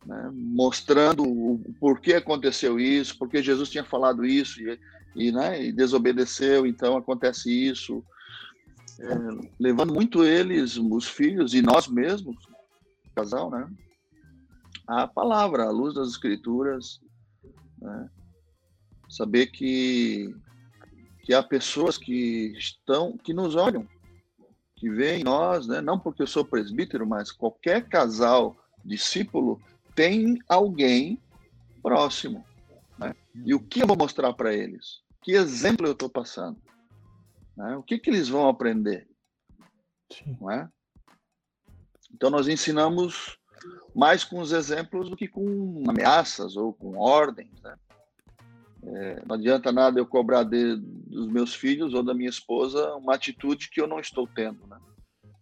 né, 0.07 0.31
mostrando 0.33 1.25
o 1.25 1.75
porquê 1.81 2.15
aconteceu 2.15 2.79
isso, 2.79 3.19
porque 3.19 3.43
Jesus 3.43 3.69
tinha 3.69 3.85
falado 3.85 4.25
isso 4.25 4.61
e, 4.61 4.79
e, 5.17 5.33
né, 5.33 5.63
e 5.65 5.73
desobedeceu, 5.73 6.67
então 6.67 6.97
acontece 6.97 7.51
isso. 7.51 8.05
É, 8.99 9.09
levando 9.61 9.93
muito 9.93 10.25
eles, 10.25 10.77
os 10.77 11.07
filhos 11.07 11.53
e 11.53 11.61
nós 11.61 11.87
mesmos, 11.87 12.37
casal, 13.15 13.51
né, 13.51 13.69
a 14.87 15.07
palavra, 15.07 15.65
a 15.65 15.71
luz 15.71 15.95
das 15.95 16.09
escrituras, 16.09 17.01
né, 17.81 18.09
saber 19.09 19.49
que 19.49 20.35
que 21.23 21.35
há 21.35 21.43
pessoas 21.43 21.99
que 21.99 22.55
estão 22.57 23.19
que 23.19 23.35
nos 23.35 23.57
olham 23.57 23.85
que 24.77 24.89
vê 24.89 25.17
em 25.17 25.25
nós, 25.25 25.67
né? 25.67 25.81
não 25.81 25.99
porque 25.99 26.23
eu 26.23 26.27
sou 26.27 26.45
presbítero, 26.45 27.07
mas 27.07 27.33
qualquer 27.33 27.89
casal 27.89 28.57
discípulo 28.85 29.61
tem 29.97 30.39
alguém 30.47 31.21
próximo. 31.83 32.45
Né? 32.99 33.15
E 33.45 33.55
o 33.55 33.61
que 33.61 33.83
eu 33.83 33.87
vou 33.87 33.97
mostrar 33.97 34.33
para 34.35 34.55
eles? 34.55 35.01
Que 35.23 35.33
exemplo 35.33 35.87
eu 35.87 35.93
estou 35.93 36.09
passando? 36.09 36.61
Né? 37.57 37.77
O 37.77 37.83
que, 37.83 37.99
que 37.99 38.11
eles 38.11 38.29
vão 38.29 38.49
aprender? 38.49 39.09
Sim. 40.13 40.37
Não 40.41 40.51
é? 40.51 40.69
Então, 42.15 42.31
nós 42.31 42.47
ensinamos 42.47 43.39
mais 43.95 44.23
com 44.23 44.39
os 44.41 44.53
exemplos 44.53 45.11
do 45.11 45.17
que 45.17 45.27
com 45.27 45.83
ameaças 45.89 46.57
ou 46.57 46.73
com 46.73 46.99
ordens. 46.99 47.61
Né? 47.63 47.77
É, 48.85 49.23
não 49.27 49.35
adianta 49.35 49.73
nada 49.73 49.99
eu 49.99 50.07
cobrar 50.07 50.45
de, 50.45 50.77
dos 50.77 51.27
meus 51.29 51.55
filhos 51.55 51.95
ou 51.95 52.03
da 52.03 52.15
minha 52.15 52.31
esposa 52.31 52.95
uma 52.95 53.15
atitude 53.15 53.71
que 53.71 53.81
eu 53.81 53.87
não 53.87 53.99
estou 53.99 54.27
tendo. 54.27 54.67
Né? 54.67 54.79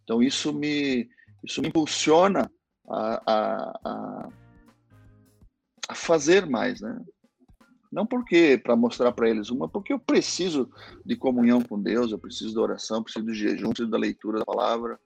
Então 0.05 0.23
isso 0.23 0.53
me 0.53 1.09
isso 1.43 1.61
me 1.61 1.69
impulsiona 1.69 2.51
a, 2.89 3.23
a, 3.27 3.81
a, 3.85 4.29
a 5.89 5.95
fazer 5.95 6.47
mais, 6.47 6.81
né? 6.81 7.01
Não 7.91 8.05
porque 8.05 8.59
para 8.59 8.75
mostrar 8.75 9.13
para 9.13 9.29
eles 9.29 9.51
uma, 9.51 9.69
porque 9.69 9.93
eu 9.93 9.99
preciso 9.99 10.69
de 11.07 11.15
comunhão 11.15 11.63
com 11.63 11.81
Deus, 11.81 12.11
eu 12.11 12.19
preciso 12.19 12.55
da 12.55 12.61
oração, 12.61 13.03
preciso 13.03 13.25
do 13.25 13.33
jejum, 13.33 13.69
preciso 13.69 13.91
da 13.91 13.99
leitura 13.99 14.41
da 14.41 14.45
palavra. 14.45 14.99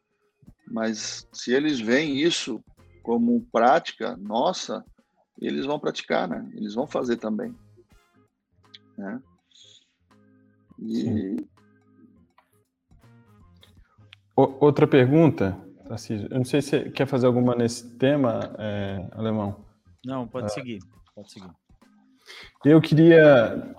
Mas 0.66 1.28
se 1.32 1.52
eles 1.52 1.78
veem 1.78 2.18
isso 2.18 2.64
como 3.02 3.46
prática 3.52 4.16
nossa, 4.16 4.84
eles 5.38 5.66
vão 5.66 5.78
praticar, 5.78 6.26
né? 6.26 6.50
Eles 6.54 6.74
vão 6.74 6.86
fazer 6.86 7.16
também. 7.16 7.54
Né? 8.96 9.20
E... 10.78 11.36
Outra 14.34 14.86
pergunta, 14.86 15.58
Tarcísio. 15.86 16.28
Eu 16.30 16.38
não 16.38 16.44
sei 16.44 16.62
se 16.62 16.70
você 16.70 16.90
quer 16.90 17.06
fazer 17.06 17.26
alguma 17.26 17.54
nesse 17.54 17.96
tema, 17.96 18.54
é, 18.58 19.08
Alemão. 19.12 19.67
Não, 20.08 20.26
pode 20.26 20.46
ah. 20.46 20.48
seguir. 20.48 20.78
Pode 21.14 21.30
seguir. 21.30 21.50
Eu 22.64 22.80
queria. 22.80 23.74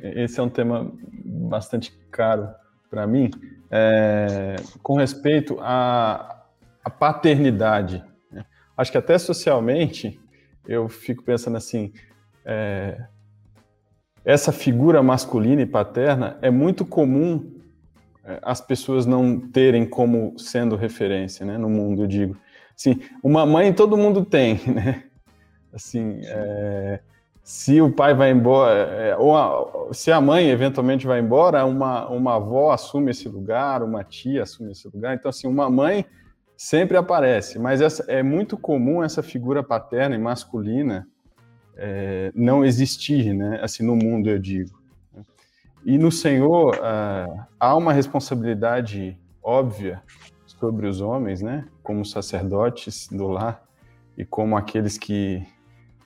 Esse 0.00 0.38
é 0.38 0.42
um 0.42 0.48
tema 0.48 0.92
bastante 1.24 1.90
caro 2.12 2.48
para 2.88 3.08
mim, 3.08 3.28
é, 3.68 4.54
com 4.84 4.94
respeito 4.94 5.58
à, 5.60 6.44
à 6.84 6.88
paternidade. 6.88 8.04
Né? 8.30 8.44
Acho 8.76 8.92
que 8.92 8.98
até 8.98 9.18
socialmente 9.18 10.20
eu 10.64 10.88
fico 10.88 11.24
pensando 11.24 11.56
assim: 11.56 11.92
é, 12.44 13.04
essa 14.24 14.52
figura 14.52 15.02
masculina 15.02 15.62
e 15.62 15.66
paterna 15.66 16.38
é 16.40 16.52
muito 16.52 16.86
comum 16.86 17.52
é, 18.24 18.38
as 18.42 18.60
pessoas 18.60 19.06
não 19.06 19.40
terem 19.40 19.84
como 19.84 20.38
sendo 20.38 20.76
referência, 20.76 21.44
né, 21.44 21.58
no 21.58 21.68
mundo, 21.68 22.04
eu 22.04 22.06
digo. 22.06 22.36
Assim, 22.76 23.00
uma 23.24 23.44
mãe 23.44 23.72
todo 23.72 23.96
mundo 23.96 24.24
tem, 24.24 24.60
né? 24.70 25.04
Assim, 25.74 26.20
é, 26.24 27.00
se 27.42 27.80
o 27.80 27.92
pai 27.92 28.14
vai 28.14 28.30
embora, 28.30 28.72
é, 28.72 29.16
ou 29.16 29.36
a, 29.36 29.92
se 29.92 30.12
a 30.12 30.20
mãe 30.20 30.48
eventualmente 30.48 31.06
vai 31.06 31.20
embora, 31.20 31.64
uma, 31.66 32.08
uma 32.08 32.36
avó 32.36 32.72
assume 32.72 33.10
esse 33.10 33.28
lugar, 33.28 33.82
uma 33.82 34.04
tia 34.04 34.44
assume 34.44 34.72
esse 34.72 34.88
lugar. 34.88 35.14
Então, 35.14 35.28
assim, 35.28 35.46
uma 35.46 35.68
mãe 35.68 36.06
sempre 36.56 36.96
aparece, 36.96 37.58
mas 37.58 37.80
essa, 37.80 38.04
é 38.08 38.22
muito 38.22 38.56
comum 38.56 39.02
essa 39.02 39.22
figura 39.22 39.62
paterna 39.62 40.14
e 40.14 40.18
masculina 40.18 41.06
é, 41.76 42.30
não 42.34 42.64
existir, 42.64 43.34
né? 43.34 43.58
Assim, 43.62 43.84
no 43.84 43.96
mundo, 43.96 44.30
eu 44.30 44.38
digo. 44.38 44.82
E 45.84 45.98
no 45.98 46.10
Senhor 46.10 46.80
ah, 46.82 47.46
há 47.60 47.76
uma 47.76 47.92
responsabilidade 47.92 49.18
óbvia 49.42 50.02
sobre 50.46 50.86
os 50.86 51.02
homens, 51.02 51.42
né? 51.42 51.66
Como 51.82 52.04
sacerdotes 52.04 53.06
do 53.08 53.28
lar 53.28 53.62
e 54.16 54.24
como 54.24 54.56
aqueles 54.56 54.96
que 54.96 55.46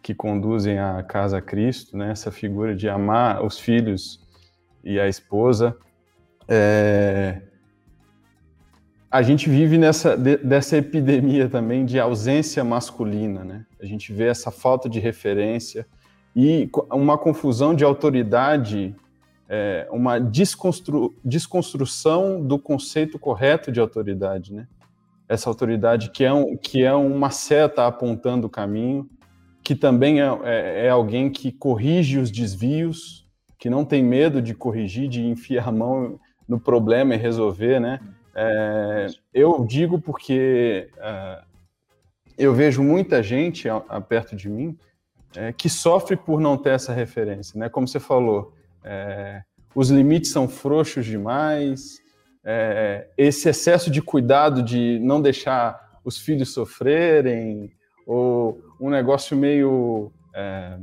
que 0.09 0.15
conduzem 0.15 0.79
a 0.79 1.03
casa 1.03 1.39
Cristo, 1.39 1.95
né? 1.95 2.13
Essa 2.13 2.33
figura 2.33 2.75
de 2.75 2.89
amar 2.89 3.45
os 3.45 3.59
filhos 3.59 4.27
e 4.83 4.99
a 4.99 5.07
esposa. 5.07 5.77
É, 6.49 7.43
a 9.11 9.21
gente 9.21 9.51
vive 9.51 9.77
nessa 9.77 10.17
de, 10.17 10.39
dessa 10.39 10.79
epidemia 10.79 11.47
também 11.47 11.85
de 11.85 12.01
ausência 12.01 12.65
masculina, 12.65 13.45
né? 13.45 13.67
A 13.79 13.85
gente 13.85 14.11
vê 14.11 14.29
essa 14.29 14.51
falta 14.51 14.89
de 14.89 14.99
referência 14.99 15.87
e 16.35 16.71
uma 16.91 17.19
confusão 17.19 17.75
de 17.75 17.85
autoridade, 17.85 18.97
é, 19.47 19.87
uma 19.91 20.19
desconstru, 20.19 21.15
desconstrução 21.23 22.43
do 22.43 22.59
conceito 22.59 23.19
correto 23.19 23.71
de 23.71 23.79
autoridade, 23.79 24.55
né? 24.55 24.67
Essa 25.29 25.51
autoridade 25.51 26.09
que 26.13 26.25
é, 26.25 26.33
um, 26.33 26.57
que 26.57 26.83
é 26.83 26.95
uma 26.95 27.29
seta 27.29 27.87
apontando 27.87 28.47
o 28.47 28.51
caminho, 28.51 29.07
que 29.69 29.75
também 29.75 30.23
é, 30.23 30.25
é, 30.45 30.87
é 30.87 30.89
alguém 30.89 31.29
que 31.29 31.53
corrige 31.53 32.19
os 32.19 32.31
desvios, 32.31 33.29
que 33.59 33.69
não 33.69 33.85
tem 33.85 34.03
medo 34.03 34.41
de 34.41 34.55
corrigir, 34.55 35.11
de 35.11 35.23
enfiar 35.23 35.69
a 35.69 35.71
mão 35.71 36.19
no 36.49 36.59
problema 36.59 37.15
e 37.15 37.19
resolver, 37.19 37.79
né? 37.79 38.01
É, 38.35 39.09
eu 39.35 39.67
digo 39.67 40.01
porque 40.01 40.89
é, 40.97 41.43
eu 42.39 42.55
vejo 42.55 42.83
muita 42.83 43.23
gente 43.23 43.69
a, 43.69 43.77
a 43.91 44.01
perto 44.01 44.35
de 44.35 44.49
mim 44.49 44.75
é, 45.37 45.53
que 45.53 45.69
sofre 45.69 46.17
por 46.17 46.41
não 46.41 46.57
ter 46.57 46.71
essa 46.71 46.95
referência, 46.95 47.61
né? 47.61 47.69
Como 47.69 47.87
você 47.87 48.01
falou, 48.01 48.55
é, 48.83 49.43
os 49.75 49.91
limites 49.91 50.31
são 50.31 50.49
frouxos 50.49 51.05
demais, 51.05 51.99
é, 52.43 53.07
esse 53.19 53.51
excesso 53.51 53.91
de 53.91 54.01
cuidado 54.01 54.63
de 54.63 54.99
não 55.01 55.21
deixar 55.21 56.01
os 56.03 56.17
filhos 56.17 56.55
sofrerem, 56.55 57.71
ou 58.07 58.67
um 58.81 58.91
negócio 58.91 59.37
meio 59.37 60.13
é, 60.35 60.79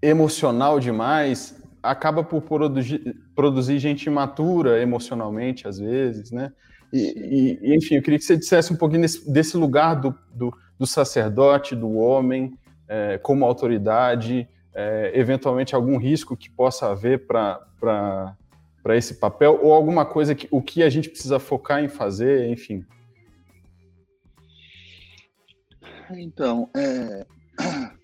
emocional 0.00 0.78
demais, 0.78 1.60
acaba 1.82 2.22
por 2.22 2.42
produzir, 2.42 3.16
produzir 3.34 3.78
gente 3.78 4.06
imatura 4.06 4.80
emocionalmente, 4.80 5.66
às 5.66 5.78
vezes, 5.78 6.30
né? 6.30 6.52
E, 6.92 7.58
e, 7.62 7.74
enfim, 7.74 7.96
eu 7.96 8.02
queria 8.02 8.18
que 8.18 8.24
você 8.24 8.36
dissesse 8.36 8.72
um 8.72 8.76
pouquinho 8.76 9.02
desse, 9.02 9.30
desse 9.30 9.56
lugar 9.56 9.94
do, 9.96 10.14
do, 10.32 10.56
do, 10.78 10.86
sacerdote, 10.86 11.74
do 11.74 11.96
homem, 11.96 12.56
é, 12.88 13.18
como 13.18 13.44
autoridade, 13.44 14.48
é, 14.74 15.10
eventualmente 15.14 15.74
algum 15.74 15.98
risco 15.98 16.36
que 16.36 16.48
possa 16.48 16.90
haver 16.90 17.26
para 17.26 18.36
esse 18.90 19.14
papel, 19.14 19.58
ou 19.62 19.72
alguma 19.72 20.04
coisa 20.04 20.34
que 20.34 20.46
o 20.50 20.62
que 20.62 20.82
a 20.82 20.88
gente 20.88 21.08
precisa 21.08 21.38
focar 21.38 21.82
em 21.82 21.88
fazer, 21.88 22.48
enfim. 22.48 22.84
Então, 26.10 26.70
é, 26.76 27.26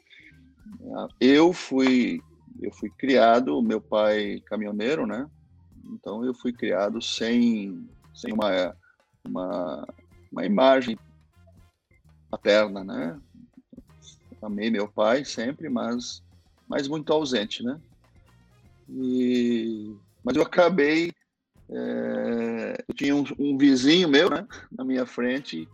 eu 1.20 1.52
fui 1.52 2.20
eu 2.60 2.72
fui 2.72 2.90
criado, 2.90 3.60
meu 3.62 3.80
pai 3.80 4.40
caminhoneiro, 4.46 5.06
né? 5.06 5.28
Então 5.94 6.24
eu 6.24 6.34
fui 6.34 6.52
criado 6.52 7.02
sem, 7.02 7.88
sem 8.14 8.32
uma, 8.32 8.76
uma, 9.24 9.86
uma 10.30 10.46
imagem 10.46 10.98
paterna, 12.30 12.84
né? 12.84 13.20
Amei 14.40 14.70
meu 14.70 14.88
pai 14.88 15.24
sempre, 15.24 15.68
mas, 15.68 16.22
mas 16.68 16.88
muito 16.88 17.12
ausente, 17.12 17.62
né? 17.62 17.80
E, 18.88 19.96
mas 20.24 20.36
eu 20.36 20.42
acabei. 20.42 21.12
É, 21.70 22.84
eu 22.88 22.94
tinha 22.94 23.16
um, 23.16 23.24
um, 23.38 23.56
vizinho 23.56 24.08
meu, 24.08 24.28
né, 24.28 24.46
na 24.70 24.84
minha 24.84 25.06
frente, 25.06 25.66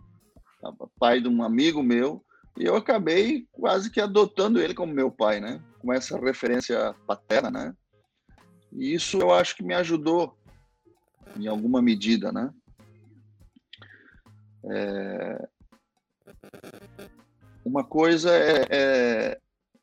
pai 0.99 1.21
de 1.21 1.27
um 1.27 1.43
amigo 1.43 1.81
meu, 1.81 2.23
e 2.57 2.65
eu 2.65 2.75
acabei 2.75 3.47
quase 3.51 3.89
que 3.89 4.01
adotando 4.01 4.59
ele 4.59 4.73
como 4.73 4.93
meu 4.93 5.09
pai, 5.09 5.39
né? 5.39 5.61
Com 5.79 5.93
essa 5.93 6.19
referência 6.19 6.93
paterna, 7.07 7.49
né? 7.49 7.75
E 8.73 8.93
isso 8.93 9.17
eu 9.17 9.33
acho 9.33 9.55
que 9.55 9.63
me 9.63 9.73
ajudou 9.73 10.37
em 11.37 11.47
alguma 11.47 11.81
medida, 11.81 12.31
né? 12.31 12.53
É... 14.65 15.47
Uma 17.63 17.83
coisa 17.83 18.31
é, 18.35 18.67
é, 18.69 19.39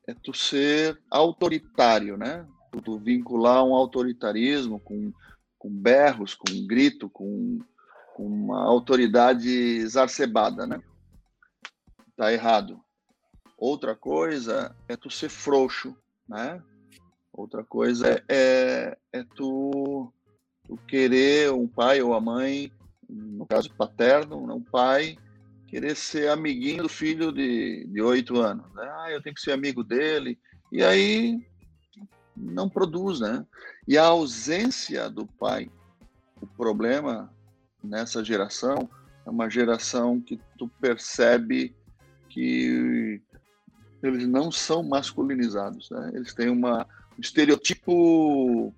é, 0.09 0.15
tu 0.23 0.35
ser 0.35 1.01
autoritário, 1.11 2.17
né? 2.17 2.47
Tu 2.85 2.99
vincular 2.99 3.65
um 3.65 3.75
autoritarismo 3.75 4.79
com, 4.81 5.13
com 5.59 5.71
berros, 5.71 6.35
com 6.35 6.67
grito, 6.67 7.09
com, 7.09 7.59
com 8.17 8.27
uma 8.27 8.63
autoridade 8.63 9.51
exacerbada, 9.51 10.67
né? 10.67 10.83
Tá 12.17 12.33
errado. 12.33 12.81
Outra 13.59 13.95
coisa 13.95 14.75
é 14.89 14.97
tu 14.97 15.11
ser 15.11 15.29
frouxo, 15.29 15.95
né? 16.27 16.63
Outra 17.31 17.63
coisa 17.63 18.25
é, 18.27 18.97
é, 19.13 19.23
tu, 19.35 20.11
tu, 20.65 20.79
querer 20.89 21.53
um 21.53 21.69
pai 21.69 22.01
ou 22.01 22.15
a 22.15 22.21
mãe, 22.21 22.73
no 23.07 23.45
caso 23.45 23.71
paterno, 23.75 24.51
um 24.51 24.63
pai, 24.63 25.19
querer 25.67 25.95
ser 25.95 26.31
amiguinho 26.31 26.85
do 26.85 26.89
filho 26.89 27.31
de 27.31 28.01
oito 28.01 28.41
anos. 28.41 28.65
Né? 28.73 28.91
Ah, 28.97 29.11
eu 29.11 29.23
tenho 29.23 29.35
que 29.35 29.43
ser 29.43 29.53
amigo 29.53 29.85
dele. 29.85 30.39
E 30.73 30.83
aí 30.83 31.39
não 32.35 32.67
produz, 32.67 33.21
né? 33.21 33.45
E 33.87 33.99
a 33.99 34.05
ausência 34.05 35.11
do 35.11 35.27
pai, 35.27 35.71
o 36.41 36.47
problema 36.47 37.31
nessa 37.87 38.25
geração 38.25 38.89
é 39.25 39.31
uma 39.31 39.49
geração 39.49 40.21
que 40.21 40.41
tu 40.59 40.69
percebe 40.81 41.75
que 42.29 43.21
eles 44.03 44.27
não 44.29 44.53
são 44.53 44.83
masculinizados, 44.83 45.91
né? 45.91 46.13
Eles 46.15 46.35
têm 46.35 46.49
uma, 46.49 46.87
um 47.17 47.21
estereotipo 47.21 48.73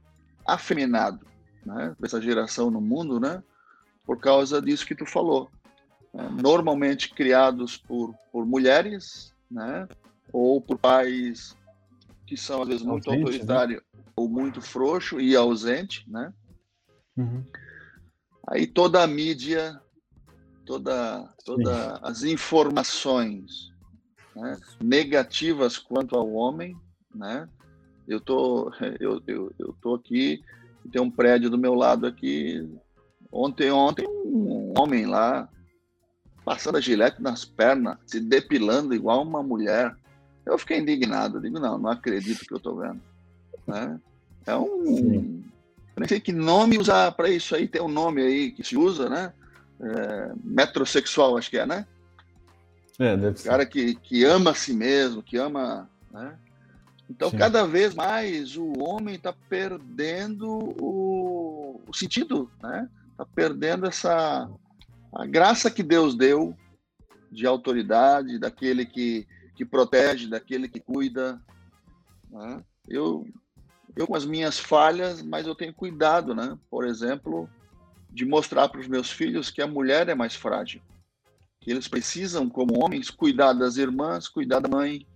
afeminado, 0.47 1.26
né? 1.64 1.94
Dessa 1.98 2.20
geração 2.20 2.70
no 2.70 2.80
mundo, 2.80 3.20
né? 3.20 3.43
Por 4.06 4.18
causa 4.18 4.62
disso 4.62 4.86
que 4.86 4.94
tu 4.94 5.05
falou. 5.05 5.51
Né? 6.14 6.28
Normalmente 6.40 7.12
criados 7.12 7.76
por, 7.76 8.14
por 8.32 8.47
mulheres, 8.47 9.35
né? 9.51 9.89
Ou 10.32 10.60
por 10.60 10.78
pais 10.78 11.56
que 12.26 12.36
são 12.36 12.62
às 12.62 12.68
vezes 12.68 12.82
muito 12.82 13.10
né? 13.10 13.16
autoritários 13.16 13.82
né? 13.94 14.02
ou 14.14 14.28
muito 14.28 14.60
frouxo 14.60 15.20
e 15.20 15.35
ausente, 15.35 16.05
né? 16.09 16.32
Uhum. 17.16 17.44
Aí 18.50 18.66
toda 18.66 19.02
a 19.02 19.06
mídia, 19.06 19.80
toda, 20.64 21.28
toda 21.44 21.98
as 22.02 22.22
informações 22.22 23.70
né, 24.34 24.56
negativas 24.80 25.76
quanto 25.76 26.16
ao 26.16 26.32
homem, 26.32 26.76
né? 27.14 27.48
Eu 28.06 28.20
tô, 28.20 28.72
eu, 28.98 29.22
eu, 29.26 29.52
eu 29.58 29.76
tô 29.82 29.94
aqui, 29.94 30.42
tem 30.90 31.00
um 31.00 31.10
prédio 31.10 31.50
do 31.50 31.58
meu 31.58 31.74
lado 31.74 32.06
aqui. 32.06 32.66
Ontem, 33.30 33.70
ontem, 33.70 34.06
um 34.08 34.72
homem 34.78 35.04
lá 35.04 35.46
passando 36.42 36.78
a 36.78 36.80
gilete 36.80 37.20
nas 37.20 37.44
pernas, 37.44 37.98
se 38.06 38.18
depilando 38.18 38.94
igual 38.94 39.22
uma 39.22 39.42
mulher. 39.42 39.94
Eu 40.46 40.56
fiquei 40.56 40.78
indignado, 40.78 41.42
digo, 41.42 41.60
não, 41.60 41.76
não 41.76 41.90
acredito 41.90 42.46
que 42.46 42.54
eu 42.54 42.56
estou 42.56 42.78
vendo. 42.78 43.02
Né? 43.66 44.00
É 44.46 44.56
um. 44.56 45.44
Eu 45.98 46.00
nem 46.00 46.08
sei 46.08 46.20
que 46.20 46.32
nome 46.32 46.78
usar 46.78 47.10
para 47.12 47.28
isso 47.28 47.56
aí, 47.56 47.66
tem 47.66 47.82
um 47.82 47.88
nome 47.88 48.22
aí 48.22 48.52
que 48.52 48.62
se 48.62 48.76
usa, 48.76 49.08
né? 49.08 49.32
É, 49.80 50.32
metrosexual, 50.44 51.36
acho 51.36 51.50
que 51.50 51.58
é, 51.58 51.66
né? 51.66 51.86
É, 53.00 53.16
deve 53.16 53.38
ser. 53.38 53.48
Cara 53.48 53.66
que, 53.66 53.96
que 53.96 54.24
ama 54.24 54.52
a 54.52 54.54
si 54.54 54.72
mesmo, 54.72 55.22
que 55.22 55.36
ama. 55.36 55.90
Né? 56.12 56.38
Então, 57.10 57.30
Sim. 57.30 57.38
cada 57.38 57.66
vez 57.66 57.94
mais 57.96 58.56
o 58.56 58.72
homem 58.78 59.16
está 59.16 59.32
perdendo 59.48 60.48
o, 60.80 61.82
o, 61.86 61.94
sentido, 61.94 62.48
né? 62.62 62.88
Está 63.10 63.26
perdendo 63.26 63.86
essa 63.86 64.48
a 65.12 65.26
graça 65.26 65.68
que 65.70 65.82
Deus 65.82 66.14
deu 66.14 66.56
de 67.32 67.44
autoridade, 67.44 68.38
daquele 68.38 68.86
que, 68.86 69.26
que 69.56 69.64
protege, 69.64 70.28
daquele 70.28 70.68
que 70.68 70.78
cuida. 70.78 71.40
Né? 72.30 72.62
Eu, 72.86 73.26
eu 73.98 74.06
com 74.06 74.16
as 74.16 74.24
minhas 74.24 74.58
falhas, 74.58 75.22
mas 75.22 75.46
eu 75.46 75.54
tenho 75.54 75.74
cuidado, 75.74 76.34
né? 76.34 76.58
Por 76.70 76.86
exemplo, 76.86 77.48
de 78.10 78.24
mostrar 78.24 78.68
para 78.68 78.80
os 78.80 78.88
meus 78.88 79.10
filhos 79.10 79.50
que 79.50 79.60
a 79.60 79.66
mulher 79.66 80.08
é 80.08 80.14
mais 80.14 80.34
frágil 80.34 80.80
que 81.60 81.70
eles 81.70 81.88
precisam, 81.88 82.48
como 82.48 82.82
homens, 82.82 83.10
cuidar 83.10 83.52
das 83.52 83.76
irmãs, 83.76 84.26
cuidar 84.26 84.60
da 84.60 84.68
mãe. 84.68 85.06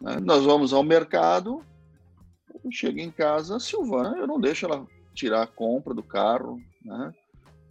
Né? 0.00 0.18
Nós 0.20 0.44
vamos 0.44 0.72
ao 0.72 0.82
mercado, 0.82 1.62
chega 2.70 3.02
em 3.02 3.10
casa, 3.10 3.56
a 3.56 3.60
Silvana, 3.60 4.16
eu 4.16 4.26
não 4.26 4.40
deixo 4.40 4.64
ela 4.64 4.86
tirar 5.14 5.42
a 5.42 5.46
compra 5.46 5.92
do 5.92 6.02
carro, 6.02 6.58
né? 6.82 7.12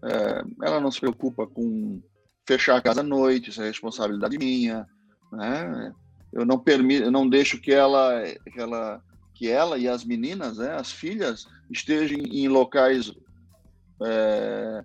É, 0.04 0.44
ela 0.64 0.80
não 0.80 0.92
se 0.92 1.00
preocupa 1.00 1.48
com 1.48 2.00
fechar 2.48 2.78
a 2.78 2.82
casa 2.82 3.02
à 3.02 3.04
noite, 3.04 3.50
isso 3.50 3.64
é 3.64 3.68
responsabilidade 3.68 4.38
minha, 4.38 4.88
né? 5.32 5.92
Eu 6.32 6.46
não 6.46 6.60
permito, 6.60 7.06
eu 7.06 7.12
não 7.12 7.28
deixo 7.28 7.60
que 7.60 7.74
ela, 7.74 8.22
que 8.54 8.60
ela, 8.60 9.02
que 9.38 9.48
ela 9.48 9.78
e 9.78 9.88
as 9.88 10.04
meninas, 10.04 10.58
né, 10.58 10.74
as 10.74 10.92
filhas, 10.92 11.48
estejam 11.70 12.18
em 12.18 12.48
locais 12.48 13.14
é, 14.04 14.84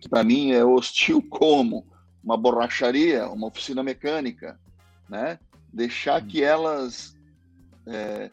que 0.00 0.08
para 0.08 0.24
mim 0.24 0.52
é 0.52 0.64
hostil 0.64 1.22
como 1.28 1.86
uma 2.24 2.36
borracharia, 2.36 3.28
uma 3.28 3.48
oficina 3.48 3.82
mecânica, 3.82 4.58
né? 5.08 5.38
Deixar 5.72 6.20
que 6.26 6.42
elas 6.42 7.16
é, 7.86 8.30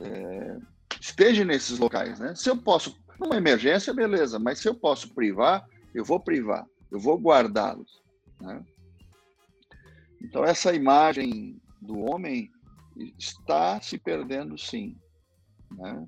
é, 0.00 0.56
estejam 1.00 1.44
nesses 1.44 1.78
locais, 1.78 2.18
né? 2.18 2.34
Se 2.34 2.48
eu 2.48 2.56
posso, 2.56 2.98
numa 3.18 3.36
emergência, 3.36 3.92
beleza, 3.92 4.38
mas 4.38 4.58
se 4.58 4.68
eu 4.68 4.74
posso 4.74 5.14
privar, 5.14 5.66
eu 5.94 6.04
vou 6.04 6.20
privar, 6.20 6.66
eu 6.90 6.98
vou 6.98 7.18
guardá-los, 7.18 8.02
né? 8.40 8.62
Então 10.22 10.44
essa 10.44 10.74
imagem 10.74 11.60
do 11.80 12.00
homem 12.00 12.50
está 13.18 13.80
se 13.80 13.98
perdendo, 13.98 14.56
sim, 14.56 14.96
né? 15.70 16.06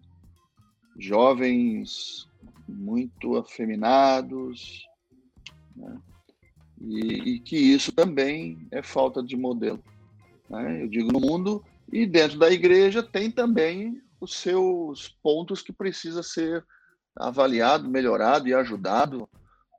Jovens 0.98 2.28
muito 2.68 3.36
afeminados, 3.36 4.86
né? 5.76 6.00
e, 6.80 7.34
e, 7.34 7.40
que 7.40 7.56
isso 7.56 7.92
também 7.92 8.66
é 8.70 8.82
falta 8.82 9.22
de 9.22 9.36
modelo. 9.36 9.82
Né? 10.48 10.82
Eu 10.82 10.88
digo 10.88 11.12
no 11.12 11.20
mundo 11.20 11.64
e 11.92 12.06
dentro 12.06 12.38
da 12.38 12.50
igreja 12.50 13.02
tem 13.02 13.30
também 13.30 14.02
os 14.20 14.34
seus 14.34 15.08
pontos 15.22 15.62
que 15.62 15.72
precisa 15.72 16.22
ser 16.22 16.64
avaliado, 17.16 17.88
melhorado 17.88 18.48
e 18.48 18.54
ajudado. 18.54 19.28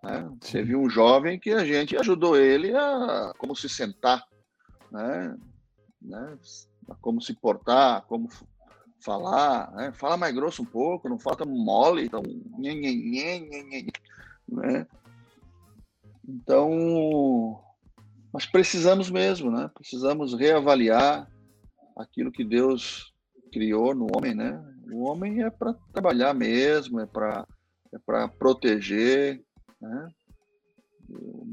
Né? 0.04 0.32
Você 0.42 0.64
viu 0.64 0.82
um 0.82 0.90
jovem 0.90 1.40
que 1.40 1.52
a 1.52 1.66
gente 1.66 1.98
ajudou 1.98 2.38
ele 2.38 2.76
a 2.76 3.34
como 3.38 3.56
se 3.56 3.70
sentar, 3.70 4.26
né? 4.92 5.38
né? 6.02 6.38
Como 7.02 7.22
se 7.22 7.34
portar, 7.34 8.06
como 8.08 8.30
falar, 9.02 9.72
né? 9.72 9.92
fala 9.94 10.18
mais 10.18 10.34
grosso 10.34 10.62
um 10.62 10.66
pouco, 10.66 11.08
não 11.08 11.18
falta 11.18 11.46
mole, 11.46 12.06
então, 12.06 12.22
nhê, 12.58 12.74
nhê, 12.76 13.40
nhê, 13.40 13.88
né? 14.48 14.88
Então, 16.28 17.64
mas 18.32 18.46
precisamos 18.46 19.10
mesmo, 19.10 19.50
né? 19.50 19.70
Precisamos 19.74 20.34
reavaliar 20.34 21.28
aquilo 21.98 22.32
que 22.32 22.44
Deus 22.44 23.14
criou 23.52 23.96
no 23.96 24.08
homem, 24.16 24.36
né? 24.36 24.62
O 24.92 25.10
homem 25.10 25.44
é 25.44 25.50
para 25.50 25.74
trabalhar 25.92 26.34
mesmo, 26.34 27.00
é 27.00 27.06
para 27.06 27.48
é 27.92 27.98
para 27.98 28.28
proteger, 28.28 29.44
né? 29.82 30.10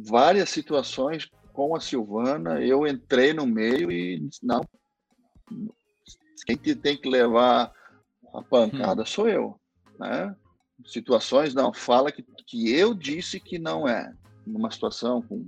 Várias 0.05 0.51
situações 0.51 1.31
com 1.53 1.75
a 1.75 1.81
Silvana, 1.81 2.61
eu 2.61 2.87
entrei 2.87 3.33
no 3.33 3.47
meio 3.47 3.91
e 3.91 4.21
disse, 4.21 4.45
não, 4.45 4.61
quem 6.45 6.57
tem 6.57 6.97
que 6.97 7.09
levar 7.09 7.73
a 8.35 8.43
pancada 8.43 9.03
hum. 9.03 9.07
sou 9.07 9.29
eu, 9.29 9.61
né? 9.99 10.35
Situações, 10.85 11.55
não, 11.55 11.73
fala 11.73 12.13
que, 12.13 12.23
que 12.47 12.71
eu 12.71 12.93
disse 12.93 13.41
que 13.41 13.59
não 13.59 13.89
é, 13.89 14.13
numa 14.47 14.71
situação 14.71 15.23
com... 15.23 15.45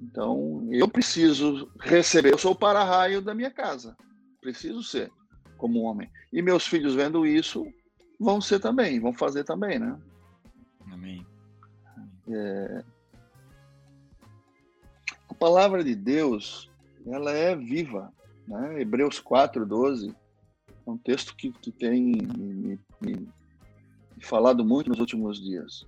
Então, 0.00 0.68
eu 0.70 0.88
preciso 0.88 1.68
receber, 1.80 2.32
eu 2.32 2.38
sou 2.38 2.52
o 2.52 2.58
para-raio 2.58 3.20
da 3.20 3.34
minha 3.34 3.50
casa, 3.50 3.96
preciso 4.40 4.82
ser 4.82 5.10
como 5.56 5.80
homem. 5.80 6.08
E 6.32 6.40
meus 6.40 6.66
filhos 6.66 6.94
vendo 6.94 7.26
isso 7.26 7.66
vão 8.18 8.40
ser 8.40 8.60
também, 8.60 9.00
vão 9.00 9.12
fazer 9.12 9.42
também, 9.42 9.78
né? 9.78 9.98
Amém. 10.92 11.26
É... 12.28 12.84
A 15.28 15.34
palavra 15.34 15.82
de 15.82 15.94
Deus, 15.94 16.67
ela 17.12 17.32
é 17.32 17.54
viva, 17.54 18.12
né? 18.46 18.80
Hebreus 18.80 19.18
4, 19.20 19.64
12, 19.64 20.14
é 20.86 20.90
um 20.90 20.98
texto 20.98 21.34
que, 21.36 21.52
que 21.52 21.70
tem 21.70 22.02
me, 22.02 22.80
me, 23.00 23.12
me 24.16 24.22
falado 24.22 24.64
muito 24.64 24.90
nos 24.90 24.98
últimos 24.98 25.40
dias. 25.40 25.86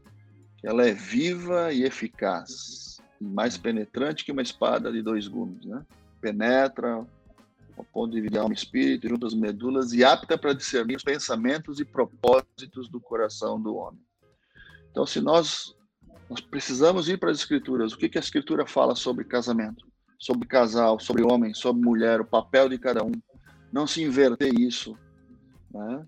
Ela 0.63 0.87
é 0.87 0.93
viva 0.93 1.73
e 1.73 1.85
eficaz, 1.85 3.01
e 3.21 3.25
mais 3.25 3.57
penetrante 3.57 4.25
que 4.25 4.33
uma 4.33 4.43
espada 4.43 4.93
de 4.93 5.03
dois 5.03 5.27
gumes, 5.27 5.65
né? 5.65 5.85
Penetra 6.21 7.07
ao 7.81 7.85
ponto 7.85 8.11
de 8.11 8.17
dividir 8.17 8.39
alma 8.39 8.53
e 8.53 8.57
espírito, 8.57 9.09
junto 9.09 9.27
às 9.27 9.35
medulas, 9.35 9.93
e 9.93 10.05
apta 10.05 10.37
para 10.37 10.53
discernir 10.53 10.97
os 10.97 11.03
pensamentos 11.03 11.81
e 11.81 11.85
propósitos 11.85 12.89
do 12.91 13.01
coração 13.01 13.61
do 13.61 13.75
homem. 13.75 14.01
Então, 14.91 15.07
se 15.07 15.21
nós, 15.21 15.75
nós 16.29 16.41
precisamos 16.41 17.09
ir 17.09 17.19
para 17.19 17.31
as 17.31 17.39
escrituras, 17.39 17.93
o 17.93 17.97
que, 17.97 18.09
que 18.09 18.19
a 18.19 18.21
escritura 18.21 18.67
fala 18.67 18.95
sobre 18.95 19.25
casamento? 19.25 19.90
Sobre 20.21 20.47
casal, 20.47 21.01
sobre 21.01 21.25
homem, 21.25 21.55
sobre 21.55 21.83
mulher, 21.83 22.21
o 22.21 22.25
papel 22.25 22.69
de 22.69 22.79
cada 22.79 23.03
um. 23.03 23.13
Não 23.73 23.87
se 23.87 24.03
inverter 24.03 24.53
isso. 24.55 24.97
Né? 25.73 26.07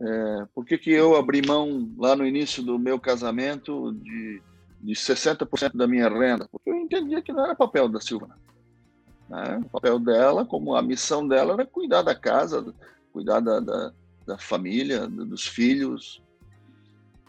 É, 0.00 0.46
por 0.54 0.64
que, 0.64 0.78
que 0.78 0.90
eu 0.90 1.16
abri 1.16 1.42
mão 1.46 1.92
lá 1.98 2.16
no 2.16 2.24
início 2.24 2.62
do 2.62 2.78
meu 2.78 2.98
casamento 2.98 3.92
de, 3.92 4.40
de 4.80 4.94
60% 4.94 5.76
da 5.76 5.86
minha 5.86 6.08
renda? 6.08 6.48
Porque 6.50 6.70
eu 6.70 6.76
entendia 6.76 7.20
que 7.20 7.32
não 7.32 7.44
era 7.44 7.54
papel 7.54 7.88
da 7.88 8.00
Silvana. 8.00 8.38
Né? 9.28 9.60
O 9.64 9.68
papel 9.68 9.98
dela, 9.98 10.46
como 10.46 10.74
a 10.74 10.82
missão 10.82 11.26
dela, 11.26 11.54
era 11.54 11.66
cuidar 11.66 12.02
da 12.02 12.14
casa, 12.14 12.72
cuidar 13.12 13.40
da, 13.40 13.60
da, 13.60 13.92
da 14.26 14.38
família, 14.38 15.06
dos 15.06 15.46
filhos. 15.46 16.22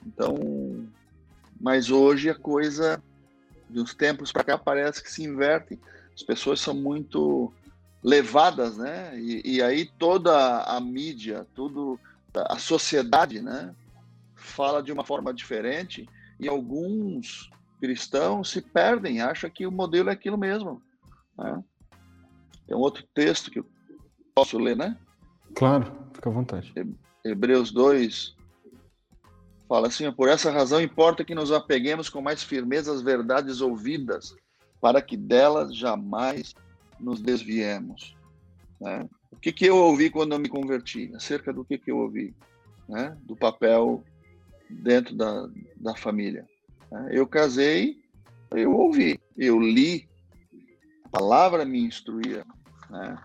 Então, 0.05 0.87
mas 1.59 1.91
hoje 1.91 2.29
a 2.29 2.35
coisa, 2.35 3.01
de 3.69 3.79
uns 3.79 3.93
tempos 3.93 4.31
para 4.31 4.43
cá, 4.43 4.57
parece 4.57 5.03
que 5.03 5.11
se 5.11 5.23
inverte. 5.23 5.79
As 6.15 6.23
pessoas 6.23 6.59
são 6.59 6.73
muito 6.73 7.51
levadas, 8.03 8.77
né? 8.77 9.17
E, 9.19 9.55
e 9.55 9.61
aí 9.61 9.85
toda 9.85 10.63
a 10.63 10.79
mídia, 10.79 11.47
tudo 11.53 11.99
a 12.33 12.57
sociedade, 12.57 13.41
né, 13.41 13.75
fala 14.35 14.81
de 14.81 14.91
uma 14.91 15.03
forma 15.03 15.33
diferente 15.33 16.07
e 16.39 16.47
alguns 16.47 17.49
cristãos 17.79 18.49
se 18.49 18.61
perdem, 18.61 19.21
acham 19.21 19.49
que 19.49 19.65
o 19.65 19.71
modelo 19.71 20.09
é 20.09 20.13
aquilo 20.13 20.37
mesmo. 20.37 20.81
Né? 21.37 21.63
Tem 22.67 22.75
um 22.75 22.79
outro 22.79 23.03
texto 23.13 23.51
que 23.51 23.59
eu 23.59 23.65
posso 24.33 24.57
ler, 24.57 24.75
né? 24.75 24.97
Claro, 25.55 25.91
fica 26.13 26.29
à 26.29 26.33
vontade. 26.33 26.73
Hebreus 27.23 27.71
2 27.71 28.35
fala 29.67 29.87
assim: 29.87 30.11
por 30.11 30.29
essa 30.29 30.51
razão 30.51 30.81
importa 30.81 31.25
que 31.25 31.35
nos 31.35 31.51
apeguemos 31.51 32.09
com 32.09 32.21
mais 32.21 32.41
firmeza 32.43 32.93
às 32.93 33.01
verdades 33.01 33.61
ouvidas, 33.61 34.35
para 34.81 35.01
que 35.01 35.15
delas 35.15 35.75
jamais 35.75 36.55
nos 36.99 37.21
desviemos. 37.21 38.15
Né? 38.79 39.07
O 39.31 39.37
que, 39.37 39.51
que 39.51 39.65
eu 39.65 39.77
ouvi 39.77 40.09
quando 40.09 40.33
eu 40.33 40.39
me 40.39 40.49
converti? 40.49 41.11
Acerca 41.15 41.53
do 41.53 41.63
que, 41.63 41.77
que 41.77 41.91
eu 41.91 41.99
ouvi? 41.99 42.35
Né? 42.89 43.15
Do 43.23 43.35
papel 43.35 44.03
dentro 44.69 45.15
da, 45.15 45.47
da 45.77 45.95
família. 45.95 46.47
Né? 46.91 47.09
Eu 47.11 47.27
casei, 47.27 48.01
eu 48.51 48.73
ouvi, 48.73 49.19
eu 49.37 49.59
li, 49.59 50.09
a 51.05 51.09
palavra 51.09 51.63
me 51.63 51.79
instruía. 51.79 52.43
Né? 52.89 53.17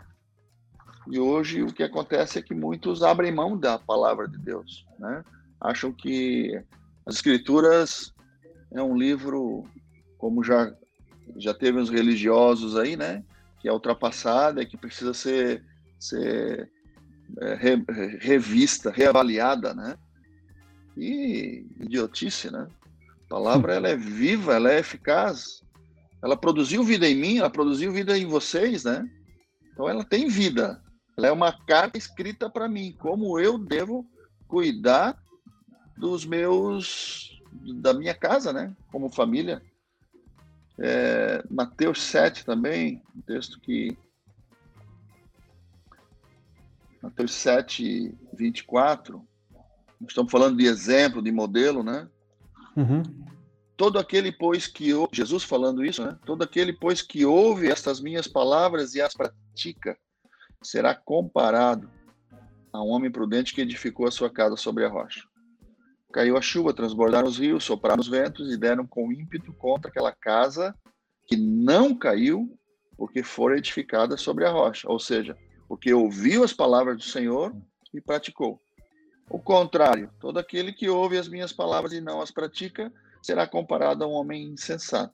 E 1.08 1.18
hoje 1.18 1.62
o 1.62 1.72
que 1.72 1.82
acontece 1.82 2.38
é 2.38 2.42
que 2.42 2.54
muitos 2.54 3.02
abrem 3.02 3.32
mão 3.32 3.56
da 3.56 3.78
palavra 3.78 4.26
de 4.26 4.38
Deus, 4.38 4.84
né? 4.98 5.24
Acham 5.60 5.92
que 5.92 6.60
as 7.06 7.16
escrituras 7.16 8.12
é 8.72 8.82
um 8.82 8.96
livro 8.96 9.64
como 10.18 10.42
já 10.42 10.74
já 11.36 11.52
teve 11.52 11.78
uns 11.78 11.90
religiosos 11.90 12.76
aí, 12.76 12.96
né? 12.96 13.22
Que 13.60 13.68
é 13.68 13.72
ultrapassada, 13.72 14.64
que 14.64 14.76
precisa 14.76 15.12
ser 15.12 15.64
ser 15.98 16.70
é, 17.40 17.54
re, 17.54 17.84
revista, 18.20 18.90
reavaliada, 18.90 19.74
né? 19.74 19.96
E 20.96 21.66
idiotice, 21.80 22.50
né? 22.50 22.68
A 23.24 23.28
palavra 23.28 23.74
ela 23.74 23.88
é 23.88 23.96
viva, 23.96 24.54
ela 24.54 24.70
é 24.70 24.78
eficaz. 24.78 25.62
Ela 26.22 26.36
produziu 26.36 26.82
vida 26.82 27.08
em 27.08 27.14
mim, 27.14 27.38
ela 27.38 27.50
produziu 27.50 27.92
vida 27.92 28.16
em 28.16 28.26
vocês, 28.26 28.84
né? 28.84 29.08
Então 29.72 29.88
ela 29.88 30.04
tem 30.04 30.28
vida. 30.28 30.82
Ela 31.16 31.28
é 31.28 31.32
uma 31.32 31.52
carta 31.52 31.98
escrita 31.98 32.48
para 32.48 32.68
mim, 32.68 32.94
como 32.98 33.38
eu 33.38 33.58
devo 33.58 34.06
cuidar 34.46 35.18
dos 35.96 36.24
meus 36.24 37.40
da 37.80 37.94
minha 37.94 38.14
casa, 38.14 38.52
né? 38.52 38.74
Como 38.92 39.10
família. 39.10 39.62
É, 40.78 41.42
Mateus 41.50 42.02
7 42.02 42.44
também, 42.44 43.02
um 43.14 43.20
texto 43.22 43.58
que 43.60 43.96
Mateus 47.02 47.32
7, 47.32 48.14
24, 48.34 49.24
nós 50.00 50.10
estamos 50.10 50.30
falando 50.30 50.56
de 50.56 50.66
exemplo, 50.66 51.22
de 51.22 51.30
modelo, 51.30 51.82
né? 51.82 52.08
Uhum. 52.76 53.02
Todo 53.76 53.98
aquele, 53.98 54.32
pois, 54.32 54.66
que 54.66 54.90
Jesus 55.12 55.44
falando 55.44 55.84
isso, 55.84 56.04
né? 56.04 56.18
Todo 56.26 56.42
aquele, 56.42 56.72
pois, 56.72 57.02
que 57.02 57.24
ouve 57.24 57.70
estas 57.70 58.00
minhas 58.00 58.26
palavras 58.26 58.94
e 58.94 59.00
as 59.00 59.14
pratica, 59.14 59.96
será 60.62 60.94
comparado 60.94 61.88
a 62.72 62.82
um 62.82 62.88
homem 62.88 63.10
prudente 63.10 63.54
que 63.54 63.60
edificou 63.60 64.06
a 64.08 64.10
sua 64.10 64.28
casa 64.28 64.56
sobre 64.56 64.84
a 64.84 64.88
rocha. 64.88 65.22
Caiu 66.16 66.34
a 66.38 66.40
chuva, 66.40 66.72
transbordaram 66.72 67.28
os 67.28 67.38
rios, 67.38 67.62
sopraram 67.62 68.00
os 68.00 68.08
ventos 68.08 68.50
e 68.50 68.56
deram 68.56 68.86
com 68.86 69.12
ímpeto 69.12 69.52
contra 69.52 69.90
aquela 69.90 70.10
casa 70.10 70.74
que 71.26 71.36
não 71.36 71.94
caiu, 71.94 72.58
porque 72.96 73.22
fora 73.22 73.58
edificada 73.58 74.16
sobre 74.16 74.46
a 74.46 74.50
rocha. 74.50 74.90
Ou 74.90 74.98
seja, 74.98 75.36
porque 75.68 75.92
ouviu 75.92 76.42
as 76.42 76.54
palavras 76.54 76.96
do 76.96 77.02
Senhor 77.02 77.54
e 77.92 78.00
praticou. 78.00 78.58
O 79.28 79.38
contrário, 79.38 80.10
todo 80.18 80.38
aquele 80.38 80.72
que 80.72 80.88
ouve 80.88 81.18
as 81.18 81.28
minhas 81.28 81.52
palavras 81.52 81.92
e 81.92 82.00
não 82.00 82.22
as 82.22 82.30
pratica 82.30 82.90
será 83.22 83.46
comparado 83.46 84.02
a 84.02 84.06
um 84.06 84.12
homem 84.12 84.42
insensato, 84.44 85.12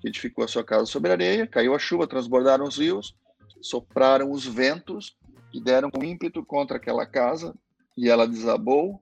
que 0.00 0.08
edificou 0.08 0.42
a 0.42 0.48
sua 0.48 0.64
casa 0.64 0.86
sobre 0.86 1.10
a 1.10 1.14
areia, 1.14 1.46
caiu 1.46 1.76
a 1.76 1.78
chuva, 1.78 2.08
transbordaram 2.08 2.64
os 2.64 2.76
rios, 2.76 3.14
sopraram 3.62 4.32
os 4.32 4.44
ventos 4.44 5.16
e 5.54 5.60
deram 5.60 5.92
com 5.92 6.02
ímpeto 6.02 6.44
contra 6.44 6.76
aquela 6.76 7.06
casa, 7.06 7.54
e 7.96 8.08
ela 8.08 8.26
desabou, 8.26 9.00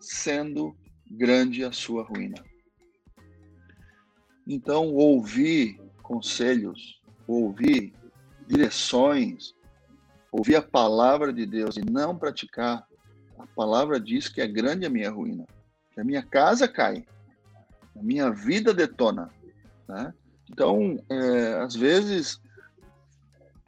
sendo 0.00 0.76
grande 1.10 1.64
a 1.64 1.72
sua 1.72 2.02
ruína. 2.02 2.42
Então, 4.46 4.94
ouvir 4.94 5.80
conselhos, 6.02 7.00
ouvir 7.26 7.92
direções, 8.46 9.54
ouvir 10.32 10.56
a 10.56 10.62
palavra 10.62 11.32
de 11.32 11.44
Deus 11.44 11.76
e 11.76 11.82
não 11.82 12.16
praticar, 12.16 12.86
a 13.38 13.46
palavra 13.46 14.00
diz 14.00 14.28
que 14.28 14.40
é 14.40 14.46
grande 14.46 14.86
a 14.86 14.90
minha 14.90 15.10
ruína, 15.10 15.46
que 15.92 16.00
a 16.00 16.04
minha 16.04 16.22
casa 16.22 16.66
cai, 16.66 17.04
a 17.94 18.02
minha 18.02 18.30
vida 18.30 18.72
detona. 18.72 19.30
Né? 19.86 20.14
Então, 20.50 20.98
é, 21.10 21.60
às 21.60 21.74
vezes, 21.74 22.40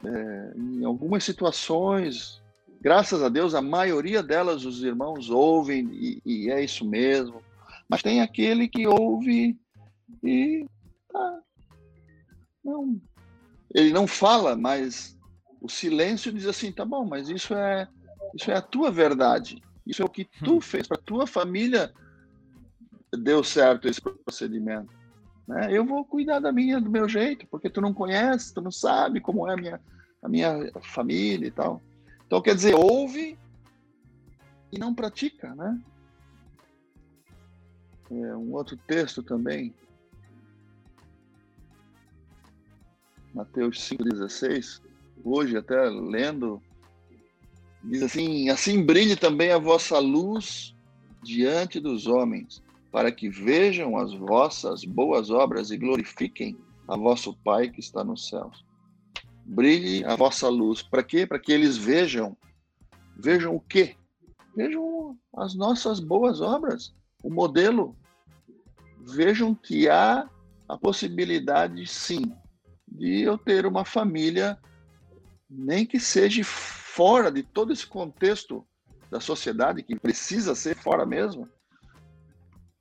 é, 0.03 0.53
em 0.55 0.83
algumas 0.83 1.23
situações, 1.23 2.40
graças 2.81 3.21
a 3.21 3.29
Deus, 3.29 3.53
a 3.53 3.61
maioria 3.61 4.23
delas 4.23 4.65
os 4.65 4.83
irmãos 4.83 5.29
ouvem 5.29 5.87
e, 5.93 6.21
e 6.25 6.49
é 6.49 6.63
isso 6.63 6.83
mesmo, 6.83 7.41
mas 7.87 8.01
tem 8.01 8.21
aquele 8.21 8.67
que 8.67 8.87
ouve 8.87 9.57
e 10.23 10.65
ah, 11.15 11.39
não, 12.63 12.99
ele 13.73 13.91
não 13.91 14.07
fala, 14.07 14.55
mas 14.55 15.17
o 15.61 15.69
silêncio 15.69 16.33
diz 16.33 16.47
assim, 16.47 16.71
tá 16.71 16.83
bom, 16.83 17.05
mas 17.05 17.29
isso 17.29 17.53
é 17.53 17.87
isso 18.33 18.49
é 18.49 18.55
a 18.55 18.61
tua 18.61 18.89
verdade. 18.89 19.61
Isso 19.85 20.01
é 20.01 20.05
o 20.05 20.09
que 20.09 20.25
tu 20.43 20.55
hum. 20.55 20.61
fez 20.61 20.87
para 20.87 20.97
tua 20.97 21.27
família 21.27 21.93
deu 23.17 23.43
certo 23.43 23.87
esse 23.87 23.99
procedimento. 24.01 24.93
Né? 25.47 25.67
Eu 25.69 25.85
vou 25.85 26.05
cuidar 26.05 26.39
da 26.39 26.51
minha 26.51 26.79
do 26.79 26.89
meu 26.89 27.09
jeito, 27.09 27.45
porque 27.47 27.69
tu 27.69 27.81
não 27.81 27.93
conhece, 27.93 28.53
tu 28.53 28.61
não 28.61 28.71
sabe 28.71 29.19
como 29.19 29.47
é 29.47 29.53
a 29.53 29.57
minha 29.57 29.81
a 30.21 30.29
minha 30.29 30.71
família 30.81 31.47
e 31.47 31.51
tal. 31.51 31.81
Então 32.31 32.41
quer 32.41 32.55
dizer, 32.55 32.73
ouve 32.75 33.37
e 34.71 34.79
não 34.79 34.95
pratica, 34.95 35.53
né? 35.53 35.77
É, 38.09 38.37
um 38.37 38.53
outro 38.53 38.77
texto 38.87 39.21
também, 39.21 39.73
Mateus 43.33 43.79
5,16, 43.79 44.81
hoje, 45.25 45.57
até 45.57 45.75
lendo, 45.89 46.61
diz 47.83 48.01
assim: 48.01 48.47
Assim 48.47 48.81
brilhe 48.81 49.17
também 49.17 49.51
a 49.51 49.57
vossa 49.57 49.99
luz 49.99 50.73
diante 51.21 51.81
dos 51.81 52.07
homens, 52.07 52.63
para 52.93 53.11
que 53.11 53.27
vejam 53.27 53.97
as 53.97 54.13
vossas 54.13 54.85
boas 54.85 55.29
obras 55.29 55.69
e 55.69 55.77
glorifiquem 55.77 56.57
a 56.87 56.95
vosso 56.95 57.33
Pai 57.43 57.67
que 57.67 57.81
está 57.81 58.05
nos 58.05 58.29
céus. 58.29 58.70
Brilhe 59.45 60.03
a 60.05 60.15
vossa 60.15 60.47
luz. 60.47 60.81
Para 60.81 61.03
quê? 61.03 61.25
Para 61.25 61.39
que 61.39 61.51
eles 61.51 61.77
vejam. 61.77 62.35
Vejam 63.17 63.55
o 63.55 63.59
quê? 63.59 63.95
Vejam 64.55 65.17
as 65.35 65.53
nossas 65.53 65.99
boas 65.99 66.41
obras, 66.41 66.93
o 67.23 67.29
modelo. 67.29 67.95
Vejam 68.99 69.55
que 69.55 69.89
há 69.89 70.29
a 70.67 70.77
possibilidade, 70.77 71.85
sim, 71.87 72.33
de 72.87 73.21
eu 73.21 73.37
ter 73.37 73.65
uma 73.65 73.83
família, 73.83 74.57
nem 75.49 75.85
que 75.85 75.99
seja 75.99 76.43
fora 76.43 77.31
de 77.31 77.43
todo 77.43 77.73
esse 77.73 77.85
contexto 77.85 78.65
da 79.09 79.19
sociedade, 79.19 79.83
que 79.83 79.99
precisa 79.99 80.55
ser 80.55 80.75
fora 80.75 81.05
mesmo, 81.05 81.47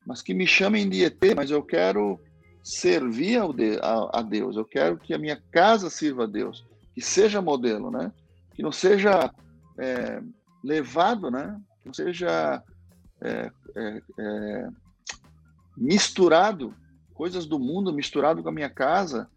mas 0.06 0.22
que 0.22 0.34
me 0.34 0.46
chamem 0.46 0.88
de 0.88 1.04
ET, 1.04 1.20
mas 1.34 1.50
eu 1.50 1.62
quero 1.62 2.20
servir 2.62 3.38
ao 3.38 3.52
de, 3.52 3.78
a, 3.80 4.18
a, 4.20 4.22
Deus, 4.22 4.56
eu 4.56 4.64
quero 4.64 4.98
que 4.98 5.14
a 5.14 5.18
minha 5.18 5.40
casa 5.50 5.88
sirva 5.88 6.24
a 6.24 6.26
Deus, 6.26 6.66
que 6.94 7.00
seja 7.00 7.40
modelo, 7.40 7.90
né? 7.90 8.12
Que 8.54 8.62
não 8.62 8.72
seja 8.72 9.32
é, 9.78 10.22
levado, 10.62 11.30
né? 11.30 11.60
Que 11.80 11.86
não 11.88 11.94
seja 11.94 12.62
é, 13.22 13.50
é, 13.76 14.02
é, 14.18 14.68
misturado, 15.76 16.74
coisas 17.14 17.46
do 17.46 17.58
mundo 17.58 17.92
misturado 17.92 18.42
com 18.42 18.48
a 18.48 18.52
minha 18.52 18.70
casa, 18.70 19.28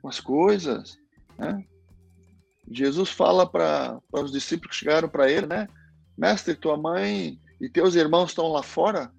com 0.00 0.08
as 0.08 0.20
coisas, 0.20 0.98
né? 1.38 1.64
Jesus 2.70 3.10
fala 3.10 3.50
para 3.50 4.00
os 4.12 4.30
discípulos 4.30 4.76
que 4.76 4.84
chegaram 4.84 5.08
para 5.08 5.30
ele, 5.30 5.46
né? 5.46 5.68
Mestre, 6.16 6.54
tua 6.54 6.76
mãe 6.76 7.38
e 7.60 7.68
teus 7.68 7.94
irmãos 7.94 8.30
estão 8.30 8.48
lá 8.48 8.62
fora? 8.62 9.10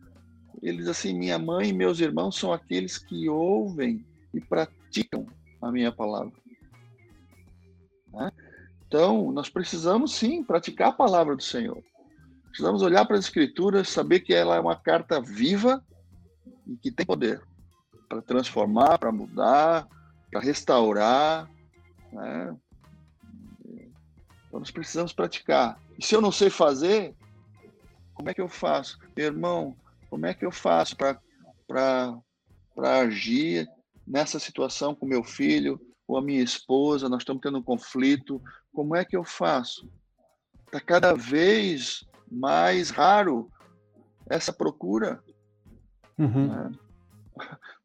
Ele 0.62 0.78
diz 0.78 0.88
assim: 0.88 1.14
Minha 1.14 1.38
mãe 1.38 1.70
e 1.70 1.74
meus 1.74 2.00
irmãos 2.00 2.38
são 2.38 2.52
aqueles 2.52 2.98
que 2.98 3.30
ouvem 3.30 4.06
e 4.34 4.42
praticam 4.42 5.26
a 5.62 5.72
minha 5.72 5.92
palavra. 5.92 6.34
Né? 8.14 8.32
Então, 8.88 9.32
nós 9.32 9.50
precisamos 9.50 10.14
sim 10.14 10.44
praticar 10.44 10.90
a 10.90 10.94
palavra 10.94 11.36
do 11.36 11.44
Senhor. 11.44 11.82
Precisamos 12.48 12.82
olhar 12.82 13.06
para 13.06 13.18
as 13.18 13.26
Escrituras, 13.26 13.88
saber 13.88 14.20
que 14.20 14.34
ela 14.34 14.56
é 14.56 14.60
uma 14.60 14.76
carta 14.76 15.22
viva 15.22 15.84
e 16.68 16.76
que 16.76 16.92
tem 16.92 17.06
poder 17.06 17.42
para 18.10 18.22
transformar, 18.22 18.98
para 18.98 19.12
mudar, 19.12 19.88
para 20.30 20.42
restaurar. 20.42 21.50
Né? 22.12 22.58
Então, 24.48 24.60
nós 24.60 24.72
precisamos 24.72 25.14
praticar. 25.14 25.80
E 25.98 26.06
se 26.06 26.14
eu 26.14 26.20
não 26.20 26.32
sei 26.32 26.50
fazer, 26.50 27.16
como 28.14 28.30
é 28.30 28.34
que 28.34 28.42
eu 28.42 28.50
faço? 28.50 29.00
Meu 29.16 29.28
irmão, 29.28 29.76
como 30.12 30.26
é 30.26 30.34
que 30.34 30.46
eu 30.46 30.52
faço 30.52 30.98
para 30.98 32.22
agir 33.00 33.66
nessa 34.06 34.40
situação 34.40 34.94
com 34.94 35.06
meu 35.06 35.24
filho, 35.24 35.80
com 36.06 36.18
a 36.18 36.22
minha 36.22 36.44
esposa? 36.44 37.08
Nós 37.08 37.22
estamos 37.22 37.42
tendo 37.42 37.60
um 37.60 37.64
conflito. 37.64 38.42
Como 38.74 38.94
é 38.94 39.06
que 39.06 39.16
eu 39.16 39.24
faço? 39.24 39.90
Está 40.66 40.82
cada 40.82 41.14
vez 41.14 42.06
mais 42.30 42.90
raro 42.90 43.50
essa 44.30 44.52
procura. 44.52 45.24
Uhum. 46.20 46.48
Né? 46.48 46.72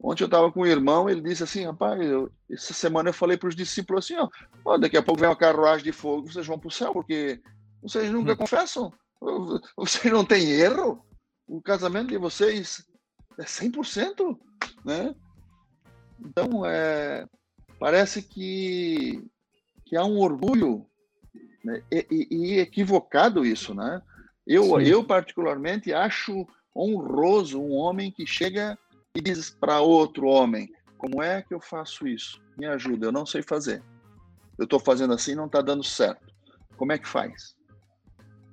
Ontem 0.00 0.24
eu 0.24 0.26
estava 0.26 0.50
com 0.50 0.62
um 0.62 0.66
irmão, 0.66 1.08
ele 1.08 1.20
disse 1.20 1.44
assim, 1.44 1.64
rapaz, 1.64 2.00
eu, 2.04 2.28
essa 2.50 2.74
semana 2.74 3.10
eu 3.10 3.14
falei 3.14 3.36
para 3.36 3.48
os 3.48 3.54
discípulos 3.54 4.04
assim, 4.04 4.16
ó, 4.16 4.28
ó, 4.64 4.76
daqui 4.76 4.96
a 4.96 5.02
pouco 5.02 5.20
vem 5.20 5.28
uma 5.28 5.36
carruagem 5.36 5.84
de 5.84 5.92
fogo, 5.92 6.30
vocês 6.30 6.46
vão 6.46 6.58
para 6.58 6.68
o 6.68 6.72
céu, 6.72 6.92
porque 6.92 7.40
vocês 7.80 8.10
nunca 8.10 8.32
uhum. 8.32 8.36
confessam, 8.36 8.92
vocês 9.76 10.12
não 10.12 10.24
têm 10.24 10.50
erro, 10.50 11.05
o 11.46 11.60
casamento 11.60 12.08
de 12.08 12.18
vocês 12.18 12.84
é 13.38 13.44
100%, 13.44 14.38
né? 14.84 15.14
Então, 16.18 16.64
é, 16.66 17.26
parece 17.78 18.22
que, 18.22 19.22
que 19.84 19.96
há 19.96 20.04
um 20.04 20.18
orgulho 20.18 20.86
né? 21.64 21.82
e, 21.90 22.28
e, 22.30 22.58
equivocado 22.58 23.44
isso, 23.44 23.74
né? 23.74 24.02
Eu, 24.46 24.80
eu, 24.80 25.04
particularmente, 25.04 25.92
acho 25.92 26.46
honroso 26.74 27.60
um 27.60 27.72
homem 27.72 28.10
que 28.10 28.26
chega 28.26 28.78
e 29.14 29.20
diz 29.20 29.50
para 29.50 29.80
outro 29.80 30.26
homem: 30.26 30.72
Como 30.96 31.22
é 31.22 31.42
que 31.42 31.52
eu 31.52 31.60
faço 31.60 32.06
isso? 32.06 32.40
Me 32.56 32.66
ajuda, 32.66 33.06
eu 33.06 33.12
não 33.12 33.26
sei 33.26 33.42
fazer. 33.42 33.82
Eu 34.56 34.64
estou 34.64 34.80
fazendo 34.80 35.12
assim 35.12 35.34
não 35.34 35.46
está 35.46 35.60
dando 35.60 35.84
certo. 35.84 36.32
Como 36.76 36.92
é 36.92 36.98
que 36.98 37.08
faz? 37.08 37.54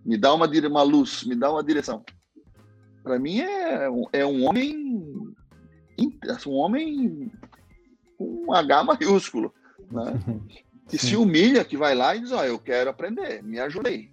Me 0.03 0.17
dá 0.17 0.33
uma, 0.33 0.47
uma 0.47 0.83
luz, 0.83 1.23
me 1.23 1.35
dá 1.35 1.51
uma 1.51 1.63
direção 1.63 2.03
para 3.03 3.19
mim 3.19 3.41
é, 3.41 3.89
é 4.13 4.25
um 4.25 4.45
homem 4.45 5.35
um 6.47 6.53
homem 6.53 7.31
com 8.17 8.45
um 8.47 8.53
H 8.53 8.83
maiúsculo, 8.83 9.53
né? 9.91 10.13
que 10.87 10.97
se 10.97 11.15
humilha, 11.15 11.63
que 11.63 11.77
vai 11.77 11.95
lá 11.95 12.15
e 12.15 12.21
diz, 12.21 12.31
ó, 12.31 12.41
oh, 12.41 12.43
eu 12.43 12.59
quero 12.59 12.89
aprender, 12.89 13.41
me 13.43 13.59
ajudei. 13.59 14.11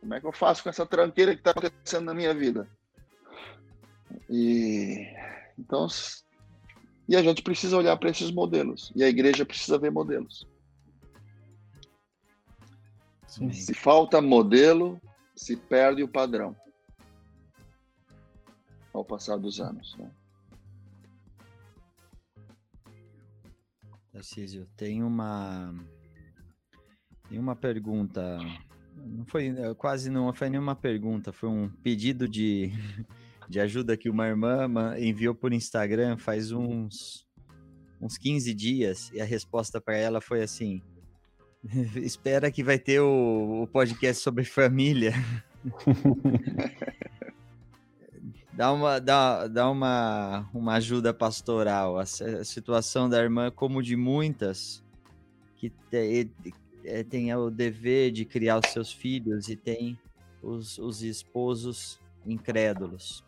Como 0.00 0.14
é 0.14 0.20
que 0.20 0.26
eu 0.26 0.32
faço 0.32 0.62
com 0.62 0.68
essa 0.68 0.86
tranqueira 0.86 1.34
que 1.34 1.40
está 1.40 1.50
acontecendo 1.50 2.04
na 2.04 2.14
minha 2.14 2.32
vida? 2.34 2.68
E 4.30 5.06
então 5.58 5.86
e 7.08 7.16
a 7.16 7.22
gente 7.22 7.42
precisa 7.42 7.76
olhar 7.76 7.96
para 7.96 8.10
esses 8.10 8.30
modelos 8.30 8.92
e 8.94 9.02
a 9.02 9.08
igreja 9.08 9.44
precisa 9.44 9.78
ver 9.78 9.90
modelos. 9.90 10.46
Sim. 13.26 13.50
Se 13.52 13.74
falta 13.74 14.20
modelo, 14.20 15.00
se 15.34 15.56
perde 15.56 16.02
o 16.02 16.08
padrão 16.08 16.54
ao 18.98 19.04
passar 19.04 19.38
dos 19.38 19.60
anos. 19.60 19.96
Né? 19.96 20.10
Tarcísio, 24.12 24.66
tem 24.76 25.02
uma 25.02 25.74
tem 27.28 27.38
uma 27.38 27.54
pergunta. 27.54 28.38
Não 28.96 29.24
foi 29.26 29.54
quase 29.76 30.10
não 30.10 30.32
foi 30.32 30.50
nenhuma 30.50 30.74
pergunta, 30.74 31.32
foi 31.32 31.48
um 31.48 31.68
pedido 31.68 32.28
de, 32.28 32.72
de 33.48 33.60
ajuda 33.60 33.96
que 33.96 34.10
uma 34.10 34.26
irmã 34.26 34.68
enviou 34.98 35.34
por 35.34 35.52
Instagram 35.52 36.16
faz 36.16 36.50
uns 36.50 37.26
uns 38.00 38.16
15 38.16 38.54
dias 38.54 39.10
e 39.12 39.20
a 39.20 39.24
resposta 39.24 39.80
para 39.80 39.96
ela 39.96 40.20
foi 40.20 40.42
assim: 40.42 40.82
espera 41.96 42.50
que 42.50 42.62
vai 42.62 42.78
ter 42.78 43.00
o, 43.00 43.62
o 43.62 43.66
podcast 43.66 44.22
sobre 44.22 44.44
família. 44.44 45.12
dá 48.58 48.72
uma, 48.72 48.98
dá, 48.98 49.46
dá 49.46 49.70
uma, 49.70 50.50
uma 50.52 50.74
ajuda 50.74 51.14
pastoral. 51.14 51.96
A, 51.96 52.02
a 52.02 52.44
situação 52.44 53.08
da 53.08 53.22
irmã, 53.22 53.52
como 53.52 53.80
de 53.80 53.94
muitas, 53.94 54.82
que 55.54 55.72
é, 56.84 57.04
tem 57.04 57.32
o 57.36 57.50
dever 57.50 58.10
de 58.10 58.24
criar 58.24 58.58
os 58.58 58.72
seus 58.72 58.92
filhos 58.92 59.48
e 59.48 59.54
tem 59.54 59.96
os, 60.42 60.76
os 60.76 61.04
esposos 61.04 62.00
incrédulos. 62.26 63.24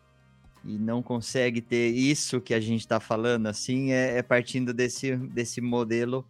E 0.65 0.77
não 0.77 1.01
consegue 1.01 1.61
ter 1.61 1.91
isso 1.91 2.41
que 2.41 2.53
a 2.53 2.59
gente 2.59 2.81
está 2.81 2.99
falando, 2.99 3.47
assim, 3.47 3.93
é, 3.93 4.17
é, 4.17 4.21
partindo 4.21 4.73
desse, 4.73 5.15
desse 5.15 5.61
modelo 5.61 6.25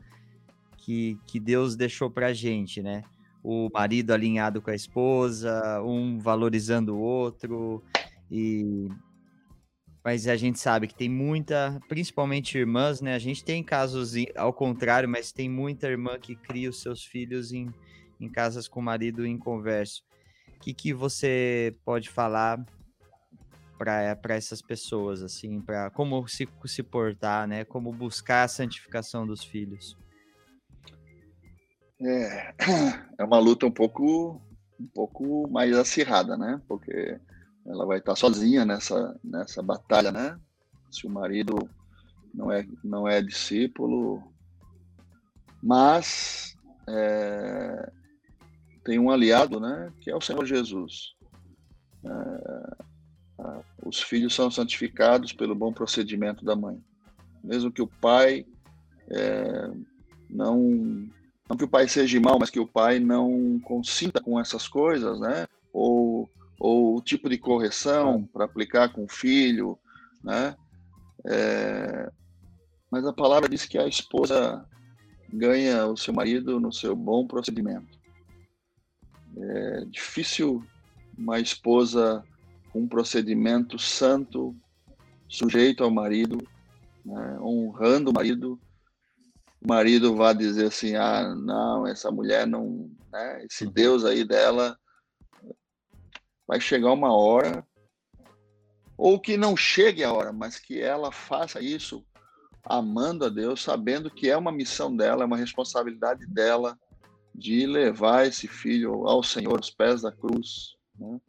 que, 0.77 1.17
que 1.25 1.39
Deus 1.39 1.75
deixou 1.75 2.07
para 2.07 2.27
a 2.27 2.33
gente, 2.33 2.83
né? 2.83 3.03
O 3.43 3.67
marido 3.73 4.11
alinhado 4.13 4.61
com 4.61 4.69
a 4.69 4.75
esposa, 4.75 5.81
um 5.81 6.19
valorizando 6.19 6.95
o 6.95 6.99
outro, 6.99 7.81
e 8.31 8.87
mas 10.03 10.27
a 10.27 10.35
gente 10.35 10.59
sabe 10.59 10.87
que 10.87 10.95
tem 10.95 11.09
muita, 11.09 11.79
principalmente 11.87 12.57
irmãs, 12.57 13.01
né? 13.01 13.13
A 13.13 13.19
gente 13.19 13.43
tem 13.43 13.63
casos 13.63 14.13
ao 14.35 14.51
contrário, 14.51 15.07
mas 15.07 15.31
tem 15.31 15.47
muita 15.47 15.87
irmã 15.87 16.17
que 16.17 16.35
cria 16.35 16.71
os 16.71 16.81
seus 16.81 17.05
filhos 17.05 17.51
em, 17.51 17.71
em 18.19 18.27
casas 18.27 18.67
com 18.67 18.79
o 18.79 18.83
marido 18.83 19.27
inconverso. 19.27 20.03
O 20.55 20.59
que, 20.59 20.73
que 20.73 20.91
você 20.91 21.75
pode 21.85 22.09
falar 22.09 22.65
para 23.77 24.35
essas 24.35 24.61
pessoas, 24.61 25.21
assim, 25.21 25.61
para 25.61 25.89
como 25.91 26.27
se, 26.27 26.47
se 26.65 26.81
portar, 26.81 27.47
né? 27.47 27.63
Como 27.63 27.91
buscar 27.91 28.43
a 28.43 28.47
santificação 28.47 29.25
dos 29.25 29.43
filhos? 29.43 29.95
É, 31.99 32.55
é 33.19 33.23
uma 33.23 33.37
luta 33.37 33.67
um 33.67 33.71
pouco, 33.71 34.41
um 34.79 34.87
pouco 34.87 35.47
mais 35.47 35.75
acirrada, 35.75 36.35
né? 36.35 36.59
Porque 36.67 37.19
ela 37.65 37.85
vai 37.85 37.99
estar 37.99 38.15
sozinha 38.15 38.65
nessa, 38.65 39.17
nessa 39.23 39.61
batalha, 39.61 40.11
né? 40.11 40.39
Se 40.89 41.05
o 41.05 41.09
marido 41.09 41.69
não 42.33 42.51
é, 42.51 42.65
não 42.83 43.07
é 43.07 43.21
discípulo, 43.21 44.21
mas 45.61 46.55
é, 46.87 47.91
tem 48.83 48.99
um 48.99 49.11
aliado, 49.11 49.59
né? 49.59 49.91
Que 50.01 50.09
é 50.09 50.15
o 50.15 50.21
Senhor 50.21 50.45
Jesus. 50.45 51.15
É, 52.03 52.81
os 53.83 54.01
filhos 54.01 54.33
são 54.33 54.49
santificados 54.49 55.33
pelo 55.33 55.55
bom 55.55 55.71
procedimento 55.71 56.43
da 56.43 56.55
mãe. 56.55 56.81
Mesmo 57.43 57.71
que 57.71 57.81
o 57.81 57.87
pai 57.87 58.45
é, 59.09 59.71
não 60.29 61.09
não 61.49 61.57
que 61.57 61.65
o 61.65 61.69
pai 61.69 61.85
seja 61.87 62.19
mal, 62.19 62.39
mas 62.39 62.49
que 62.49 62.61
o 62.61 62.67
pai 62.67 62.97
não 62.97 63.59
consinta 63.65 64.21
com 64.21 64.39
essas 64.39 64.69
coisas, 64.69 65.19
né? 65.19 65.45
Ou 65.73 66.29
ou 66.61 66.95
o 66.95 67.01
tipo 67.01 67.27
de 67.27 67.39
correção 67.39 68.23
para 68.31 68.45
aplicar 68.45 68.93
com 68.93 69.05
o 69.05 69.09
filho, 69.09 69.79
né? 70.23 70.55
É, 71.25 72.11
mas 72.91 73.03
a 73.03 73.11
palavra 73.11 73.49
diz 73.49 73.65
que 73.65 73.79
a 73.79 73.87
esposa 73.87 74.63
ganha 75.33 75.87
o 75.87 75.97
seu 75.97 76.13
marido 76.13 76.59
no 76.59 76.71
seu 76.71 76.95
bom 76.95 77.25
procedimento. 77.25 77.99
É 79.35 79.85
difícil 79.85 80.63
uma 81.17 81.39
esposa 81.39 82.23
com 82.71 82.81
um 82.81 82.87
procedimento 82.87 83.79
santo, 83.79 84.55
sujeito 85.27 85.83
ao 85.83 85.89
marido, 85.89 86.37
né, 87.03 87.39
honrando 87.39 88.11
o 88.11 88.13
marido, 88.13 88.59
o 89.59 89.67
marido 89.67 90.15
vai 90.15 90.35
dizer 90.35 90.67
assim, 90.67 90.95
ah, 90.95 91.33
não, 91.35 91.87
essa 91.87 92.11
mulher 92.11 92.45
não, 92.45 92.87
né, 93.11 93.45
esse 93.45 93.65
uhum. 93.65 93.71
Deus 93.71 94.05
aí 94.05 94.23
dela 94.23 94.77
vai 96.51 96.59
chegar 96.59 96.91
uma 96.91 97.13
hora, 97.13 97.65
ou 98.97 99.17
que 99.17 99.37
não 99.37 99.55
chegue 99.55 100.03
a 100.03 100.11
hora, 100.11 100.33
mas 100.33 100.59
que 100.59 100.81
ela 100.81 101.09
faça 101.09 101.61
isso 101.61 102.05
amando 102.65 103.23
a 103.23 103.29
Deus, 103.29 103.63
sabendo 103.63 104.11
que 104.11 104.29
é 104.29 104.35
uma 104.35 104.51
missão 104.51 104.93
dela, 104.93 105.23
é 105.23 105.25
uma 105.25 105.37
responsabilidade 105.37 106.25
dela 106.25 106.77
de 107.33 107.65
levar 107.65 108.27
esse 108.27 108.49
filho 108.49 109.07
ao 109.07 109.23
Senhor, 109.23 109.55
aos 109.55 109.69
pés 109.69 110.01
da 110.01 110.11
cruz. 110.11 110.75
Né? 110.99 111.21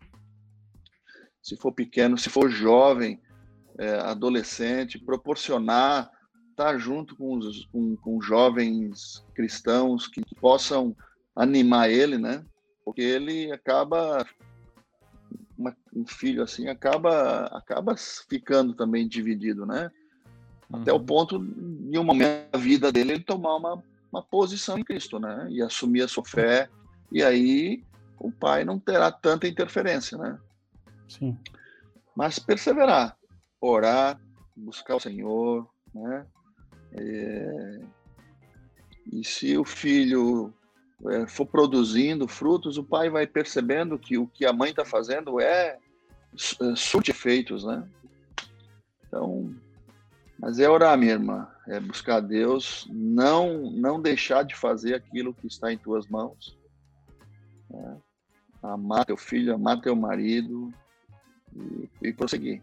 Se 1.41 1.57
for 1.57 1.71
pequeno, 1.71 2.19
se 2.19 2.29
for 2.29 2.51
jovem, 2.51 3.23
é, 3.79 4.01
adolescente, 4.01 4.99
proporcionar 4.99 6.11
estar 6.51 6.77
junto 6.79 7.15
com, 7.15 7.39
os, 7.39 7.65
com, 7.67 7.95
com 7.95 8.21
jovens 8.21 9.25
cristãos 9.37 10.09
que 10.09 10.21
possam 10.41 10.97
animar 11.37 11.89
ele, 11.89 12.19
né? 12.19 12.45
Porque 12.85 13.03
ele 13.03 13.53
acaba 13.53 14.27
uma, 15.63 15.77
um 15.95 16.05
filho 16.07 16.43
assim 16.43 16.69
acaba 16.69 17.47
acaba 17.47 17.95
ficando 18.29 18.75
também 18.75 19.09
dividido, 19.09 19.65
né? 19.65 19.91
Uhum. 20.69 20.81
Até 20.81 20.93
o 20.93 20.97
uhum. 20.97 21.07
ponto 21.07 21.37
em 21.37 21.97
um 21.99 22.05
momento 22.05 22.51
da 22.51 22.59
vida 22.59 22.91
dele 22.93 23.13
ele 23.13 23.25
tomar 23.25 23.57
uma, 23.57 23.83
uma 24.11 24.23
posição 24.23 24.79
em 24.79 24.85
Cristo, 24.85 25.19
né? 25.19 25.47
E 25.51 25.63
assumir 25.63 26.03
a 26.03 26.09
sua 26.09 26.25
fé 26.25 26.69
e 27.11 27.23
aí 27.23 27.83
o 28.19 28.31
pai 28.31 28.65
não 28.65 28.79
terá 28.79 29.11
tanta 29.11 29.49
interferência, 29.49 30.19
né? 30.19 30.39
Sim. 31.09 31.39
Mas 32.15 32.39
perseverar, 32.39 33.17
orar, 33.61 34.21
buscar 34.57 34.97
o 34.97 35.01
Senhor, 35.01 35.69
né? 35.95 36.27
É... 36.93 37.81
E 39.13 39.25
se 39.25 39.57
o 39.57 39.65
filho 39.65 40.53
é, 41.09 41.27
for 41.27 41.47
produzindo 41.47 42.29
frutos, 42.29 42.79
o 42.79 42.85
pai 42.85 43.11
vai 43.11 43.27
percebendo 43.27 43.99
que 43.99 44.17
o 44.17 44.27
que 44.27 44.45
a 44.45 44.53
mãe 44.53 44.71
está 44.71 44.85
fazendo 44.85 45.41
é, 45.41 45.79
é 46.35 46.77
surte 46.77 47.11
efeitos, 47.11 47.65
né? 47.65 47.87
Então, 49.07 49.55
mas 50.39 50.59
é 50.59 50.69
orar, 50.69 50.97
minha 50.97 51.13
irmã, 51.13 51.49
é 51.67 51.79
buscar 51.79 52.21
Deus, 52.21 52.89
não 52.91 53.71
não 53.71 54.01
deixar 54.01 54.43
de 54.43 54.55
fazer 54.55 54.95
aquilo 54.95 55.35
que 55.35 55.47
está 55.47 55.73
em 55.73 55.79
tuas 55.79 56.07
mãos. 56.07 56.57
Né? 57.69 57.97
Amar 58.63 59.05
teu 59.05 59.17
filho, 59.17 59.55
amar 59.55 59.81
teu 59.81 59.95
marido 59.97 60.73
e, 61.55 61.89
e 62.03 62.13
prosseguir. 62.13 62.63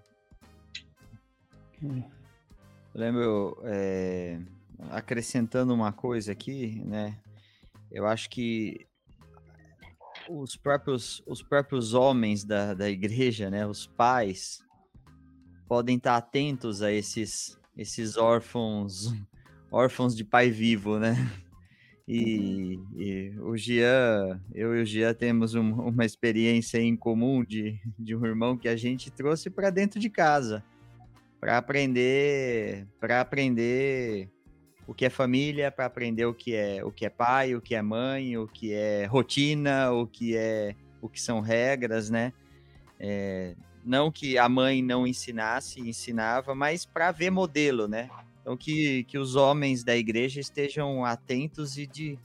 Lembro, 2.93 3.57
é, 3.63 4.39
acrescentando 4.91 5.73
uma 5.73 5.91
coisa 5.91 6.31
aqui, 6.31 6.81
né? 6.85 7.17
Eu 7.91 8.05
acho 8.05 8.29
que 8.29 8.87
os 10.29 10.55
próprios, 10.55 11.23
os 11.25 11.41
próprios 11.41 11.93
homens 11.93 12.43
da, 12.43 12.73
da 12.73 12.89
igreja, 12.89 13.49
né? 13.49 13.65
Os 13.65 13.87
pais 13.87 14.63
podem 15.67 15.97
estar 15.97 16.17
atentos 16.17 16.81
a 16.81 16.91
esses, 16.91 17.57
esses 17.77 18.17
órfãos, 18.17 19.13
órfãos 19.71 20.15
de 20.15 20.23
pai 20.23 20.49
vivo, 20.49 20.99
né? 20.99 21.15
E, 22.11 22.79
e, 22.97 23.39
o 23.39 23.55
Gian, 23.55 24.41
eu 24.51 24.75
e 24.75 24.81
o 24.81 24.85
Gian 24.85 25.13
temos 25.13 25.53
um, 25.53 25.73
uma 25.73 26.03
experiência 26.03 26.79
em 26.79 26.95
comum 26.97 27.43
de, 27.43 27.79
de 27.99 28.15
um 28.15 28.25
irmão 28.25 28.57
que 28.57 28.67
a 28.67 28.75
gente 28.75 29.11
trouxe 29.11 29.47
para 29.47 29.69
dentro 29.69 29.99
de 29.99 30.09
casa 30.09 30.65
para 31.39 31.57
aprender, 31.57 32.85
para 32.99 33.21
aprender 33.21 34.29
o 34.89 34.93
que 34.95 35.05
é 35.05 35.09
família, 35.11 35.71
para 35.71 35.85
aprender 35.85 36.25
o 36.25 36.33
que 36.33 36.55
é 36.55 36.83
o 36.83 36.91
que 36.91 37.05
é 37.05 37.11
pai, 37.11 37.53
o 37.53 37.61
que 37.61 37.75
é 37.75 37.81
mãe, 37.81 38.35
o 38.39 38.47
que 38.47 38.73
é 38.73 39.05
rotina, 39.05 39.91
o 39.91 40.07
que 40.07 40.35
é 40.35 40.75
o 40.99 41.07
que 41.07 41.21
são 41.21 41.41
regras, 41.41 42.09
né? 42.09 42.33
É, 42.99 43.55
não 43.85 44.11
que 44.11 44.35
a 44.35 44.49
mãe 44.49 44.81
não 44.81 45.05
ensinasse, 45.05 45.79
ensinava, 45.79 46.55
mas 46.55 46.87
para 46.87 47.11
ver 47.11 47.29
modelo, 47.29 47.87
né? 47.87 48.09
Então 48.41 48.57
que, 48.57 49.03
que 49.03 49.19
os 49.19 49.35
homens 49.35 49.83
da 49.83 49.95
igreja 49.95 50.39
estejam 50.39 51.05
atentos 51.05 51.77
e 51.77 51.85
de, 51.85 52.17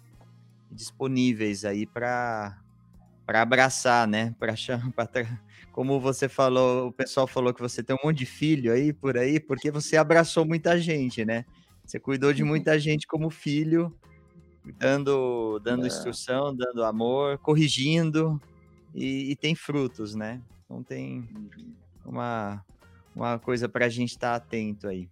disponíveis 0.73 1.67
aí 1.67 1.85
para 1.85 2.59
para 3.27 3.43
abraçar, 3.43 4.09
né? 4.09 4.35
Para 4.39 4.55
como 5.71 6.01
você 6.01 6.31
falou, 6.31 6.89
o 6.89 6.93
pessoal 6.93 7.27
falou 7.27 7.53
que 7.53 7.61
você 7.61 7.83
tem 7.83 7.95
um 7.95 8.07
monte 8.07 8.21
de 8.21 8.27
filho 8.27 8.73
aí 8.73 8.91
por 8.91 9.19
aí, 9.19 9.39
porque 9.39 9.71
você 9.71 9.99
abraçou 9.99 10.47
muita 10.47 10.79
gente, 10.79 11.27
né? 11.27 11.45
Você 11.85 12.01
cuidou 12.01 12.33
de 12.33 12.43
muita 12.43 12.79
gente 12.79 13.07
como 13.07 13.31
filho, 13.31 13.95
dando, 14.79 15.59
dando 15.61 15.85
é. 15.85 15.87
instrução, 15.87 16.55
dando 16.55 16.85
amor, 16.85 17.39
corrigindo, 17.39 18.41
e, 18.95 19.33
e, 19.33 19.37
tem 19.37 19.55
frutos, 19.55 20.15
né? 20.15 20.41
Então 20.65 20.83
tem 20.83 21.29
uma, 22.05 22.65
uma 23.15 23.39
coisa 23.39 23.69
para 23.69 23.87
a 23.87 23.89
gente 23.89 24.11
estar 24.11 24.31
tá 24.31 24.37
atento 24.37 24.89
aí. 24.89 25.09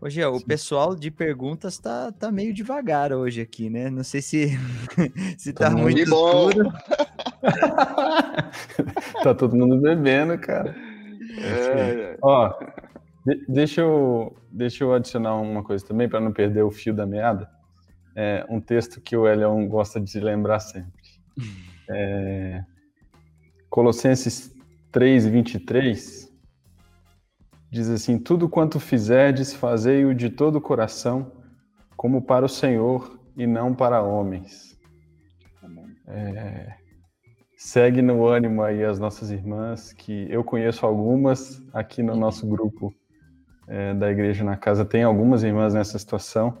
Hoje 0.00 0.24
o 0.24 0.44
pessoal 0.44 0.96
de 0.96 1.10
perguntas 1.10 1.78
tá, 1.78 2.10
tá 2.10 2.30
meio 2.30 2.52
devagar 2.52 3.12
hoje 3.12 3.40
aqui, 3.40 3.70
né? 3.70 3.88
Não 3.88 4.02
sei 4.02 4.20
se 4.20 4.50
se 5.38 5.52
tá, 5.52 5.70
tá 5.70 5.76
muito 5.76 6.10
bom. 6.10 6.50
tá 9.22 9.34
todo 9.34 9.56
mundo 9.56 9.80
bebendo, 9.80 10.36
cara. 10.38 10.74
É, 11.38 12.14
é. 12.14 12.18
Ó, 12.20 12.52
de, 13.24 13.44
deixa, 13.48 13.80
eu, 13.80 14.36
deixa 14.50 14.84
eu 14.84 14.92
adicionar 14.92 15.36
uma 15.36 15.62
coisa 15.62 15.86
também, 15.86 16.08
para 16.08 16.20
não 16.20 16.32
perder 16.32 16.62
o 16.62 16.70
fio 16.70 16.94
da 16.94 17.06
meada. 17.06 17.48
É 18.14 18.44
um 18.50 18.60
texto 18.60 19.00
que 19.00 19.16
o 19.16 19.26
Elion 19.26 19.66
gosta 19.68 20.00
de 20.00 20.20
lembrar 20.20 20.60
sempre. 20.60 21.02
É, 21.88 22.62
Colossenses 23.70 24.54
3, 24.90 25.26
23 25.26 26.30
diz 27.70 27.88
assim: 27.88 28.18
Tudo 28.18 28.48
quanto 28.48 28.78
fizerdes, 28.78 29.54
fazei-o 29.54 30.14
de 30.14 30.28
todo 30.28 30.56
o 30.56 30.60
coração, 30.60 31.32
como 31.96 32.20
para 32.22 32.44
o 32.44 32.48
Senhor 32.48 33.18
e 33.36 33.46
não 33.46 33.74
para 33.74 34.02
homens. 34.02 34.78
É, 36.06 36.74
segue 37.56 38.02
no 38.02 38.26
ânimo 38.26 38.62
aí 38.62 38.84
as 38.84 38.98
nossas 38.98 39.30
irmãs, 39.30 39.92
que 39.92 40.26
eu 40.30 40.44
conheço 40.44 40.84
algumas 40.84 41.62
aqui 41.72 42.02
no 42.02 42.14
nosso 42.14 42.46
grupo 42.46 42.94
é, 43.72 43.94
da 43.94 44.10
igreja 44.10 44.44
na 44.44 44.54
casa, 44.54 44.84
tem 44.84 45.02
algumas 45.02 45.42
irmãs 45.42 45.72
nessa 45.72 45.98
situação, 45.98 46.58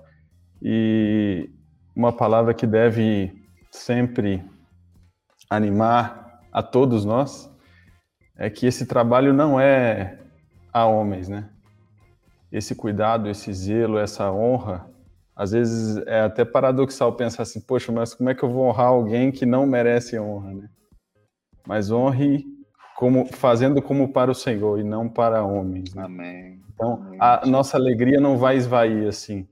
e 0.62 1.50
uma 1.94 2.10
palavra 2.10 2.54
que 2.54 2.66
deve 2.66 3.30
sempre 3.70 4.42
animar 5.50 6.40
a 6.50 6.62
todos 6.62 7.04
nós 7.04 7.50
é 8.34 8.48
que 8.48 8.64
esse 8.64 8.86
trabalho 8.86 9.34
não 9.34 9.60
é 9.60 10.18
a 10.72 10.86
homens, 10.86 11.28
né? 11.28 11.50
Esse 12.50 12.74
cuidado, 12.74 13.28
esse 13.28 13.52
zelo, 13.52 13.98
essa 13.98 14.32
honra, 14.32 14.88
às 15.36 15.52
vezes 15.52 15.98
é 16.06 16.20
até 16.20 16.46
paradoxal 16.46 17.12
pensar 17.14 17.42
assim, 17.42 17.60
poxa, 17.60 17.92
mas 17.92 18.14
como 18.14 18.30
é 18.30 18.34
que 18.34 18.42
eu 18.42 18.50
vou 18.50 18.66
honrar 18.66 18.86
alguém 18.86 19.30
que 19.30 19.44
não 19.44 19.66
merece 19.66 20.18
honra, 20.18 20.54
né? 20.54 20.68
mas 21.66 21.90
honre 21.90 22.46
como 22.96 23.26
fazendo 23.26 23.82
como 23.82 24.12
para 24.12 24.30
o 24.30 24.34
Senhor 24.34 24.78
e 24.78 24.82
não 24.82 25.08
para 25.08 25.44
homens. 25.44 25.94
Né? 25.94 26.04
Amém. 26.04 26.61
Então, 26.74 27.12
a 27.18 27.46
nossa 27.46 27.76
alegria 27.76 28.20
não 28.20 28.36
vai 28.36 28.56
esvair 28.56 29.06
assim. 29.06 29.46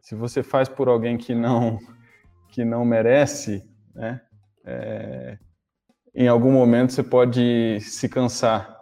Se 0.00 0.14
você 0.14 0.42
faz 0.42 0.68
por 0.68 0.88
alguém 0.88 1.16
que 1.16 1.34
não 1.34 1.78
que 2.48 2.64
não 2.64 2.84
merece, 2.84 3.64
né? 3.94 4.20
É, 4.64 5.38
em 6.14 6.28
algum 6.28 6.50
momento 6.50 6.92
você 6.92 7.02
pode 7.02 7.78
se 7.80 8.08
cansar. 8.08 8.78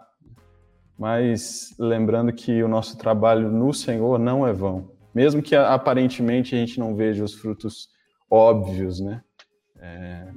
Mas 0.97 1.73
lembrando 1.79 2.33
que 2.33 2.61
o 2.63 2.67
nosso 2.67 2.97
trabalho 2.97 3.49
no 3.49 3.73
Senhor 3.73 4.19
não 4.19 4.45
é 4.45 4.51
vão. 4.51 4.91
Mesmo 5.13 5.41
que 5.41 5.55
aparentemente 5.55 6.55
a 6.55 6.57
gente 6.57 6.79
não 6.79 6.95
veja 6.95 7.23
os 7.23 7.33
frutos 7.33 7.89
óbvios, 8.29 8.99
né? 8.99 9.21
É, 9.81 10.27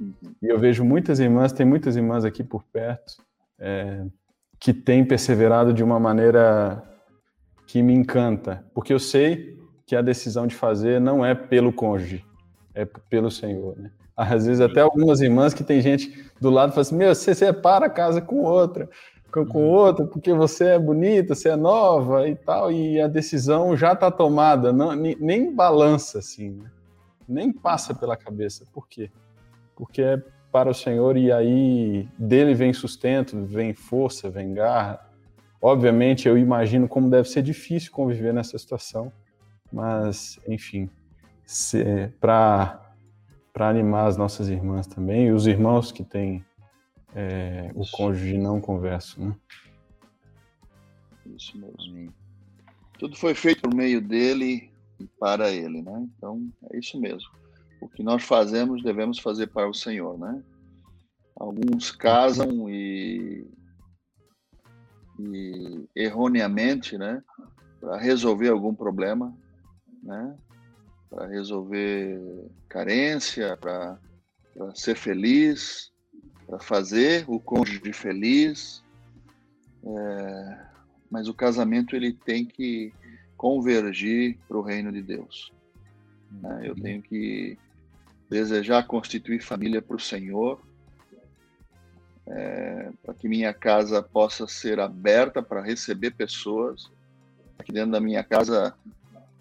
e 0.41 0.47
eu 0.47 0.57
vejo 0.57 0.85
muitas 0.85 1.19
irmãs, 1.19 1.51
tem 1.51 1.65
muitas 1.65 1.97
irmãs 1.97 2.23
aqui 2.23 2.43
por 2.43 2.63
perto, 2.63 3.17
é, 3.59 4.05
que 4.57 4.73
têm 4.73 5.03
perseverado 5.03 5.73
de 5.73 5.83
uma 5.83 5.99
maneira 5.99 6.81
que 7.73 7.81
me 7.81 7.91
encanta, 7.91 8.63
porque 8.71 8.93
eu 8.93 8.99
sei 8.99 9.59
que 9.83 9.95
a 9.95 10.01
decisão 10.03 10.45
de 10.45 10.53
fazer 10.53 11.01
não 11.01 11.25
é 11.25 11.33
pelo 11.33 11.73
cônjuge, 11.73 12.23
é 12.71 12.85
pelo 12.85 13.31
Senhor, 13.31 13.75
né? 13.75 13.89
Às 14.15 14.45
vezes 14.45 14.61
até 14.61 14.81
algumas 14.81 15.21
irmãs 15.21 15.55
que 15.55 15.63
tem 15.63 15.81
gente 15.81 16.23
do 16.39 16.51
lado 16.51 16.69
fala 16.69 16.81
assim, 16.81 16.95
meu, 16.95 17.15
você 17.15 17.33
separa 17.33 17.87
a 17.87 17.89
casa 17.89 18.21
com 18.21 18.43
outra, 18.43 18.87
com, 19.31 19.43
com 19.43 19.67
outra, 19.67 20.05
porque 20.05 20.31
você 20.31 20.65
é 20.65 20.77
bonita, 20.77 21.33
você 21.33 21.49
é 21.49 21.55
nova 21.55 22.29
e 22.29 22.35
tal, 22.35 22.71
e 22.71 23.01
a 23.01 23.07
decisão 23.07 23.75
já 23.75 23.93
está 23.93 24.11
tomada, 24.11 24.71
não, 24.71 24.93
nem 24.95 25.51
balança 25.51 26.19
assim, 26.19 26.51
né? 26.51 26.69
Nem 27.27 27.51
passa 27.51 27.95
pela 27.95 28.15
cabeça. 28.15 28.67
Por 28.71 28.87
quê? 28.87 29.09
Porque 29.75 30.03
é 30.03 30.21
para 30.51 30.69
o 30.69 30.75
Senhor 30.75 31.17
e 31.17 31.31
aí 31.31 32.07
dele 32.19 32.53
vem 32.53 32.71
sustento, 32.71 33.43
vem 33.47 33.73
força, 33.73 34.29
vem 34.29 34.53
garra. 34.53 35.11
Obviamente, 35.65 36.27
eu 36.27 36.37
imagino 36.37 36.89
como 36.89 37.09
deve 37.09 37.29
ser 37.29 37.41
difícil 37.41 37.89
conviver 37.89 38.33
nessa 38.33 38.57
situação, 38.57 39.09
mas, 39.71 40.37
enfim, 40.45 40.89
para 42.19 42.91
animar 43.55 44.07
as 44.07 44.17
nossas 44.17 44.49
irmãs 44.49 44.85
também, 44.87 45.27
e 45.27 45.31
os 45.31 45.47
irmãos 45.47 45.89
que 45.89 46.03
têm 46.03 46.43
é, 47.15 47.71
o 47.75 47.89
cônjuge 47.89 48.37
não 48.37 48.59
converso, 48.59 49.21
né? 49.23 49.33
Isso 51.27 51.57
mesmo. 51.57 52.13
Tudo 52.99 53.15
foi 53.15 53.33
feito 53.33 53.61
por 53.61 53.73
meio 53.73 54.01
dele 54.01 54.69
e 54.99 55.05
para 55.17 55.49
ele, 55.49 55.81
né? 55.81 56.05
Então, 56.17 56.45
é 56.71 56.77
isso 56.77 56.99
mesmo. 56.99 57.29
O 57.79 57.87
que 57.87 58.03
nós 58.03 58.21
fazemos, 58.21 58.83
devemos 58.83 59.17
fazer 59.17 59.47
para 59.47 59.69
o 59.69 59.73
Senhor, 59.73 60.19
né? 60.19 60.43
Alguns 61.37 61.89
casam 61.89 62.69
e, 62.69 63.47
e 65.19 65.85
erroneamente, 65.95 66.97
né? 66.97 67.21
Para 67.79 67.97
resolver 67.97 68.49
algum 68.49 68.73
problema, 68.73 69.35
né? 70.01 70.35
Para 71.09 71.27
resolver 71.27 72.19
carência, 72.67 73.57
para 73.57 73.99
ser 74.73 74.95
feliz, 74.95 75.91
para 76.47 76.59
fazer 76.59 77.25
o 77.27 77.39
cônjuge 77.39 77.93
feliz. 77.93 78.83
É, 79.85 80.65
mas 81.11 81.27
o 81.27 81.33
casamento 81.33 81.95
ele 81.95 82.13
tem 82.13 82.45
que 82.45 82.93
convergir 83.37 84.37
para 84.47 84.57
o 84.57 84.61
reino 84.61 84.91
de 84.91 85.01
Deus. 85.01 85.51
Né? 86.31 86.61
Eu 86.63 86.75
tenho 86.75 87.01
que 87.01 87.57
desejar 88.29 88.87
constituir 88.87 89.41
família 89.41 89.81
para 89.81 89.95
o 89.95 89.99
Senhor, 89.99 90.59
é, 92.27 92.91
para 93.03 93.13
que 93.13 93.27
minha 93.27 93.53
casa 93.53 94.01
possa 94.01 94.47
ser 94.47 94.79
aberta 94.79 95.41
para 95.41 95.61
receber 95.61 96.11
pessoas, 96.11 96.89
que 97.63 97.71
dentro 97.71 97.91
da 97.91 97.99
minha 97.99 98.23
casa 98.23 98.75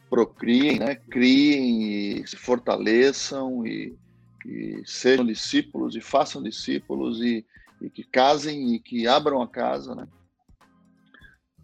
procriem, 0.09 0.78
né? 0.78 0.94
criem 0.94 2.20
e 2.20 2.26
se 2.26 2.36
fortaleçam 2.36 3.66
e, 3.66 3.96
e 4.44 4.82
sejam 4.84 5.24
discípulos 5.24 5.96
e 5.96 6.00
façam 6.00 6.42
discípulos 6.42 7.20
e, 7.20 7.44
e, 7.80 7.88
que 7.88 8.04
casem 8.04 8.74
e 8.74 8.78
que 8.78 9.06
abram 9.06 9.40
a 9.40 9.48
casa, 9.48 9.94
né? 9.94 10.06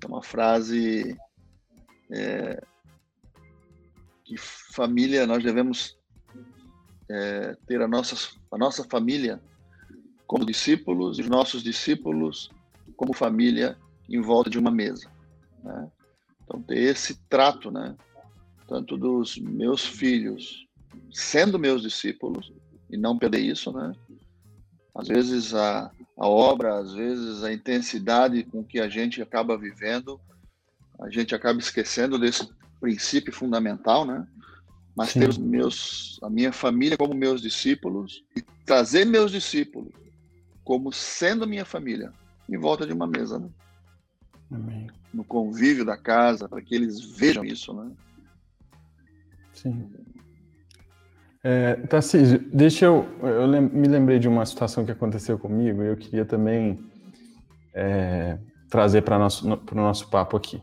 É 0.02 0.06
uma 0.06 0.22
frase 0.22 1.16
é, 2.10 2.62
que 4.24 4.36
família 4.36 5.26
nós 5.26 5.42
devemos 5.42 5.98
é, 7.10 7.56
ter 7.66 7.82
a 7.82 7.88
nossa, 7.88 8.30
a 8.50 8.58
nossa 8.58 8.84
família 8.84 9.40
como 10.28 10.44
discípulos, 10.44 11.18
os 11.18 11.26
nossos 11.26 11.62
discípulos 11.62 12.50
como 12.96 13.14
família 13.14 13.76
em 14.08 14.20
volta 14.20 14.50
de 14.50 14.58
uma 14.58 14.70
mesa. 14.70 15.10
Né? 15.64 15.90
Então, 16.44 16.62
ter 16.62 16.78
esse 16.78 17.18
trato, 17.28 17.70
né? 17.70 17.96
tanto 18.68 18.96
dos 18.98 19.38
meus 19.38 19.84
filhos 19.84 20.66
sendo 21.10 21.58
meus 21.58 21.82
discípulos, 21.82 22.52
e 22.90 22.96
não 22.96 23.18
perder 23.18 23.40
isso, 23.40 23.70
né? 23.72 23.92
Às 24.94 25.08
vezes 25.08 25.54
a, 25.54 25.90
a 26.16 26.26
obra, 26.26 26.78
às 26.78 26.92
vezes 26.92 27.44
a 27.44 27.52
intensidade 27.52 28.42
com 28.44 28.64
que 28.64 28.80
a 28.80 28.88
gente 28.88 29.20
acaba 29.20 29.56
vivendo, 29.56 30.18
a 31.00 31.10
gente 31.10 31.34
acaba 31.34 31.58
esquecendo 31.58 32.18
desse 32.18 32.48
princípio 32.80 33.32
fundamental, 33.32 34.04
né? 34.04 34.26
mas 34.96 35.10
Sim. 35.10 35.20
ter 35.20 35.28
os 35.28 35.38
meus, 35.38 36.18
a 36.22 36.30
minha 36.30 36.52
família 36.52 36.96
como 36.96 37.14
meus 37.14 37.40
discípulos 37.40 38.24
e 38.36 38.42
trazer 38.64 39.04
meus 39.04 39.30
discípulos 39.30 39.92
como 40.68 40.92
sendo 40.92 41.48
minha 41.48 41.64
família 41.64 42.12
em 42.46 42.58
volta 42.58 42.86
de 42.86 42.92
uma 42.92 43.06
mesa, 43.06 43.38
né? 43.38 43.48
Amém. 44.52 44.86
No 45.14 45.24
convívio 45.24 45.82
da 45.82 45.96
casa, 45.96 46.46
para 46.46 46.60
que 46.60 46.74
eles 46.74 47.00
vejam 47.16 47.42
isso, 47.42 47.72
né? 47.72 47.90
Sim. 49.54 49.90
É, 51.42 51.74
Tarcísio, 51.86 52.38
deixa 52.52 52.84
eu. 52.84 53.08
Eu 53.22 53.48
me 53.48 53.88
lembrei 53.88 54.18
de 54.18 54.28
uma 54.28 54.44
situação 54.44 54.84
que 54.84 54.90
aconteceu 54.90 55.38
comigo 55.38 55.82
e 55.82 55.86
eu 55.86 55.96
queria 55.96 56.26
também 56.26 56.78
é, 57.72 58.38
trazer 58.68 59.00
para 59.00 59.16
o 59.16 59.20
nosso, 59.20 59.48
nosso 59.74 60.10
papo 60.10 60.36
aqui. 60.36 60.62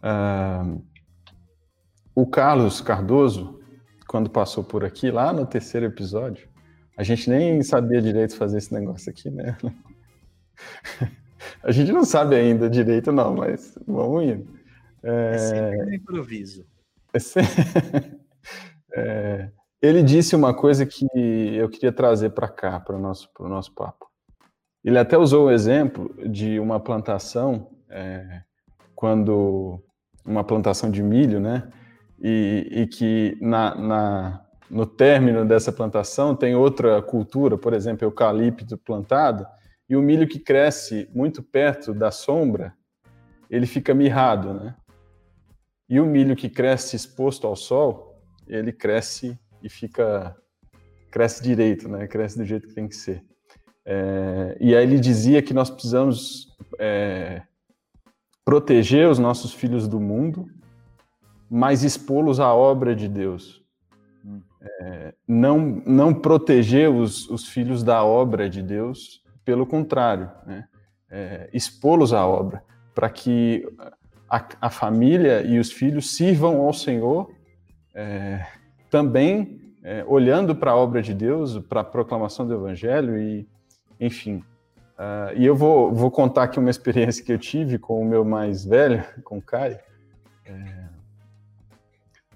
Uh, 0.00 0.80
o 2.14 2.24
Carlos 2.24 2.80
Cardoso, 2.80 3.58
quando 4.06 4.30
passou 4.30 4.62
por 4.62 4.84
aqui, 4.84 5.10
lá 5.10 5.32
no 5.32 5.44
terceiro 5.44 5.86
episódio, 5.86 6.49
a 7.00 7.02
gente 7.02 7.30
nem 7.30 7.62
sabia 7.62 8.02
direito 8.02 8.36
fazer 8.36 8.58
esse 8.58 8.74
negócio 8.74 9.10
aqui, 9.10 9.30
né? 9.30 9.56
A 11.64 11.72
gente 11.72 11.90
não 11.90 12.04
sabe 12.04 12.36
ainda 12.36 12.68
direito, 12.68 13.10
não, 13.10 13.34
mas 13.34 13.78
vamos 13.86 14.24
indo. 14.24 14.46
É, 15.02 15.30
é 15.34 15.38
sempre 15.38 15.84
um 15.86 15.94
improviso. 15.94 16.66
É, 17.14 17.18
se... 17.18 17.40
é... 18.92 19.50
Ele 19.80 20.02
disse 20.02 20.36
uma 20.36 20.52
coisa 20.52 20.84
que 20.84 21.06
eu 21.56 21.70
queria 21.70 21.90
trazer 21.90 22.30
para 22.30 22.46
cá, 22.48 22.78
para 22.78 22.96
o 22.96 23.00
nosso, 23.00 23.30
nosso 23.40 23.72
papo. 23.72 24.06
Ele 24.84 24.98
até 24.98 25.16
usou 25.16 25.46
o 25.46 25.50
exemplo 25.50 26.14
de 26.28 26.60
uma 26.60 26.78
plantação, 26.78 27.70
é, 27.88 28.42
quando 28.94 29.82
uma 30.22 30.44
plantação 30.44 30.90
de 30.90 31.02
milho, 31.02 31.40
né? 31.40 31.66
e, 32.20 32.68
e 32.70 32.86
que 32.86 33.38
na, 33.40 33.74
na, 33.74 34.46
no 34.70 34.86
término 34.86 35.44
dessa 35.44 35.72
plantação 35.72 36.34
tem 36.34 36.54
outra 36.54 37.02
cultura, 37.02 37.58
por 37.58 37.72
exemplo, 37.72 38.04
eucalipto 38.06 38.78
plantado, 38.78 39.46
e 39.88 39.96
o 39.96 40.02
milho 40.02 40.28
que 40.28 40.38
cresce 40.38 41.08
muito 41.12 41.42
perto 41.42 41.92
da 41.92 42.10
sombra, 42.10 42.72
ele 43.50 43.66
fica 43.66 43.92
mirrado, 43.92 44.54
né? 44.54 44.76
E 45.88 45.98
o 45.98 46.06
milho 46.06 46.36
que 46.36 46.48
cresce 46.48 46.94
exposto 46.94 47.46
ao 47.46 47.56
sol, 47.56 48.22
ele 48.46 48.72
cresce 48.72 49.36
e 49.60 49.68
fica 49.68 50.36
cresce 51.10 51.42
direito, 51.42 51.88
né? 51.88 52.06
Cresce 52.06 52.38
do 52.38 52.44
jeito 52.44 52.68
que 52.68 52.74
tem 52.74 52.86
que 52.86 52.94
ser. 52.94 53.24
É, 53.84 54.56
e 54.60 54.76
aí 54.76 54.84
ele 54.84 55.00
dizia 55.00 55.42
que 55.42 55.52
nós 55.52 55.68
precisamos 55.68 56.56
é, 56.78 57.42
proteger 58.44 59.08
os 59.08 59.18
nossos 59.18 59.52
filhos 59.52 59.88
do 59.88 59.98
mundo 59.98 60.48
mas 61.50 61.82
expô-los 61.82 62.38
à 62.38 62.54
obra 62.54 62.94
de 62.94 63.08
Deus. 63.08 63.59
Não, 65.26 65.82
não 65.86 66.12
proteger 66.12 66.90
os, 66.90 67.28
os 67.30 67.48
filhos 67.48 67.82
da 67.82 68.04
obra 68.04 68.48
de 68.48 68.62
Deus, 68.62 69.22
pelo 69.44 69.66
contrário, 69.66 70.30
né? 70.46 70.66
é, 71.10 71.48
expô-los 71.52 72.12
à 72.12 72.26
obra, 72.26 72.62
para 72.94 73.10
que 73.10 73.66
a, 74.28 74.44
a, 74.60 74.70
família 74.70 75.42
e 75.42 75.58
os 75.58 75.72
filhos 75.72 76.14
sirvam 76.14 76.60
ao 76.60 76.72
Senhor 76.72 77.30
é, 77.94 78.46
também 78.88 79.60
é, 79.82 80.04
olhando 80.06 80.54
para 80.54 80.70
a 80.70 80.76
obra 80.76 81.02
de 81.02 81.12
Deus, 81.12 81.58
para 81.58 81.80
a 81.80 81.84
proclamação 81.84 82.46
do 82.46 82.54
Evangelho 82.54 83.18
e, 83.18 83.48
enfim. 83.98 84.44
Uh, 84.98 85.32
e 85.34 85.46
eu 85.46 85.56
vou, 85.56 85.90
vou 85.94 86.10
contar 86.10 86.42
aqui 86.42 86.58
uma 86.58 86.68
experiência 86.68 87.24
que 87.24 87.32
eu 87.32 87.38
tive 87.38 87.78
com 87.78 88.02
o 88.02 88.04
meu 88.04 88.22
mais 88.22 88.66
velho, 88.66 89.02
com 89.24 89.38
o 89.38 89.42
Caio. 89.42 89.78
É, 90.44 90.79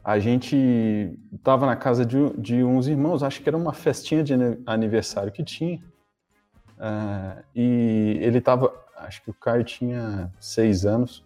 a 0.05 0.19
gente 0.19 1.19
estava 1.33 1.65
na 1.65 1.75
casa 1.75 2.05
de, 2.05 2.31
de, 2.37 2.63
uns 2.63 2.87
irmãos, 2.87 3.23
acho 3.23 3.41
que 3.41 3.49
era 3.49 3.57
uma 3.57 3.73
festinha 3.73 4.23
de 4.23 4.35
aniversário 4.67 5.33
que 5.33 5.43
tinha. 5.43 5.79
Uh, 6.77 7.43
e 7.57 8.19
ele 8.21 8.39
estava, 8.39 8.71
acho 8.99 9.23
que 9.23 9.31
o 9.31 9.35
Caio 9.35 9.65
tinha 9.65 10.31
seis 10.39 10.85
anos. 10.85 11.25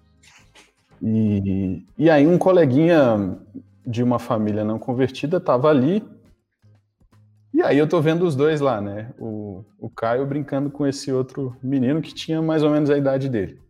E, 1.02 1.84
e 1.98 2.08
aí 2.08 2.24
um 2.24 2.38
coleguinha 2.38 3.36
de 3.84 4.02
uma 4.02 4.20
família 4.20 4.62
não 4.64 4.78
convertida 4.78 5.38
estava 5.38 5.68
ali. 5.68 6.04
E 7.52 7.60
aí 7.62 7.78
eu 7.78 7.88
tô 7.88 8.00
vendo 8.00 8.24
os 8.24 8.36
dois 8.36 8.60
lá, 8.60 8.80
né? 8.80 9.10
O, 9.18 9.64
o 9.76 9.90
Caio 9.90 10.24
brincando 10.24 10.70
com 10.70 10.86
esse 10.86 11.10
outro 11.10 11.56
menino 11.60 12.00
que 12.00 12.14
tinha 12.14 12.40
mais 12.40 12.62
ou 12.62 12.70
menos 12.70 12.90
a 12.90 12.96
idade 12.96 13.28
dele. 13.28 13.60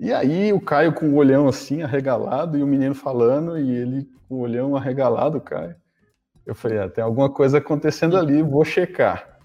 E 0.00 0.14
aí 0.14 0.50
o 0.50 0.58
Caio 0.58 0.94
com 0.94 1.10
o 1.10 1.16
olhão 1.16 1.46
assim, 1.46 1.82
arregalado, 1.82 2.56
e 2.56 2.62
o 2.62 2.66
menino 2.66 2.94
falando, 2.94 3.58
e 3.58 3.70
ele 3.70 4.08
com 4.26 4.36
o 4.36 4.40
olhão 4.40 4.74
arregalado, 4.74 5.38
Caio. 5.42 5.76
Eu 6.46 6.54
falei, 6.54 6.78
ah, 6.78 6.88
tem 6.88 7.04
alguma 7.04 7.28
coisa 7.28 7.58
acontecendo 7.58 8.16
ali, 8.16 8.42
vou 8.42 8.64
checar. 8.64 9.38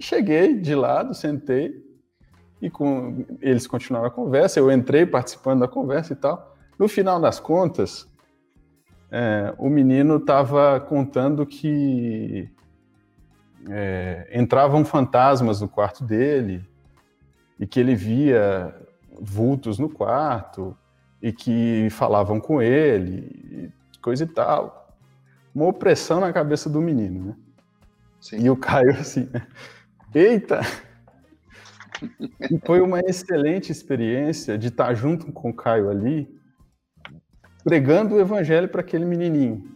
Cheguei 0.00 0.58
de 0.58 0.74
lado, 0.74 1.12
sentei, 1.12 1.74
e 2.62 2.70
com 2.70 3.26
eles 3.42 3.66
continuaram 3.66 4.06
a 4.06 4.10
conversa, 4.10 4.58
eu 4.58 4.72
entrei 4.72 5.04
participando 5.04 5.60
da 5.60 5.68
conversa 5.68 6.14
e 6.14 6.16
tal. 6.16 6.56
No 6.78 6.88
final 6.88 7.20
das 7.20 7.38
contas, 7.38 8.10
é, 9.10 9.52
o 9.58 9.68
menino 9.68 10.16
estava 10.16 10.80
contando 10.80 11.44
que 11.44 12.48
é, 13.68 14.30
entravam 14.32 14.82
fantasmas 14.82 15.60
no 15.60 15.68
quarto 15.68 16.02
dele 16.04 16.66
e 17.58 17.66
que 17.66 17.78
ele 17.78 17.94
via 17.94 18.74
vultos 19.20 19.78
no 19.78 19.88
quarto 19.88 20.76
e 21.20 21.32
que 21.32 21.88
falavam 21.90 22.40
com 22.40 22.62
ele, 22.62 23.72
coisa 24.00 24.24
e 24.24 24.26
tal. 24.26 24.96
uma 25.54 25.66
opressão 25.66 26.20
na 26.20 26.32
cabeça 26.32 26.70
do 26.70 26.80
menino, 26.80 27.26
né? 27.26 27.36
Sim. 28.20 28.44
E 28.44 28.50
o 28.50 28.56
Caio 28.56 28.92
assim, 28.92 29.28
eita! 30.14 30.60
E 32.50 32.58
foi 32.64 32.80
uma 32.80 33.00
excelente 33.00 33.70
experiência 33.70 34.56
de 34.56 34.68
estar 34.68 34.94
junto 34.94 35.30
com 35.32 35.50
o 35.50 35.54
Caio 35.54 35.90
ali, 35.90 36.28
pregando 37.62 38.14
o 38.14 38.20
evangelho 38.20 38.68
para 38.68 38.80
aquele 38.80 39.04
menininho. 39.04 39.70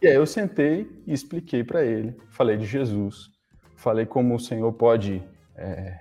E 0.00 0.06
aí 0.06 0.14
eu 0.14 0.26
sentei 0.26 0.88
e 1.06 1.12
expliquei 1.12 1.64
para 1.64 1.84
ele, 1.84 2.16
falei 2.30 2.56
de 2.56 2.64
Jesus, 2.64 3.30
falei 3.76 4.06
como 4.06 4.34
o 4.34 4.40
Senhor 4.40 4.72
pode 4.72 5.22
é, 5.56 5.98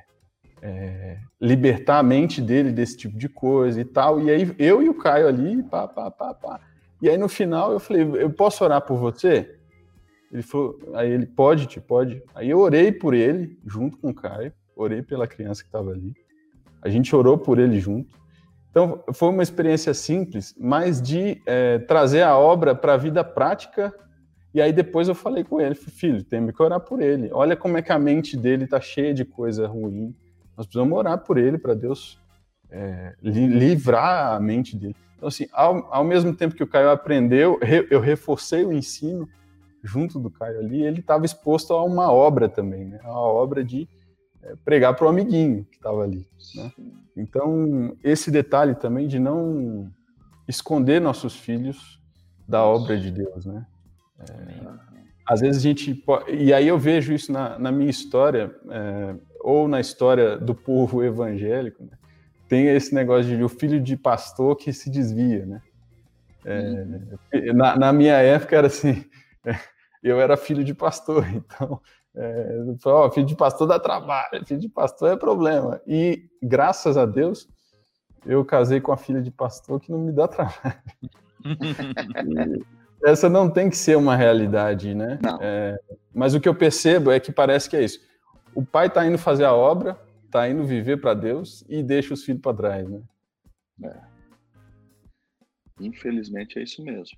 é, 0.62 1.18
libertar 1.40 2.00
a 2.00 2.04
mente 2.04 2.42
dele 2.42 2.72
desse 2.72 2.98
tipo 2.98 3.18
de 3.18 3.30
coisa 3.30 3.80
e 3.80 3.86
tal. 3.86 4.20
E 4.22 4.30
aí 4.30 4.56
eu 4.58 4.82
e 4.82 4.90
o 4.90 4.94
Caio 4.94 5.28
ali, 5.28 5.64
pá, 5.64 5.88
pá, 5.88 6.10
pá, 6.12 6.34
pá. 6.34 6.60
E 7.02 7.10
aí 7.10 7.18
no 7.18 7.30
final 7.30 7.72
eu 7.72 7.80
falei, 7.80 8.04
eu 8.04 8.30
posso 8.30 8.64
orar 8.64 8.82
por 8.82 8.98
você? 8.98 9.56
Ele 10.32 10.42
falou, 10.42 10.78
aí 10.94 11.10
ele 11.10 11.26
pode, 11.26 11.68
te 11.68 11.80
pode. 11.80 12.22
Aí 12.36 12.50
eu 12.50 12.60
orei 12.60 12.92
por 12.92 13.14
ele 13.14 13.58
junto 13.66 13.98
com 13.98 14.10
o 14.10 14.14
Caio, 14.14 14.52
orei 14.76 15.02
pela 15.02 15.28
criança 15.28 15.62
que 15.62 15.70
estava 15.70 15.92
ali. 15.92 16.14
A 16.82 16.90
gente 16.90 17.16
orou 17.16 17.38
por 17.38 17.60
ele 17.60 17.80
junto. 17.80 18.18
Então, 18.70 19.04
foi 19.14 19.30
uma 19.30 19.42
experiência 19.42 19.94
simples, 19.94 20.54
mas 20.60 21.02
de 21.02 21.42
é, 21.46 21.80
trazer 21.80 22.22
a 22.22 22.38
obra 22.38 22.76
para 22.76 22.94
a 22.94 22.98
vida 22.98 23.24
prática. 23.24 23.94
E 24.54 24.62
aí 24.62 24.72
depois 24.72 25.08
eu 25.08 25.16
falei 25.16 25.44
com 25.44 25.60
ele, 25.60 25.74
filho, 25.74 26.24
tem 26.24 26.46
que 26.48 26.62
orar 26.62 26.80
por 26.80 27.02
ele. 27.02 27.30
Olha 27.32 27.56
como 27.56 27.78
é 27.78 27.82
que 27.82 27.92
a 27.92 27.98
mente 27.98 28.38
dele 28.38 28.66
está 28.66 28.80
cheia 28.80 29.14
de 29.14 29.26
coisa 29.26 29.66
ruim. 29.66 30.16
Nós 30.58 30.66
precisamos 30.66 30.98
orar 30.98 31.20
por 31.20 31.38
ele 31.38 31.58
para 31.58 31.76
Deus 31.76 32.20
é, 32.70 33.14
livrar 33.22 34.34
a 34.34 34.40
mente 34.40 34.76
dele. 34.76 34.96
Então, 35.16 35.28
assim, 35.28 35.48
ao, 35.54 35.94
ao 35.94 36.04
mesmo 36.04 36.34
tempo 36.34 36.56
que 36.56 36.64
o 36.64 36.68
Caio 36.68 36.90
aprendeu, 36.90 37.60
eu 37.90 38.00
reforcei 38.00 38.66
o 38.66 38.74
ensino 38.74 39.30
junto 39.84 40.20
do 40.20 40.30
Caio 40.30 40.60
ali, 40.60 40.82
ele 40.84 41.00
estava 41.00 41.26
exposto 41.26 41.74
a 41.74 41.84
uma 41.84 42.12
obra 42.12 42.50
também, 42.50 42.86
né? 42.86 43.00
A 43.04 43.20
obra 43.20 43.64
de 43.64 43.88
é, 44.44 44.56
pregar 44.66 44.96
para 44.96 45.06
o 45.06 45.10
amiguinho 45.10 45.66
que 45.66 45.78
estava 45.78 46.04
ali. 46.04 46.28
Né? 46.56 46.72
Então, 47.16 47.96
esse 48.04 48.30
detalhe 48.30 48.76
também 48.76 49.08
de 49.08 49.20
não 49.20 49.90
esconder 50.48 51.00
nossos 51.00 51.36
filhos 51.36 52.02
da 52.48 52.64
obra 52.64 52.98
de 53.00 53.12
Deus, 53.12 53.46
né? 53.46 53.66
É, 54.20 54.98
às 55.28 55.42
vezes 55.42 55.58
a 55.58 55.62
gente. 55.62 56.04
E 56.30 56.54
aí 56.54 56.68
eu 56.68 56.78
vejo 56.78 57.14
isso 57.14 57.32
na, 57.32 57.60
na 57.60 57.72
minha 57.72 57.90
história, 57.90 58.56
é, 58.70 59.16
ou 59.48 59.65
na 59.65 59.80
história 59.80 60.38
do 60.38 60.53
povo 60.53 61.02
evangélico, 61.02 61.82
né? 61.82 61.91
tem 62.49 62.68
esse 62.68 62.94
negócio 62.94 63.38
de 63.38 63.41
o 63.41 63.48
filho 63.48 63.80
de 63.80 63.95
pastor 63.95 64.57
que 64.57 64.74
se 64.74 64.90
desvia, 64.90 65.45
né? 65.45 65.61
É, 66.44 67.53
na, 67.53 67.78
na, 67.78 67.94
minha 67.94 68.18
época 68.18 68.57
era 68.57 68.68
assim, 68.68 69.06
eu 70.03 70.19
era 70.19 70.36
filho 70.36 70.65
de 70.65 70.74
pastor, 70.74 71.26
então 71.32 71.80
é, 72.14 72.60
ó, 72.86 73.10
filho 73.10 73.26
de 73.26 73.38
pastor 73.38 73.69
dá 73.69 73.80
trabalho, 73.80 74.45
filho 74.45 74.60
de 74.60 74.68
pastor 74.68 75.14
é 75.14 75.15
problema. 75.15 75.82
E 75.88 76.26
graças 76.44 76.98
a 76.98 77.06
Deus, 77.06 77.48
eu 78.26 78.44
casei 78.44 78.82
com 78.82 78.91
a 78.91 78.98
filha 78.98 79.22
de 79.22 79.32
pastor 79.32 79.80
que 79.80 79.94
não 79.94 79.99
me 79.99 80.11
dá 80.11 80.28
trabalho. 80.28 80.82
essa 83.02 83.30
não 83.30 83.49
tem 83.49 83.69
que 83.69 83.78
ser 83.78 83.95
uma 83.95 84.18
realidade, 84.18 84.94
né? 84.94 85.18
É, 85.40 85.80
mas 86.14 86.34
o 86.34 86.40
que 86.41 86.49
eu 86.49 86.56
percebo 86.56 87.11
é 87.11 87.19
que 87.19 87.32
parece 87.32 87.69
que 87.69 87.78
é 87.78 87.84
isso. 87.84 88.06
O 88.53 88.65
pai 88.65 88.88
está 88.88 89.06
indo 89.06 89.18
fazer 89.18 89.45
a 89.45 89.53
obra, 89.53 89.99
está 90.26 90.49
indo 90.49 90.65
viver 90.65 90.99
para 90.99 91.14
Deus 91.14 91.64
e 91.69 91.84
deixa 91.84 92.14
os 92.14 92.24
filhos 92.24 92.41
para 92.41 92.57
trás, 92.57 92.90
né? 92.90 93.02
É. 93.84 94.02
Infelizmente 95.80 96.57
é 96.57 96.64
isso 96.64 96.84
mesmo. 96.84 97.18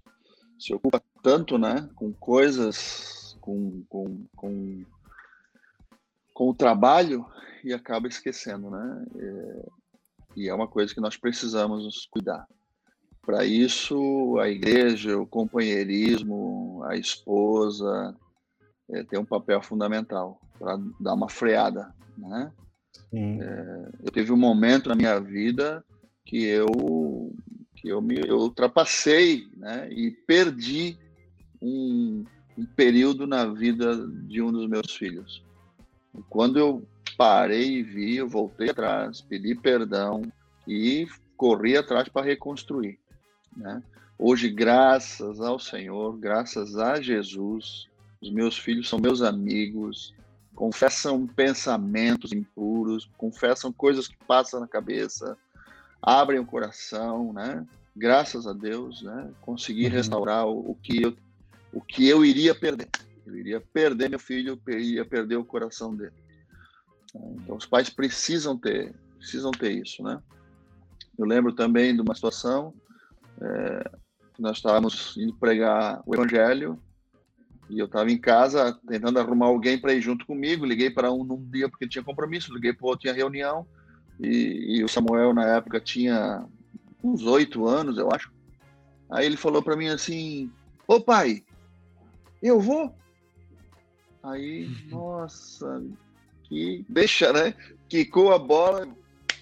Se 0.57 0.73
ocupa 0.73 1.01
tanto, 1.23 1.57
né, 1.57 1.89
com 1.95 2.11
coisas 2.13 3.37
com, 3.39 3.83
com, 3.87 4.25
com, 4.35 4.85
com 6.33 6.49
o 6.49 6.53
trabalho 6.53 7.25
e 7.63 7.73
acaba 7.73 8.07
esquecendo, 8.07 8.69
né? 8.69 9.05
É, 9.15 9.65
e 10.35 10.49
é 10.49 10.53
uma 10.53 10.67
coisa 10.67 10.93
que 10.93 11.01
nós 11.01 11.17
precisamos 11.17 11.83
nos 11.83 12.05
cuidar. 12.05 12.45
Para 13.21 13.45
isso, 13.45 14.37
a 14.39 14.49
igreja, 14.49 15.17
o 15.17 15.27
companheirismo, 15.27 16.83
a 16.85 16.95
esposa 16.95 18.15
é, 18.89 19.03
tem 19.03 19.19
um 19.19 19.25
papel 19.25 19.61
fundamental 19.61 20.39
para 20.59 20.77
dar 20.99 21.13
uma 21.13 21.29
freada, 21.29 21.93
né? 22.17 22.51
É, 23.13 23.89
eu 24.03 24.11
teve 24.11 24.31
um 24.31 24.37
momento 24.37 24.89
na 24.89 24.95
minha 24.95 25.19
vida 25.19 25.83
que 26.25 26.43
eu 26.45 27.33
que 27.75 27.87
eu 27.87 28.01
me 28.01 28.19
eu 28.19 28.37
ultrapassei, 28.37 29.47
né? 29.55 29.89
E 29.91 30.11
perdi 30.11 30.97
um, 31.61 32.23
um 32.57 32.65
período 32.65 33.25
na 33.25 33.45
vida 33.45 34.07
de 34.27 34.41
um 34.41 34.51
dos 34.51 34.67
meus 34.67 34.93
filhos. 34.93 35.43
E 36.17 36.21
quando 36.29 36.59
eu 36.59 36.85
parei 37.17 37.79
e 37.79 37.83
vi, 37.83 38.17
eu 38.17 38.27
voltei 38.27 38.69
atrás, 38.69 39.21
pedi 39.21 39.55
perdão 39.55 40.21
e 40.67 41.07
corri 41.35 41.77
atrás 41.77 42.07
para 42.09 42.25
reconstruir. 42.25 42.99
Né? 43.55 43.81
Hoje, 44.17 44.49
graças 44.49 45.39
ao 45.39 45.57
Senhor, 45.59 46.17
graças 46.17 46.77
a 46.77 47.01
Jesus, 47.01 47.87
os 48.21 48.29
meus 48.29 48.57
filhos 48.57 48.89
são 48.89 48.99
meus 48.99 49.21
amigos, 49.21 50.13
confessam 50.59 51.25
pensamentos 51.25 52.33
impuros, 52.33 53.09
confessam 53.17 53.71
coisas 53.71 54.09
que 54.09 54.17
passam 54.27 54.59
na 54.59 54.67
cabeça, 54.67 55.37
abrem 56.01 56.37
o 56.37 56.45
coração, 56.45 57.31
né? 57.31 57.65
Graças 57.95 58.45
a 58.45 58.51
Deus, 58.51 59.01
né? 59.01 59.31
Consegui 59.39 59.85
uhum. 59.85 59.91
restaurar 59.91 60.45
o, 60.45 60.71
o 60.71 60.75
que 60.75 61.01
eu 61.01 61.15
o 61.71 61.79
que 61.79 62.09
eu 62.09 62.25
iria 62.25 62.53
perder. 62.53 62.89
Eu 63.25 63.37
iria 63.37 63.61
perder 63.61 64.09
meu 64.09 64.19
filho, 64.19 64.59
eu 64.67 64.79
iria 64.79 65.05
perder 65.05 65.37
o 65.37 65.45
coração 65.45 65.95
dele. 65.95 66.11
Então 67.15 67.55
os 67.55 67.65
pais 67.65 67.89
precisam 67.89 68.57
ter, 68.57 68.93
precisam 69.17 69.51
ter 69.51 69.71
isso, 69.71 70.03
né? 70.03 70.21
Eu 71.17 71.25
lembro 71.25 71.53
também 71.53 71.95
de 71.95 72.01
uma 72.01 72.15
situação 72.15 72.73
é, 73.41 73.91
nós 74.37 74.57
estávamos 74.57 75.15
indo 75.15 75.33
pregar 75.35 76.01
o 76.05 76.13
evangelho 76.13 76.77
e 77.69 77.79
eu 77.79 77.85
estava 77.85 78.11
em 78.11 78.17
casa 78.17 78.77
tentando 78.87 79.19
arrumar 79.19 79.45
alguém 79.45 79.77
para 79.77 79.93
ir 79.93 80.01
junto 80.01 80.25
comigo. 80.25 80.65
Liguei 80.65 80.89
para 80.89 81.11
um 81.11 81.23
num 81.23 81.43
dia 81.49 81.69
porque 81.69 81.87
tinha 81.87 82.03
compromisso, 82.03 82.53
liguei 82.53 82.73
para 82.73 82.87
outro 82.87 83.01
tinha 83.01 83.13
reunião 83.13 83.65
e, 84.19 84.77
e 84.77 84.83
o 84.83 84.87
Samuel 84.87 85.33
na 85.33 85.45
época 85.45 85.79
tinha 85.79 86.45
uns 87.03 87.23
oito 87.23 87.67
anos, 87.67 87.97
eu 87.97 88.09
acho. 88.11 88.31
Aí 89.09 89.25
ele 89.25 89.37
falou 89.37 89.63
para 89.63 89.75
mim 89.75 89.87
assim: 89.87 90.51
Ô 90.87 90.99
pai, 90.99 91.43
eu 92.41 92.59
vou. 92.59 92.93
Aí, 94.23 94.67
nossa, 94.89 95.81
que 96.43 96.85
deixa, 96.89 97.31
né? 97.31 97.53
Quicou 97.87 98.33
a 98.33 98.39
bola, 98.39 98.87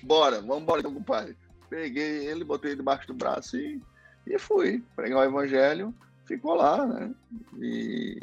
bora, 0.03 0.41
vamos 0.41 0.61
embora 0.63 0.79
então, 0.81 0.93
compadre. 0.93 1.35
Peguei 1.69 2.27
ele, 2.27 2.43
botei 2.43 2.75
debaixo 2.75 3.07
do 3.07 3.13
braço 3.13 3.57
e, 3.57 3.81
e 4.25 4.37
fui 4.37 4.83
pregar 4.95 5.19
o 5.19 5.23
evangelho, 5.23 5.93
ficou 6.27 6.55
lá, 6.55 6.85
né? 6.85 7.13
E, 7.59 8.19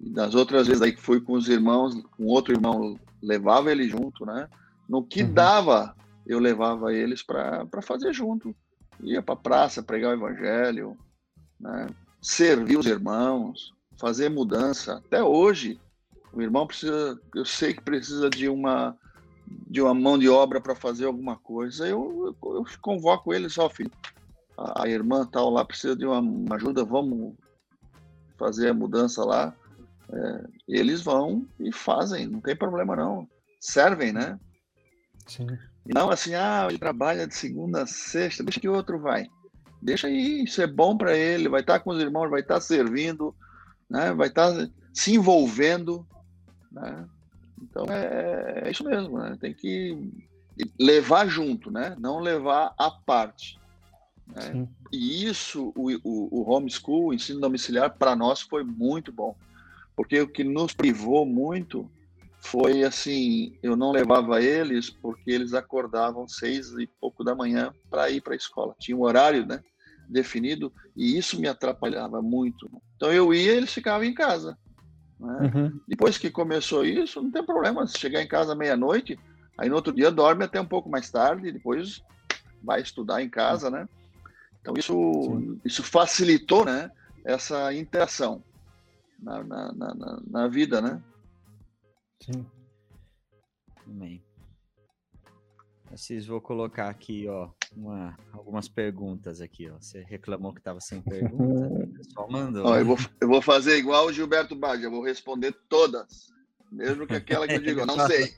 e 0.00 0.10
das 0.10 0.34
outras 0.34 0.66
vezes 0.66 0.82
aí 0.82 0.92
que 0.92 1.00
fui 1.00 1.20
com 1.20 1.32
os 1.32 1.48
irmãos, 1.48 1.94
com 2.16 2.26
outro 2.26 2.54
irmão, 2.54 2.98
levava 3.22 3.70
ele 3.70 3.88
junto, 3.88 4.24
né? 4.26 4.48
No 4.88 5.02
que 5.02 5.22
uhum. 5.22 5.32
dava, 5.32 5.96
eu 6.26 6.38
levava 6.38 6.92
eles 6.92 7.22
para 7.22 7.82
fazer 7.82 8.12
junto. 8.12 8.54
Ia 9.00 9.22
para 9.22 9.36
praça 9.36 9.82
pregar 9.82 10.10
o 10.10 10.14
evangelho, 10.14 10.96
né? 11.58 11.88
servir 12.20 12.78
os 12.78 12.86
irmãos, 12.86 13.72
fazer 13.98 14.28
mudança. 14.28 14.94
Até 14.94 15.22
hoje, 15.22 15.80
o 16.32 16.42
irmão 16.42 16.66
precisa, 16.66 17.18
eu 17.34 17.44
sei 17.44 17.74
que 17.74 17.82
precisa 17.82 18.28
de 18.28 18.48
uma 18.48 18.96
de 19.66 19.80
uma 19.80 19.94
mão 19.94 20.18
de 20.18 20.28
obra 20.28 20.60
para 20.60 20.74
fazer 20.74 21.06
alguma 21.06 21.36
coisa. 21.36 21.86
Eu, 21.88 22.36
eu, 22.42 22.54
eu 22.56 22.64
convoco 22.82 23.32
ele 23.32 23.48
só, 23.48 23.70
filho. 23.70 23.90
A, 24.58 24.82
a, 24.84 24.88
irmã 24.88 25.24
tal 25.24 25.50
lá 25.50 25.64
precisa 25.64 25.94
de 25.94 26.04
uma, 26.04 26.18
uma 26.18 26.56
ajuda, 26.56 26.84
vamos 26.84 27.34
fazer 28.36 28.70
a 28.70 28.74
mudança 28.74 29.24
lá. 29.24 29.54
É, 30.10 30.44
eles 30.66 31.00
vão 31.02 31.46
e 31.60 31.72
fazem, 31.72 32.26
não 32.26 32.40
tem 32.40 32.56
problema 32.56 32.96
não. 32.96 33.28
Servem, 33.60 34.12
né? 34.12 34.38
Sim. 35.26 35.46
Não 35.86 36.10
assim, 36.10 36.34
ah, 36.34 36.66
ele 36.68 36.78
trabalha 36.78 37.26
de 37.26 37.34
segunda 37.34 37.82
a 37.82 37.86
sexta, 37.86 38.42
deixa 38.42 38.60
que 38.60 38.68
outro 38.68 38.98
vai. 38.98 39.28
Deixa 39.80 40.08
aí, 40.08 40.42
isso 40.42 40.60
é 40.60 40.66
bom 40.66 40.96
para 40.96 41.16
ele, 41.16 41.48
vai 41.48 41.60
estar 41.60 41.78
com 41.80 41.90
os 41.90 42.00
irmãos, 42.00 42.28
vai 42.28 42.40
estar 42.40 42.60
servindo, 42.60 43.34
né? 43.88 44.12
vai 44.12 44.28
estar 44.28 44.52
se 44.92 45.14
envolvendo. 45.14 46.06
Né? 46.72 47.08
Então 47.62 47.86
é, 47.88 48.62
é 48.64 48.70
isso 48.70 48.84
mesmo, 48.84 49.18
né? 49.18 49.36
tem 49.40 49.54
que 49.54 49.96
levar 50.78 51.28
junto, 51.28 51.70
né? 51.70 51.94
não 51.98 52.18
levar 52.18 52.74
à 52.76 52.90
parte. 52.90 53.57
Né? 54.34 54.68
E 54.92 55.24
isso, 55.24 55.72
o, 55.76 55.90
o, 56.04 56.40
o 56.40 56.50
homeschool, 56.50 57.06
o 57.06 57.14
ensino 57.14 57.40
domiciliar, 57.40 57.96
para 57.96 58.14
nós 58.14 58.40
foi 58.40 58.62
muito 58.62 59.12
bom, 59.12 59.36
porque 59.96 60.20
o 60.20 60.28
que 60.28 60.44
nos 60.44 60.72
privou 60.72 61.26
muito 61.26 61.90
foi 62.40 62.84
assim, 62.84 63.58
eu 63.62 63.76
não 63.76 63.90
levava 63.90 64.40
eles 64.40 64.90
porque 64.90 65.30
eles 65.30 65.54
acordavam 65.54 66.28
seis 66.28 66.70
e 66.78 66.86
pouco 66.86 67.24
da 67.24 67.34
manhã 67.34 67.74
para 67.90 68.08
ir 68.10 68.20
para 68.20 68.34
a 68.34 68.36
escola. 68.36 68.76
Tinha 68.78 68.96
um 68.96 69.02
horário, 69.02 69.44
né? 69.44 69.60
definido 70.08 70.72
e 70.96 71.18
isso 71.18 71.38
me 71.38 71.46
atrapalhava 71.46 72.22
muito. 72.22 72.68
Então 72.96 73.12
eu 73.12 73.34
ia, 73.34 73.52
eles 73.52 73.72
ficavam 73.72 74.04
em 74.04 74.14
casa. 74.14 74.58
Né? 75.20 75.50
Uhum. 75.54 75.80
Depois 75.86 76.16
que 76.16 76.30
começou 76.30 76.84
isso, 76.84 77.20
não 77.22 77.30
tem 77.30 77.44
problema. 77.44 77.86
Se 77.86 77.98
chegar 77.98 78.22
em 78.22 78.28
casa 78.28 78.54
meia-noite, 78.54 79.18
aí 79.56 79.68
no 79.68 79.76
outro 79.76 79.92
dia 79.92 80.10
dorme 80.10 80.44
até 80.44 80.60
um 80.60 80.66
pouco 80.66 80.88
mais 80.88 81.10
tarde, 81.10 81.52
depois 81.52 82.02
vai 82.62 82.80
estudar 82.80 83.22
em 83.22 83.28
casa, 83.28 83.70
né? 83.70 83.86
Então 84.60 84.74
isso, 84.76 85.58
isso 85.64 85.82
facilitou, 85.82 86.64
né? 86.64 86.90
Essa 87.24 87.72
interação 87.74 88.42
na, 89.18 89.42
na, 89.42 89.72
na, 89.72 90.22
na 90.26 90.48
vida, 90.48 90.80
né? 90.80 91.02
Sim. 92.20 92.46
Amém. 93.86 94.22
Assis, 95.92 96.26
vou 96.26 96.40
colocar 96.40 96.88
aqui, 96.88 97.26
ó, 97.28 97.48
uma, 97.74 98.16
algumas 98.32 98.68
perguntas 98.68 99.40
aqui, 99.40 99.70
ó. 99.70 99.76
Você 99.80 100.02
reclamou 100.02 100.52
que 100.52 100.60
estava 100.60 100.80
sem 100.80 101.00
pergunta, 101.00 101.84
o 101.84 101.94
pessoal 101.94 102.30
mandou. 102.30 102.66
Ó, 102.66 102.76
eu, 102.76 102.84
vou, 102.84 102.96
eu 103.20 103.28
vou 103.28 103.40
fazer 103.40 103.78
igual 103.78 104.06
o 104.06 104.12
Gilberto 104.12 104.54
Baggio, 104.54 104.86
eu 104.86 104.90
vou 104.90 105.02
responder 105.02 105.52
todas, 105.68 106.26
mesmo 106.70 107.06
que 107.06 107.14
aquela 107.14 107.48
que 107.48 107.54
eu 107.54 107.62
digo, 107.62 107.86
não 107.86 108.06
sei. 108.06 108.34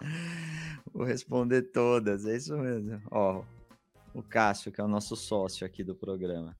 vou 0.92 1.04
responder 1.04 1.62
todas, 1.62 2.26
é 2.26 2.36
isso 2.36 2.56
mesmo. 2.58 3.00
Ó, 3.10 3.44
o 4.14 4.22
Cássio, 4.22 4.72
que 4.72 4.80
é 4.80 4.84
o 4.84 4.88
nosso 4.88 5.16
sócio 5.16 5.66
aqui 5.66 5.84
do 5.84 5.94
programa. 5.94 6.56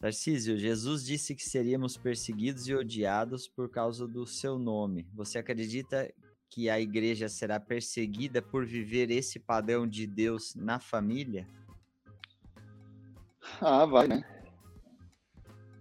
Tarcísio, 0.00 0.58
Jesus 0.58 1.04
disse 1.04 1.34
que 1.34 1.42
seríamos 1.42 1.96
perseguidos 1.96 2.68
e 2.68 2.74
odiados 2.74 3.48
por 3.48 3.70
causa 3.70 4.06
do 4.06 4.26
seu 4.26 4.58
nome. 4.58 5.08
Você 5.14 5.38
acredita 5.38 6.12
que 6.50 6.68
a 6.68 6.78
igreja 6.78 7.28
será 7.28 7.58
perseguida 7.58 8.42
por 8.42 8.66
viver 8.66 9.10
esse 9.10 9.38
padrão 9.38 9.86
de 9.86 10.06
Deus 10.06 10.54
na 10.54 10.78
família? 10.78 11.46
Ah, 13.60 13.86
vai, 13.86 14.06
né? 14.06 14.24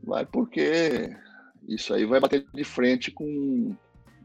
Vai 0.04 0.26
porque 0.26 1.16
isso 1.68 1.94
aí 1.94 2.06
vai 2.06 2.20
bater 2.20 2.46
de 2.54 2.64
frente 2.64 3.12
com, 3.12 3.76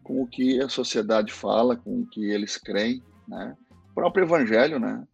com 0.03 0.23
o 0.23 0.27
que 0.27 0.61
a 0.61 0.69
sociedade 0.69 1.33
fala, 1.33 1.77
com 1.77 2.01
o 2.01 2.07
que 2.07 2.31
eles 2.31 2.57
creem, 2.57 3.03
né? 3.27 3.57
O 3.91 3.95
próprio 3.95 4.25
evangelho, 4.25 4.79
né? 4.79 5.07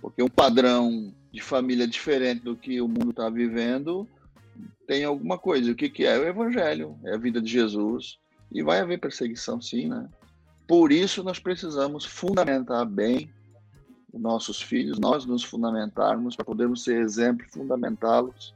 Porque 0.00 0.22
um 0.22 0.28
padrão 0.28 1.14
de 1.32 1.40
família 1.40 1.86
diferente 1.86 2.42
do 2.42 2.56
que 2.56 2.80
o 2.80 2.88
mundo 2.88 3.10
está 3.10 3.28
vivendo 3.28 4.08
tem 4.86 5.04
alguma 5.04 5.38
coisa. 5.38 5.70
O 5.70 5.74
que, 5.74 5.88
que 5.88 6.04
é? 6.04 6.18
O 6.18 6.26
evangelho, 6.26 6.98
é 7.04 7.14
a 7.14 7.18
vida 7.18 7.40
de 7.40 7.50
Jesus. 7.50 8.18
E 8.50 8.62
vai 8.62 8.80
haver 8.80 8.98
perseguição, 8.98 9.60
sim, 9.60 9.88
né? 9.88 10.08
Por 10.66 10.90
isso, 10.90 11.22
nós 11.22 11.38
precisamos 11.38 12.04
fundamentar 12.04 12.84
bem 12.84 13.30
os 14.12 14.20
nossos 14.20 14.60
filhos, 14.60 14.98
nós 14.98 15.24
nos 15.24 15.44
fundamentarmos 15.44 16.34
para 16.34 16.44
podermos 16.44 16.82
ser 16.82 17.00
exemplo, 17.00 17.46
fundamentá-los, 17.48 18.54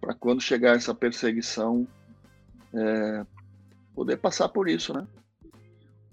para 0.00 0.14
quando 0.14 0.40
chegar 0.40 0.76
essa 0.76 0.94
perseguição, 0.94 1.86
é, 2.72 3.26
poder 3.94 4.18
passar 4.18 4.48
por 4.48 4.68
isso, 4.68 4.92
né? 4.92 5.06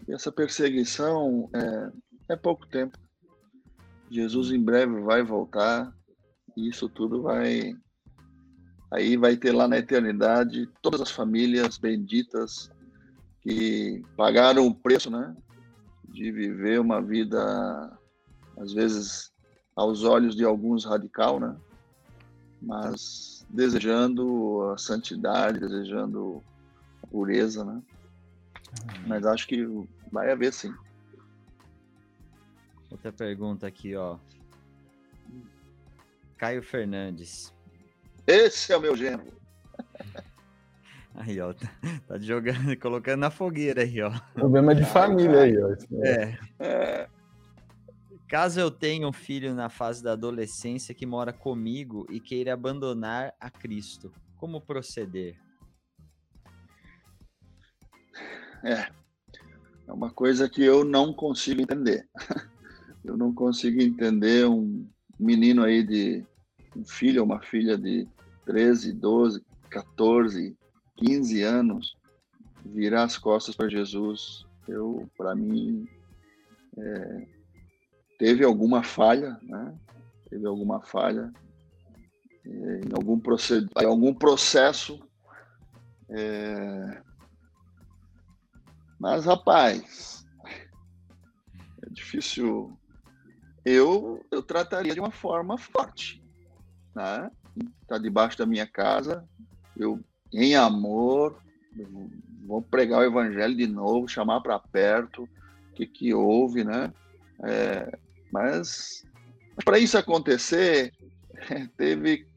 E 0.08 0.14
essa 0.14 0.32
perseguição 0.32 1.50
é, 1.54 2.34
é 2.34 2.36
pouco 2.36 2.66
tempo. 2.66 2.98
Jesus 4.10 4.52
em 4.52 4.62
breve 4.62 5.02
vai 5.02 5.24
voltar 5.24 5.94
e 6.56 6.70
isso 6.70 6.88
tudo 6.88 7.22
vai 7.22 7.76
aí 8.92 9.18
vai 9.18 9.36
ter 9.36 9.52
lá 9.52 9.68
na 9.68 9.78
eternidade 9.78 10.70
todas 10.82 11.02
as 11.02 11.12
famílias 11.12 11.78
benditas 11.78 12.70
que 13.42 14.04
pagaram 14.16 14.66
o 14.66 14.74
preço, 14.74 15.12
né, 15.12 15.36
de 16.10 16.32
viver 16.32 16.80
uma 16.80 17.00
vida, 17.00 18.00
às 18.58 18.74
vezes, 18.74 19.32
aos 19.76 20.04
olhos 20.04 20.36
de 20.36 20.44
alguns 20.44 20.84
radical, 20.84 21.40
né, 21.40 21.56
mas 22.62 23.46
desejando 23.50 24.72
a 24.72 24.78
santidade, 24.78 25.60
desejando 25.60 26.42
a 27.04 27.08
pureza, 27.08 27.64
né. 27.64 27.82
Mas 29.06 29.26
acho 29.26 29.48
que 29.48 29.68
vai 30.12 30.32
haver 30.32 30.52
sim. 30.52 30.74
Outra 32.96 33.12
pergunta 33.12 33.68
aqui, 33.68 33.94
ó. 33.94 34.18
Caio 36.38 36.64
Fernandes. 36.64 37.54
Esse 38.26 38.72
é 38.72 38.78
o 38.78 38.80
meu 38.80 38.96
gênero. 38.96 39.38
Aí, 41.14 41.42
ó, 41.42 41.54
tá, 41.54 41.70
tá, 42.08 42.18
jogando, 42.18 42.76
colocando 42.80 43.20
na 43.20 43.30
fogueira 43.30 43.84
aí, 43.84 44.02
ó. 44.02 44.12
Problema 44.34 44.76
de 44.76 44.84
família 44.84 45.44
aí, 45.44 45.58
ó. 45.58 45.74
É. 46.04 46.38
é. 46.60 47.10
Caso 48.28 48.60
eu 48.60 48.70
tenha 48.70 49.08
um 49.08 49.14
filho 49.14 49.54
na 49.54 49.70
fase 49.70 50.04
da 50.04 50.12
adolescência 50.12 50.94
que 50.94 51.06
mora 51.06 51.32
comigo 51.32 52.06
e 52.10 52.20
queira 52.20 52.54
abandonar 52.54 53.34
a 53.40 53.50
Cristo, 53.50 54.12
como 54.36 54.60
proceder? 54.60 55.38
É. 58.62 58.90
É 59.88 59.94
uma 59.94 60.12
coisa 60.12 60.50
que 60.50 60.62
eu 60.64 60.84
não 60.84 61.14
consigo 61.14 61.62
entender. 61.62 62.10
Eu 63.06 63.18
não 63.18 63.34
consigo 63.34 63.82
entender 63.82 64.48
um 64.48 64.88
menino 65.20 65.64
aí 65.64 65.84
de 65.84 66.26
um 66.76 66.84
filho 66.84 67.22
ou 67.22 67.26
uma 67.26 67.42
filha 67.42 67.78
de 67.78 68.08
13, 68.46 68.94
12, 68.94 69.44
14, 69.70 70.58
15 70.98 71.42
anos, 71.44 71.98
virar 72.66 73.04
as 73.04 73.18
costas 73.18 73.56
para 73.56 73.70
Jesus, 73.70 74.46
eu, 74.68 75.08
para 75.18 75.36
mim, 75.36 75.88
é, 76.78 77.28
teve 78.18 78.44
alguma 78.44 78.84
falha, 78.84 79.40
né? 79.44 79.78
Teve 80.30 80.48
alguma 80.48 80.82
falha 80.82 81.32
é, 82.46 82.82
em 82.82 82.94
algum, 82.94 83.22
em 83.82 83.86
algum 83.86 84.14
processo. 84.14 85.00
É... 86.10 87.02
Mas, 89.00 89.26
rapaz, 89.26 90.26
é 91.84 91.90
difícil. 91.92 92.78
Eu, 93.66 94.24
eu 94.32 94.44
trataria 94.44 94.94
de 94.94 95.00
uma 95.00 95.12
forma 95.12 95.58
forte. 95.58 96.24
Né? 96.96 97.32
Tá 97.88 97.98
debaixo 97.98 98.38
da 98.38 98.46
minha 98.46 98.68
casa, 98.68 99.28
eu 99.76 100.00
em 100.32 100.56
amor, 100.56 101.42
vou 102.46 102.62
pregar 102.62 103.00
o 103.00 103.04
evangelho 103.04 103.56
de 103.56 103.68
novo, 103.68 104.08
chamar 104.08 104.42
para 104.42 104.60
perto, 104.60 105.24
o 105.24 105.74
que, 105.76 105.86
que 105.86 106.14
houve, 106.14 106.64
né? 106.64 106.94
É, 107.44 107.98
mas 108.32 109.04
para 109.64 109.80
isso 109.80 109.98
acontecer, 109.98 110.94
teve, 111.78 112.28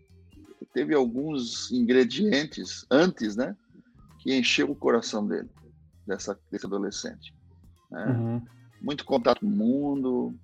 teve 0.73 0.95
alguns 0.95 1.71
ingredientes 1.73 2.87
antes, 2.91 3.37
né? 3.37 3.57
Que 4.21 4.37
encheu 4.37 4.71
o 4.71 4.77
coração 4.77 5.27
dele, 5.27 5.49
dessa, 6.07 6.39
desse 6.51 6.67
adolescente. 6.67 7.35
Né? 7.91 8.07
Uhum. 8.07 8.43
Muito 8.81 9.05
contato 9.05 9.41
com 9.41 9.47
o 9.47 9.51
mundo, 9.51 10.35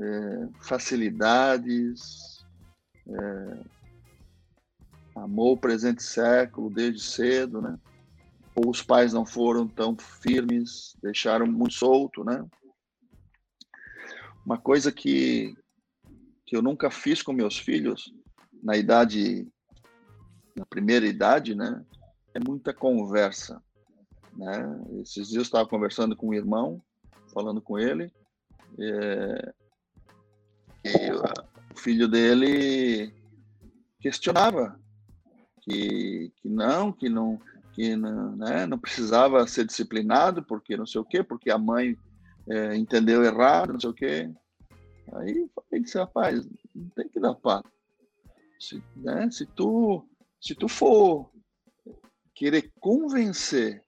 é, 0.00 0.48
facilidades, 0.60 2.44
é, 3.06 3.64
amou 5.14 5.52
o 5.52 5.58
presente 5.58 6.02
século 6.02 6.70
desde 6.70 7.02
cedo, 7.02 7.60
né? 7.60 7.78
Ou 8.54 8.70
os 8.70 8.82
pais 8.82 9.12
não 9.12 9.26
foram 9.26 9.68
tão 9.68 9.96
firmes, 9.96 10.96
deixaram 11.02 11.46
muito 11.46 11.74
solto, 11.74 12.24
né? 12.24 12.44
Uma 14.44 14.58
coisa 14.58 14.90
que, 14.90 15.54
que 16.46 16.56
eu 16.56 16.62
nunca 16.62 16.90
fiz 16.90 17.22
com 17.22 17.32
meus 17.32 17.58
filhos, 17.58 18.12
na 18.62 18.76
idade, 18.76 19.46
na 20.56 20.64
primeira 20.64 21.06
idade, 21.06 21.54
né? 21.54 21.84
É 22.34 22.40
muita 22.40 22.72
conversa, 22.72 23.62
né? 24.32 24.82
Esses 25.02 25.28
dias 25.28 25.34
eu 25.34 25.42
estava 25.42 25.68
conversando 25.68 26.16
com 26.16 26.28
um 26.28 26.34
irmão, 26.34 26.82
falando 27.32 27.60
com 27.60 27.78
ele, 27.78 28.10
é, 28.78 29.54
e 30.84 31.10
o 31.72 31.78
filho 31.78 32.08
dele 32.08 33.12
questionava 34.00 34.78
que, 35.62 36.32
que 36.36 36.48
não, 36.48 36.92
que 36.92 37.08
não, 37.08 37.40
que 37.72 37.94
não, 37.96 38.36
né, 38.36 38.66
não 38.66 38.78
precisava 38.78 39.46
ser 39.46 39.66
disciplinado, 39.66 40.42
porque 40.42 40.76
não 40.76 40.86
sei 40.86 41.00
o 41.00 41.04
quê, 41.04 41.22
porque 41.22 41.50
a 41.50 41.58
mãe 41.58 41.96
é, 42.48 42.74
entendeu 42.76 43.22
errado, 43.22 43.74
não 43.74 43.80
sei 43.80 43.90
o 43.90 43.94
quê. 43.94 44.30
Aí 45.12 45.48
falei 45.54 45.82
disse, 45.82 45.98
rapaz, 45.98 46.48
não 46.74 46.88
tem 46.90 47.08
que 47.08 47.20
dar 47.20 47.34
pato. 47.34 47.70
Se, 48.58 48.82
né, 48.96 49.30
se, 49.30 49.46
tu, 49.46 50.06
se 50.40 50.54
tu 50.54 50.68
for 50.68 51.30
querer 52.34 52.72
convencer 52.80 53.82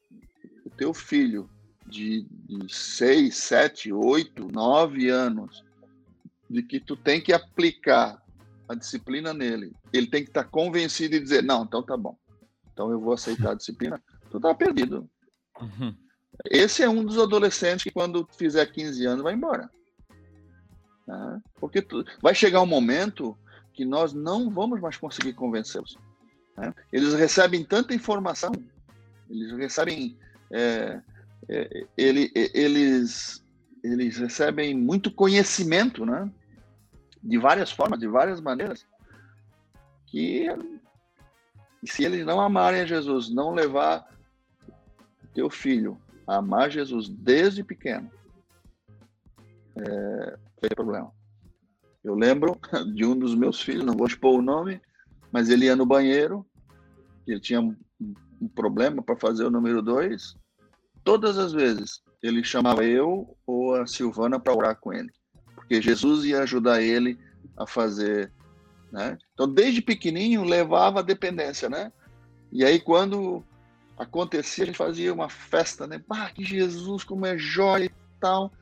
o 0.65 0.71
teu 0.71 0.93
filho 0.93 1.49
de, 1.87 2.27
de 2.31 2.73
6, 2.73 3.35
7, 3.35 3.93
8, 3.93 4.49
9 4.53 5.09
anos 5.09 5.65
de 6.53 6.63
que 6.63 6.79
tu 6.79 6.95
tem 6.95 7.21
que 7.21 7.33
aplicar 7.33 8.23
a 8.69 8.75
disciplina 8.75 9.33
nele. 9.33 9.73
Ele 9.93 10.07
tem 10.07 10.23
que 10.23 10.31
estar 10.31 10.45
convencido 10.45 11.17
e 11.17 11.21
dizer: 11.21 11.43
não, 11.43 11.65
então 11.65 11.83
tá 11.83 11.97
bom. 11.97 12.17
Então 12.73 12.91
eu 12.91 13.01
vou 13.01 13.15
aceitar 13.15 13.53
a 13.53 13.55
disciplina. 13.55 14.01
Tu 14.31 14.39
tá 14.39 14.55
perdido. 14.55 15.09
Uhum. 15.61 15.95
Esse 16.51 16.83
é 16.83 16.89
um 16.89 17.05
dos 17.05 17.19
adolescentes 17.19 17.85
que, 17.85 17.91
quando 17.91 18.29
fizer 18.37 18.67
15 18.67 19.07
anos, 19.07 19.23
vai 19.23 19.35
embora. 19.35 19.71
Né? 21.07 21.41
Porque 21.57 21.81
tu, 21.81 22.05
vai 22.21 22.35
chegar 22.35 22.63
um 22.63 22.67
momento 22.67 23.37
que 23.73 23.85
nós 23.85 24.13
não 24.13 24.51
vamos 24.51 24.81
mais 24.81 24.97
conseguir 24.97 25.33
convencê-los. 25.35 25.97
Né? 26.57 26.75
Eles 26.93 27.15
recebem 27.15 27.65
tanta 27.65 27.95
informação, 27.95 28.53
eles 29.29 29.53
recebem. 29.53 30.19
É, 30.51 31.01
é, 31.49 31.87
ele, 31.97 32.31
eles, 32.35 33.43
eles 33.83 34.17
recebem 34.19 34.75
muito 34.75 35.11
conhecimento, 35.11 36.05
né? 36.05 36.31
De 37.23 37.39
várias 37.39 37.71
formas, 37.71 37.99
de 37.99 38.09
várias 38.09 38.41
maneiras, 38.41 38.87
que 40.07 40.47
se 41.85 42.05
eles 42.05 42.25
não 42.25 42.41
amarem 42.41 42.81
a 42.81 42.87
Jesus, 42.87 43.33
não 43.33 43.53
levar 43.53 44.09
teu 45.35 45.49
filho 45.49 46.01
a 46.27 46.37
amar 46.37 46.71
Jesus 46.71 47.09
desde 47.09 47.65
pequeno, 47.65 48.11
é, 49.77 50.39
tem 50.61 50.71
problema. 50.75 51.13
Eu 52.05 52.15
lembro 52.15 52.59
de 52.95 53.05
um 53.05 53.19
dos 53.19 53.35
meus 53.35 53.61
filhos, 53.61 53.85
não 53.85 53.97
vou 53.97 54.07
expor 54.07 54.39
o 54.39 54.43
nome, 54.43 54.81
mas 55.31 55.49
ele 55.49 55.67
ia 55.67 55.77
no 55.77 55.87
banheiro, 55.87 56.47
ele 57.27 57.41
tinha 57.41 57.61
um, 57.61 57.77
um 58.41 58.49
problema 58.49 59.03
para 59.03 59.17
fazer 59.17 59.45
o 59.45 59.51
número 59.51 59.81
dois. 59.81 60.37
Todas 61.05 61.39
as 61.39 61.53
vezes 61.53 62.03
ele 62.23 62.45
chamava 62.45 62.85
eu 62.85 63.37
ou 63.47 63.75
a 63.75 63.87
Silvana 63.87 64.39
para 64.39 64.55
orar 64.55 64.77
com 64.79 64.93
ele, 64.93 65.13
porque 65.63 65.81
Jesus 65.81 66.25
ia 66.25 66.43
ajudar 66.43 66.83
ele 66.83 67.19
a 67.57 67.67
fazer. 67.67 68.31
Né? 68.91 69.17
Então, 69.33 69.49
desde 69.49 69.81
pequenininho, 69.81 70.45
levava 70.45 70.99
a 71.01 71.03
dependência, 71.03 71.69
né? 71.69 71.91
E 72.53 72.65
aí, 72.65 72.79
quando 72.79 73.43
acontecia, 73.97 74.67
gente 74.67 74.77
fazia 74.77 75.15
uma 75.15 75.29
festa, 75.29 75.87
né? 75.87 76.03
Ah, 76.11 76.31
que 76.31 76.45
Jesus, 76.45 77.05
como 77.05 77.25
é 77.25 77.39
jóia 77.39 77.87
e 77.87 77.91
tal. 78.21 78.53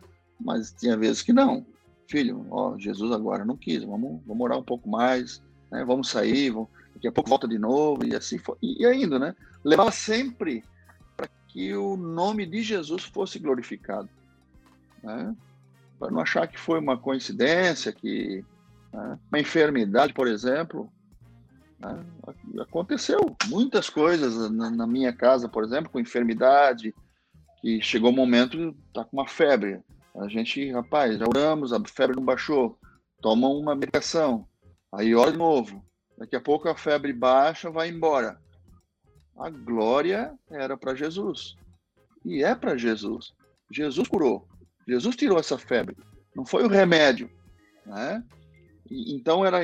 Mas 0.40 0.72
tinha 0.72 0.96
vezes 0.96 1.22
que 1.22 1.32
não. 1.32 1.66
Filho, 2.06 2.46
ó, 2.50 2.78
Jesus 2.78 3.12
agora 3.12 3.44
não 3.44 3.56
quis, 3.56 3.82
vamos, 3.82 4.20
vamos 4.26 4.56
um 4.56 4.62
pouco 4.62 4.88
mais, 4.88 5.42
né? 5.70 5.84
vamos 5.84 6.08
sair, 6.08 6.50
vamos, 6.50 6.68
daqui 6.94 7.06
a 7.06 7.12
pouco 7.12 7.30
volta 7.30 7.46
de 7.46 7.58
novo, 7.58 8.04
e 8.04 8.14
assim 8.14 8.38
foi. 8.38 8.56
E, 8.60 8.84
ainda, 8.84 9.18
né? 9.18 9.34
Levava 9.64 9.92
sempre 9.92 10.64
para 11.16 11.28
que 11.48 11.74
o 11.74 11.96
nome 11.96 12.46
de 12.46 12.62
Jesus 12.62 13.04
fosse 13.04 13.38
glorificado. 13.38 14.08
Né? 15.02 15.34
Para 16.00 16.10
não 16.10 16.20
achar 16.22 16.48
que 16.48 16.58
foi 16.58 16.78
uma 16.80 16.96
coincidência, 16.96 17.92
que 17.92 18.42
né? 18.90 19.18
uma 19.30 19.38
enfermidade, 19.38 20.14
por 20.14 20.26
exemplo, 20.26 20.90
né? 21.78 22.02
aconteceu 22.58 23.36
muitas 23.48 23.90
coisas 23.90 24.50
na, 24.50 24.70
na, 24.70 24.86
minha 24.86 25.12
casa, 25.12 25.46
por 25.46 25.62
exemplo, 25.62 25.90
com 25.90 26.00
enfermidade, 26.00 26.94
que 27.60 27.82
chegou 27.82 28.10
um 28.10 28.16
momento, 28.16 28.74
tá 28.94 29.04
com 29.04 29.18
uma 29.18 29.28
febre. 29.28 29.82
A 30.16 30.26
gente, 30.26 30.72
rapaz, 30.72 31.18
já 31.18 31.26
oramos, 31.26 31.70
a 31.70 31.80
febre 31.84 32.16
não 32.16 32.24
baixou, 32.24 32.78
toma 33.20 33.48
uma 33.48 33.74
medicação, 33.74 34.48
aí 34.90 35.14
ora 35.14 35.32
de 35.32 35.38
novo. 35.38 35.84
Daqui 36.16 36.34
a 36.34 36.40
pouco 36.40 36.66
a 36.66 36.74
febre 36.74 37.12
baixa, 37.12 37.70
vai 37.70 37.90
embora. 37.90 38.40
A 39.38 39.50
glória 39.50 40.34
era 40.50 40.78
para 40.78 40.94
Jesus. 40.94 41.56
E 42.24 42.42
é 42.42 42.54
para 42.54 42.76
Jesus. 42.76 43.32
Jesus 43.70 44.08
curou. 44.08 44.49
Jesus 44.86 45.16
tirou 45.16 45.38
essa 45.38 45.58
febre. 45.58 45.96
Não 46.34 46.44
foi 46.44 46.64
o 46.64 46.68
remédio. 46.68 47.30
Né? 47.86 48.22
Então 48.90 49.44
era, 49.44 49.60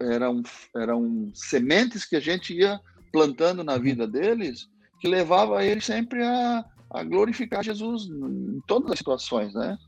eram, 0.00 0.42
eram 0.74 1.30
sementes 1.34 2.04
que 2.04 2.16
a 2.16 2.20
gente 2.20 2.54
ia 2.54 2.80
plantando 3.12 3.62
na 3.62 3.78
vida 3.78 4.06
deles 4.06 4.68
que 5.00 5.08
levava 5.08 5.64
eles 5.64 5.84
sempre 5.84 6.22
a, 6.22 6.64
a 6.90 7.04
glorificar 7.04 7.62
Jesus 7.62 8.06
em 8.06 8.60
todas 8.66 8.92
as 8.92 8.98
situações, 8.98 9.54
né? 9.54 9.78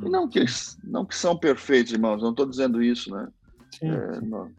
E 0.00 0.08
não 0.08 0.28
que 0.28 0.38
eles 0.38 0.78
não 0.82 1.04
que 1.04 1.14
são 1.14 1.36
perfeitos, 1.36 1.92
irmãos, 1.92 2.22
não 2.22 2.30
estou 2.30 2.46
dizendo 2.46 2.82
isso, 2.82 3.14
né? 3.14 3.28
Sim, 3.78 3.90
é, 3.90 4.20
nós, 4.22 4.50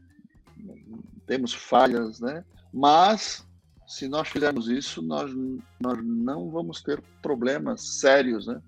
temos 1.26 1.54
falhas, 1.54 2.20
né? 2.20 2.44
Mas 2.74 3.46
se 3.88 4.08
nós 4.08 4.28
fizermos 4.28 4.68
isso, 4.68 5.02
nós, 5.02 5.32
nós 5.80 5.98
não 6.04 6.52
vamos 6.52 6.82
ter 6.82 7.02
problemas 7.22 8.00
sérios, 8.00 8.46
né? 8.46 8.62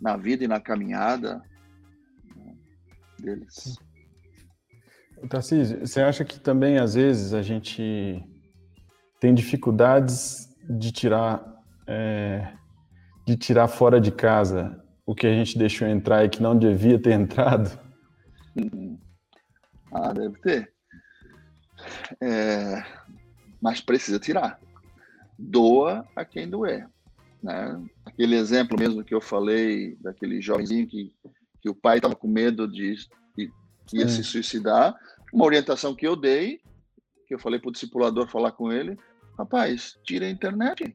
Na 0.00 0.16
vida 0.16 0.44
e 0.44 0.48
na 0.48 0.60
caminhada 0.60 1.42
né, 2.36 2.54
deles. 3.18 3.78
Tarcísio, 5.28 5.80
você 5.80 6.00
acha 6.00 6.24
que 6.24 6.40
também 6.40 6.78
às 6.78 6.94
vezes 6.94 7.32
a 7.32 7.42
gente 7.42 8.24
tem 9.20 9.32
dificuldades 9.32 10.48
de 10.68 10.90
tirar 10.90 11.44
é, 11.86 12.52
de 13.26 13.36
tirar 13.36 13.68
fora 13.68 14.00
de 14.00 14.10
casa 14.10 14.82
o 15.06 15.14
que 15.14 15.26
a 15.26 15.32
gente 15.32 15.58
deixou 15.58 15.86
entrar 15.86 16.24
e 16.24 16.28
que 16.28 16.42
não 16.42 16.58
devia 16.58 17.00
ter 17.00 17.12
entrado? 17.12 17.78
Ah, 19.92 20.12
deve 20.12 20.38
ter. 20.40 20.72
É, 22.20 22.82
mas 23.60 23.80
precisa 23.80 24.18
tirar. 24.18 24.58
Doa 25.38 26.06
a 26.16 26.24
quem 26.24 26.48
doer. 26.48 26.88
Né? 27.42 27.80
Aquele 28.12 28.36
exemplo 28.36 28.78
mesmo 28.78 29.04
que 29.04 29.14
eu 29.14 29.20
falei, 29.20 29.96
daquele 30.00 30.40
jovenzinho 30.40 30.86
que, 30.86 31.12
que 31.60 31.68
o 31.68 31.74
pai 31.74 31.98
estava 31.98 32.14
com 32.14 32.28
medo 32.28 32.68
de, 32.68 32.94
de 33.36 33.50
ia 33.92 34.08
se 34.08 34.22
suicidar, 34.22 34.94
uma 35.32 35.44
orientação 35.44 35.94
que 35.94 36.06
eu 36.06 36.14
dei, 36.14 36.60
que 37.26 37.34
eu 37.34 37.38
falei 37.38 37.58
para 37.58 37.70
o 37.70 37.72
discipulador 37.72 38.28
falar 38.28 38.52
com 38.52 38.70
ele, 38.70 38.98
rapaz, 39.38 39.98
tira 40.04 40.26
a 40.26 40.30
internet 40.30 40.94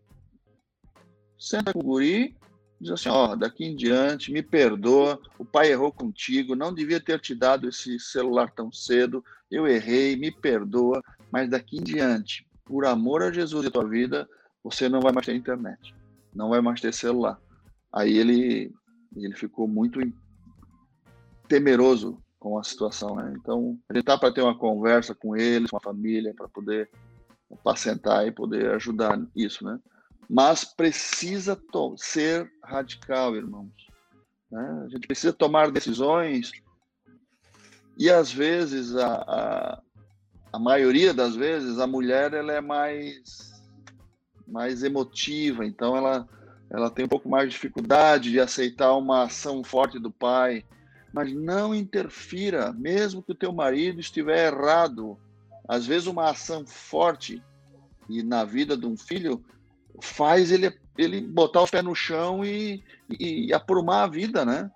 senta 1.37 1.71
com 1.71 1.79
o 1.79 1.83
guri, 1.83 2.35
diz 2.81 2.91
assim, 2.91 3.09
ó, 3.09 3.35
daqui 3.35 3.65
em 3.65 3.75
diante, 3.75 4.31
me 4.31 4.41
perdoa, 4.41 5.19
o 5.37 5.45
pai 5.45 5.71
errou 5.71 5.91
contigo, 5.91 6.55
não 6.55 6.73
devia 6.73 6.99
ter 6.99 7.19
te 7.19 7.35
dado 7.35 7.69
esse 7.69 7.99
celular 7.99 8.51
tão 8.51 8.71
cedo, 8.71 9.23
eu 9.49 9.67
errei, 9.67 10.15
me 10.15 10.31
perdoa, 10.31 11.01
mas 11.31 11.49
daqui 11.49 11.77
em 11.77 11.83
diante, 11.83 12.45
por 12.65 12.85
amor 12.85 13.21
a 13.23 13.31
Jesus 13.31 13.65
e 13.65 13.67
a 13.67 13.71
tua 13.71 13.87
vida, 13.87 14.27
você 14.63 14.89
não 14.89 14.99
vai 14.99 15.13
mais 15.13 15.25
ter 15.25 15.35
internet, 15.35 15.93
não 16.37 16.49
vai 16.49 16.61
mais 16.61 16.79
ter 16.79 16.93
celular. 16.93 17.39
Aí 17.91 18.17
ele, 18.17 18.71
ele 19.15 19.35
ficou 19.35 19.67
muito 19.67 19.99
temeroso 21.47 22.21
com 22.39 22.57
a 22.59 22.63
situação, 22.63 23.15
né? 23.15 23.33
Então, 23.37 23.77
gente 23.93 24.05
tá 24.05 24.17
para 24.17 24.31
ter 24.31 24.41
uma 24.41 24.57
conversa 24.57 25.15
com 25.15 25.35
eles, 25.35 25.71
com 25.71 25.77
a 25.77 25.81
família, 25.81 26.33
para 26.35 26.47
poder 26.47 26.89
apacentar 27.51 28.27
e 28.27 28.31
poder 28.31 28.71
ajudar 28.71 29.19
isso, 29.35 29.65
né? 29.65 29.79
mas 30.29 30.65
precisa 30.65 31.59
ser 31.97 32.51
radical, 32.63 33.35
irmãos. 33.35 33.71
Né? 34.51 34.83
A 34.85 34.89
gente 34.89 35.07
precisa 35.07 35.31
tomar 35.31 35.71
decisões 35.71 36.51
e 37.97 38.09
às 38.09 38.31
vezes 38.31 38.95
a, 38.95 39.13
a, 39.15 39.81
a, 40.53 40.59
maioria 40.59 41.13
das 41.13 41.35
vezes 41.35 41.79
a 41.79 41.87
mulher 41.87 42.33
ela 42.33 42.51
é 42.51 42.61
mais 42.61 43.56
mais 44.47 44.83
emotiva, 44.83 45.65
então 45.65 45.95
ela 45.95 46.27
ela 46.69 46.89
tem 46.89 47.05
um 47.05 47.07
pouco 47.07 47.29
mais 47.29 47.45
de 47.45 47.51
dificuldade 47.51 48.31
de 48.31 48.39
aceitar 48.39 48.93
uma 48.95 49.23
ação 49.23 49.63
forte 49.63 49.99
do 49.99 50.11
pai, 50.11 50.65
mas 51.13 51.33
não 51.33 51.73
interfira, 51.73 52.73
mesmo 52.73 53.23
que 53.23 53.31
o 53.31 53.35
teu 53.35 53.53
marido 53.53 53.99
estiver 54.01 54.53
errado. 54.53 55.17
Às 55.67 55.85
vezes 55.85 56.07
uma 56.07 56.29
ação 56.29 56.65
forte 56.65 57.41
e 58.09 58.21
na 58.21 58.43
vida 58.43 58.75
de 58.77 58.85
um 58.85 58.97
filho 58.97 59.43
faz 60.01 60.51
ele, 60.51 60.77
ele 60.97 61.21
botar 61.21 61.61
o 61.61 61.67
pé 61.67 61.81
no 61.81 61.95
chão 61.95 62.43
e, 62.43 62.83
e, 63.09 63.47
e 63.47 63.53
aprumar 63.53 64.03
a 64.03 64.07
vida, 64.07 64.45
né? 64.45 64.69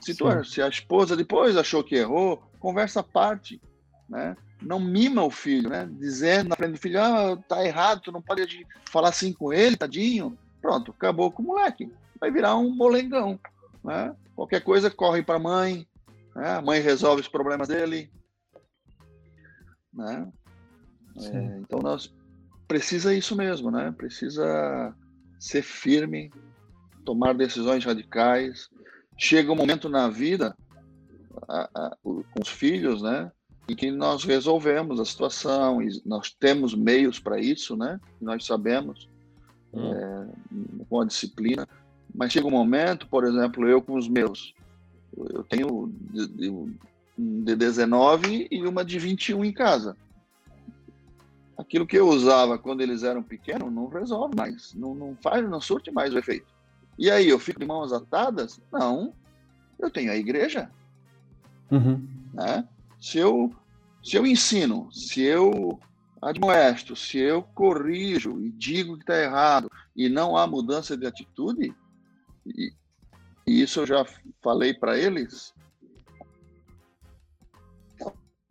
Se, 0.00 0.14
tu, 0.14 0.26
se 0.44 0.62
a 0.62 0.68
esposa 0.68 1.16
depois 1.16 1.56
achou 1.56 1.84
que 1.84 1.94
errou, 1.94 2.42
conversa 2.58 3.00
à 3.00 3.02
parte, 3.02 3.60
né? 4.08 4.36
Não 4.62 4.78
mima 4.78 5.22
o 5.22 5.30
filho, 5.30 5.70
né? 5.70 5.88
Dizendo 5.92 6.48
na 6.48 6.56
frente 6.56 6.72
do 6.72 6.78
filho, 6.78 7.00
ah, 7.00 7.36
tá 7.48 7.64
errado, 7.64 8.02
tu 8.02 8.12
não 8.12 8.20
pode 8.20 8.66
falar 8.84 9.08
assim 9.08 9.32
com 9.32 9.52
ele, 9.52 9.76
tadinho. 9.76 10.36
Pronto, 10.60 10.92
acabou 10.92 11.30
com 11.30 11.42
o 11.42 11.46
moleque. 11.46 11.90
Vai 12.20 12.30
virar 12.30 12.56
um 12.56 12.74
molengão, 12.74 13.40
né? 13.82 14.14
Qualquer 14.36 14.62
coisa 14.62 14.90
corre 14.90 15.22
para 15.22 15.36
a 15.36 15.40
mãe, 15.40 15.86
né? 16.34 16.50
a 16.50 16.62
mãe 16.62 16.80
resolve 16.80 17.22
os 17.22 17.28
problemas 17.28 17.68
dele, 17.68 18.10
né? 19.92 20.30
É, 21.16 21.58
então 21.58 21.80
nós 21.80 22.14
precisa 22.68 23.14
isso 23.14 23.34
mesmo, 23.34 23.70
né? 23.70 23.92
Precisa 23.96 24.94
ser 25.38 25.62
firme, 25.62 26.30
tomar 27.04 27.34
decisões 27.34 27.84
radicais. 27.84 28.68
Chega 29.18 29.52
um 29.52 29.56
momento 29.56 29.88
na 29.88 30.08
vida, 30.08 30.56
a, 31.48 31.68
a, 31.74 31.96
com 32.02 32.40
os 32.40 32.48
filhos, 32.48 33.02
né? 33.02 33.30
Em 33.70 33.76
que 33.76 33.90
nós 33.90 34.24
resolvemos 34.24 34.98
a 34.98 35.04
situação 35.04 35.80
e 35.80 36.02
nós 36.04 36.30
temos 36.30 36.74
meios 36.74 37.18
para 37.20 37.38
isso, 37.38 37.76
né? 37.76 38.00
Nós 38.20 38.44
sabemos, 38.44 39.08
hum. 39.72 39.92
é, 39.92 40.26
com 40.88 41.00
a 41.00 41.04
disciplina. 41.04 41.68
Mas 42.12 42.32
chega 42.32 42.46
um 42.46 42.50
momento, 42.50 43.06
por 43.06 43.24
exemplo, 43.24 43.68
eu 43.68 43.80
com 43.80 43.96
os 43.96 44.08
meus, 44.08 44.54
eu 45.16 45.44
tenho 45.44 45.92
de, 46.12 46.26
de, 46.26 46.74
de 47.16 47.54
19 47.56 48.48
e 48.50 48.66
uma 48.66 48.84
de 48.84 48.98
21 48.98 49.44
em 49.44 49.52
casa 49.52 49.96
aquilo 51.60 51.86
que 51.86 51.96
eu 51.96 52.08
usava 52.08 52.58
quando 52.58 52.80
eles 52.80 53.02
eram 53.02 53.22
pequenos 53.22 53.72
não 53.72 53.86
resolve 53.86 54.34
mais, 54.34 54.74
não, 54.74 54.94
não 54.94 55.16
faz, 55.22 55.48
não 55.48 55.60
surte 55.60 55.90
mais 55.90 56.12
o 56.12 56.18
efeito. 56.18 56.46
E 56.98 57.10
aí, 57.10 57.28
eu 57.28 57.38
fico 57.38 57.60
de 57.60 57.66
mãos 57.66 57.92
atadas? 57.92 58.60
Não, 58.72 59.12
eu 59.78 59.90
tenho 59.90 60.10
a 60.10 60.16
igreja. 60.16 60.70
Uhum. 61.70 62.06
Né? 62.34 62.66
Se 63.00 63.18
eu, 63.18 63.54
se 64.02 64.16
eu 64.16 64.26
ensino, 64.26 64.92
se 64.92 65.22
eu 65.22 65.80
admoesto, 66.20 66.94
se 66.94 67.18
eu 67.18 67.42
corrijo 67.42 68.38
e 68.40 68.52
digo 68.52 68.96
que 68.96 69.02
está 69.02 69.16
errado 69.16 69.70
e 69.96 70.08
não 70.08 70.36
há 70.36 70.46
mudança 70.46 70.96
de 70.96 71.06
atitude, 71.06 71.74
e, 72.46 72.72
e 73.46 73.62
isso 73.62 73.80
eu 73.80 73.86
já 73.86 74.06
falei 74.42 74.74
para 74.74 74.98
eles. 74.98 75.54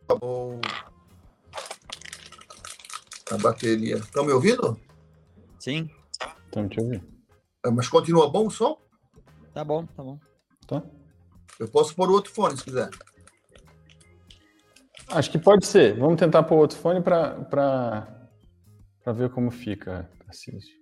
Tá 0.06 0.16
bom. 0.16 0.60
A 3.30 3.38
bateria. 3.38 3.96
Estão 3.96 4.24
me 4.24 4.32
ouvindo? 4.32 4.78
Sim. 5.60 5.88
Estamos 6.46 6.70
te 6.72 6.80
ouvindo. 6.80 7.06
É, 7.64 7.70
mas 7.70 7.88
continua 7.88 8.28
bom 8.28 8.48
o 8.48 8.50
som? 8.50 8.76
Tá 9.54 9.62
bom, 9.62 9.86
tá 9.86 10.02
bom. 10.02 10.18
Tá? 10.66 10.82
Eu 11.58 11.68
posso 11.68 11.94
pôr 11.94 12.10
outro 12.10 12.32
fone 12.32 12.56
se 12.56 12.64
quiser. 12.64 12.90
Acho 15.12 15.30
que 15.30 15.38
pode 15.38 15.66
ser. 15.66 15.98
Vamos 15.98 16.18
tentar 16.18 16.42
pôr 16.44 16.58
outro 16.58 16.78
fone 16.78 17.00
para 17.02 18.28
ver 19.14 19.30
como 19.30 19.50
fica, 19.50 20.08
Tarcísio. 20.24 20.78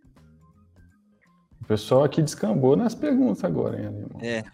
O 1.63 1.65
pessoal 1.67 2.05
aqui 2.05 2.23
descambou 2.23 2.77
nas 2.77 2.95
perguntas 2.95 3.45
agora, 3.45 3.79
hein, 3.79 3.85
irmão? 3.87 4.21
É. 4.21 4.45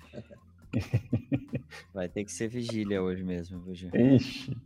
Vai 1.93 2.09
ter 2.09 2.25
que 2.25 2.33
ser 2.33 2.49
vigília 2.49 3.03
hoje 3.03 3.23
mesmo, 3.23 3.61
viu, 3.61 3.75
Gil? 3.75 3.91
Ixi. 3.95 4.57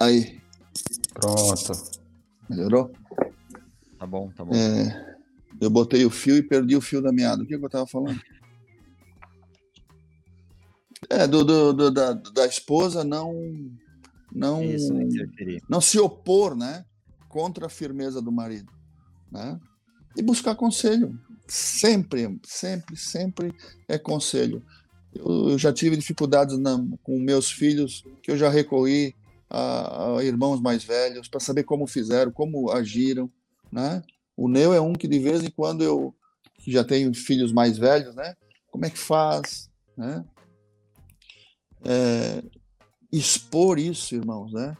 Aí, 0.00 0.40
Pronto. 1.12 1.72
melhorou? 2.48 2.90
Tá 3.98 4.06
bom, 4.06 4.30
tá 4.30 4.44
bom. 4.44 4.54
É, 4.54 5.19
eu 5.60 5.70
botei 5.70 6.04
o 6.04 6.10
fio 6.10 6.36
e 6.36 6.42
perdi 6.42 6.74
o 6.76 6.80
fio 6.80 7.02
da 7.02 7.12
meada. 7.12 7.42
O 7.42 7.46
que, 7.46 7.56
que 7.56 7.62
eu 7.62 7.66
estava 7.66 7.86
falando? 7.86 8.20
É, 11.08 11.26
do, 11.26 11.44
do- 11.44 11.72
do- 11.72 11.90
da, 11.90 12.12
da 12.12 12.46
esposa 12.46 13.02
não, 13.02 13.32
não, 14.32 14.62
Isso, 14.62 14.92
não 14.92 15.08
não 15.68 15.80
se 15.80 15.98
opor, 15.98 16.54
né, 16.54 16.84
contra 17.28 17.66
a 17.66 17.70
firmeza 17.70 18.20
do 18.20 18.30
marido, 18.30 18.70
né? 19.30 19.58
E 20.16 20.22
buscar 20.22 20.54
conselho. 20.54 21.18
Sempre, 21.48 22.38
sempre, 22.44 22.96
sempre 22.96 23.54
é 23.88 23.98
conselho. 23.98 24.62
Eu, 25.12 25.50
eu 25.50 25.58
já 25.58 25.72
tive 25.72 25.96
dificuldades 25.96 26.56
na- 26.58 26.84
com 27.02 27.18
meus 27.18 27.50
filhos 27.50 28.04
que 28.22 28.30
eu 28.30 28.36
já 28.36 28.48
recorri 28.48 29.14
a, 29.48 30.16
a 30.18 30.24
irmãos 30.24 30.60
mais 30.60 30.84
velhos 30.84 31.28
para 31.28 31.40
saber 31.40 31.64
como 31.64 31.86
fizeram, 31.86 32.30
como 32.30 32.70
agiram, 32.70 33.28
né? 33.72 34.02
O 34.40 34.48
Neu 34.48 34.72
é 34.72 34.80
um 34.80 34.94
que 34.94 35.06
de 35.06 35.18
vez 35.18 35.44
em 35.44 35.50
quando 35.50 35.84
eu 35.84 36.14
já 36.66 36.82
tenho 36.82 37.12
filhos 37.12 37.52
mais 37.52 37.76
velhos, 37.76 38.14
né? 38.14 38.34
Como 38.70 38.86
é 38.86 38.90
que 38.90 38.96
faz, 38.96 39.68
né? 39.94 40.24
É, 41.84 42.42
expor 43.12 43.78
isso, 43.78 44.14
irmãos, 44.14 44.50
né? 44.50 44.74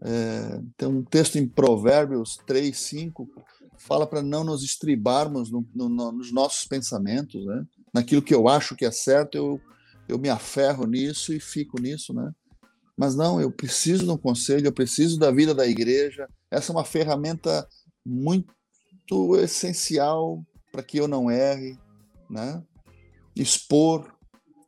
É, 0.00 0.60
tem 0.76 0.88
um 0.88 1.02
texto 1.02 1.38
em 1.38 1.48
Provérbios 1.48 2.36
3, 2.46 2.78
5, 2.78 3.28
fala 3.78 4.06
para 4.06 4.22
não 4.22 4.44
nos 4.44 4.62
estribarmos 4.62 5.50
no- 5.50 5.66
no- 5.74 5.88
no- 5.88 6.12
nos 6.12 6.32
nossos 6.32 6.64
pensamentos, 6.68 7.44
né? 7.44 7.66
Naquilo 7.92 8.22
que 8.22 8.32
eu 8.32 8.46
acho 8.46 8.76
que 8.76 8.84
é 8.84 8.92
certo, 8.92 9.34
eu, 9.34 9.60
eu 10.08 10.20
me 10.20 10.28
aferro 10.28 10.86
nisso 10.86 11.32
e 11.32 11.40
fico 11.40 11.80
nisso, 11.80 12.14
né? 12.14 12.30
Mas 12.96 13.16
não, 13.16 13.40
eu 13.40 13.50
preciso 13.50 14.04
de 14.04 14.10
um 14.10 14.16
conselho, 14.16 14.68
eu 14.68 14.72
preciso 14.72 15.18
da 15.18 15.32
vida 15.32 15.52
da 15.52 15.66
igreja. 15.66 16.28
Essa 16.48 16.70
é 16.70 16.76
uma 16.76 16.84
ferramenta 16.84 17.66
muito 18.06 18.54
essencial 19.36 20.44
para 20.72 20.82
que 20.82 20.98
eu 20.98 21.08
não 21.08 21.30
erre, 21.30 21.78
né? 22.28 22.62
Expor, 23.34 24.12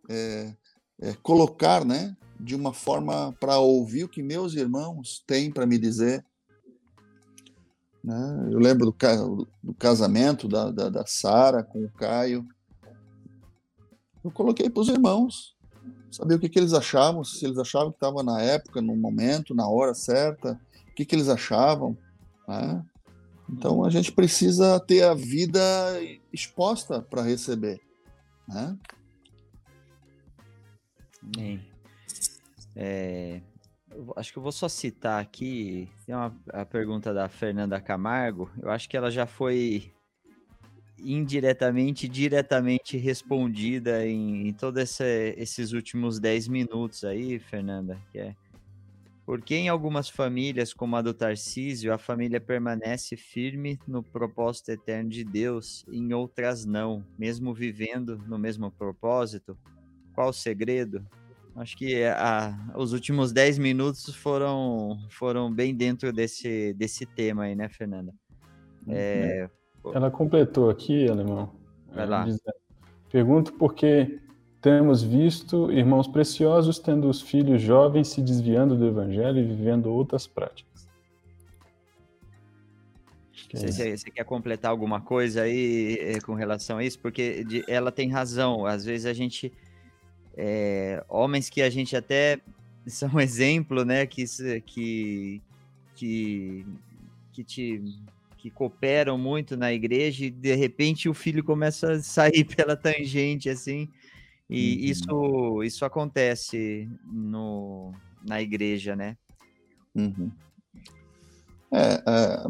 é, 0.08 0.54
é, 1.00 1.14
colocar, 1.22 1.84
né? 1.84 2.16
De 2.38 2.54
uma 2.54 2.72
forma 2.72 3.32
para 3.40 3.58
ouvir 3.58 4.04
o 4.04 4.08
que 4.08 4.22
meus 4.22 4.54
irmãos 4.54 5.22
têm 5.26 5.50
para 5.50 5.66
me 5.66 5.78
dizer. 5.78 6.24
Né? 8.02 8.48
Eu 8.50 8.58
lembro 8.58 8.86
do, 8.86 9.48
do 9.62 9.74
casamento 9.74 10.48
da, 10.48 10.70
da, 10.70 10.88
da 10.88 11.06
Sara 11.06 11.62
com 11.62 11.84
o 11.84 11.92
Caio. 11.92 12.46
Eu 14.24 14.30
coloquei 14.30 14.68
para 14.68 14.80
os 14.80 14.88
irmãos, 14.88 15.56
saber 16.10 16.34
o 16.34 16.38
que, 16.38 16.48
que 16.48 16.58
eles 16.58 16.72
achavam, 16.72 17.24
se 17.24 17.44
eles 17.44 17.58
achavam 17.58 17.90
que 17.90 17.96
estava 17.96 18.22
na 18.22 18.40
época, 18.40 18.82
no 18.82 18.96
momento, 18.96 19.54
na 19.54 19.68
hora 19.68 19.94
certa, 19.94 20.60
o 20.90 20.94
que, 20.94 21.04
que 21.04 21.14
eles 21.14 21.28
achavam. 21.28 21.96
né? 22.48 22.84
Então 23.52 23.84
a 23.84 23.90
gente 23.90 24.10
precisa 24.10 24.80
ter 24.80 25.02
a 25.04 25.14
vida 25.14 25.60
exposta 26.32 27.02
para 27.02 27.22
receber. 27.22 27.80
Né? 28.48 28.78
Amém. 31.22 31.60
É, 32.74 33.42
acho 34.16 34.32
que 34.32 34.38
eu 34.38 34.42
vou 34.42 34.52
só 34.52 34.68
citar 34.68 35.20
aqui, 35.20 35.88
tem 36.06 36.14
uma, 36.14 36.34
a 36.48 36.64
pergunta 36.64 37.12
da 37.12 37.28
Fernanda 37.28 37.78
Camargo, 37.80 38.50
eu 38.62 38.70
acho 38.70 38.88
que 38.88 38.96
ela 38.96 39.10
já 39.10 39.26
foi 39.26 39.92
indiretamente, 40.98 42.08
diretamente 42.08 42.96
respondida 42.96 44.06
em, 44.06 44.48
em 44.48 44.52
todos 44.52 44.82
esse- 44.82 45.34
esses 45.36 45.72
últimos 45.72 46.18
10 46.18 46.48
minutos 46.48 47.04
aí, 47.04 47.38
Fernanda, 47.38 48.00
que 48.10 48.18
é 48.18 48.34
por 49.24 49.40
que 49.40 49.54
em 49.54 49.68
algumas 49.68 50.08
famílias, 50.08 50.72
como 50.74 50.96
a 50.96 51.02
do 51.02 51.14
Tarcísio, 51.14 51.92
a 51.92 51.98
família 51.98 52.40
permanece 52.40 53.16
firme 53.16 53.78
no 53.86 54.02
propósito 54.02 54.70
eterno 54.70 55.08
de 55.08 55.24
Deus, 55.24 55.84
e 55.90 55.98
em 55.98 56.12
outras 56.12 56.64
não, 56.64 57.04
mesmo 57.18 57.54
vivendo 57.54 58.18
no 58.26 58.38
mesmo 58.38 58.70
propósito? 58.72 59.56
Qual 60.14 60.30
o 60.30 60.32
segredo? 60.32 61.04
Acho 61.54 61.76
que 61.76 62.02
a- 62.04 62.54
os 62.76 62.92
últimos 62.92 63.32
10 63.32 63.58
minutos 63.58 64.14
foram, 64.16 64.98
foram 65.10 65.52
bem 65.52 65.74
dentro 65.74 66.12
desse, 66.12 66.72
desse 66.74 67.06
tema 67.06 67.44
aí, 67.44 67.54
né, 67.54 67.68
Fernanda? 67.68 68.12
É, 68.88 69.48
Ela 69.94 70.10
completou 70.10 70.68
aqui, 70.70 71.08
alemão. 71.08 71.54
Vai 71.88 72.06
lá. 72.06 72.26
Pergunto 73.10 73.52
por 73.52 73.74
que 73.74 74.18
temos 74.62 75.02
visto 75.02 75.70
irmãos 75.72 76.06
preciosos 76.06 76.78
tendo 76.78 77.08
os 77.10 77.20
filhos 77.20 77.60
jovens 77.60 78.08
se 78.08 78.22
desviando 78.22 78.76
do 78.76 78.86
evangelho 78.86 79.38
e 79.38 79.44
vivendo 79.44 79.86
outras 79.92 80.26
práticas. 80.26 80.88
É 83.52 83.58
Você, 83.58 83.72
você- 83.72 83.96
você 83.96 84.10
quer 84.10 84.24
completar 84.24 84.70
alguma 84.70 85.00
coisa 85.00 85.42
aí 85.42 85.98
eh, 86.00 86.20
com 86.20 86.32
relação 86.34 86.78
a 86.78 86.84
isso? 86.84 86.98
Porque 87.00 87.44
de- 87.44 87.64
ela 87.68 87.90
tem 87.92 88.08
razão. 88.08 88.64
Às 88.64 88.84
vezes 88.84 89.04
a 89.04 89.12
gente. 89.12 89.52
é, 90.34 91.04
homens 91.10 91.50
que 91.50 91.60
a 91.60 91.68
gente 91.68 91.94
até 91.94 92.40
são 92.86 93.20
exemplo, 93.20 93.84
né? 93.84 94.06
Que, 94.06 94.24
que, 94.64 95.42
que, 95.94 96.66
que 97.32 97.44
te 97.44 97.82
que 98.38 98.50
cooperam 98.50 99.16
muito 99.16 99.56
na 99.56 99.72
igreja 99.72 100.24
e 100.24 100.30
de 100.30 100.52
repente 100.56 101.08
o 101.08 101.14
filho 101.14 101.44
começa 101.44 101.92
a 101.92 102.02
sair 102.02 102.42
pela 102.56 102.74
tangente 102.74 103.48
assim 103.48 103.88
e 104.52 104.74
Uhum. 104.76 104.90
isso 104.90 105.62
isso 105.64 105.84
acontece 105.84 106.88
no, 107.04 107.92
na 108.24 108.40
igreja 108.42 108.94
né 108.96 109.16
Uhum. 109.94 110.32
É, 111.70 112.02
é, 112.06 112.44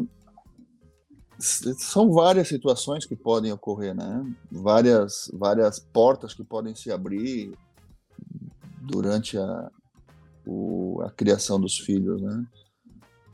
são 1.39 2.11
várias 2.11 2.47
situações 2.47 3.05
que 3.05 3.15
podem 3.15 3.51
ocorrer, 3.51 3.93
né? 3.93 4.23
Várias, 4.51 5.29
várias 5.33 5.79
portas 5.79 6.33
que 6.33 6.43
podem 6.43 6.73
se 6.73 6.91
abrir 6.91 7.53
durante 8.81 9.37
a, 9.37 9.71
o- 10.45 11.01
a 11.01 11.11
criação 11.11 11.59
dos 11.59 11.77
filhos, 11.77 12.21
né? 12.21 12.45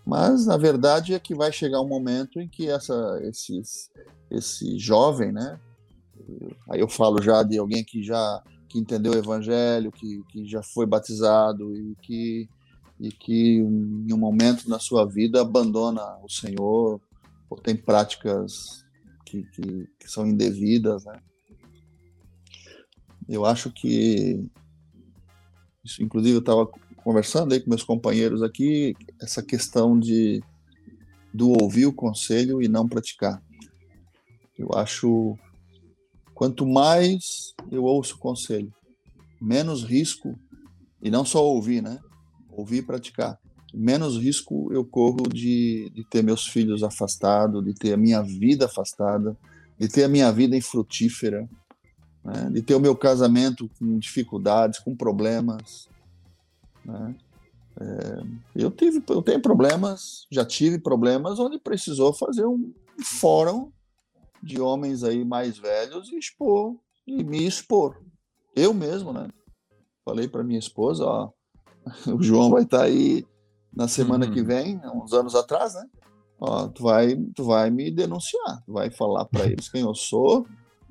Mas 0.05 0.47
na 0.47 0.57
verdade 0.57 1.13
é 1.13 1.19
que 1.19 1.35
vai 1.35 1.51
chegar 1.51 1.81
um 1.81 1.87
momento 1.87 2.39
em 2.39 2.47
que 2.49 2.67
essa, 2.67 3.19
esses, 3.23 3.91
esse 4.31 4.77
jovem, 4.79 5.31
né? 5.31 5.59
Aí 6.71 6.79
eu 6.79 6.89
falo 6.89 7.21
já 7.21 7.43
de 7.43 7.57
alguém 7.59 7.83
que 7.83 8.01
já 8.01 8.43
que 8.69 8.79
entendeu 8.79 9.13
o 9.13 9.17
evangelho, 9.17 9.91
que, 9.91 10.23
que 10.29 10.45
já 10.45 10.61
foi 10.61 10.85
batizado 10.85 11.75
e 11.75 11.95
que 12.01 12.49
e 12.99 13.11
que 13.13 13.59
em 13.59 14.13
um 14.13 14.17
momento 14.17 14.69
na 14.69 14.77
sua 14.77 15.05
vida 15.05 15.41
abandona 15.41 16.03
o 16.21 16.29
Senhor 16.29 16.99
ou 17.49 17.57
tem 17.57 17.73
práticas 17.73 18.85
que, 19.25 19.43
que, 19.43 19.87
que 19.97 20.11
são 20.11 20.27
indevidas, 20.27 21.05
né? 21.05 21.17
Eu 23.27 23.45
acho 23.45 23.71
que 23.71 24.45
isso, 25.83 26.03
inclusive 26.03 26.35
eu 26.35 26.39
estava 26.39 26.67
conversando 26.97 27.53
aí 27.53 27.61
com 27.61 27.69
meus 27.69 27.83
companheiros 27.83 28.43
aqui 28.43 28.95
essa 29.21 29.41
questão 29.41 29.97
de 29.97 30.43
do 31.33 31.51
ouvir 31.61 31.85
o 31.85 31.93
conselho 31.93 32.61
e 32.61 32.67
não 32.67 32.87
praticar. 32.87 33.41
Eu 34.57 34.69
acho 34.73 35.37
quanto 36.39 36.65
mais 36.65 37.53
eu 37.69 37.83
ouço 37.83 38.15
o 38.15 38.17
conselho, 38.17 38.73
menos 39.41 39.83
risco 39.83 40.39
e 41.01 41.11
não 41.11 41.25
só 41.25 41.45
ouvir, 41.45 41.83
né? 41.83 41.99
ouvir 42.49 42.77
e 42.77 42.81
praticar. 42.81 43.37
Menos 43.73 44.15
risco 44.15 44.71
eu 44.71 44.85
corro 44.85 45.27
de, 45.27 45.91
de 45.93 46.01
ter 46.05 46.23
meus 46.23 46.47
filhos 46.47 46.81
afastados, 46.81 47.61
de 47.65 47.73
ter 47.73 47.91
a 47.91 47.97
minha 47.97 48.21
vida 48.21 48.67
afastada, 48.67 49.37
de 49.77 49.89
ter 49.89 50.05
a 50.05 50.07
minha 50.07 50.31
vida 50.31 50.55
infrutífera, 50.55 51.41
né? 52.23 52.49
de 52.53 52.61
ter 52.61 52.73
o 52.73 52.79
meu 52.79 52.95
casamento 52.95 53.69
com 53.77 53.99
dificuldades, 53.99 54.79
com 54.79 54.95
problemas. 54.95 55.89
Né? 56.85 57.15
É, 57.81 58.23
eu 58.55 58.71
tive, 58.71 59.03
eu 59.09 59.21
tenho 59.21 59.41
problemas, 59.41 60.25
já 60.31 60.45
tive 60.45 60.79
problemas 60.79 61.37
onde 61.37 61.59
precisou 61.59 62.13
fazer 62.13 62.45
um 62.45 62.71
fórum 63.03 63.73
de 64.41 64.59
homens 64.59 65.03
aí 65.03 65.23
mais 65.23 65.57
velhos 65.57 66.11
e 66.11 66.17
expor 66.17 66.75
e 67.05 67.23
me 67.23 67.45
expor. 67.45 68.01
Eu 68.55 68.73
mesmo, 68.73 69.11
né? 69.13 69.27
Falei 70.03 70.27
para 70.27 70.43
minha 70.43 70.59
esposa, 70.59 71.05
ó, 71.05 71.29
o 72.13 72.21
João 72.21 72.49
vai 72.49 72.63
estar 72.63 72.79
tá 72.79 72.83
aí 72.83 73.25
na 73.73 73.87
semana 73.87 74.25
uhum. 74.25 74.33
que 74.33 74.43
vem, 74.43 74.79
uns 74.95 75.13
anos 75.13 75.35
atrás, 75.35 75.73
né? 75.75 75.85
Ó, 76.39 76.67
tu 76.67 76.83
vai, 76.83 77.15
tu 77.35 77.43
vai 77.43 77.69
me 77.69 77.91
denunciar, 77.91 78.63
tu 78.65 78.73
vai 78.73 78.89
falar 78.89 79.25
para 79.25 79.45
eles 79.45 79.69
quem 79.69 79.81
eu 79.81 79.93
sou, 79.93 80.47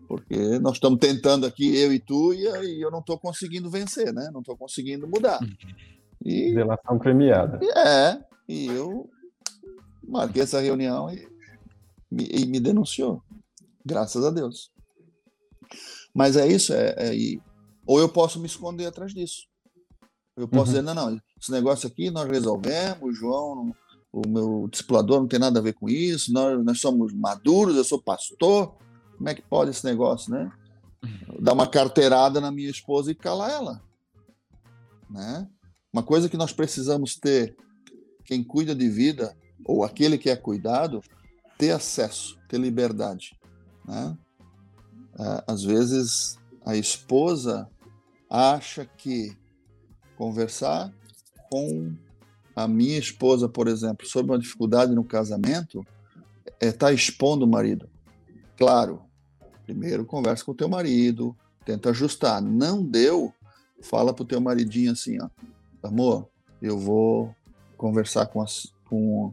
porque 0.07 0.59
nós 0.59 0.75
estamos 0.75 0.99
tentando 0.99 1.47
aqui 1.47 1.77
eu 1.77 1.93
e 1.93 1.99
tu 1.99 2.33
e, 2.35 2.45
e 2.45 2.81
eu 2.81 2.91
não 2.91 3.01
estou 3.01 3.19
conseguindo 3.19 3.71
vencer, 3.71 4.13
né? 4.13 4.31
Não 4.33 4.41
estou 4.41 4.57
conseguindo 4.57 5.09
mudar. 5.09 5.41
E, 6.25 6.55
Delação 6.55 6.99
premiada. 6.99 7.59
É, 7.77 8.21
e 8.49 8.67
eu 8.67 9.09
marquei 10.07 10.43
essa 10.43 10.61
reunião 10.61 11.11
e 11.11 11.29
e 12.11 12.47
me 12.47 12.59
denunciou, 12.59 13.23
graças 13.85 14.25
a 14.25 14.31
Deus. 14.31 14.71
Mas 16.15 16.37
é 16.37 16.47
isso, 16.47 16.73
é, 16.73 16.95
é, 16.99 17.13
ou 17.87 17.99
eu 18.01 18.09
posso 18.09 18.41
me 18.41 18.47
esconder 18.47 18.87
atrás 18.87 19.13
disso. 19.13 19.47
Eu 20.37 20.47
posso 20.47 20.71
uhum. 20.73 20.81
dizer, 20.81 20.83
não, 20.83 20.95
não, 20.95 21.21
esse 21.41 21.51
negócio 21.51 21.89
aqui 21.89 22.11
nós 22.11 22.29
resolvemos, 22.29 23.03
o 23.03 23.13
João, 23.13 23.75
o 24.13 24.27
meu 24.27 24.69
discipulador 24.71 25.21
não 25.21 25.29
tem 25.29 25.39
nada 25.39 25.59
a 25.59 25.63
ver 25.63 25.75
com 25.75 25.89
isso, 25.89 26.33
nós, 26.33 26.65
nós 26.65 26.81
somos 26.81 27.13
maduros, 27.13 27.77
eu 27.77 27.85
sou 27.85 28.01
pastor, 28.01 28.77
como 29.17 29.29
é 29.29 29.35
que 29.35 29.43
pode 29.43 29.71
esse 29.71 29.85
negócio, 29.85 30.31
né? 30.33 30.51
Uhum. 31.03 31.43
Dar 31.43 31.53
uma 31.53 31.67
carteirada 31.67 32.41
na 32.41 32.51
minha 32.51 32.71
esposa 32.71 33.11
e 33.11 33.15
calar 33.15 33.51
ela, 33.51 33.83
né? 35.11 35.49
Uma 35.93 36.03
coisa 36.03 36.29
que 36.29 36.37
nós 36.37 36.53
precisamos 36.53 37.17
ter, 37.17 37.57
quem 38.25 38.45
cuida 38.45 38.75
de 38.75 38.89
vida, 38.89 39.37
ou 39.65 39.83
aquele 39.83 40.19
que 40.19 40.31
é 40.31 40.37
cuidado, 40.37 41.03
ter 41.57 41.71
acesso, 41.73 42.39
ter 42.49 42.59
liberdade, 42.59 43.38
né? 43.89 44.17
É, 45.19 45.45
às 45.47 45.65
vezes 45.65 46.39
a 46.65 46.77
esposa 46.77 47.69
acha 48.31 48.85
que 48.85 49.37
conversar 50.17 50.93
com 51.51 51.95
a 52.55 52.69
minha 52.69 52.99
esposa, 52.99 53.49
por 53.49 53.67
exemplo, 53.67 54.07
sobre 54.07 54.33
uma 54.33 54.39
dificuldade 54.39 54.95
no 54.95 55.03
casamento, 55.03 55.85
é 56.61 56.67
estar 56.67 56.89
tá 56.89 56.93
expondo 56.93 57.47
o 57.47 57.49
marido. 57.49 57.89
Claro, 58.57 59.03
primeiro 59.65 60.05
conversa 60.05 60.45
com 60.45 60.53
o 60.53 60.57
teu 60.57 60.69
marido, 60.69 61.35
tenta 61.65 61.91
ajustar. 61.91 62.43
Não 62.43 62.85
deu, 62.85 63.33
fala 63.81 64.13
pro 64.13 64.25
teu 64.25 64.41
maridinho 64.41 64.93
assim, 64.93 65.19
ó, 65.21 65.29
amor, 65.83 66.29
eu 66.61 66.79
vou 66.79 67.35
conversar 67.77 68.27
com, 68.27 68.43
as, 68.43 68.73
com 68.89 69.33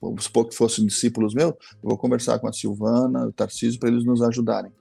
vamos 0.00 0.24
supor 0.24 0.48
que 0.48 0.54
fossem 0.54 0.86
discípulos 0.86 1.34
meus, 1.34 1.50
eu 1.50 1.88
vou 1.88 1.98
conversar 1.98 2.38
com 2.38 2.48
a 2.48 2.52
Silvana, 2.52 3.26
o 3.26 3.32
Tarcísio, 3.32 3.78
para 3.80 3.88
eles 3.88 4.04
nos 4.04 4.22
ajudarem. 4.22 4.72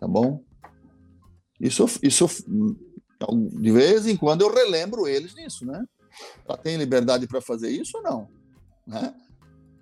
Tá 0.00 0.08
bom? 0.08 0.42
Isso, 1.60 1.86
isso 2.02 2.26
então, 3.22 3.48
de 3.48 3.70
vez 3.70 4.06
em 4.06 4.16
quando 4.16 4.42
eu 4.42 4.52
relembro 4.52 5.06
eles 5.06 5.34
nisso, 5.34 5.64
né? 5.64 5.84
Ela 6.46 6.58
tem 6.58 6.76
liberdade 6.76 7.26
para 7.26 7.40
fazer 7.40 7.70
isso 7.70 7.98
ou 7.98 8.02
não? 8.02 8.28
Né? 8.86 9.14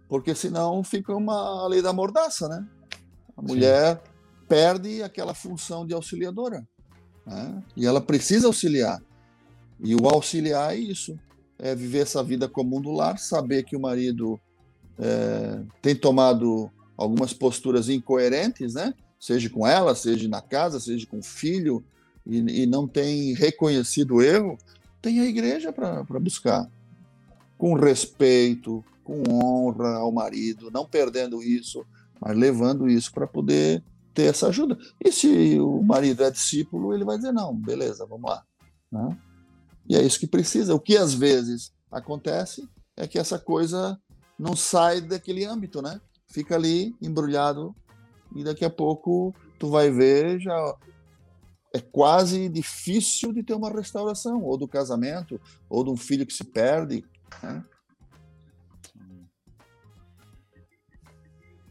Porque 0.09 0.35
senão 0.35 0.85
fica 0.85 1.15
uma 1.15 1.67
lei 1.67 1.81
da 1.81 1.93
mordaça, 1.93 2.49
né? 2.49 2.69
A 3.37 3.43
mulher 3.43 3.97
Sim. 3.97 4.45
perde 4.47 5.03
aquela 5.03 5.33
função 5.33 5.87
de 5.87 5.95
auxiliadora. 5.95 6.69
Né? 7.27 7.65
E 7.77 7.87
ela 7.87 8.01
precisa 8.01 8.47
auxiliar. 8.47 9.01
E 9.83 9.95
o 9.95 10.07
auxiliar 10.07 10.75
é 10.75 10.79
isso: 10.79 11.19
é 11.61 11.75
viver 11.75 12.01
essa 12.01 12.23
vida 12.23 12.49
comum 12.49 12.81
do 12.81 12.91
lar, 12.91 13.19
saber 13.19 13.65
que 13.65 13.77
o 13.77 13.81
marido 13.81 14.41
é, 14.99 15.63
tem 15.81 15.95
tomado 15.95 16.71
algumas 16.97 17.33
posturas 17.33 17.89
incoerentes, 17.89 18.75
né? 18.75 18.95
Seja 19.19 19.51
com 19.51 19.67
ela, 19.67 19.95
seja 19.95 20.29
na 20.29 20.41
casa, 20.41 20.81
seja 20.81 21.07
com 21.07 21.19
o 21.19 21.23
filho, 21.23 21.85
e, 22.27 22.63
e 22.63 22.67
não 22.67 22.89
tem 22.89 23.35
reconhecido 23.35 24.17
o 24.17 24.23
erro, 24.23 24.59
tem 25.01 25.21
a 25.21 25.27
igreja 25.27 25.73
para 25.73 26.03
buscar. 26.21 26.71
Com 27.59 27.75
respeito, 27.75 28.85
com 29.05 29.23
honra 29.31 29.97
ao 29.97 30.11
marido, 30.11 30.71
não 30.71 30.87
perdendo 30.87 31.43
isso, 31.43 31.85
mas 32.21 32.37
levando 32.37 32.89
isso 32.89 33.13
para 33.13 33.27
poder 33.27 33.83
ter 34.15 34.25
essa 34.25 34.49
ajuda. 34.49 34.79
E 35.03 35.13
se 35.13 35.59
o 35.59 35.83
marido 35.83 36.25
é 36.25 36.31
discípulo, 36.31 36.95
ele 36.95 37.05
vai 37.05 37.17
dizer: 37.17 37.33
não, 37.33 37.55
beleza, 37.55 38.07
vamos 38.07 38.31
lá. 38.31 38.43
Né? 38.91 39.17
E 39.91 39.97
é 39.97 40.03
isso 40.03 40.21
que 40.21 40.27
precisa. 40.29 40.73
O 40.73 40.79
que 40.79 40.97
às 40.97 41.13
vezes 41.13 41.73
acontece 41.91 42.63
é 42.97 43.09
que 43.09 43.19
essa 43.19 43.41
coisa 43.41 44.01
não 44.39 44.55
sai 44.55 45.01
daquele 45.01 45.45
âmbito, 45.45 45.83
né? 45.83 46.01
Fica 46.29 46.55
ali 46.55 46.95
embrulhado 47.03 47.75
e 48.37 48.45
daqui 48.45 48.65
a 48.65 48.71
pouco 48.71 49.35
tu 49.59 49.69
vai 49.69 49.91
ver 49.91 50.39
já 50.39 50.77
é 51.75 51.81
quase 51.81 52.49
difícil 52.49 53.33
de 53.33 53.43
ter 53.43 53.55
uma 53.55 53.69
restauração, 53.69 54.45
ou 54.45 54.57
do 54.57 54.69
casamento, 54.69 55.41
ou 55.69 55.83
de 55.83 55.91
um 55.91 55.97
filho 55.97 56.25
que 56.25 56.33
se 56.33 56.45
perde. 56.45 57.05
Né? 57.43 57.65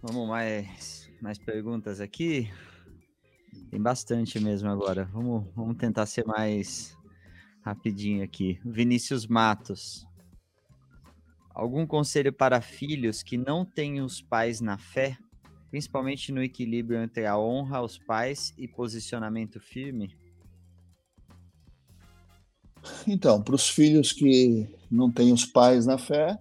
Vamos 0.01 0.27
mais, 0.27 1.09
mais 1.22 1.38
perguntas 1.38 2.01
aqui. 2.01 2.51
Tem 3.72 3.81
bastante 3.81 4.41
mesmo 4.41 4.69
agora. 4.69 5.06
Vamos, 5.06 5.45
vamos 5.56 5.77
tentar 5.77 6.06
ser 6.06 6.25
mais 6.25 6.99
rapidinho 7.62 8.24
aqui. 8.24 8.60
Vinícius 8.66 9.28
Matos. 9.28 10.06
Algum 11.50 11.86
conselho 11.86 12.32
para 12.32 12.62
filhos 12.62 13.22
que 13.22 13.38
não 13.38 13.66
têm 13.66 14.02
os 14.02 14.22
pais 14.22 14.62
na 14.62 14.78
fé 14.78 15.18
principalmente 15.70 16.32
no 16.32 16.44
equilíbrio 16.44 17.02
entre 17.02 17.26
a 17.26 17.38
honra 17.38 17.78
aos 17.78 17.98
pais 17.98 18.54
e 18.58 18.68
posicionamento 18.68 19.60
firme? 19.60 20.16
Então, 23.06 23.42
para 23.42 23.56
os 23.56 23.70
filhos 23.70 24.12
que 24.12 24.68
não 24.90 25.12
têm 25.12 25.32
os 25.32 25.46
pais 25.46 25.86
na 25.86 25.98
fé, 25.98 26.38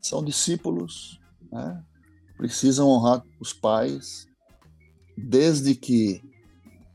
são 0.00 0.22
discípulos, 0.24 1.20
né? 1.50 1.82
precisam 2.36 2.88
honrar 2.88 3.24
os 3.40 3.52
pais, 3.52 4.26
desde 5.16 5.74
que 5.74 6.22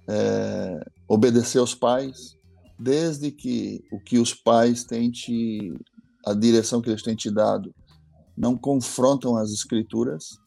é, 0.07 0.85
obedecer 1.07 1.57
aos 1.57 1.73
pais, 1.73 2.37
desde 2.81 3.31
que 3.31 3.83
o 3.91 3.99
que 3.99 4.17
os 4.17 4.33
pais 4.33 4.83
têm 4.83 5.11
te, 5.11 5.71
a 6.25 6.33
direção 6.33 6.81
que 6.81 6.89
eles 6.89 7.03
têm 7.03 7.15
te 7.15 7.29
dado, 7.29 7.73
não 8.35 8.57
confrontam 8.57 9.37
as 9.37 9.51
escrituras, 9.51 10.39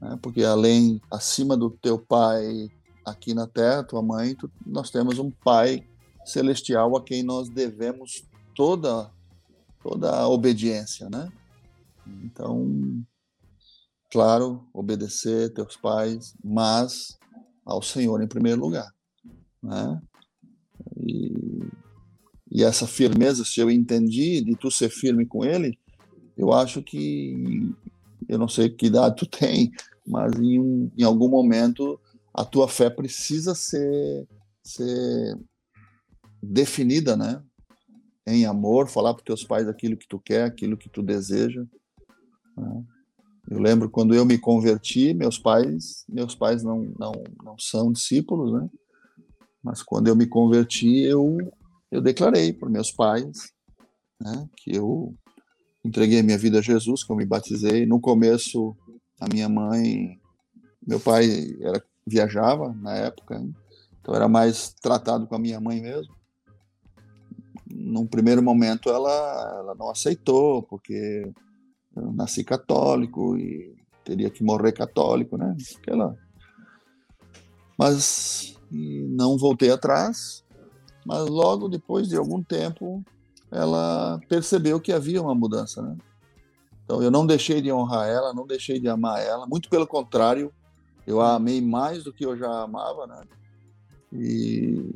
né? 0.00 0.18
porque 0.20 0.42
além, 0.42 1.00
acima 1.12 1.56
do 1.56 1.70
teu 1.70 1.96
pai 1.96 2.68
aqui 3.06 3.34
na 3.34 3.46
terra, 3.46 3.84
tua 3.84 4.02
mãe, 4.02 4.34
tu, 4.34 4.50
nós 4.66 4.90
temos 4.90 5.20
um 5.20 5.30
pai 5.30 5.86
celestial 6.24 6.96
a 6.96 7.04
quem 7.04 7.22
nós 7.22 7.48
devemos 7.48 8.24
toda 8.54 9.10
toda 9.80 10.10
a 10.10 10.26
obediência, 10.26 11.10
né? 11.10 11.30
Então, 12.24 13.04
claro, 14.10 14.66
obedecer 14.72 15.52
teus 15.52 15.76
pais, 15.76 16.34
mas 16.42 17.18
ao 17.66 17.82
Senhor 17.82 18.22
em 18.22 18.26
primeiro 18.26 18.62
lugar, 18.62 18.90
né? 19.62 20.00
E, 21.06 21.32
e 22.50 22.64
essa 22.64 22.86
firmeza, 22.86 23.44
se 23.44 23.60
eu 23.60 23.70
entendi 23.70 24.40
de 24.42 24.56
tu 24.56 24.70
ser 24.70 24.88
firme 24.88 25.26
com 25.26 25.44
Ele, 25.44 25.78
eu 26.36 26.52
acho 26.52 26.82
que 26.82 27.72
eu 28.28 28.38
não 28.38 28.48
sei 28.48 28.68
que 28.68 28.86
idade 28.86 29.16
tu 29.16 29.26
tem, 29.38 29.70
mas 30.06 30.32
em, 30.34 30.90
em 30.96 31.02
algum 31.02 31.28
momento 31.28 31.98
a 32.32 32.44
tua 32.44 32.66
fé 32.66 32.90
precisa 32.90 33.54
ser, 33.54 34.26
ser 34.62 35.38
definida, 36.42 37.16
né? 37.16 37.42
Em 38.26 38.46
amor, 38.46 38.88
falar 38.88 39.14
para 39.14 39.24
teus 39.24 39.44
pais 39.44 39.68
aquilo 39.68 39.96
que 39.96 40.08
tu 40.08 40.18
quer, 40.18 40.44
aquilo 40.44 40.76
que 40.76 40.88
tu 40.88 41.02
deseja. 41.02 41.64
Né? 42.56 42.84
Eu 43.50 43.60
lembro 43.60 43.90
quando 43.90 44.14
eu 44.14 44.24
me 44.24 44.38
converti, 44.38 45.12
meus 45.12 45.38
pais, 45.38 46.04
meus 46.08 46.34
pais 46.34 46.62
não, 46.62 46.92
não, 46.98 47.12
não 47.44 47.58
são 47.58 47.92
discípulos, 47.92 48.52
né? 48.52 48.68
Mas 49.64 49.82
quando 49.82 50.08
eu 50.08 50.14
me 50.14 50.26
converti, 50.26 51.00
eu, 51.04 51.38
eu 51.90 52.02
declarei 52.02 52.52
para 52.52 52.68
meus 52.68 52.92
pais 52.92 53.50
né, 54.20 54.46
que 54.58 54.76
eu 54.76 55.14
entreguei 55.82 56.22
minha 56.22 56.36
vida 56.36 56.58
a 56.58 56.62
Jesus, 56.62 57.02
que 57.02 57.10
eu 57.10 57.16
me 57.16 57.24
batizei. 57.24 57.86
No 57.86 57.98
começo, 57.98 58.76
a 59.18 59.26
minha 59.32 59.48
mãe, 59.48 60.20
meu 60.86 61.00
pai 61.00 61.56
era, 61.62 61.82
viajava 62.06 62.74
na 62.74 62.94
época, 62.94 63.36
hein? 63.36 63.54
então 64.00 64.14
era 64.14 64.28
mais 64.28 64.74
tratado 64.82 65.26
com 65.26 65.34
a 65.34 65.38
minha 65.38 65.58
mãe 65.58 65.80
mesmo. 65.80 66.14
Num 67.66 68.06
primeiro 68.06 68.42
momento 68.42 68.90
ela, 68.90 69.56
ela 69.60 69.74
não 69.74 69.90
aceitou, 69.90 70.62
porque 70.62 71.26
eu 71.96 72.12
nasci 72.12 72.44
católico 72.44 73.36
e 73.38 73.74
teria 74.04 74.28
que 74.28 74.44
morrer 74.44 74.72
católico, 74.72 75.38
né? 75.38 75.56
Aquela. 75.78 76.14
Mas 77.78 78.54
não 79.08 79.38
voltei 79.38 79.70
atrás. 79.70 80.42
Mas 81.04 81.28
logo 81.28 81.68
depois 81.68 82.08
de 82.08 82.16
algum 82.16 82.42
tempo, 82.42 83.04
ela 83.50 84.20
percebeu 84.28 84.80
que 84.80 84.92
havia 84.92 85.20
uma 85.20 85.34
mudança, 85.34 85.82
né? 85.82 85.96
Então 86.84 87.02
eu 87.02 87.10
não 87.10 87.26
deixei 87.26 87.62
de 87.62 87.72
honrar 87.72 88.08
ela, 88.08 88.34
não 88.34 88.46
deixei 88.46 88.78
de 88.78 88.88
amar 88.88 89.22
ela, 89.22 89.46
muito 89.46 89.70
pelo 89.70 89.86
contrário, 89.86 90.52
eu 91.06 91.20
a 91.20 91.34
amei 91.34 91.60
mais 91.60 92.04
do 92.04 92.12
que 92.12 92.24
eu 92.24 92.36
já 92.36 92.62
amava, 92.62 93.06
né? 93.06 93.22
E 94.12 94.92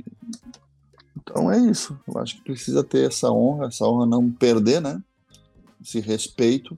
então 1.16 1.50
é 1.50 1.58
isso. 1.58 1.98
Eu 2.06 2.18
acho 2.18 2.36
que 2.36 2.42
precisa 2.42 2.82
ter 2.82 3.08
essa 3.08 3.30
honra, 3.30 3.66
essa 3.66 3.84
honra 3.84 4.06
não 4.06 4.30
perder, 4.30 4.80
né? 4.80 5.02
Esse 5.80 6.00
respeito, 6.00 6.76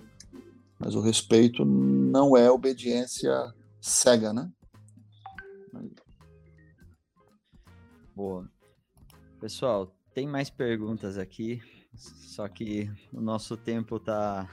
mas 0.79 0.95
o 0.95 1.01
respeito 1.01 1.65
não 1.65 2.37
é 2.37 2.51
obediência 2.51 3.55
cega, 3.81 4.33
né? 4.33 4.51
Boa. 8.21 8.47
Pessoal, 9.41 9.97
tem 10.13 10.29
mais 10.29 10.51
perguntas 10.51 11.17
aqui, 11.17 11.63
só 11.95 12.47
que 12.49 12.93
o 13.11 13.19
nosso 13.19 13.57
tempo 13.57 13.99
tá 13.99 14.47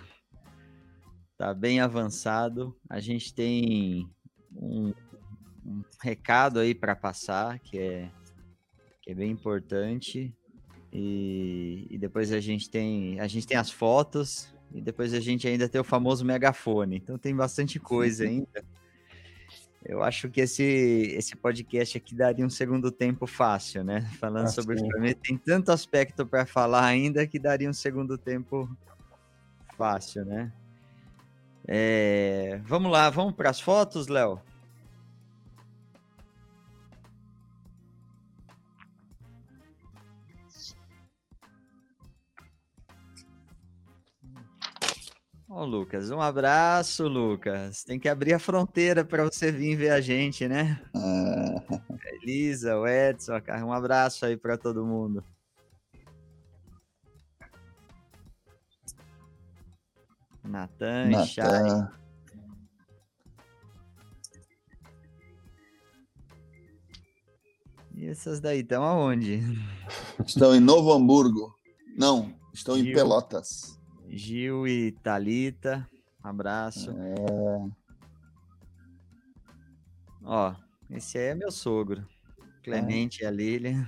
tá 1.38 1.54
bem 1.54 1.82
avançado. 1.82 2.74
A 2.90 3.02
gente 3.02 3.34
tem 3.34 4.10
um, 4.56 4.94
um 5.66 5.84
recado 6.02 6.60
aí 6.60 6.74
para 6.74 6.96
passar 6.96 7.60
que 7.60 7.78
é 7.78 8.10
que 9.02 9.12
é 9.12 9.14
bem 9.14 9.32
importante. 9.32 10.34
E, 10.94 11.88
e, 11.90 11.98
depois 11.98 12.32
a 12.32 12.40
gente 12.40 12.70
tem 12.70 13.20
a 13.20 13.28
gente 13.28 13.46
tem 13.46 13.58
as 13.58 13.70
fotos 13.70 14.48
e 14.74 14.82
depois 14.82 15.14
a 15.14 15.20
gente 15.20 15.46
ainda 15.46 15.68
tem 15.68 15.82
o 15.82 15.84
famoso 15.84 16.24
megafone. 16.24 16.96
Então 16.96 17.18
tem 17.18 17.36
bastante 17.36 17.82
coisa 17.82 18.24
ainda. 18.30 18.64
Eu 19.88 20.04
acho 20.04 20.30
que 20.30 20.42
esse, 20.42 20.64
esse 21.16 21.34
podcast 21.34 21.98
aqui 21.98 22.14
daria 22.14 22.46
um 22.46 22.50
segundo 22.50 22.92
tempo 22.92 23.26
fácil, 23.26 23.86
né? 23.86 24.02
Falando 24.20 24.48
ah, 24.48 24.50
sobre 24.50 24.78
sim. 24.78 24.86
o 24.86 25.16
tem 25.16 25.38
tanto 25.38 25.72
aspecto 25.72 26.26
para 26.26 26.46
falar 26.46 26.84
ainda 26.84 27.26
que 27.26 27.40
daria 27.40 27.70
um 27.70 27.74
segundo 27.74 28.18
tempo 28.18 28.70
fácil, 29.78 30.26
né? 30.26 30.52
É, 31.66 32.60
vamos 32.66 32.92
lá, 32.92 33.10
vamos 33.10 33.34
para 33.34 33.50
as 33.50 33.62
fotos, 33.62 34.10
Léo? 34.10 34.42
Ô, 45.58 45.66
Lucas, 45.66 46.12
um 46.12 46.22
abraço, 46.22 47.08
Lucas. 47.08 47.84
Tem 47.84 48.00
que 48.00 48.08
abrir 48.08 48.32
a 48.36 48.38
fronteira 48.38 49.04
para 49.04 49.24
você 49.24 49.52
vir 49.52 49.76
ver 49.76 49.90
a 49.90 50.00
gente, 50.00 50.48
né? 50.48 50.80
É. 50.96 52.14
Elisa, 52.22 52.78
o 52.78 52.88
Edson, 52.88 53.42
um 53.66 53.74
abraço 53.74 54.24
aí 54.28 54.38
para 54.38 54.56
todo 54.56 54.86
mundo. 54.86 55.24
Natan, 60.44 61.26
Chay. 61.26 61.88
E 67.96 68.06
essas 68.06 68.40
daí 68.40 68.60
estão 68.60 68.84
aonde? 68.84 69.42
Estão 70.24 70.54
em 70.54 70.60
Novo 70.60 70.94
Hamburgo. 70.94 71.52
Não, 71.98 72.32
estão 72.54 72.78
em 72.78 72.94
Pelotas. 72.94 73.76
Gil 74.18 74.68
e 74.68 74.92
Talita, 74.92 75.88
um 76.26 76.28
abraço. 76.28 76.92
É... 76.92 77.16
Ó, 80.24 80.56
esse 80.90 81.20
aí 81.20 81.28
é 81.28 81.36
meu 81.36 81.52
sogro. 81.52 82.04
Clemente 82.64 83.22
é. 83.22 83.26
e 83.26 83.28
a 83.28 83.32
Lilian. 83.32 83.88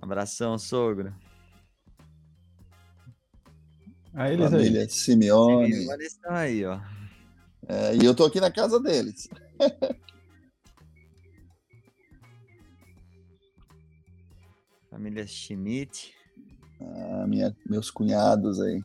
Abração, 0.00 0.56
sogro. 0.56 1.12
Aí 4.14 4.34
eles 4.34 4.50
Família 4.50 4.82
aí. 4.82 4.88
Simeone. 4.88 5.72
Simeone 5.72 6.04
estão 6.04 6.32
aí, 6.32 6.64
ó. 6.64 6.80
É, 7.68 7.96
e 7.96 8.04
eu 8.04 8.14
tô 8.14 8.24
aqui 8.24 8.40
na 8.40 8.50
casa 8.50 8.80
deles. 8.80 9.28
Família 14.90 15.26
Schmidt. 15.26 16.19
Ah, 16.80 17.26
minha, 17.26 17.54
meus 17.66 17.90
cunhados 17.90 18.60
aí. 18.60 18.82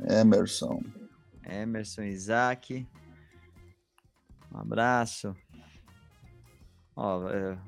Emerson. 0.00 0.82
Emerson 1.44 2.02
Isaac. 2.02 2.86
Um 4.52 4.58
abraço. 4.58 5.34
Ó, 6.96 7.28
é... 7.28 7.58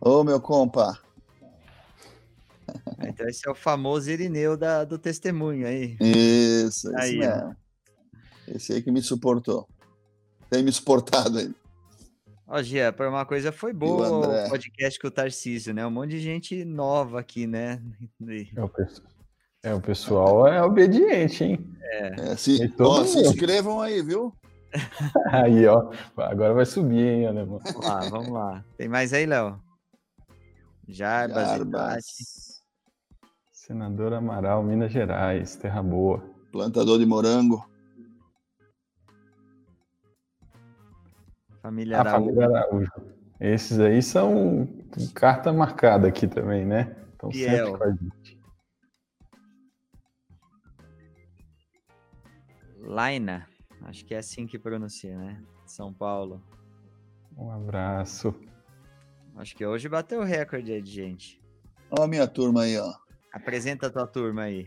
Ô, 0.00 0.24
meu 0.24 0.40
compa. 0.40 0.98
Então 3.02 3.26
esse 3.26 3.48
é 3.48 3.50
o 3.50 3.54
famoso 3.54 4.08
Irineu 4.10 4.56
da, 4.56 4.84
do 4.84 4.98
testemunho 4.98 5.66
aí. 5.66 5.96
Isso, 6.00 6.88
aí, 6.96 7.08
esse 7.08 7.18
mesmo. 7.18 7.56
Esse 8.46 8.72
aí 8.74 8.82
que 8.82 8.92
me 8.92 9.02
suportou. 9.02 9.66
Tem 10.48 10.62
me 10.62 10.70
suportado 10.70 11.38
aí. 11.38 11.52
Ó, 12.52 12.60
Gia, 12.60 12.92
por 12.92 13.06
uma 13.06 13.24
coisa 13.24 13.52
foi 13.52 13.72
boa 13.72 14.10
o, 14.10 14.46
o 14.46 14.50
podcast 14.50 14.98
com 14.98 15.06
o 15.06 15.10
Tarcísio, 15.10 15.72
né? 15.72 15.86
Um 15.86 15.90
monte 15.90 16.10
de 16.10 16.18
gente 16.18 16.64
nova 16.64 17.20
aqui, 17.20 17.46
né? 17.46 17.80
É 18.56 18.64
o, 18.64 18.70
é, 19.62 19.74
o 19.74 19.80
pessoal 19.80 20.48
é 20.48 20.60
obediente, 20.60 21.44
hein? 21.44 21.76
É. 21.80 22.32
é 22.32 22.36
se, 22.36 22.74
ó, 22.80 23.04
se 23.04 23.20
inscrevam 23.20 23.80
aí, 23.80 24.02
viu? 24.02 24.34
aí, 25.30 25.64
ó. 25.66 25.92
Agora 26.16 26.52
vai 26.52 26.66
subir, 26.66 27.06
hein, 27.06 27.26
alemão? 27.26 27.60
Vamos 27.62 27.86
lá, 27.86 28.00
vamos 28.08 28.32
lá. 28.32 28.64
Tem 28.76 28.88
mais 28.88 29.12
aí, 29.12 29.26
Léo? 29.26 29.60
Jarbas, 30.88 31.48
Jarbas. 31.48 32.04
Senador 33.52 34.12
Amaral, 34.12 34.64
Minas 34.64 34.90
Gerais, 34.90 35.54
Terra 35.54 35.82
Boa. 35.82 36.20
Plantador 36.50 36.98
de 36.98 37.06
morango. 37.06 37.64
Família 41.62 41.98
Araújo. 41.98 42.24
Família 42.26 42.46
Araújo. 42.46 42.92
Esses 43.40 43.78
aí 43.78 44.02
são 44.02 44.68
carta 45.14 45.52
marcada 45.52 46.08
aqui 46.08 46.26
também, 46.26 46.64
né? 46.64 46.96
Estão 47.12 47.32
sempre 47.32 47.72
com 47.72 47.84
a 47.84 47.90
gente. 47.90 48.40
Laina, 52.78 53.46
acho 53.82 54.04
que 54.04 54.14
é 54.14 54.18
assim 54.18 54.46
que 54.46 54.58
pronuncia, 54.58 55.16
né? 55.16 55.42
São 55.66 55.92
Paulo. 55.92 56.42
Um 57.36 57.50
abraço. 57.50 58.34
Acho 59.36 59.54
que 59.54 59.64
hoje 59.64 59.88
bateu 59.88 60.20
o 60.20 60.24
recorde 60.24 60.72
aí 60.72 60.82
de 60.82 60.90
gente. 60.90 61.40
Olha 61.90 62.04
a 62.04 62.08
minha 62.08 62.26
turma 62.26 62.62
aí, 62.62 62.76
ó. 62.78 62.92
Apresenta 63.32 63.86
a 63.86 63.90
tua 63.90 64.06
turma 64.06 64.42
aí. 64.42 64.66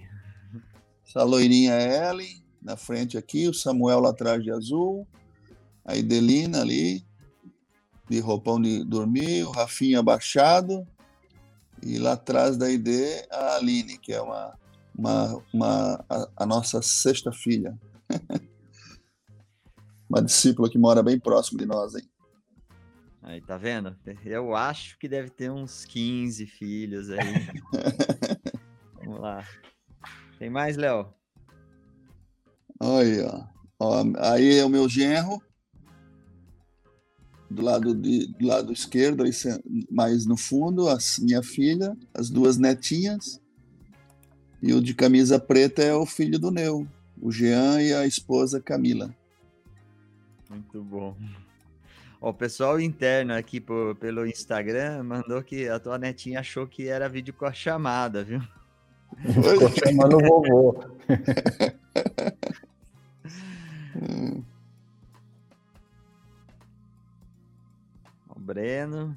Essa 1.06 1.24
loirinha 1.24 1.74
é 1.74 2.10
Ellen, 2.10 2.44
na 2.62 2.78
frente 2.78 3.18
aqui, 3.18 3.48
o 3.48 3.54
Samuel 3.54 4.00
lá 4.00 4.12
atrás 4.12 4.42
de 4.42 4.52
azul, 4.52 5.08
a 5.86 5.96
Idelina 5.96 6.62
ali, 6.62 7.06
de 8.10 8.20
roupão 8.20 8.62
de 8.62 8.84
dormir, 8.84 9.44
o 9.44 9.52
Rafinha 9.52 10.00
abaixado, 10.00 10.88
e 11.82 11.98
lá 11.98 12.14
atrás 12.14 12.58
da 12.58 12.70
ID 12.70 12.88
a 13.30 13.56
Aline, 13.56 13.98
que 13.98 14.14
é 14.14 14.22
uma, 14.22 14.58
uma, 14.98 15.44
uma 15.54 16.06
a, 16.10 16.30
a 16.38 16.46
nossa 16.46 16.82
sexta 16.82 17.32
filha. 17.32 17.78
uma 20.10 20.22
discípula 20.22 20.70
que 20.70 20.78
mora 20.78 21.02
bem 21.02 21.20
próximo 21.20 21.60
de 21.60 21.66
nós, 21.66 21.96
hein? 21.96 22.08
Aí, 23.22 23.42
tá 23.42 23.58
vendo? 23.58 23.96
Eu 24.26 24.54
acho 24.54 25.00
que 25.00 25.08
deve 25.08 25.30
ter 25.30 25.50
uns 25.50 25.86
15 25.86 26.46
filhos 26.46 27.10
aí. 27.10 27.48
Vamos 29.00 29.22
lá. 29.22 29.48
Tem 30.38 30.50
mais, 30.50 30.76
Léo? 30.76 31.14
Aí, 32.82 33.22
ó. 33.22 33.46
ó. 33.80 34.04
Aí 34.20 34.60
é 34.60 34.66
o 34.66 34.70
meu 34.70 34.90
genro, 34.90 35.42
do 37.54 37.62
lado, 37.62 37.96
de, 37.96 38.28
do 38.28 38.48
lado 38.48 38.74
esquerdo, 38.74 39.24
mais 39.90 40.26
no 40.26 40.36
fundo, 40.36 40.90
a 40.90 40.98
minha 41.22 41.42
filha, 41.44 41.96
as 42.14 42.30
duas 42.30 42.58
netinhas, 42.58 43.42
e 44.62 44.74
o 44.74 44.82
de 44.82 44.94
camisa 44.94 45.40
preta 45.40 45.82
é 45.84 45.94
o 45.94 46.06
filho 46.06 46.38
do 46.40 46.52
Neu, 46.52 46.88
o 47.22 47.32
Jean 47.32 47.82
e 47.82 47.94
a 47.94 48.08
esposa 48.08 48.62
Camila. 48.62 49.14
Muito 50.50 50.84
bom. 50.84 51.16
o 52.22 52.34
pessoal 52.34 52.80
interno 52.80 53.34
aqui 53.34 53.60
por, 53.60 53.96
pelo 53.96 54.26
Instagram 54.26 55.04
mandou 55.04 55.44
que 55.44 55.68
a 55.68 55.80
tua 55.80 55.98
netinha 55.98 56.40
achou 56.40 56.66
que 56.68 56.88
era 56.88 57.10
vídeo 57.10 57.34
com 57.34 57.46
a 57.46 57.54
chamada, 57.54 58.24
viu? 58.24 58.42
Ficou 59.22 59.70
chamando 59.70 60.18
o 60.18 60.22
vovô. 60.22 60.84
Breno. 68.44 69.16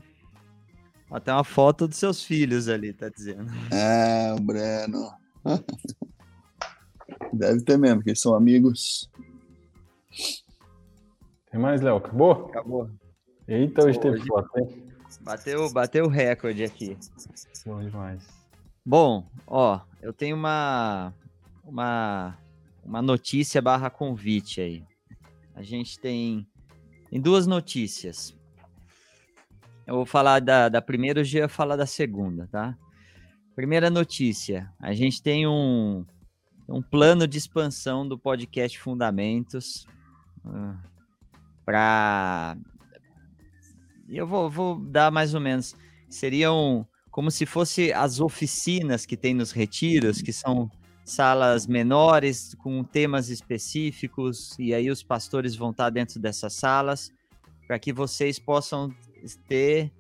Até 1.11 1.33
uma 1.33 1.45
foto 1.45 1.87
dos 1.87 1.99
seus 1.99 2.23
filhos 2.23 2.69
ali, 2.69 2.93
tá 2.93 3.09
dizendo. 3.09 3.51
É, 3.73 4.33
o 4.33 4.41
Breno. 4.41 5.13
Deve 7.33 7.63
ter 7.63 7.77
mesmo, 7.77 7.99
porque 7.99 8.11
eles 8.11 8.21
são 8.21 8.35
amigos. 8.35 9.11
Tem 11.51 11.61
mais, 11.61 11.81
Léo? 11.81 11.97
Acabou? 11.97 12.47
Acabou. 12.47 12.91
Eita, 13.47 13.85
hoje 13.85 14.01
teve 14.01 14.21
foto, 14.27 14.49
hein? 14.59 14.87
Bateu, 15.21 15.71
bateu 15.73 16.05
o 16.07 16.09
recorde 16.09 16.65
aqui. 16.65 16.97
Bom 17.65 17.81
demais. 17.81 18.27
Bom, 18.85 19.29
ó, 19.47 19.81
eu 20.01 20.13
tenho 20.13 20.37
uma 20.37 21.13
uma 21.65 22.37
uma 22.85 23.03
notícia 23.03 23.61
barra 23.61 23.91
convite 23.91 24.61
aí. 24.61 24.85
A 25.55 25.63
gente 25.63 25.99
tem, 25.99 26.47
tem 27.11 27.21
duas 27.21 27.47
notícias. 27.47 28.36
Eu 29.87 29.95
vou 29.95 30.07
falar 30.07 30.41
da, 30.41 30.69
da 30.69 30.83
primeira, 30.83 31.21
o 31.21 31.25
Gia 31.25 31.43
vai 31.43 31.49
falar 31.49 31.77
da 31.77 31.87
segunda, 31.87 32.49
tá? 32.51 32.77
Primeira 33.55 33.89
notícia, 33.89 34.71
a 34.81 34.93
gente 34.93 35.23
tem 35.23 35.47
um, 35.47 36.05
um 36.69 36.83
plano 36.83 37.27
de 37.27 37.39
expansão 37.39 38.07
do 38.07 38.19
podcast 38.19 38.79
Fundamentos 38.79 39.87
para 41.65 42.57
eu 44.09 44.27
vou, 44.27 44.49
vou 44.49 44.79
dar 44.79 45.11
mais 45.11 45.35
ou 45.35 45.41
menos 45.41 45.75
seriam 46.09 46.87
como 47.11 47.31
se 47.31 47.47
fosse 47.47 47.93
as 47.93 48.21
oficinas 48.21 49.07
que 49.07 49.17
tem 49.17 49.35
nos 49.35 49.51
retiros, 49.51 50.21
que 50.21 50.33
são 50.33 50.71
salas 51.05 51.67
menores 51.67 52.55
com 52.57 52.85
temas 52.85 53.31
específicos 53.31 54.57
e 54.59 54.75
aí 54.75 54.91
os 54.91 55.03
pastores 55.03 55.57
vão 55.57 55.71
estar 55.71 55.91
dentro 55.91 56.21
dessas 56.21 56.53
salas 56.53 57.13
para 57.67 57.79
que 57.79 57.93
vocês 57.93 58.39
possam 58.39 58.95
ter 59.35 59.93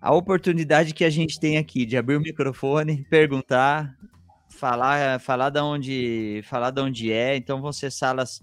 a 0.00 0.12
oportunidade 0.14 0.92
que 0.92 1.04
a 1.04 1.10
gente 1.10 1.40
tem 1.40 1.56
aqui 1.56 1.86
de 1.86 1.96
abrir 1.96 2.16
o 2.16 2.20
microfone, 2.20 3.06
perguntar, 3.08 3.96
falar, 4.50 5.18
falar 5.18 5.50
da 5.50 5.64
onde, 5.64 6.42
falar 6.44 6.70
de 6.70 6.80
onde 6.80 7.10
é. 7.10 7.36
Então 7.36 7.62
vão 7.62 7.72
ser 7.72 7.90
salas 7.90 8.42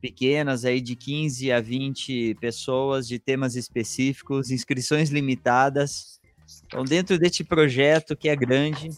pequenas 0.00 0.64
aí 0.64 0.80
de 0.80 0.96
15 0.96 1.52
a 1.52 1.60
20 1.60 2.36
pessoas 2.40 3.06
de 3.06 3.18
temas 3.18 3.56
específicos, 3.56 4.50
inscrições 4.50 5.10
limitadas. 5.10 6.20
Então 6.64 6.84
dentro 6.84 7.18
deste 7.18 7.44
projeto 7.44 8.16
que 8.16 8.28
é 8.28 8.36
grande, 8.36 8.88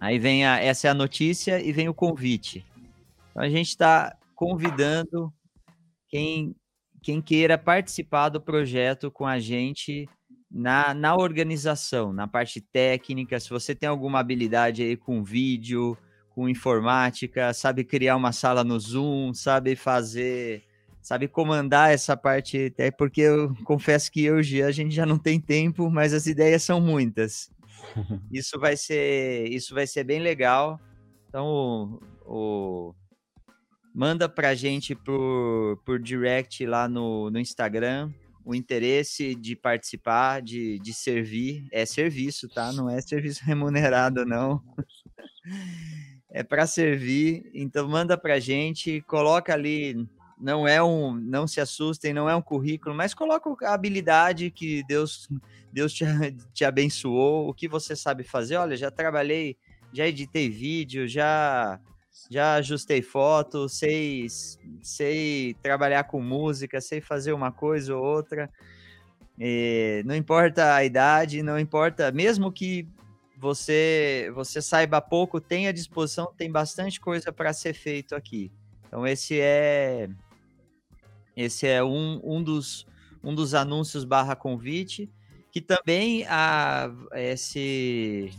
aí 0.00 0.18
vem 0.18 0.44
a, 0.44 0.58
essa 0.58 0.88
é 0.88 0.90
a 0.90 0.94
notícia 0.94 1.60
e 1.60 1.72
vem 1.72 1.88
o 1.88 1.94
convite. 1.94 2.66
Então 3.30 3.42
a 3.42 3.48
gente 3.48 3.68
está 3.68 4.16
convidando 4.34 5.32
quem 6.08 6.56
quem 7.02 7.20
queira 7.20 7.58
participar 7.58 8.28
do 8.28 8.40
projeto 8.40 9.10
com 9.10 9.26
a 9.26 9.38
gente 9.38 10.08
na, 10.50 10.92
na 10.94 11.16
organização, 11.16 12.12
na 12.12 12.28
parte 12.28 12.60
técnica, 12.60 13.40
se 13.40 13.50
você 13.50 13.74
tem 13.74 13.88
alguma 13.88 14.20
habilidade 14.20 14.82
aí 14.82 14.96
com 14.96 15.24
vídeo, 15.24 15.96
com 16.30 16.48
informática, 16.48 17.52
sabe 17.52 17.84
criar 17.84 18.16
uma 18.16 18.32
sala 18.32 18.62
no 18.62 18.78
Zoom, 18.78 19.32
sabe 19.34 19.74
fazer, 19.74 20.62
sabe 21.00 21.26
comandar 21.26 21.90
essa 21.90 22.16
parte, 22.16 22.66
até 22.66 22.90
porque 22.90 23.22
eu 23.22 23.54
confesso 23.64 24.10
que 24.10 24.22
eu 24.22 24.40
e 24.40 24.62
a 24.62 24.70
gente 24.70 24.94
já 24.94 25.06
não 25.06 25.18
tem 25.18 25.40
tempo, 25.40 25.90
mas 25.90 26.12
as 26.12 26.26
ideias 26.26 26.62
são 26.62 26.80
muitas. 26.80 27.50
Isso 28.30 28.58
vai 28.60 28.76
ser, 28.76 29.50
isso 29.50 29.74
vai 29.74 29.86
ser 29.86 30.04
bem 30.04 30.20
legal. 30.20 30.80
Então, 31.28 31.98
o, 32.24 32.90
o 32.90 32.94
manda 33.94 34.28
pra 34.28 34.54
gente 34.54 34.94
por, 34.94 35.80
por 35.84 35.98
direct 35.98 36.64
lá 36.66 36.88
no, 36.88 37.30
no 37.30 37.38
Instagram 37.38 38.10
o 38.44 38.54
interesse 38.54 39.34
de 39.34 39.54
participar, 39.54 40.42
de, 40.42 40.78
de 40.80 40.92
servir. 40.92 41.66
É 41.70 41.86
serviço, 41.86 42.48
tá? 42.48 42.72
Não 42.72 42.88
é 42.88 43.00
serviço 43.00 43.42
remunerado, 43.46 44.24
não. 44.26 44.60
É 46.30 46.42
para 46.42 46.66
servir. 46.66 47.50
Então 47.54 47.88
manda 47.88 48.16
pra 48.16 48.38
gente, 48.38 49.00
coloca 49.02 49.52
ali. 49.52 50.06
Não 50.40 50.66
é 50.66 50.82
um, 50.82 51.14
não 51.14 51.46
se 51.46 51.60
assustem, 51.60 52.12
não 52.12 52.28
é 52.28 52.34
um 52.34 52.42
currículo, 52.42 52.96
mas 52.96 53.14
coloca 53.14 53.48
a 53.64 53.74
habilidade 53.74 54.50
que 54.50 54.82
Deus, 54.88 55.28
Deus 55.72 55.92
te, 55.92 56.04
te 56.52 56.64
abençoou, 56.64 57.48
o 57.48 57.54
que 57.54 57.68
você 57.68 57.94
sabe 57.94 58.24
fazer. 58.24 58.56
Olha, 58.56 58.76
já 58.76 58.90
trabalhei, 58.90 59.56
já 59.92 60.08
editei 60.08 60.50
vídeo, 60.50 61.06
já 61.06 61.78
já 62.30 62.54
ajustei 62.54 63.02
foto, 63.02 63.68
sei, 63.68 64.26
sei 64.82 65.54
trabalhar 65.62 66.04
com 66.04 66.20
música, 66.20 66.80
sei 66.80 67.00
fazer 67.00 67.32
uma 67.32 67.50
coisa 67.50 67.96
ou 67.96 68.04
outra. 68.04 68.50
E 69.38 70.02
não 70.06 70.14
importa 70.14 70.74
a 70.74 70.84
idade, 70.84 71.42
não 71.42 71.58
importa, 71.58 72.12
mesmo 72.12 72.52
que 72.52 72.86
você 73.36 74.30
você 74.34 74.62
saiba 74.62 75.00
pouco, 75.00 75.40
tem 75.40 75.66
à 75.66 75.72
disposição, 75.72 76.32
tem 76.36 76.50
bastante 76.50 77.00
coisa 77.00 77.32
para 77.32 77.52
ser 77.52 77.74
feito 77.74 78.14
aqui. 78.14 78.52
Então 78.86 79.06
esse 79.06 79.40
é 79.40 80.08
esse 81.36 81.66
é 81.66 81.82
um, 81.82 82.20
um 82.22 82.42
dos 82.42 82.86
um 83.24 83.34
dos 83.34 83.54
anúncios 83.54 84.04
barra 84.04 84.36
convite 84.36 85.10
que 85.50 85.60
também 85.60 86.24
a 86.28 86.90
esse 87.14 88.32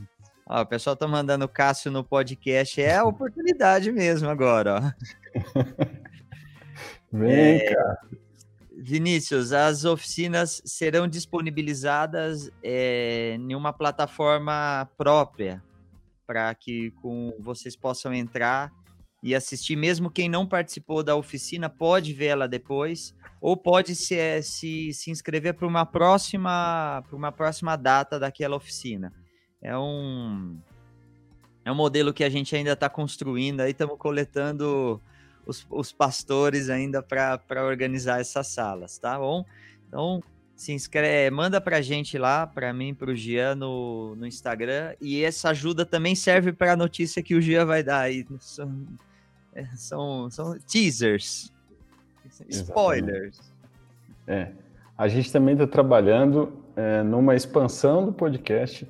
Ó, 0.53 0.61
o 0.61 0.65
pessoal 0.67 0.95
tá 0.95 1.07
mandando 1.07 1.47
Cássio 1.47 1.91
no 1.91 2.03
podcast. 2.03 2.79
É 2.79 2.97
a 2.97 3.05
oportunidade 3.05 3.91
mesmo 3.91 4.29
agora, 4.29 4.75
ó. 4.75 4.93
Vem, 7.11 7.57
é. 7.57 7.75
Vinícius, 8.77 9.51
as 9.51 9.83
oficinas 9.83 10.61
serão 10.63 11.07
disponibilizadas 11.07 12.51
é, 12.61 13.35
em 13.39 13.55
uma 13.55 13.73
plataforma 13.73 14.87
própria 14.95 15.63
para 16.27 16.53
que 16.53 16.91
com, 17.01 17.33
vocês 17.39 17.75
possam 17.75 18.13
entrar 18.13 18.71
e 19.23 19.33
assistir. 19.33 19.75
Mesmo 19.75 20.11
quem 20.11 20.29
não 20.29 20.45
participou 20.45 21.01
da 21.01 21.15
oficina 21.15 21.67
pode 21.67 22.13
vê-la 22.13 22.45
depois 22.45 23.15
ou 23.41 23.57
pode 23.57 23.95
se, 23.95 24.43
se, 24.43 24.93
se 24.93 25.09
inscrever 25.09 25.55
para 25.55 25.65
uma 25.65 25.83
próxima 25.83 27.03
para 27.07 27.15
uma 27.15 27.31
próxima 27.31 27.75
data 27.75 28.19
daquela 28.19 28.55
oficina 28.55 29.11
é 29.63 29.77
um 29.77 30.57
é 31.65 31.71
um 31.71 31.75
modelo 31.75 32.13
que 32.13 32.23
a 32.23 32.29
gente 32.29 32.55
ainda 32.55 32.73
está 32.73 32.89
construindo 32.89 33.61
aí 33.61 33.71
estamos 33.71 33.97
coletando 33.97 35.01
os, 35.45 35.65
os 35.69 35.91
pastores 35.91 36.69
ainda 36.69 37.01
para 37.01 37.65
organizar 37.65 38.19
essas 38.19 38.47
salas 38.47 38.97
tá 38.99 39.17
bom? 39.17 39.45
Então 39.87 40.21
se 40.55 40.71
inscreve 40.71 41.33
manda 41.33 41.59
para 41.59 41.77
a 41.77 41.81
gente 41.81 42.17
lá 42.17 42.45
para 42.45 42.71
mim 42.73 42.93
para 42.93 43.09
o 43.09 43.15
Gian 43.15 43.55
no, 43.55 44.15
no 44.15 44.27
Instagram 44.27 44.93
e 45.01 45.23
essa 45.23 45.49
ajuda 45.49 45.85
também 45.85 46.13
serve 46.13 46.53
para 46.53 46.73
a 46.73 46.77
notícia 46.77 47.23
que 47.23 47.33
o 47.33 47.41
Gian 47.41 47.65
vai 47.65 47.81
dar 47.81 48.01
aí. 48.01 48.25
São, 48.39 48.85
são, 49.75 50.29
são 50.29 50.59
teasers 50.59 51.51
spoilers. 52.49 53.39
É. 54.27 54.51
A 54.97 55.07
gente 55.07 55.31
também 55.31 55.53
está 55.53 55.67
trabalhando 55.67 56.53
é, 56.75 57.03
numa 57.03 57.35
expansão 57.35 58.05
do 58.05 58.13
podcast 58.13 58.87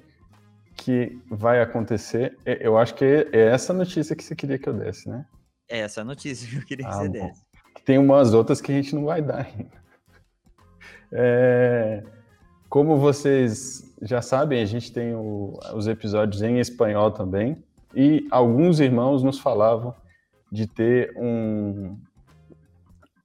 que 0.83 1.17
vai 1.29 1.61
acontecer. 1.61 2.37
Eu 2.45 2.77
acho 2.77 2.93
que 2.95 3.05
é 3.05 3.47
essa 3.47 3.73
notícia 3.73 4.15
que 4.15 4.23
você 4.23 4.35
queria 4.35 4.59
que 4.59 4.67
eu 4.67 4.73
desse, 4.73 5.07
né? 5.07 5.25
É 5.69 5.79
essa 5.79 6.03
notícia 6.03 6.47
que 6.47 6.57
eu 6.57 6.65
queria 6.65 6.85
que 6.85 6.91
ah, 6.91 6.97
você 6.97 7.07
bom. 7.07 7.27
desse. 7.27 7.41
Tem 7.85 7.97
umas 7.97 8.33
outras 8.33 8.59
que 8.59 8.71
a 8.71 8.75
gente 8.75 8.93
não 8.93 9.05
vai 9.05 9.21
dar 9.21 9.45
ainda. 9.45 9.83
É, 11.11 12.03
como 12.69 12.97
vocês 12.97 13.95
já 14.01 14.21
sabem, 14.21 14.61
a 14.61 14.65
gente 14.65 14.91
tem 14.91 15.15
o, 15.15 15.57
os 15.73 15.87
episódios 15.87 16.41
em 16.41 16.59
espanhol 16.59 17.11
também, 17.11 17.63
e 17.95 18.27
alguns 18.29 18.79
irmãos 18.79 19.23
nos 19.23 19.39
falavam 19.39 19.95
de 20.51 20.67
ter 20.67 21.13
um, 21.15 21.97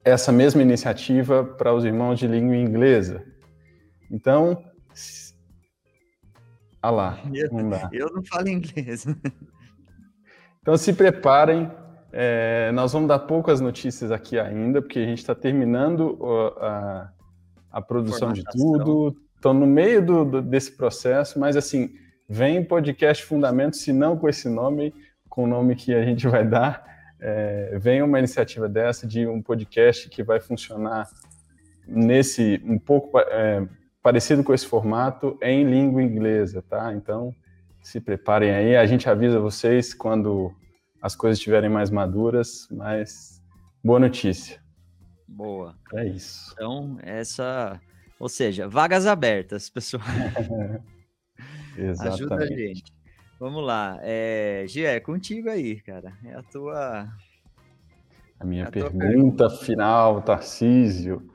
essa 0.04 0.30
mesma 0.30 0.62
iniciativa 0.62 1.42
para 1.42 1.74
os 1.74 1.84
irmãos 1.84 2.18
de 2.18 2.26
língua 2.26 2.56
inglesa. 2.56 3.24
Então, 4.10 4.62
ah 6.80 6.90
lá, 6.90 7.18
eu 7.32 7.50
não, 7.52 7.88
eu 7.92 8.12
não 8.14 8.22
falo 8.24 8.48
inglês. 8.48 9.06
Então 10.60 10.76
se 10.76 10.92
preparem, 10.92 11.70
é, 12.12 12.70
nós 12.72 12.92
vamos 12.92 13.08
dar 13.08 13.20
poucas 13.20 13.58
notícias 13.58 14.10
aqui 14.12 14.38
ainda, 14.38 14.82
porque 14.82 14.98
a 14.98 15.04
gente 15.06 15.16
está 15.16 15.34
terminando 15.34 16.18
a, 16.60 17.10
a 17.72 17.80
produção 17.80 18.34
de 18.34 18.44
tudo, 18.44 19.16
estão 19.34 19.54
no 19.54 19.66
meio 19.66 20.04
do, 20.04 20.24
do, 20.26 20.42
desse 20.42 20.72
processo, 20.72 21.38
mas 21.38 21.56
assim, 21.56 21.94
vem 22.28 22.62
podcast 22.62 23.24
Fundamentos, 23.24 23.80
se 23.80 23.94
não 23.94 24.14
com 24.14 24.28
esse 24.28 24.46
nome, 24.46 24.94
com 25.26 25.44
o 25.44 25.46
nome 25.46 25.74
que 25.74 25.94
a 25.94 26.04
gente 26.04 26.28
vai 26.28 26.46
dar, 26.46 26.84
é, 27.18 27.78
vem 27.78 28.02
uma 28.02 28.18
iniciativa 28.18 28.68
dessa 28.68 29.06
de 29.06 29.26
um 29.26 29.40
podcast 29.40 30.08
que 30.10 30.22
vai 30.22 30.38
funcionar 30.38 31.08
nesse 31.86 32.60
um 32.64 32.78
pouco 32.78 33.18
é, 33.18 33.66
parecido 34.02 34.42
com 34.44 34.54
esse 34.54 34.66
formato 34.66 35.38
em 35.42 35.64
língua 35.64 36.02
inglesa, 36.02 36.62
tá? 36.62 36.92
Então, 36.94 37.34
se 37.82 38.00
preparem 38.00 38.50
aí, 38.50 38.76
a 38.76 38.86
gente 38.86 39.08
avisa 39.08 39.40
vocês 39.40 39.94
quando 39.94 40.52
as 41.00 41.14
coisas 41.14 41.38
estiverem 41.38 41.70
mais 41.70 41.90
maduras, 41.90 42.68
mas 42.70 43.42
boa 43.82 44.00
notícia. 44.00 44.60
Boa. 45.26 45.74
É 45.94 46.06
isso. 46.06 46.50
Então, 46.54 46.98
essa 47.02 47.80
Ou 48.18 48.28
seja, 48.28 48.68
vagas 48.68 49.06
abertas, 49.06 49.70
pessoal. 49.70 50.02
Exatamente. 51.76 52.22
Ajuda 52.22 52.34
a 52.36 52.46
gente. 52.46 52.92
Vamos 53.38 53.64
lá. 53.64 53.98
É, 54.02 54.64
Gia, 54.66 54.90
é 54.90 55.00
contigo 55.00 55.48
aí, 55.48 55.80
cara. 55.80 56.12
É 56.24 56.34
a 56.34 56.42
tua. 56.42 57.08
A 58.40 58.44
minha 58.44 58.66
A 58.66 58.70
tua 58.70 58.90
pergunta 58.90 59.48
final, 59.48 60.20
Tarcísio, 60.22 61.30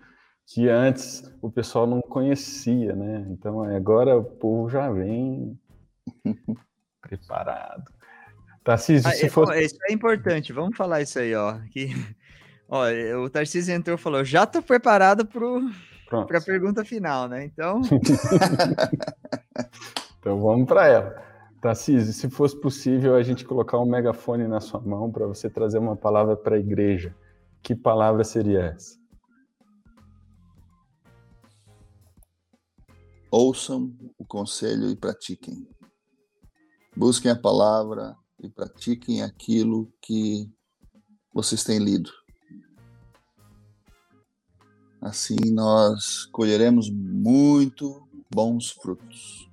que 0.46 0.70
antes 0.70 1.24
o 1.42 1.50
pessoal 1.50 1.88
não 1.88 2.02
conhecia, 2.02 2.96
né? 2.96 3.26
Então 3.30 3.64
agora 3.64 4.18
o 4.18 4.24
povo 4.24 4.70
já 4.70 4.92
vem 4.92 5.58
preparado. 7.02 7.92
Tarcísio, 8.64 9.10
Ah, 9.10 9.14
se 9.14 9.26
é, 9.26 9.30
fosse. 9.30 9.60
Isso 9.62 9.78
é 9.90 9.94
importante, 9.94 10.54
vamos 10.54 10.78
falar 10.78 11.02
isso 11.02 11.20
aí, 11.20 11.36
ó. 11.36 11.60
Que, 11.70 11.90
ó, 12.70 12.86
o 13.24 13.30
Tarcísio 13.30 13.74
entrou 13.74 13.96
e 13.96 14.00
falou: 14.00 14.24
já 14.24 14.46
tô 14.46 14.62
preparado 14.62 15.26
para 15.26 16.38
a 16.38 16.42
pergunta 16.42 16.86
final, 16.86 17.28
né? 17.28 17.44
Então, 17.46 17.82
Então 20.24 20.40
vamos 20.40 20.66
para 20.66 20.88
ela. 20.88 21.22
Tarcísio, 21.62 22.14
se 22.14 22.30
fosse 22.30 22.60
possível 22.60 23.16
a 23.16 23.24
gente 23.24 23.44
colocar 23.44 23.78
um 23.78 23.86
megafone 23.86 24.48
na 24.48 24.62
sua 24.62 24.80
mão 24.80 25.12
para 25.12 25.26
você 25.28 25.50
trazer 25.50 25.80
uma 25.80 25.98
palavra 25.98 26.38
para 26.38 26.56
a 26.56 26.60
igreja, 26.60 27.14
que 27.62 27.76
palavra 27.76 28.24
seria 28.24 28.74
essa? 28.76 29.02
Ouçam 33.36 33.92
o 34.16 34.24
conselho 34.24 34.92
e 34.92 34.95
pratiquem. 34.95 35.68
Busquem 36.95 37.32
a 37.32 37.36
palavra 37.36 38.16
e 38.40 38.48
pratiquem 38.48 39.24
aquilo 39.24 39.92
que 40.00 40.48
vocês 41.34 41.64
têm 41.64 41.80
lido. 41.80 42.12
Assim 45.02 45.36
nós 45.52 46.26
colheremos 46.26 46.92
muito 46.92 48.08
bons 48.32 48.70
frutos. 48.70 49.50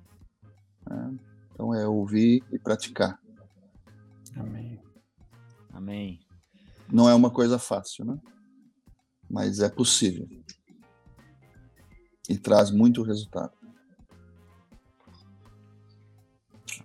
né? 0.87 1.17
Então 1.51 1.73
é 1.73 1.87
ouvir 1.87 2.43
e 2.51 2.59
praticar. 2.59 3.19
Amém. 4.35 4.79
amém. 5.73 6.19
Não 6.87 7.09
é 7.09 7.15
uma 7.15 7.31
coisa 7.31 7.57
fácil, 7.57 8.05
né? 8.05 8.21
Mas 9.27 9.59
é 9.59 9.69
possível. 9.69 10.29
E 12.29 12.37
traz 12.37 12.69
muito 12.69 13.01
resultado. 13.01 13.59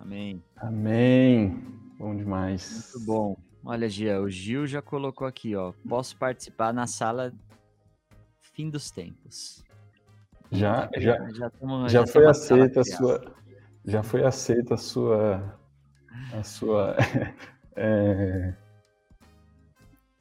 Amém. 0.07 0.41
Amém. 0.55 1.61
Bom 1.99 2.15
demais. 2.15 2.93
Muito 2.95 3.05
bom. 3.05 3.37
Olha, 3.65 3.89
Gia, 3.89 4.21
o 4.21 4.29
Gil 4.29 4.65
já 4.65 4.81
colocou 4.81 5.27
aqui, 5.27 5.53
ó. 5.53 5.73
Posso 5.87 6.15
participar 6.15 6.73
na 6.73 6.87
sala 6.87 7.33
fim 8.53 8.69
dos 8.69 8.89
tempos. 8.89 9.65
Já, 10.49 10.89
já, 10.95 11.29
já, 11.33 11.49
tamo- 11.49 11.89
já 11.89 12.05
já 12.05 12.07
foi 12.07 12.25
aceita 12.25 12.79
a 12.79 12.83
sua, 12.85 13.35
já 13.83 14.01
foi 14.01 14.25
aceita 14.25 14.75
a 14.75 14.77
sua, 14.77 15.59
a 16.33 16.41
sua, 16.43 16.95
é, 17.75 18.53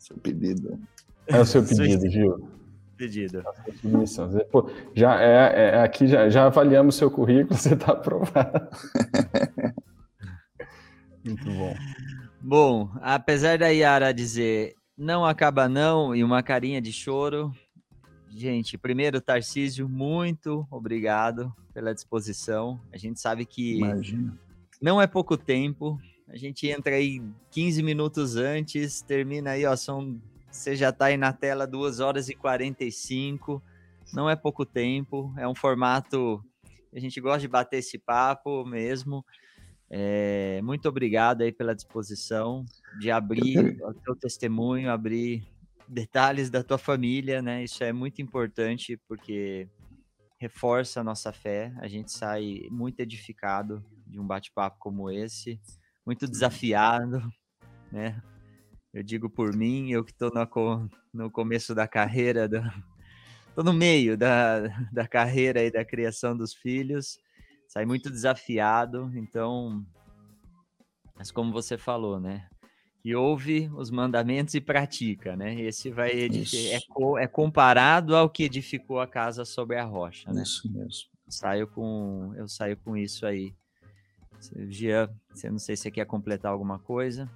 Seu 0.00 0.16
pedido. 0.18 0.80
é 1.28 1.38
o 1.38 1.44
seu 1.46 1.62
pedido, 1.64 2.10
Gil. 2.10 2.50
pedido. 2.96 3.44
Você, 3.84 4.44
pô, 4.46 4.68
já 4.96 5.22
é, 5.22 5.76
é- 5.76 5.80
aqui 5.82 6.08
já, 6.08 6.28
já 6.28 6.46
avaliamos 6.46 6.96
seu 6.96 7.08
currículo, 7.08 7.54
você 7.56 7.74
está 7.74 7.92
aprovado. 7.92 8.68
Muito 11.26 11.50
bom. 11.50 11.74
Bom, 12.40 12.90
apesar 13.02 13.58
da 13.58 13.68
Yara 13.68 14.14
dizer 14.14 14.74
não 14.96 15.26
acaba 15.26 15.68
não 15.68 16.14
e 16.14 16.24
uma 16.24 16.42
carinha 16.42 16.80
de 16.80 16.92
choro, 16.92 17.52
gente, 18.30 18.78
primeiro 18.78 19.20
Tarcísio, 19.20 19.88
muito 19.88 20.66
obrigado 20.70 21.54
pela 21.74 21.92
disposição. 21.92 22.80
A 22.92 22.96
gente 22.96 23.20
sabe 23.20 23.44
que 23.44 23.78
Imagina. 23.78 24.38
não 24.80 25.02
é 25.02 25.06
pouco 25.06 25.36
tempo. 25.36 26.00
A 26.28 26.36
gente 26.36 26.66
entra 26.68 26.94
aí 26.94 27.22
15 27.50 27.82
minutos 27.82 28.36
antes, 28.36 29.02
termina 29.02 29.50
aí, 29.50 29.66
ó, 29.66 29.76
são 29.76 30.20
você 30.50 30.74
já 30.74 30.90
tá 30.90 31.06
aí 31.06 31.16
na 31.18 31.32
tela 31.32 31.66
2 31.66 32.00
horas 32.00 32.28
e 32.28 32.34
45. 32.34 33.62
Não 34.14 34.30
é 34.30 34.34
pouco 34.34 34.64
tempo, 34.64 35.34
é 35.36 35.46
um 35.46 35.54
formato 35.54 36.42
a 36.94 37.00
gente 37.00 37.20
gosta 37.20 37.40
de 37.40 37.48
bater 37.48 37.78
esse 37.78 37.98
papo 37.98 38.64
mesmo. 38.64 39.22
É, 39.88 40.60
muito 40.62 40.88
obrigado 40.88 41.42
aí 41.42 41.52
pela 41.52 41.74
disposição 41.74 42.64
de 42.98 43.10
abrir 43.10 43.80
o 43.82 43.94
teu 43.94 44.16
testemunho, 44.16 44.90
abrir 44.90 45.46
detalhes 45.88 46.50
da 46.50 46.62
tua 46.62 46.78
família, 46.78 47.40
né? 47.40 47.62
Isso 47.62 47.84
é 47.84 47.92
muito 47.92 48.20
importante 48.20 49.00
porque 49.08 49.68
reforça 50.38 51.00
a 51.00 51.04
nossa 51.04 51.32
fé. 51.32 51.72
A 51.78 51.88
gente 51.88 52.12
sai 52.12 52.66
muito 52.70 53.00
edificado 53.00 53.84
de 54.06 54.18
um 54.18 54.26
bate-papo 54.26 54.78
como 54.78 55.10
esse, 55.10 55.60
muito 56.04 56.26
desafiado, 56.28 57.22
né? 57.92 58.20
Eu 58.92 59.02
digo 59.02 59.28
por 59.28 59.54
mim, 59.54 59.90
eu 59.90 60.02
que 60.04 60.10
estou 60.10 60.32
no 61.12 61.30
começo 61.30 61.74
da 61.74 61.86
carreira, 61.86 62.48
do, 62.48 62.62
tô 63.54 63.62
no 63.62 63.72
meio 63.72 64.16
da, 64.16 64.66
da 64.90 65.06
carreira 65.06 65.62
e 65.62 65.70
da 65.70 65.84
criação 65.84 66.36
dos 66.36 66.54
filhos, 66.54 67.18
sai 67.68 67.84
muito 67.86 68.10
desafiado, 68.10 69.10
então, 69.14 69.84
mas 71.16 71.30
como 71.30 71.52
você 71.52 71.76
falou, 71.78 72.20
né? 72.20 72.46
Que 73.02 73.14
ouve 73.14 73.70
os 73.74 73.90
mandamentos 73.90 74.54
e 74.54 74.60
pratica, 74.60 75.36
né? 75.36 75.54
Esse 75.60 75.90
vai 75.90 76.10
edificar, 76.10 76.76
é, 76.76 76.80
co- 76.88 77.18
é 77.18 77.26
comparado 77.26 78.16
ao 78.16 78.28
que 78.28 78.42
edificou 78.44 79.00
a 79.00 79.06
casa 79.06 79.44
sobre 79.44 79.76
a 79.76 79.84
rocha, 79.84 80.32
né? 80.32 80.42
Isso 80.42 80.70
mesmo. 80.72 81.08
Eu 81.26 81.32
saio 81.32 81.66
com, 81.68 82.32
eu 82.36 82.48
saio 82.48 82.76
com 82.78 82.96
isso 82.96 83.24
aí. 83.26 83.54
Gia, 84.68 85.08
você 85.32 85.50
não 85.50 85.58
sei 85.58 85.76
se 85.76 85.82
você 85.84 85.90
quer 85.90 86.04
completar 86.06 86.52
alguma 86.52 86.78
coisa. 86.78 87.28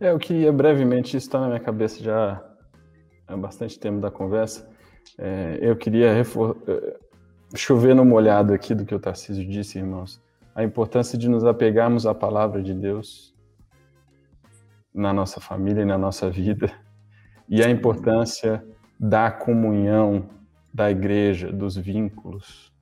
É, 0.00 0.10
eu 0.10 0.18
queria 0.18 0.52
brevemente, 0.52 1.08
isso 1.16 1.26
está 1.26 1.40
na 1.40 1.46
minha 1.48 1.60
cabeça 1.60 2.02
já 2.02 2.42
há 3.26 3.36
bastante 3.36 3.78
tempo 3.78 4.00
da 4.00 4.10
conversa. 4.10 4.68
É, 5.18 5.58
eu 5.60 5.76
queria 5.76 6.12
refor- 6.12 6.56
eh, 6.66 6.98
chover 7.54 7.94
no 7.94 8.04
molhado 8.04 8.52
aqui 8.52 8.74
do 8.74 8.84
que 8.84 8.94
o 8.94 9.00
Tarcísio 9.00 9.46
disse, 9.46 9.78
irmãos. 9.78 10.20
A 10.54 10.62
importância 10.62 11.18
de 11.18 11.28
nos 11.28 11.44
apegarmos 11.44 12.06
à 12.06 12.14
palavra 12.14 12.62
de 12.62 12.72
Deus 12.74 13.34
na 14.94 15.12
nossa 15.12 15.40
família 15.40 15.82
e 15.82 15.84
na 15.84 15.98
nossa 15.98 16.30
vida. 16.30 16.72
E 17.48 17.62
a 17.62 17.68
importância 17.68 18.64
da 18.98 19.30
comunhão 19.30 20.30
da 20.72 20.90
igreja, 20.90 21.52
dos 21.52 21.76
vínculos. 21.76 22.72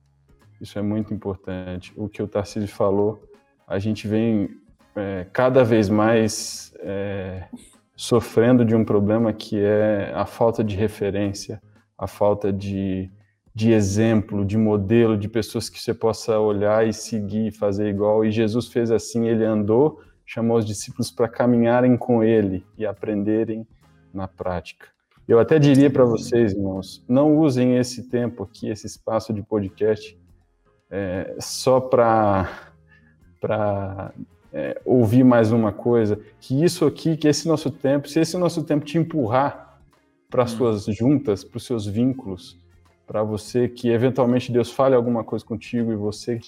Isso 0.59 0.79
é 0.79 0.81
muito 0.81 1.13
importante. 1.13 1.93
O 1.95 2.07
que 2.07 2.21
o 2.21 2.27
Tarcísio 2.27 2.69
falou, 2.69 3.21
a 3.67 3.77
gente 3.77 4.07
vem 4.07 4.49
é, 4.95 5.27
cada 5.31 5.63
vez 5.63 5.89
mais 5.89 6.73
é, 6.79 7.45
sofrendo 7.95 8.63
de 8.63 8.75
um 8.75 8.83
problema 8.83 9.33
que 9.33 9.59
é 9.59 10.11
a 10.15 10.25
falta 10.25 10.63
de 10.63 10.75
referência, 10.75 11.61
a 11.97 12.07
falta 12.07 12.51
de, 12.51 13.11
de 13.55 13.71
exemplo, 13.71 14.43
de 14.43 14.57
modelo, 14.57 15.15
de 15.15 15.27
pessoas 15.27 15.69
que 15.69 15.79
você 15.79 15.93
possa 15.93 16.39
olhar 16.39 16.87
e 16.87 16.93
seguir, 16.93 17.51
fazer 17.51 17.87
igual. 17.87 18.25
E 18.25 18.31
Jesus 18.31 18.67
fez 18.67 18.89
assim, 18.89 19.27
ele 19.27 19.45
andou, 19.45 20.01
chamou 20.25 20.57
os 20.57 20.65
discípulos 20.65 21.11
para 21.11 21.27
caminharem 21.27 21.95
com 21.95 22.23
ele 22.23 22.65
e 22.77 22.85
aprenderem 22.85 23.67
na 24.13 24.27
prática. 24.27 24.87
Eu 25.27 25.39
até 25.39 25.59
diria 25.59 25.89
para 25.89 26.03
vocês, 26.03 26.53
irmãos, 26.53 27.03
não 27.07 27.37
usem 27.37 27.77
esse 27.77 28.09
tempo 28.09 28.43
aqui, 28.43 28.69
esse 28.69 28.87
espaço 28.87 29.31
de 29.31 29.41
podcast, 29.41 30.19
é, 30.89 31.35
só 31.39 31.79
para 31.79 32.49
é, 34.51 34.81
ouvir 34.83 35.23
mais 35.23 35.51
uma 35.51 35.71
coisa, 35.71 36.19
que 36.39 36.63
isso 36.63 36.85
aqui, 36.85 37.15
que 37.15 37.27
esse 37.27 37.47
nosso 37.47 37.71
tempo, 37.71 38.09
se 38.09 38.19
esse 38.19 38.37
nosso 38.37 38.63
tempo 38.63 38.83
te 38.83 38.97
empurrar 38.97 39.79
para 40.29 40.43
as 40.43 40.53
Hum. 40.53 40.57
suas 40.57 40.85
juntas, 40.85 41.43
para 41.43 41.57
os 41.57 41.65
seus 41.65 41.85
vínculos, 41.85 42.62
para 43.05 43.23
você 43.23 43.67
que 43.67 43.89
eventualmente 43.89 44.51
Deus 44.51 44.71
fale 44.71 44.95
alguma 44.95 45.23
coisa 45.23 45.43
contigo 45.43 45.91
e 45.91 45.95
você 45.95 46.39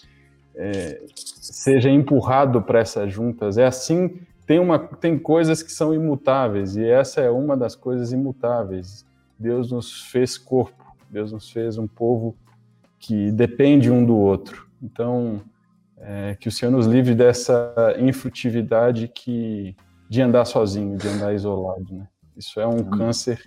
é, 0.56 1.02
seja 1.16 1.90
empurrado 1.90 2.62
para 2.62 2.80
essas 2.80 3.12
juntas, 3.12 3.58
é 3.58 3.66
assim. 3.66 4.20
Tem, 4.46 4.60
uma, 4.60 4.78
tem 4.78 5.18
coisas 5.18 5.64
que 5.64 5.72
são 5.72 5.94
imutáveis 5.94 6.76
e 6.76 6.86
essa 6.86 7.20
é 7.20 7.30
uma 7.30 7.58
das 7.58 7.76
coisas 7.76 8.12
imutáveis. 8.12 9.06
Deus 9.40 9.72
nos 9.72 10.04
fez 10.04 10.38
corpo, 10.38 10.96
Deus 11.10 11.32
nos 11.32 11.50
fez 11.50 11.78
um 11.78 11.88
povo 11.88 12.36
que 13.00 13.32
depende 13.32 13.90
um 13.90 14.06
do 14.06 14.16
outro. 14.16 14.68
Então, 14.82 15.42
é, 15.98 16.36
que 16.40 16.48
o 16.48 16.52
Senhor 16.52 16.72
nos 16.72 16.86
livre 16.86 17.16
dessa 17.16 17.74
infrutividade 17.98 19.08
que 19.08 19.76
de 20.08 20.22
andar 20.22 20.46
sozinho, 20.46 20.98
de 20.98 21.08
andar 21.08 21.34
isolado, 21.34 21.86
né? 21.92 22.08
Isso 22.38 22.60
é 22.60 22.68
um 22.68 22.84
câncer 22.84 23.42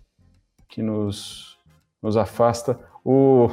que 0.68 0.82
nos, 0.82 1.58
nos 2.02 2.16
afasta. 2.16 2.78
O, 3.10 3.48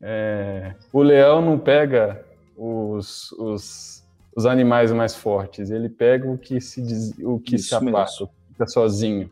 é, 0.00 0.74
o 0.90 1.02
leão 1.02 1.42
não 1.44 1.58
pega 1.58 2.24
os, 2.56 3.30
os, 3.32 4.02
os 4.34 4.46
animais 4.46 4.90
mais 4.90 5.14
fortes, 5.14 5.68
ele 5.68 5.90
pega 5.90 6.30
o 6.30 6.38
que 6.38 6.58
se, 6.62 6.80
diz, 6.80 7.12
o 7.18 7.38
que 7.38 7.58
se 7.58 7.66
Isso 7.66 7.76
aparta, 7.76 8.10
mesmo. 8.20 8.30
fica 8.48 8.66
sozinho. 8.66 9.30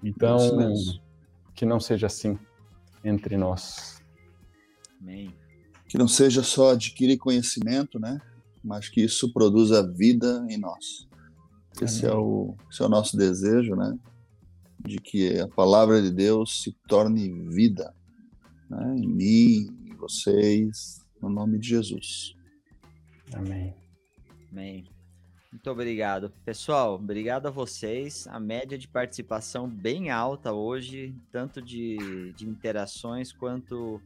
Então, 0.00 0.38
que 1.56 1.66
não 1.66 1.80
seja 1.80 2.06
assim 2.06 2.38
entre 3.04 3.36
nós. 3.36 4.00
Amém. 5.00 5.34
Que 5.88 5.98
não 5.98 6.06
seja 6.06 6.44
só 6.44 6.70
adquirir 6.70 7.16
conhecimento, 7.16 7.98
né? 7.98 8.20
Mas 8.62 8.88
que 8.88 9.00
isso 9.00 9.32
produza 9.32 9.84
vida 9.92 10.46
em 10.48 10.56
nós. 10.56 11.08
Esse 11.80 12.06
é, 12.06 12.14
o, 12.14 12.54
esse 12.70 12.80
é 12.80 12.86
o 12.86 12.88
nosso 12.88 13.16
desejo, 13.16 13.74
né? 13.74 13.98
De 14.78 14.98
que 15.00 15.40
a 15.40 15.48
palavra 15.48 16.00
de 16.00 16.12
Deus 16.12 16.62
se 16.62 16.70
torne 16.86 17.28
vida 17.48 17.92
né? 18.72 18.96
em 18.96 19.06
mim, 19.06 19.86
em 19.86 19.96
vocês, 19.96 21.04
no 21.20 21.28
nome 21.28 21.58
de 21.58 21.68
Jesus. 21.68 22.34
Amém. 23.34 23.74
Amém. 24.50 24.84
Muito 25.52 25.70
obrigado. 25.70 26.30
Pessoal, 26.44 26.94
obrigado 26.94 27.46
a 27.46 27.50
vocês. 27.50 28.26
A 28.26 28.40
média 28.40 28.78
de 28.78 28.88
participação 28.88 29.68
bem 29.68 30.10
alta 30.10 30.52
hoje, 30.52 31.14
tanto 31.30 31.60
de, 31.60 32.32
de 32.32 32.48
interações 32.48 33.32
quanto 33.32 34.00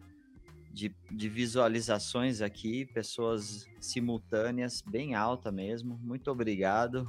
de, 0.72 0.94
de 1.10 1.28
visualizações 1.28 2.40
aqui, 2.42 2.84
pessoas 2.84 3.66
simultâneas, 3.80 4.82
bem 4.82 5.14
alta 5.14 5.52
mesmo. 5.52 5.98
Muito 6.02 6.30
obrigado. 6.30 7.08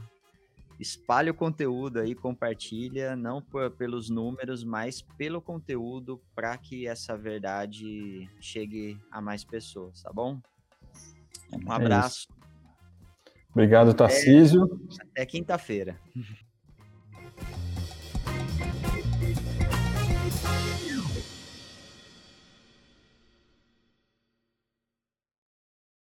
Espalhe 0.80 1.30
o 1.30 1.34
conteúdo 1.34 2.00
aí, 2.00 2.14
compartilha, 2.14 3.16
não 3.16 3.42
por, 3.42 3.72
pelos 3.72 4.10
números, 4.10 4.64
mas 4.64 5.02
pelo 5.02 5.42
conteúdo, 5.42 6.22
para 6.36 6.56
que 6.58 6.88
essa 6.88 7.18
verdade 7.18 8.30
chegue 8.40 9.00
a 9.12 9.20
mais 9.20 9.44
pessoas, 9.44 10.02
tá 10.04 10.12
bom? 10.14 10.40
Um 11.52 11.72
É 11.72 11.76
abraço. 11.76 12.28
Obrigado, 13.52 13.94
Tarcísio. 13.94 14.80
Até 15.02 15.26
quinta-feira. 15.26 16.00